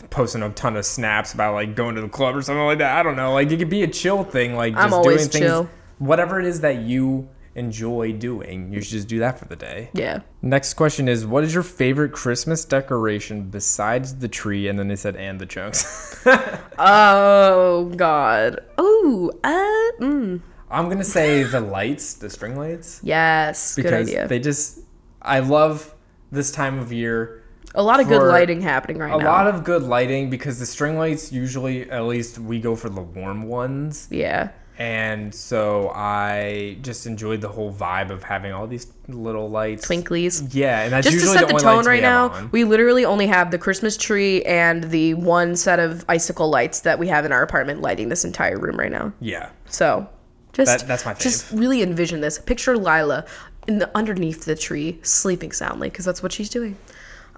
posting 0.10 0.42
a 0.42 0.50
ton 0.52 0.78
of 0.78 0.86
snaps 0.86 1.34
about 1.34 1.54
like 1.54 1.76
going 1.76 1.96
to 1.96 2.02
the 2.02 2.10
club 2.10 2.36
or 2.36 2.42
something 2.42 2.64
like 2.66 2.78
that. 2.80 2.98
I 2.98 3.04
don't 3.04 3.16
know. 3.16 3.34
Like 3.34 3.52
it 3.52 3.58
could 3.58 3.70
be 3.70 3.84
a 3.84 3.88
chill 3.88 4.24
thing, 4.24 4.56
like 4.56 4.74
just 4.74 5.04
doing 5.04 5.18
things 5.18 5.30
chill. 5.32 5.70
whatever 6.00 6.40
it 6.40 6.46
is 6.46 6.62
that 6.62 6.78
you 6.80 7.28
enjoy 7.56 8.12
doing. 8.12 8.74
You 8.74 8.82
should 8.82 8.92
just 8.92 9.08
do 9.08 9.20
that 9.20 9.40
for 9.40 9.46
the 9.46 9.56
day. 9.56 9.90
Yeah. 9.94 10.20
Next 10.42 10.74
question 10.74 11.08
is 11.08 11.26
What 11.26 11.44
is 11.46 11.54
your 11.54 11.64
favorite 11.64 12.12
Christmas 12.12 12.66
decoration 12.66 13.50
besides 13.50 14.16
the 14.16 14.28
tree? 14.28 14.68
And 14.68 14.78
then 14.78 14.88
they 14.90 14.96
said, 14.98 15.16
and 15.16 15.40
the 15.40 15.46
chunks. 15.46 16.22
Oh 16.78 17.92
God. 17.96 18.60
Oh. 18.78 19.32
Uh. 19.44 20.04
Mm. 20.04 20.42
I'm 20.70 20.86
going 20.86 20.98
to 20.98 21.04
say 21.06 21.44
the 21.44 21.62
lights, 21.62 22.16
the 22.16 22.30
string 22.30 22.58
lights. 22.58 23.00
Yes. 23.04 23.76
Good 23.76 23.84
Because 23.84 24.08
idea. 24.10 24.28
they 24.28 24.40
just, 24.40 24.80
I 25.22 25.40
love 25.40 25.94
this 26.32 26.52
time 26.52 26.80
of 26.80 26.92
year. 26.92 27.44
A 27.76 27.84
lot 27.84 28.00
of 28.00 28.08
good 28.08 28.22
lighting 28.24 28.62
happening 28.62 28.98
right 28.98 29.14
A 29.14 29.18
now. 29.18 29.24
A 29.24 29.30
lot 29.30 29.48
of 29.48 29.64
good 29.64 29.84
lighting 29.84 30.30
because 30.30 30.60
the 30.60 30.66
string 30.66 30.98
lights 30.98 31.32
usually, 31.32 31.90
at 31.90 32.04
least 32.06 32.40
we 32.40 32.60
go 32.60 32.76
for 32.76 32.90
the 32.90 33.02
warm 33.02 33.44
ones. 33.44 34.08
yeah. 34.10 34.50
And 34.78 35.34
so 35.34 35.90
I 35.96 36.80
just 36.82 37.08
enjoyed 37.08 37.40
the 37.40 37.48
whole 37.48 37.74
vibe 37.74 38.10
of 38.10 38.24
having 38.24 38.52
all 38.52 38.68
these 38.68 38.88
little 39.08 39.50
lights. 39.50 39.88
Twinklies. 39.88 40.54
Yeah, 40.54 40.82
and 40.82 40.92
that's 40.92 41.08
Just 41.10 41.22
to 41.26 41.32
set 41.32 41.48
the, 41.48 41.54
the 41.54 41.60
tone 41.62 41.86
right 41.86 42.02
now, 42.02 42.28
on. 42.32 42.50
we 42.52 42.66
literally 42.66 43.06
only 43.06 43.26
have 43.28 43.52
the 43.52 43.58
Christmas 43.58 43.96
tree 43.96 44.44
and 44.44 44.84
the 44.84 45.14
one 45.14 45.56
set 45.56 45.80
of 45.80 46.04
icicle 46.10 46.50
lights 46.50 46.82
that 46.82 47.00
we 47.00 47.08
have 47.08 47.24
in 47.24 47.32
our 47.32 47.42
apartment 47.42 47.80
lighting 47.82 48.10
this 48.10 48.26
entire 48.26 48.60
room 48.60 48.78
right 48.78 48.92
now. 48.92 49.14
Yeah. 49.22 49.50
So, 49.70 50.10
just 50.52 50.80
That- 50.80 50.88
that's 50.90 51.06
my 51.06 51.14
just 51.14 51.50
really 51.54 51.82
envision 51.82 52.20
this. 52.20 52.38
Picture 52.38 52.76
Lila 52.78 53.24
in 53.68 53.80
the 53.80 53.90
underneath 53.96 54.44
the 54.44 54.56
tree, 54.58 55.00
sleeping 55.04 55.54
soundly, 55.54 55.90
because 55.90 56.04
that's 56.04 56.22
what 56.22 56.34
she's 56.34 56.50
doing. 56.50 56.76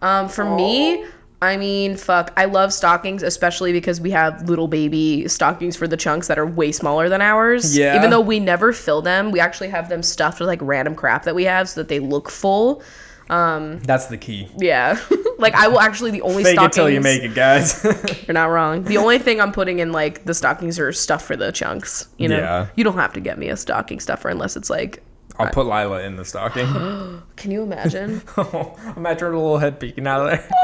Um, 0.01 0.29
for 0.29 0.45
me, 0.45 1.05
I 1.41 1.57
mean, 1.57 1.97
fuck, 1.97 2.33
I 2.37 2.45
love 2.45 2.73
stockings, 2.73 3.21
especially 3.23 3.71
because 3.71 4.01
we 4.01 4.11
have 4.11 4.49
little 4.49 4.67
baby 4.67 5.27
stockings 5.27 5.75
for 5.75 5.87
the 5.87 5.97
chunks 5.97 6.27
that 6.27 6.39
are 6.39 6.45
way 6.47 6.71
smaller 6.71 7.09
than 7.09 7.21
ours. 7.21 7.77
Yeah. 7.77 7.95
Even 7.95 8.09
though 8.09 8.21
we 8.21 8.39
never 8.39 8.73
fill 8.73 9.01
them, 9.01 9.31
we 9.31 9.39
actually 9.39 9.69
have 9.69 9.89
them 9.89 10.01
stuffed 10.03 10.39
with 10.39 10.47
like 10.47 10.59
random 10.61 10.95
crap 10.95 11.23
that 11.25 11.35
we 11.35 11.43
have 11.43 11.69
so 11.69 11.81
that 11.81 11.89
they 11.89 11.99
look 11.99 12.29
full. 12.29 12.81
That's 13.29 14.05
the 14.07 14.17
key. 14.17 14.47
Yeah. 14.57 14.99
like 15.37 15.53
I 15.53 15.67
will 15.67 15.79
actually 15.79 16.11
the 16.11 16.21
only 16.21 16.43
Fake 16.43 16.53
stockings. 16.53 16.75
till 16.75 16.89
you 16.89 17.01
make 17.01 17.21
it, 17.23 17.35
guys. 17.35 17.83
You're 18.27 18.33
not 18.33 18.45
wrong. 18.45 18.83
The 18.83 18.97
only 18.97 19.19
thing 19.19 19.41
I'm 19.41 19.51
putting 19.51 19.79
in 19.79 19.91
like 19.91 20.23
the 20.23 20.33
stockings 20.33 20.79
are 20.79 20.91
stuff 20.93 21.23
for 21.23 21.35
the 21.35 21.51
chunks. 21.51 22.07
You 22.17 22.29
know, 22.29 22.37
Yeah. 22.37 22.67
you 22.75 22.83
don't 22.83 22.95
have 22.97 23.13
to 23.13 23.19
get 23.19 23.37
me 23.37 23.49
a 23.49 23.57
stocking 23.57 23.99
stuffer 23.99 24.29
unless 24.29 24.55
it's 24.55 24.69
like. 24.69 25.03
I'll 25.39 25.49
put 25.51 25.65
Lila 25.65 26.01
in 26.03 26.15
the 26.15 26.25
stocking. 26.25 26.65
Can 27.35 27.51
you 27.51 27.63
imagine? 27.63 28.21
Imagine 28.95 29.27
her 29.27 29.35
little 29.35 29.57
head 29.57 29.79
peeking 29.79 30.07
out 30.07 30.21
of 30.21 30.27
there. 30.31 30.49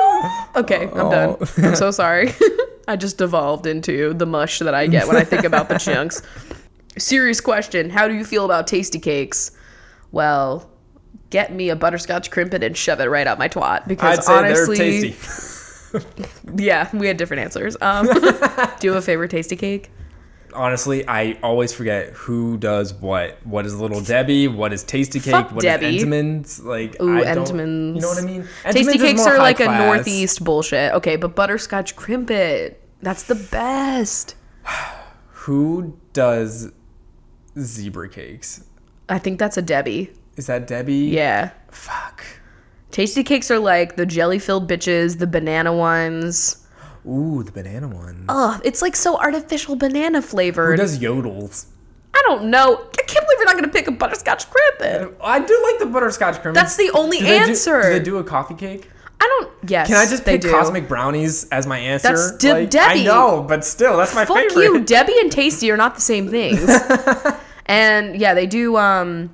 Okay, 0.56 0.84
I'm 0.88 1.10
done. 1.10 1.36
I'm 1.58 1.76
so 1.76 1.92
sorry. 1.92 2.32
I 2.88 2.96
just 2.96 3.18
devolved 3.18 3.66
into 3.68 4.14
the 4.14 4.26
mush 4.26 4.60
that 4.60 4.74
I 4.74 4.88
get 4.88 5.06
when 5.08 5.18
I 5.18 5.26
think 5.26 5.44
about 5.44 5.68
the 5.68 5.78
chunks. 5.80 6.22
Serious 6.98 7.42
question: 7.42 7.90
How 7.90 8.08
do 8.08 8.14
you 8.14 8.24
feel 8.24 8.46
about 8.46 8.66
Tastykakes? 8.68 9.52
Well, 10.14 10.70
get 11.30 11.52
me 11.54 11.70
a 11.70 11.76
butterscotch 11.76 12.32
crimpet 12.32 12.64
and 12.64 12.78
shove 12.78 13.02
it 13.02 13.06
right 13.10 13.28
up 13.28 13.38
my 13.38 13.50
twat 13.50 13.86
because 13.88 14.20
I'd 14.20 14.24
say 14.24 14.34
honestly, 14.34 14.78
they're 14.78 15.12
tasty. 15.12 16.24
yeah, 16.64 16.90
we 16.96 17.08
had 17.08 17.18
different 17.18 17.42
answers. 17.44 17.76
Um, 17.82 18.06
do 18.06 18.88
you 18.88 18.94
have 18.94 18.96
a 18.96 19.02
favorite 19.02 19.32
Tastykake? 19.32 19.88
Honestly, 20.56 21.08
I 21.08 21.38
always 21.44 21.74
forget 21.74 22.10
who 22.14 22.58
does 22.58 22.94
what. 22.94 23.38
What 23.46 23.66
is 23.66 23.76
Little 23.80 24.02
Debbie? 24.02 24.48
What 24.48 24.74
is 24.74 24.84
Tastykake? 24.84 25.32
Fuck 25.32 25.52
What 25.52 25.58
is 25.58 25.64
Debbie. 25.64 26.00
Entenmann's? 26.00 26.60
Like, 26.62 27.02
Ooh, 27.02 27.18
I 27.24 27.34
don't- 27.34 27.48
Entenmann's. 27.48 27.96
You 27.96 28.02
know 28.02 28.08
what 28.10 28.18
I 28.24 28.26
mean? 28.26 28.48
Tasty 28.66 28.80
Entenmann's 28.82 28.96
is 28.96 29.02
cakes 29.02 29.20
more 29.22 29.30
are 29.34 29.38
high 29.38 29.44
like 29.44 29.60
a 29.60 29.66
northeast 29.66 30.44
bullshit. 30.44 30.94
Okay, 30.94 31.16
but 31.16 31.36
butterscotch 31.36 31.96
crimpet, 31.96 32.82
that's 33.02 33.24
the 33.24 33.36
best. 33.36 34.36
Who 35.44 35.98
does 36.14 36.72
zebra 37.60 38.10
cakes? 38.10 38.64
I 39.10 39.20
think 39.20 39.40
that's 39.40 39.58
a 39.58 39.62
Debbie. 39.62 40.12
Is 40.38 40.48
that 40.48 40.68
Debbie? 40.68 40.94
Yeah. 40.96 41.52
Fuck. 41.72 42.24
Tastykakes 42.92 43.52
are 43.52 43.60
like 43.60 43.96
the 43.96 44.06
jelly 44.06 44.40
filled 44.40 44.70
bitches, 44.70 45.20
the 45.20 45.28
banana 45.28 45.74
ones. 45.76 46.63
Ooh, 47.08 47.44
the 47.44 47.52
banana 47.52 47.88
one. 47.88 48.26
Ugh, 48.30 48.62
it's 48.64 48.82
like 48.82 48.96
so 48.96 49.18
artificial 49.18 49.76
banana 49.76 50.22
flavored. 50.22 50.80
Who 50.80 50.84
does 50.84 51.00
yodels? 51.00 51.66
I 52.16 52.22
don't 52.28 52.46
know. 52.46 52.76
I 52.76 53.02
can't 53.04 53.26
believe 53.26 53.38
you're 53.40 53.46
not 53.46 53.56
gonna 53.56 53.68
pick 53.68 53.88
a 53.88 53.92
butterscotch 53.92 54.46
crimpet. 54.50 55.16
I 55.22 55.40
do 55.40 55.60
like 55.64 55.80
the 55.80 55.88
butterscotch 55.88 56.42
cream. 56.42 56.54
That's 56.54 56.76
the 56.78 56.92
only 56.94 57.18
Do 57.20 57.26
they 57.26 57.40
do- 57.40 57.46
answer. 57.50 57.82
do 57.82 57.90
they 57.90 58.00
do 58.00 58.18
a 58.20 58.24
coffee 58.24 58.54
cake? 58.54 58.90
I 59.20 59.26
don't. 59.40 59.52
Yes. 59.70 59.88
Can 59.88 59.96
I 59.98 60.06
just 60.06 60.26
pick 60.26 60.42
do. 60.42 60.52
cosmic 60.52 60.88
brownies 60.88 61.48
as 61.50 61.66
my 61.66 61.78
answer? 61.80 62.10
That's 62.10 62.32
De- 62.38 62.52
I 62.52 62.66
Debbie. 62.66 63.04
know, 63.06 63.44
but 63.48 63.64
still, 63.66 63.96
that's 63.98 64.14
my 64.14 64.26
Fuck 64.26 64.38
favorite. 64.38 64.64
you. 64.64 64.84
Debbie 64.84 65.18
and 65.20 65.32
Tasty 65.32 65.72
are 65.72 65.78
not 65.78 65.96
the 65.96 66.02
same 66.02 66.28
things. 66.30 66.60
and 67.66 68.16
yeah, 68.20 68.34
they 68.34 68.46
do. 68.46 68.78
Um, 68.78 69.30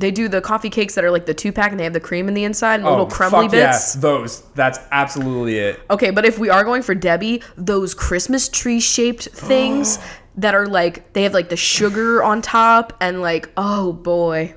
they 0.00 0.10
do 0.10 0.28
the 0.28 0.40
coffee 0.40 0.70
cakes 0.70 0.94
that 0.94 1.04
are 1.04 1.10
like 1.10 1.26
the 1.26 1.34
two 1.34 1.52
pack, 1.52 1.70
and 1.70 1.78
they 1.78 1.84
have 1.84 1.92
the 1.92 2.00
cream 2.00 2.26
in 2.26 2.34
the 2.34 2.44
inside 2.44 2.76
and 2.76 2.84
the 2.84 2.88
oh, 2.88 2.92
little 2.92 3.06
crumbly 3.06 3.46
Oh, 3.46 3.48
fuck 3.48 3.52
yeah, 3.52 3.78
those. 4.00 4.42
That's 4.54 4.78
absolutely 4.90 5.58
it. 5.58 5.80
Okay, 5.90 6.10
but 6.10 6.24
if 6.24 6.38
we 6.38 6.48
are 6.48 6.64
going 6.64 6.82
for 6.82 6.94
Debbie, 6.94 7.42
those 7.56 7.94
Christmas 7.94 8.48
tree 8.48 8.80
shaped 8.80 9.24
things 9.32 9.98
that 10.36 10.54
are 10.54 10.66
like 10.66 11.12
they 11.12 11.24
have 11.24 11.34
like 11.34 11.48
the 11.50 11.56
sugar 11.56 12.22
on 12.22 12.40
top 12.40 12.96
and 13.00 13.20
like 13.20 13.50
oh 13.56 13.92
boy. 13.92 14.54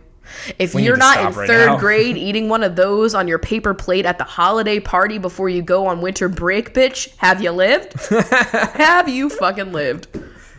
If 0.58 0.74
We 0.74 0.84
you're 0.84 0.98
not 0.98 1.20
in 1.20 1.34
right 1.34 1.48
third 1.48 1.68
now. 1.68 1.78
grade 1.78 2.18
eating 2.30 2.50
one 2.50 2.64
of 2.64 2.76
those 2.76 3.14
on 3.14 3.28
your 3.28 3.38
paper 3.38 3.74
plate 3.74 4.06
at 4.06 4.18
the 4.18 4.24
holiday 4.24 4.80
party 4.80 5.18
before 5.20 5.50
you 5.50 5.62
go 5.62 5.86
on 5.86 6.02
winter 6.02 6.28
break, 6.30 6.74
bitch, 6.74 7.16
have 7.18 7.44
you 7.44 7.52
lived? 7.52 7.94
have 8.10 9.08
you 9.10 9.30
fucking 9.30 9.72
lived? 9.72 10.08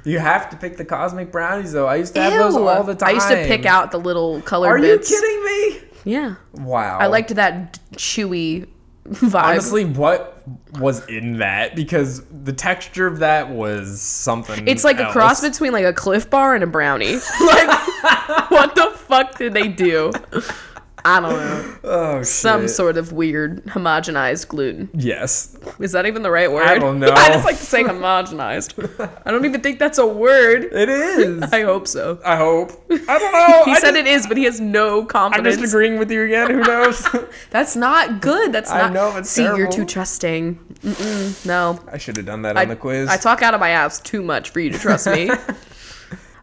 You 0.04 0.18
have 0.18 0.50
to 0.50 0.56
pick 0.56 0.76
the 0.76 0.84
cosmic 0.84 1.32
brownies, 1.32 1.72
though. 1.72 1.86
I 1.86 1.96
used 1.96 2.14
to 2.14 2.22
have 2.22 2.38
those 2.38 2.56
all 2.56 2.84
the 2.84 2.94
time. 2.94 3.08
I 3.08 3.12
used 3.12 3.28
to 3.28 3.46
pick 3.46 3.64
out 3.64 3.90
the 3.90 3.98
little 3.98 4.42
colored 4.42 4.82
bits. 4.82 4.90
Are 4.90 4.98
bits. 4.98 5.10
you 5.10 5.20
kidding 5.20 5.44
me? 5.44 5.88
Yeah. 6.04 6.34
Wow. 6.52 6.98
I 6.98 7.06
liked 7.06 7.34
that 7.34 7.78
chewy 7.92 8.68
vibe. 9.08 9.42
Honestly, 9.42 9.84
what 9.84 10.42
was 10.78 11.06
in 11.06 11.38
that? 11.38 11.74
Because 11.74 12.22
the 12.26 12.52
texture 12.52 13.06
of 13.06 13.20
that 13.20 13.50
was 13.50 14.00
something. 14.00 14.66
It's 14.68 14.84
like 14.84 15.00
a 15.00 15.10
cross 15.10 15.40
between 15.40 15.72
like 15.72 15.84
a 15.84 15.92
Clif 15.92 16.28
Bar 16.28 16.54
and 16.54 16.64
a 16.64 16.66
brownie. 16.66 17.14
like, 17.40 18.50
what 18.50 18.74
the 18.74 18.92
fuck 18.94 19.38
did 19.38 19.54
they 19.54 19.68
do? 19.68 20.12
I 21.06 21.20
don't 21.20 21.32
know. 21.32 21.70
Oh, 21.86 22.22
Some 22.22 22.62
shit. 22.62 22.70
sort 22.70 22.96
of 22.96 23.12
weird 23.12 23.62
homogenized 23.66 24.48
gluten. 24.48 24.88
Yes. 24.94 25.54
Is 25.78 25.92
that 25.92 26.06
even 26.06 26.22
the 26.22 26.30
right 26.30 26.50
word? 26.50 26.66
I 26.66 26.78
don't 26.78 26.98
know. 26.98 27.12
I 27.14 27.28
just 27.28 27.44
like 27.44 27.58
to 27.58 27.62
say 27.64 27.82
homogenized. 27.84 29.20
I 29.26 29.30
don't 29.30 29.44
even 29.44 29.60
think 29.60 29.78
that's 29.78 29.98
a 29.98 30.06
word. 30.06 30.64
It 30.64 30.88
is. 30.88 31.42
I 31.52 31.60
hope 31.62 31.86
so. 31.86 32.18
I 32.24 32.36
hope. 32.36 32.70
I 32.90 33.18
don't 33.18 33.32
know. 33.32 33.64
He 33.66 33.72
I 33.72 33.80
said 33.80 33.92
just, 33.92 33.96
it 33.96 34.06
is, 34.06 34.26
but 34.26 34.38
he 34.38 34.44
has 34.44 34.60
no 34.62 35.04
confidence. 35.04 35.56
I'm 35.56 35.60
just 35.60 35.74
agreeing 35.74 35.98
with 35.98 36.10
you 36.10 36.22
again. 36.22 36.50
Who 36.50 36.60
knows? 36.60 37.06
That's 37.50 37.76
not 37.76 38.22
good. 38.22 38.50
That's 38.52 38.70
I 38.70 38.78
not. 38.78 38.92
know, 38.94 39.16
it's 39.18 39.28
See, 39.28 39.42
you're 39.42 39.70
too 39.70 39.84
trusting. 39.84 40.54
Mm-mm, 40.82 41.46
no. 41.46 41.80
I 41.92 41.98
should 41.98 42.16
have 42.16 42.26
done 42.26 42.42
that 42.42 42.56
I, 42.56 42.62
on 42.62 42.68
the 42.68 42.76
quiz. 42.76 43.10
I 43.10 43.18
talk 43.18 43.42
out 43.42 43.52
of 43.52 43.60
my 43.60 43.70
ass 43.70 44.00
too 44.00 44.22
much 44.22 44.50
for 44.50 44.60
you 44.60 44.70
to 44.70 44.78
trust 44.78 45.06
me. 45.06 45.28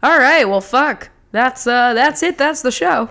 All 0.04 0.18
right, 0.20 0.48
well, 0.48 0.62
fuck. 0.62 1.10
That's 1.32 1.66
uh, 1.66 1.94
that's 1.94 2.24
it. 2.24 2.38
That's 2.38 2.62
the 2.62 2.72
show. 2.72 3.10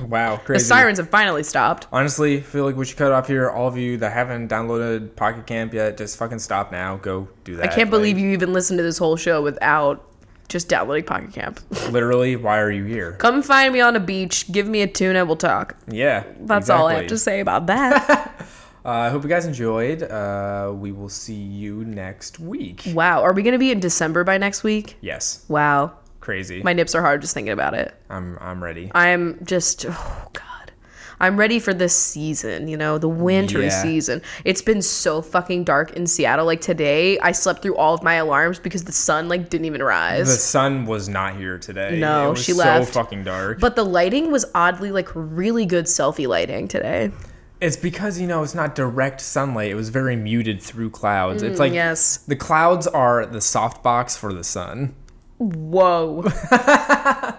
wow, 0.00 0.36
crazy 0.44 0.58
the 0.58 0.64
sirens 0.64 0.98
have 0.98 1.10
finally 1.10 1.42
stopped. 1.42 1.86
Honestly, 1.92 2.40
feel 2.40 2.64
like 2.64 2.76
we 2.76 2.84
should 2.84 2.96
cut 2.96 3.12
off 3.12 3.28
here. 3.28 3.50
All 3.50 3.68
of 3.68 3.76
you 3.76 3.98
that 3.98 4.12
haven't 4.12 4.48
downloaded 4.48 5.14
Pocket 5.16 5.46
Camp 5.46 5.74
yet, 5.74 5.98
just 5.98 6.16
fucking 6.18 6.38
stop 6.38 6.72
now. 6.72 6.96
Go 6.96 7.28
do 7.44 7.56
that. 7.56 7.70
I 7.70 7.74
can't 7.74 7.90
believe 7.90 8.18
you 8.18 8.30
even 8.30 8.52
listened 8.52 8.78
to 8.78 8.82
this 8.82 8.96
whole 8.98 9.16
show 9.16 9.42
without 9.42 10.04
just 10.48 10.68
downloading 10.68 11.04
Pocket 11.04 11.32
Camp. 11.32 11.60
Literally, 11.90 12.36
why 12.36 12.58
are 12.58 12.70
you 12.70 12.84
here? 12.84 13.12
Come 13.12 13.42
find 13.42 13.74
me 13.74 13.80
on 13.82 13.96
a 13.96 14.00
beach. 14.00 14.50
Give 14.50 14.66
me 14.66 14.80
a 14.80 14.86
tuna. 14.86 15.26
We'll 15.26 15.36
talk. 15.36 15.76
Yeah, 15.88 16.24
That's 16.40 16.70
all 16.70 16.86
I 16.86 16.94
have 16.94 17.06
to 17.08 17.18
say 17.18 17.40
about 17.40 17.66
that. 17.66 18.34
Uh, 18.84 18.90
I 18.92 19.08
hope 19.10 19.22
you 19.22 19.28
guys 19.28 19.44
enjoyed. 19.44 20.02
Uh, 20.02 20.72
we 20.74 20.92
will 20.92 21.10
see 21.10 21.34
you 21.34 21.84
next 21.84 22.38
week. 22.38 22.84
wow. 22.94 23.20
Are 23.22 23.34
we 23.34 23.42
gonna 23.42 23.58
be 23.58 23.70
in 23.70 23.80
December 23.80 24.24
by 24.24 24.38
next 24.38 24.62
week? 24.62 24.96
Yes, 25.02 25.44
Wow. 25.48 25.98
Crazy. 26.28 26.62
My 26.62 26.74
nips 26.74 26.94
are 26.94 27.00
hard 27.00 27.22
just 27.22 27.32
thinking 27.32 27.52
about 27.54 27.72
it. 27.72 27.94
I'm 28.10 28.36
I'm 28.42 28.62
ready. 28.62 28.90
I 28.94 29.08
am 29.08 29.38
just 29.44 29.86
oh 29.88 30.28
god. 30.34 30.44
I'm 31.20 31.38
ready 31.38 31.58
for 31.58 31.72
this 31.72 31.96
season, 31.96 32.68
you 32.68 32.76
know, 32.76 32.98
the 32.98 33.08
winter 33.08 33.62
Yeah. 33.62 33.70
season. 33.82 34.20
It's 34.44 34.60
been 34.60 34.82
so 34.82 35.22
fucking 35.22 35.64
dark 35.64 35.92
in 35.92 36.06
Seattle. 36.06 36.44
Like 36.44 36.60
today, 36.60 37.18
I 37.20 37.32
slept 37.32 37.62
through 37.62 37.76
all 37.76 37.94
of 37.94 38.02
my 38.02 38.14
alarms 38.16 38.58
because 38.58 38.84
the 38.84 38.92
sun 38.92 39.26
like 39.30 39.48
didn't 39.48 39.64
even 39.64 39.82
rise. 39.82 40.26
The 40.28 40.34
sun 40.38 40.84
was 40.84 41.08
not 41.08 41.34
here 41.36 41.56
today. 41.58 41.98
No, 41.98 42.26
it 42.26 42.30
was 42.32 42.44
she 42.44 42.52
so 42.52 42.58
left. 42.58 42.92
fucking 42.92 43.24
dark. 43.24 43.58
But 43.58 43.74
the 43.74 43.84
lighting 43.86 44.30
was 44.30 44.44
oddly 44.54 44.92
like 44.92 45.08
really 45.14 45.64
good 45.64 45.86
selfie 45.86 46.28
lighting 46.28 46.68
today. 46.68 47.10
it's 47.60 47.76
because 47.76 48.20
you 48.20 48.26
know 48.28 48.42
it's 48.42 48.54
not 48.54 48.74
direct 48.74 49.20
sunlight. 49.22 49.70
It 49.70 49.74
was 49.76 49.88
very 49.88 50.14
muted 50.14 50.60
through 50.62 50.90
clouds. 50.90 51.42
it's 51.42 51.58
like 51.58 51.72
Mm, 51.72 51.76
yes. 51.86 52.18
the 52.28 52.36
clouds 52.36 52.86
are 52.86 53.24
the 53.24 53.38
softbox 53.40 54.16
for 54.18 54.32
the 54.34 54.44
sun. 54.44 54.94
Whoa. 55.38 56.24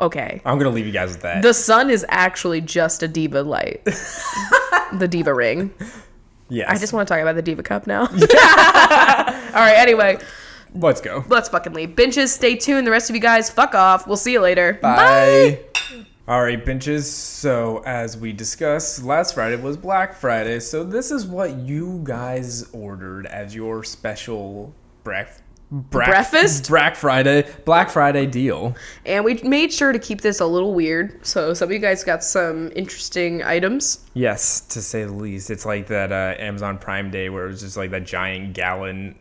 okay. 0.00 0.42
I'm 0.44 0.58
gonna 0.58 0.70
leave 0.70 0.86
you 0.86 0.92
guys 0.92 1.10
with 1.12 1.22
that. 1.22 1.42
The 1.42 1.54
sun 1.54 1.90
is 1.90 2.04
actually 2.08 2.60
just 2.60 3.02
a 3.02 3.08
diva 3.08 3.42
light. 3.42 3.84
the 4.92 5.08
diva 5.08 5.34
ring. 5.34 5.72
yes. 6.48 6.68
I 6.70 6.78
just 6.78 6.92
want 6.92 7.08
to 7.08 7.14
talk 7.14 7.20
about 7.22 7.36
the 7.36 7.42
diva 7.42 7.62
cup 7.62 7.86
now. 7.86 8.02
All 8.06 8.06
right, 9.66 9.76
anyway. 9.76 10.18
Let's 10.74 11.00
go. 11.00 11.24
Let's 11.28 11.48
fucking 11.48 11.72
leave. 11.72 11.96
Benches, 11.96 12.32
stay 12.32 12.54
tuned. 12.54 12.86
The 12.86 12.92
rest 12.92 13.10
of 13.10 13.16
you 13.16 13.22
guys, 13.22 13.50
fuck 13.50 13.74
off. 13.74 14.06
We'll 14.06 14.16
see 14.16 14.32
you 14.32 14.40
later. 14.40 14.74
Bye. 14.80 15.60
All 16.28 16.42
right, 16.42 16.64
benches. 16.64 17.10
So, 17.10 17.82
as 17.84 18.16
we 18.16 18.32
discussed, 18.32 19.02
last 19.02 19.34
Friday 19.34 19.56
was 19.56 19.76
Black 19.76 20.14
Friday. 20.14 20.60
So, 20.60 20.84
this 20.84 21.10
is 21.10 21.26
what 21.26 21.56
you 21.56 22.00
guys 22.04 22.70
ordered 22.72 23.26
as 23.26 23.52
your 23.52 23.82
special 23.82 24.72
brec- 25.04 25.39
brac- 25.70 26.08
Breakfast? 26.10 26.68
Black 26.68 26.96
Friday, 26.96 27.46
Black 27.64 27.90
Friday 27.90 28.26
deal. 28.26 28.76
And 29.06 29.24
we 29.24 29.34
made 29.42 29.72
sure 29.72 29.92
to 29.92 29.98
keep 29.98 30.20
this 30.20 30.40
a 30.40 30.46
little 30.46 30.74
weird. 30.74 31.24
So 31.24 31.54
some 31.54 31.68
of 31.68 31.72
you 31.72 31.78
guys 31.78 32.04
got 32.04 32.24
some 32.24 32.72
interesting 32.74 33.42
items. 33.42 34.04
Yes, 34.14 34.60
to 34.60 34.82
say 34.82 35.04
the 35.04 35.12
least. 35.12 35.50
It's 35.50 35.66
like 35.66 35.86
that 35.88 36.12
uh, 36.12 36.34
Amazon 36.38 36.78
Prime 36.78 37.10
Day 37.10 37.28
where 37.28 37.44
it 37.44 37.48
was 37.48 37.60
just 37.60 37.76
like 37.76 37.90
that 37.90 38.04
giant 38.04 38.54
gallon 38.54 39.16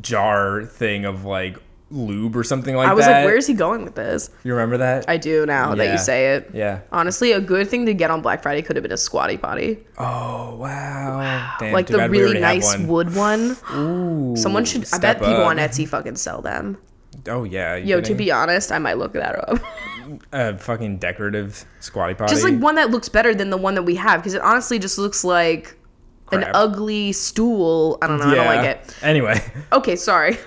jar 0.00 0.64
thing 0.64 1.04
of 1.04 1.24
like 1.24 1.58
lube 1.90 2.36
or 2.36 2.42
something 2.42 2.74
like 2.74 2.86
that. 2.86 2.90
I 2.90 2.94
was 2.94 3.06
that. 3.06 3.18
like, 3.18 3.26
where's 3.26 3.46
he 3.46 3.54
going 3.54 3.84
with 3.84 3.94
this? 3.94 4.30
You 4.42 4.52
remember 4.52 4.78
that? 4.78 5.04
I 5.08 5.16
do 5.16 5.46
now 5.46 5.74
that 5.74 5.92
you 5.92 5.98
say 5.98 6.34
it. 6.34 6.50
yeah. 6.52 6.80
Honestly, 6.90 7.32
a 7.32 7.40
good 7.40 7.68
thing 7.68 7.86
to 7.86 7.94
get 7.94 8.10
on 8.10 8.22
Black 8.22 8.42
Friday 8.42 8.62
could 8.62 8.76
have 8.76 8.82
been 8.82 8.92
a 8.92 8.96
squatty 8.96 9.36
potty. 9.36 9.78
Oh 9.98 10.56
wow. 10.56 11.56
Damn, 11.58 11.72
like 11.72 11.86
the 11.86 12.08
really 12.08 12.40
nice 12.40 12.76
one. 12.76 12.88
wood 12.88 13.14
one. 13.14 13.56
Ooh, 13.74 14.36
Someone 14.36 14.64
should, 14.64 14.86
I 14.92 14.98
bet 14.98 15.18
people 15.18 15.44
on 15.44 15.56
Etsy 15.58 15.86
fucking 15.88 16.16
sell 16.16 16.42
them. 16.42 16.78
Oh 17.28 17.44
yeah. 17.44 17.76
Yo, 17.76 18.00
to 18.00 18.14
be 18.14 18.30
honest, 18.30 18.72
I 18.72 18.78
might 18.78 18.98
look 18.98 19.12
that 19.14 19.48
up. 19.48 19.60
a 20.32 20.58
fucking 20.58 20.98
decorative 20.98 21.64
squatty 21.80 22.14
potty. 22.14 22.30
just 22.30 22.44
like 22.44 22.58
one 22.58 22.76
that 22.76 22.90
looks 22.90 23.08
better 23.08 23.34
than 23.34 23.50
the 23.50 23.56
one 23.56 23.74
that 23.74 23.82
we 23.82 23.96
have 23.96 24.20
because 24.20 24.34
it 24.34 24.42
honestly 24.42 24.78
just 24.78 24.98
looks 24.98 25.24
like 25.24 25.75
an 26.32 26.44
ugly 26.54 27.12
stool. 27.12 27.98
I 28.02 28.06
don't 28.06 28.18
know. 28.18 28.26
I 28.30 28.34
don't 28.34 28.46
like 28.46 28.66
it. 28.66 28.96
Anyway, 29.02 29.40
Okay, 29.72 29.96
sorry. 29.96 30.38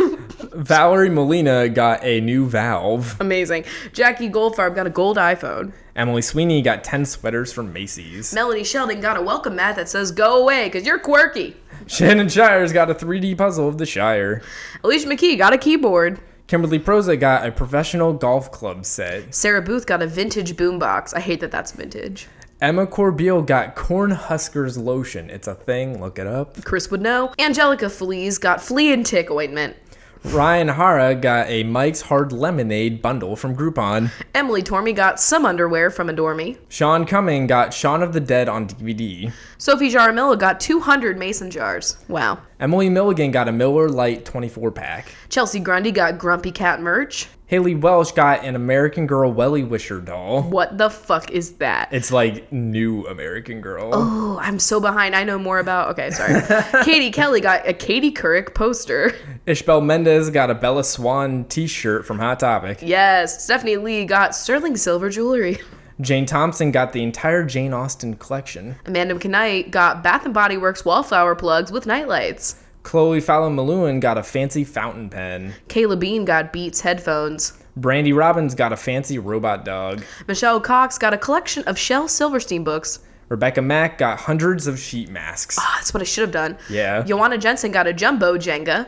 Valerie 0.54 1.10
Molina 1.10 1.70
got 1.70 2.04
a 2.04 2.22
new 2.22 2.46
valve. 2.48 3.16
Amazing. 3.20 3.66
Jackie 3.94 4.30
Goldfarb 4.30 4.76
got 4.76 4.88
a 4.88 4.90
gold 4.90 5.18
iPhone. 5.18 5.72
Emily 5.96 6.22
Sweeney 6.22 6.62
got 6.62 6.84
10 6.84 7.06
sweaters 7.06 7.52
from 7.52 7.72
Macy's. 7.74 8.34
Melody 8.34 8.64
Sheldon 8.64 9.02
got 9.02 9.18
a 9.18 9.22
welcome 9.22 9.56
mat 9.56 9.76
that 9.76 9.90
says 9.90 10.12
"Go 10.12 10.42
away" 10.42 10.66
because 10.66 10.86
you're 10.86 11.00
quirky. 11.00 11.56
Shannon 11.88 12.30
Shires 12.30 12.72
got 12.72 12.90
a 12.90 12.94
3D 12.96 13.38
puzzle 13.38 13.68
of 13.68 13.78
the 13.78 13.86
Shire. 13.86 14.42
Alicia 14.84 15.08
McKee 15.08 15.38
got 15.38 15.54
a 15.54 15.58
keyboard. 15.58 16.20
Kimberly 16.48 16.80
Proza 16.80 17.20
got 17.20 17.48
a 17.48 17.52
professional 17.52 18.12
golf 18.14 18.52
club 18.52 18.86
set. 18.86 19.34
Sarah 19.36 19.62
Booth 19.62 19.86
got 19.86 20.02
a 20.02 20.08
vintage 20.08 20.56
boombox. 20.56 21.14
I 21.16 21.20
hate 21.20 21.42
that 21.42 21.52
that's 21.52 21.72
vintage. 21.72 22.28
Emma 22.62 22.86
Corbeil 22.86 23.42
got 23.42 23.76
Corn 23.76 24.12
Huskers 24.12 24.78
lotion. 24.78 25.30
It's 25.30 25.48
a 25.48 25.56
thing, 25.56 26.02
look 26.02 26.20
it 26.20 26.28
up. 26.28 26.62
Chris 26.66 26.92
would 26.92 27.02
know. 27.02 27.34
Angelica 27.40 27.90
Fleas 27.90 28.38
got 28.38 28.62
flea 28.62 28.92
and 28.92 29.06
tick 29.06 29.32
ointment. 29.32 29.78
Ryan 30.26 30.68
Hara 30.68 31.16
got 31.16 31.48
a 31.48 31.64
Mike's 31.64 32.02
Hard 32.02 32.34
Lemonade 32.34 33.02
bundle 33.02 33.38
from 33.38 33.56
Groupon. 33.56 34.12
Emily 34.36 34.62
Tormey 34.62 34.94
got 34.94 35.22
some 35.22 35.46
underwear 35.46 35.90
from 35.90 36.10
Adore 36.10 36.36
Me. 36.36 36.58
Sean 36.68 37.06
Cumming 37.06 37.48
got 37.48 37.74
Shaun 37.74 38.04
of 38.04 38.12
the 38.12 38.20
Dead 38.20 38.50
on 38.50 38.68
DVD. 38.68 39.32
Sophie 39.58 39.90
Jaramillo 39.90 40.38
got 40.38 40.60
200 40.60 41.18
mason 41.18 41.50
jars. 41.50 41.96
Wow. 42.10 42.40
Emily 42.60 42.90
Milligan 42.90 43.32
got 43.32 43.48
a 43.48 43.54
Miller 43.54 43.88
Lite 43.88 44.26
24 44.26 44.72
pack. 44.72 45.14
Chelsea 45.30 45.62
Grundy 45.62 45.94
got 45.94 46.18
Grumpy 46.18 46.52
Cat 46.52 46.82
merch. 46.82 47.30
Haley 47.50 47.74
Welsh 47.74 48.12
got 48.12 48.46
an 48.46 48.56
American 48.56 49.08
Girl 49.08 49.34
Wellie 49.34 49.64
Wisher 49.64 50.00
doll. 50.00 50.44
What 50.44 50.78
the 50.78 50.88
fuck 50.92 51.32
is 51.32 51.54
that? 51.54 51.90
It's 51.92 52.12
like 52.12 52.52
new 52.52 53.08
American 53.08 53.60
Girl. 53.60 53.90
Oh, 53.92 54.38
I'm 54.40 54.60
so 54.60 54.80
behind. 54.80 55.16
I 55.16 55.24
know 55.24 55.40
more 55.40 55.58
about. 55.58 55.90
Okay, 55.90 56.12
sorry. 56.12 56.44
Katie 56.86 57.10
Kelly 57.10 57.42
got 57.42 57.68
a 57.68 57.74
Katie 57.74 58.12
Couric 58.12 58.54
poster. 58.54 59.16
Ishbel 59.48 59.84
Mendez 59.84 60.30
got 60.30 60.52
a 60.52 60.54
Bella 60.54 60.84
Swan 60.84 61.44
t-shirt 61.46 62.06
from 62.06 62.20
Hot 62.20 62.40
Topic. 62.40 62.84
Yes, 62.84 63.46
Stephanie 63.46 63.78
Lee 63.78 64.06
got 64.06 64.36
sterling 64.36 64.78
silver 64.78 65.10
jewelry. 65.10 65.58
Jane 66.02 66.28
Thompson 66.28 66.70
got 66.70 66.94
the 66.94 67.02
entire 67.02 67.44
Jane 67.44 67.74
Austen 67.74 68.16
collection. 68.18 68.76
Amanda 68.86 69.16
McKnight 69.16 69.72
got 69.72 70.04
Bath 70.04 70.24
and 70.24 70.36
Body 70.36 70.58
Works 70.58 70.86
wallflower 70.86 71.34
plugs 71.34 71.72
with 71.72 71.88
nightlights. 71.88 72.58
Chloe 72.90 73.22
Fallon 73.22 73.54
Malone 73.54 74.00
got 74.00 74.18
a 74.18 74.24
fancy 74.24 74.64
fountain 74.64 75.12
pen. 75.12 75.54
Kayla 75.68 76.00
Bean 76.00 76.26
got 76.26 76.52
Beats 76.52 76.82
headphones. 76.82 77.54
Brandy 77.78 78.14
Robbins 78.14 78.56
got 78.56 78.74
a 78.74 78.76
fancy 78.76 79.20
robot 79.20 79.64
dog. 79.64 80.04
Michelle 80.28 80.60
Cox 80.60 80.98
got 80.98 81.14
a 81.14 81.18
collection 81.20 81.64
of 81.66 81.78
Shel 81.78 82.08
Silverstein 82.08 82.64
books. 82.64 83.02
Rebecca 83.28 83.62
Mack 83.62 84.00
got 84.00 84.22
hundreds 84.22 84.66
of 84.66 84.80
sheet 84.80 85.08
masks. 85.08 85.58
Ah, 85.60 85.74
that's 85.76 85.94
what 85.94 86.02
I 86.02 86.04
should 86.04 86.24
have 86.24 86.32
done. 86.32 86.58
Yeah. 86.68 87.04
Joanna 87.04 87.38
Jensen 87.38 87.72
got 87.72 87.86
a 87.86 87.94
jumbo 87.94 88.40
Jenga. 88.40 88.88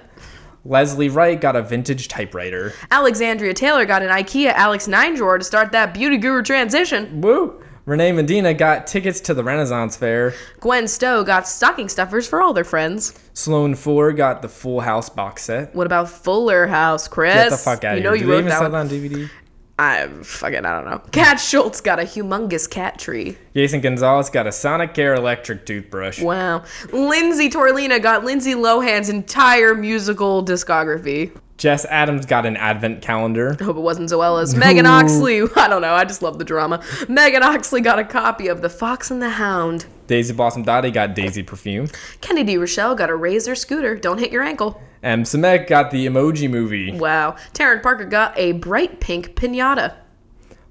Leslie 0.65 1.09
Wright 1.09 1.39
got 1.39 1.55
a 1.55 1.61
vintage 1.61 2.07
typewriter. 2.07 2.73
Alexandria 2.89 3.53
Taylor 3.53 3.85
got 3.85 4.01
an 4.01 4.09
IKEA 4.09 4.51
Alex 4.53 4.87
9 4.87 5.13
drawer 5.13 5.37
to 5.37 5.43
start 5.43 5.71
that 5.73 5.93
beauty 5.93 6.17
guru 6.17 6.41
transition. 6.41 7.21
Woo! 7.21 7.63
Renee 7.91 8.13
Medina 8.13 8.53
got 8.53 8.87
tickets 8.87 9.19
to 9.19 9.33
the 9.33 9.43
Renaissance 9.43 9.97
Fair. 9.97 10.33
Gwen 10.61 10.87
Stowe 10.87 11.25
got 11.25 11.45
stocking 11.45 11.89
stuffers 11.89 12.25
for 12.25 12.41
all 12.41 12.53
their 12.53 12.63
friends. 12.63 13.19
Sloan 13.33 13.75
Fuller 13.75 14.13
got 14.13 14.41
the 14.41 14.47
Full 14.47 14.79
House 14.79 15.09
box 15.09 15.43
set. 15.43 15.75
What 15.75 15.87
about 15.87 16.09
Fuller 16.09 16.67
House, 16.67 17.09
Chris? 17.09 17.33
Get 17.33 17.49
the 17.49 17.57
fuck 17.57 17.83
out 17.83 17.95
you 17.95 17.97
of 17.97 18.03
know 18.05 18.13
here. 18.13 18.21
you 18.21 18.25
they 18.27 18.31
wrote 18.31 18.37
even 18.39 18.49
that 18.49 18.59
sell 18.59 18.71
one. 18.71 18.87
that 18.87 18.95
on 18.95 19.01
DVD? 19.01 19.29
I 19.77 20.07
fucking 20.23 20.63
I 20.65 20.71
don't 20.73 20.89
know. 20.89 20.99
Cat 21.11 21.37
Schultz 21.37 21.81
got 21.81 21.99
a 21.99 22.03
humongous 22.03 22.69
cat 22.69 22.97
tree. 22.97 23.35
Jason 23.53 23.81
Gonzalez 23.81 24.29
got 24.29 24.47
a 24.47 24.53
Sonic 24.53 24.93
Sonicare 24.93 25.17
electric 25.17 25.65
toothbrush. 25.65 26.21
Wow. 26.21 26.63
Lindsay 26.93 27.49
Torlina 27.49 28.01
got 28.01 28.23
Lindsay 28.23 28.53
Lohan's 28.53 29.09
entire 29.09 29.75
musical 29.75 30.45
discography. 30.45 31.37
Jess 31.61 31.85
Adams 31.91 32.25
got 32.25 32.47
an 32.47 32.57
advent 32.57 33.03
calendar. 33.03 33.55
I 33.59 33.63
hope 33.63 33.77
it 33.77 33.81
wasn't 33.81 34.09
Zoella's. 34.09 34.55
Megan 34.55 34.87
Oxley, 34.87 35.43
I 35.55 35.67
don't 35.67 35.83
know, 35.83 35.93
I 35.93 36.05
just 36.05 36.23
love 36.23 36.39
the 36.39 36.43
drama. 36.43 36.83
Megan 37.07 37.43
Oxley 37.43 37.81
got 37.81 37.99
a 37.99 38.03
copy 38.03 38.47
of 38.47 38.63
The 38.63 38.69
Fox 38.69 39.11
and 39.11 39.21
the 39.21 39.29
Hound. 39.29 39.85
Daisy 40.07 40.33
Blossom 40.33 40.63
Dottie 40.63 40.89
got 40.89 41.13
Daisy 41.13 41.43
perfume. 41.43 41.87
Kennedy 42.19 42.57
Rochelle 42.57 42.95
got 42.95 43.11
a 43.11 43.15
Razor 43.15 43.53
scooter. 43.53 43.95
Don't 43.95 44.17
hit 44.17 44.31
your 44.31 44.41
ankle. 44.41 44.81
M. 45.03 45.21
Samek 45.21 45.67
got 45.67 45.91
the 45.91 46.07
Emoji 46.07 46.49
Movie. 46.49 46.93
Wow. 46.93 47.35
Taryn 47.53 47.83
Parker 47.83 48.05
got 48.05 48.35
a 48.39 48.53
bright 48.53 48.99
pink 48.99 49.35
pinata. 49.35 49.93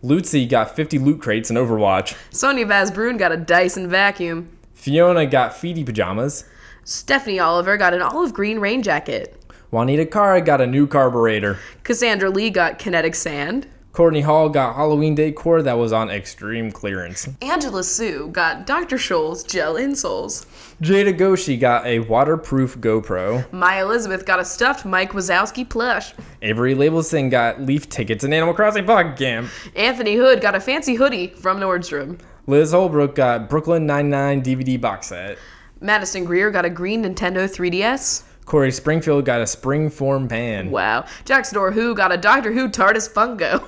Lutzi 0.03 0.49
got 0.49 0.75
50 0.75 0.99
loot 0.99 1.21
crates 1.23 1.51
in 1.51 1.57
Overwatch. 1.57 2.17
Sonia 2.31 2.67
Vazbrun 2.67 3.17
got 3.17 3.31
a 3.31 3.37
Dyson 3.37 3.89
vacuum. 3.89 4.49
Fiona 4.75 5.25
got 5.27 5.53
feety 5.53 5.87
pajamas. 5.87 6.47
Stephanie 6.83 7.39
Oliver 7.39 7.77
got 7.77 7.95
an 7.95 8.03
olive 8.03 8.35
green 8.35 8.59
rain 8.59 8.83
jacket. 8.83 9.40
Juanita 9.71 10.05
Cara 10.05 10.41
got 10.41 10.61
a 10.61 10.67
new 10.67 10.89
carburetor. 10.89 11.57
Cassandra 11.85 12.29
Lee 12.29 12.51
got 12.51 12.81
kinetic 12.81 13.15
sand. 13.15 13.69
Courtney 13.93 14.21
Hall 14.21 14.49
got 14.49 14.75
Halloween 14.75 15.15
decor 15.15 15.63
that 15.63 15.79
was 15.79 15.93
on 15.93 16.11
extreme 16.11 16.73
clearance. 16.73 17.29
Angela 17.41 17.85
Sue 17.85 18.29
got 18.33 18.67
Dr. 18.67 18.97
Scholl's 18.97 19.45
gel 19.45 19.75
insoles. 19.75 20.45
Jada 20.81 21.17
Goshi 21.17 21.57
got 21.57 21.87
a 21.87 22.01
waterproof 22.01 22.79
GoPro. 22.79 23.53
Maya 23.53 23.85
Elizabeth 23.85 24.27
got 24.27 24.41
a 24.41 24.45
stuffed 24.45 24.85
Mike 24.85 25.13
Wazowski 25.13 25.69
plush. 25.69 26.15
Avery 26.43 26.75
Labelson 26.75 27.31
got 27.31 27.61
Leaf 27.61 27.89
tickets 27.89 28.25
in 28.25 28.33
Animal 28.33 28.55
Crossing 28.55 28.87
Pocket 28.87 29.17
Camp. 29.17 29.51
Anthony 29.77 30.17
Hood 30.17 30.41
got 30.41 30.57
a 30.57 30.61
fancy 30.61 30.95
hoodie 30.95 31.29
from 31.29 31.61
Nordstrom. 31.61 32.19
Liz 32.49 32.73
Holbrook 32.73 33.15
got 33.15 33.49
Brooklyn 33.49 33.87
Nine-Nine 33.87 34.43
DVD 34.43 34.81
box 34.81 35.09
set. 35.09 35.39
Madison 35.81 36.25
Greer 36.25 36.51
got 36.51 36.65
a 36.65 36.71
green 36.71 37.05
Nintendo 37.05 37.49
3DS. 37.49 38.25
Corey 38.51 38.73
Springfield 38.73 39.25
got 39.25 39.41
a 39.41 39.45
springform 39.45 40.29
pan. 40.29 40.73
Wow. 40.73 41.05
Jackson 41.25 41.73
Who 41.73 41.95
got 41.95 42.11
a 42.11 42.17
Doctor 42.17 42.53
Who 42.53 42.69
TARDIS 42.69 43.09
Funko. 43.09 43.63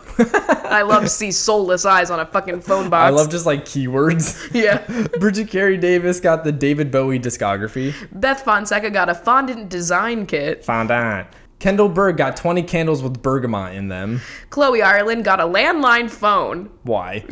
I 0.64 0.83
love 0.83 1.05
to 1.05 1.09
see 1.09 1.30
soulless 1.30 1.85
eyes 1.85 2.11
on 2.11 2.18
a 2.18 2.26
fucking 2.26 2.62
phone 2.62 2.91
box. 2.91 3.07
I 3.07 3.11
love 3.11 3.30
just 3.30 3.47
like 3.47 3.64
keywords. 3.64 4.41
Yeah. 4.53 4.85
Bridget 5.20 5.51
Carey 5.51 5.76
Davis 5.76 6.18
got 6.18 6.43
the 6.43 6.51
David 6.51 6.91
Bowie 6.91 7.20
discography. 7.20 7.95
Beth 8.11 8.43
Fonseca 8.43 8.91
got 8.91 9.09
a 9.09 9.14
fondant 9.14 9.68
design 9.68 10.26
kit. 10.26 10.64
Fondant. 10.64 11.28
Kendall 11.61 11.89
Berg 11.89 12.16
got 12.16 12.37
20 12.37 12.64
candles 12.64 13.05
with 13.05 13.22
bergamot 13.22 13.76
in 13.76 13.87
them. 13.87 14.20
Chloe 14.51 14.83
Ireland 14.83 15.24
got 15.24 15.39
a 15.39 15.45
landline 15.45 16.11
phone. 16.11 16.70
Why? 16.83 17.24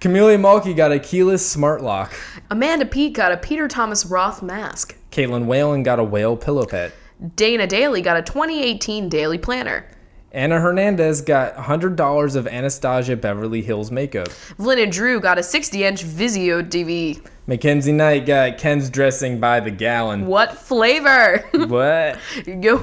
Camellia 0.00 0.38
Mulkey 0.38 0.76
got 0.76 0.92
a 0.92 1.00
keyless 1.00 1.44
smart 1.44 1.82
lock. 1.82 2.14
Amanda 2.52 2.86
Pete 2.86 3.14
got 3.14 3.32
a 3.32 3.36
Peter 3.36 3.66
Thomas 3.66 4.06
Roth 4.06 4.44
mask. 4.44 4.96
Caitlin 5.14 5.46
Whalen 5.46 5.84
got 5.84 6.00
a 6.00 6.04
whale 6.04 6.36
pillow 6.36 6.66
pet. 6.66 6.92
Dana 7.36 7.68
Daly 7.68 8.02
got 8.02 8.16
a 8.16 8.22
2018 8.22 9.08
daily 9.08 9.38
planner. 9.38 9.86
Anna 10.32 10.58
Hernandez 10.58 11.20
got 11.20 11.54
$100 11.54 12.34
of 12.34 12.48
Anastasia 12.48 13.14
Beverly 13.14 13.62
Hills 13.62 13.92
makeup. 13.92 14.26
Vlyn 14.58 14.82
and 14.82 14.90
Drew 14.90 15.20
got 15.20 15.38
a 15.38 15.42
60 15.44 15.84
inch 15.84 16.04
Vizio 16.04 16.68
TV. 16.68 17.24
Mackenzie 17.46 17.92
Knight 17.92 18.26
got 18.26 18.58
Ken's 18.58 18.90
dressing 18.90 19.38
by 19.38 19.60
the 19.60 19.70
gallon. 19.70 20.26
What 20.26 20.58
flavor? 20.58 21.44
What? 21.68 22.18
Yo, 22.44 22.78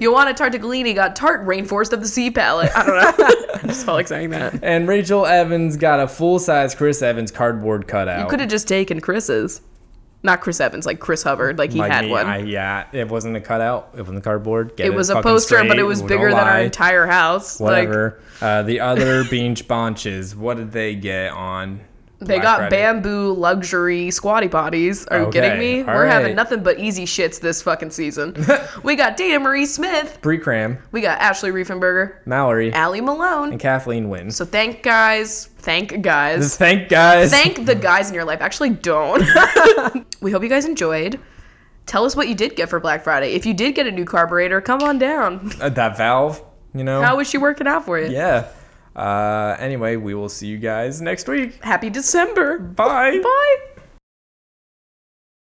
Joanna 0.00 0.34
Tartaglini 0.34 0.96
got 0.96 1.14
Tarte 1.14 1.46
Rainforest 1.46 1.92
of 1.92 2.00
the 2.00 2.08
Sea 2.08 2.32
palette. 2.32 2.74
I 2.74 2.84
don't 2.84 2.96
know. 2.96 3.26
I 3.54 3.66
just 3.68 3.84
felt 3.84 3.94
like 3.94 4.08
saying 4.08 4.30
that. 4.30 4.64
And 4.64 4.88
Rachel 4.88 5.26
Evans 5.26 5.76
got 5.76 6.00
a 6.00 6.08
full 6.08 6.40
size 6.40 6.74
Chris 6.74 7.02
Evans 7.02 7.30
cardboard 7.30 7.86
cutout. 7.86 8.18
You 8.18 8.26
could 8.26 8.40
have 8.40 8.48
just 8.48 8.66
taken 8.66 9.00
Chris's. 9.00 9.60
Not 10.22 10.40
Chris 10.40 10.60
Evans, 10.60 10.84
like 10.84 10.98
Chris 10.98 11.22
Hubbard, 11.22 11.58
like 11.58 11.70
he 11.70 11.78
Like 11.78 11.92
had 11.92 12.04
me, 12.06 12.10
one. 12.10 12.26
I, 12.26 12.38
yeah, 12.38 12.86
it 12.92 13.08
wasn't 13.08 13.36
a 13.36 13.40
cutout. 13.40 13.90
It 13.96 14.00
wasn't 14.00 14.24
cardboard. 14.24 14.76
Get 14.76 14.86
it 14.86 14.94
was 14.94 15.10
a 15.10 15.22
poster, 15.22 15.62
but 15.64 15.78
it 15.78 15.84
was 15.84 16.02
bigger 16.02 16.30
than 16.30 16.46
our 16.46 16.60
entire 16.60 17.06
house. 17.06 17.60
Like 17.60 17.88
uh, 18.40 18.62
the 18.62 18.80
other 18.80 19.22
Beach 19.30 19.68
Bonches, 19.68 20.34
what 20.34 20.56
did 20.56 20.72
they 20.72 20.96
get 20.96 21.32
on? 21.32 21.80
They 22.20 22.34
Black 22.34 22.42
got 22.42 22.56
Friday? 22.58 22.76
bamboo 22.76 23.32
luxury 23.34 24.10
squatty 24.10 24.48
potties. 24.48 25.06
Are 25.10 25.20
you 25.20 25.30
kidding 25.30 25.58
me? 25.58 25.80
all 25.80 25.86
We're 25.86 26.06
having 26.06 26.28
right. 26.28 26.34
nothing 26.34 26.62
but 26.64 26.78
easy 26.80 27.04
shits 27.04 27.40
this 27.40 27.62
fucking 27.62 27.90
season. 27.90 28.34
we 28.82 28.96
got 28.96 29.16
Dana 29.16 29.38
Marie 29.38 29.66
Smith. 29.66 30.18
Pre 30.20 30.36
Cram, 30.38 30.78
We 30.90 31.00
got 31.00 31.20
Ashley 31.20 31.50
Riefenberger, 31.50 32.26
Mallory, 32.26 32.72
Allie 32.72 33.00
Malone. 33.00 33.52
and 33.52 33.60
Kathleen 33.60 34.08
wins. 34.08 34.34
So 34.36 34.44
thank 34.44 34.82
guys, 34.82 35.46
thank 35.58 36.02
guys. 36.02 36.56
Thank 36.56 36.88
guys. 36.88 37.30
thank 37.30 37.64
the 37.66 37.74
guys 37.76 38.08
in 38.08 38.14
your 38.14 38.24
life. 38.24 38.40
Actually, 38.40 38.70
don't. 38.70 39.22
we 40.20 40.32
hope 40.32 40.42
you 40.42 40.48
guys 40.48 40.64
enjoyed. 40.64 41.20
Tell 41.86 42.04
us 42.04 42.14
what 42.16 42.28
you 42.28 42.34
did 42.34 42.54
get 42.56 42.68
for 42.68 42.80
Black 42.80 43.02
Friday. 43.04 43.32
If 43.32 43.46
you 43.46 43.54
did 43.54 43.74
get 43.74 43.86
a 43.86 43.90
new 43.90 44.04
carburetor, 44.04 44.60
come 44.60 44.82
on 44.82 44.98
down. 44.98 45.52
Uh, 45.60 45.68
that 45.70 45.96
valve, 45.96 46.42
you 46.74 46.84
know. 46.84 47.00
How 47.00 47.18
is 47.20 47.30
she 47.30 47.38
working 47.38 47.66
out 47.66 47.86
for 47.86 47.98
you? 47.98 48.10
yeah. 48.10 48.48
Uh, 48.98 49.56
anyway, 49.60 49.94
we 49.94 50.12
will 50.12 50.28
see 50.28 50.48
you 50.48 50.58
guys 50.58 51.00
next 51.00 51.28
week. 51.28 51.62
Happy 51.62 51.88
December. 51.88 52.58
Bye. 52.58 53.20
Bye. 53.22 53.56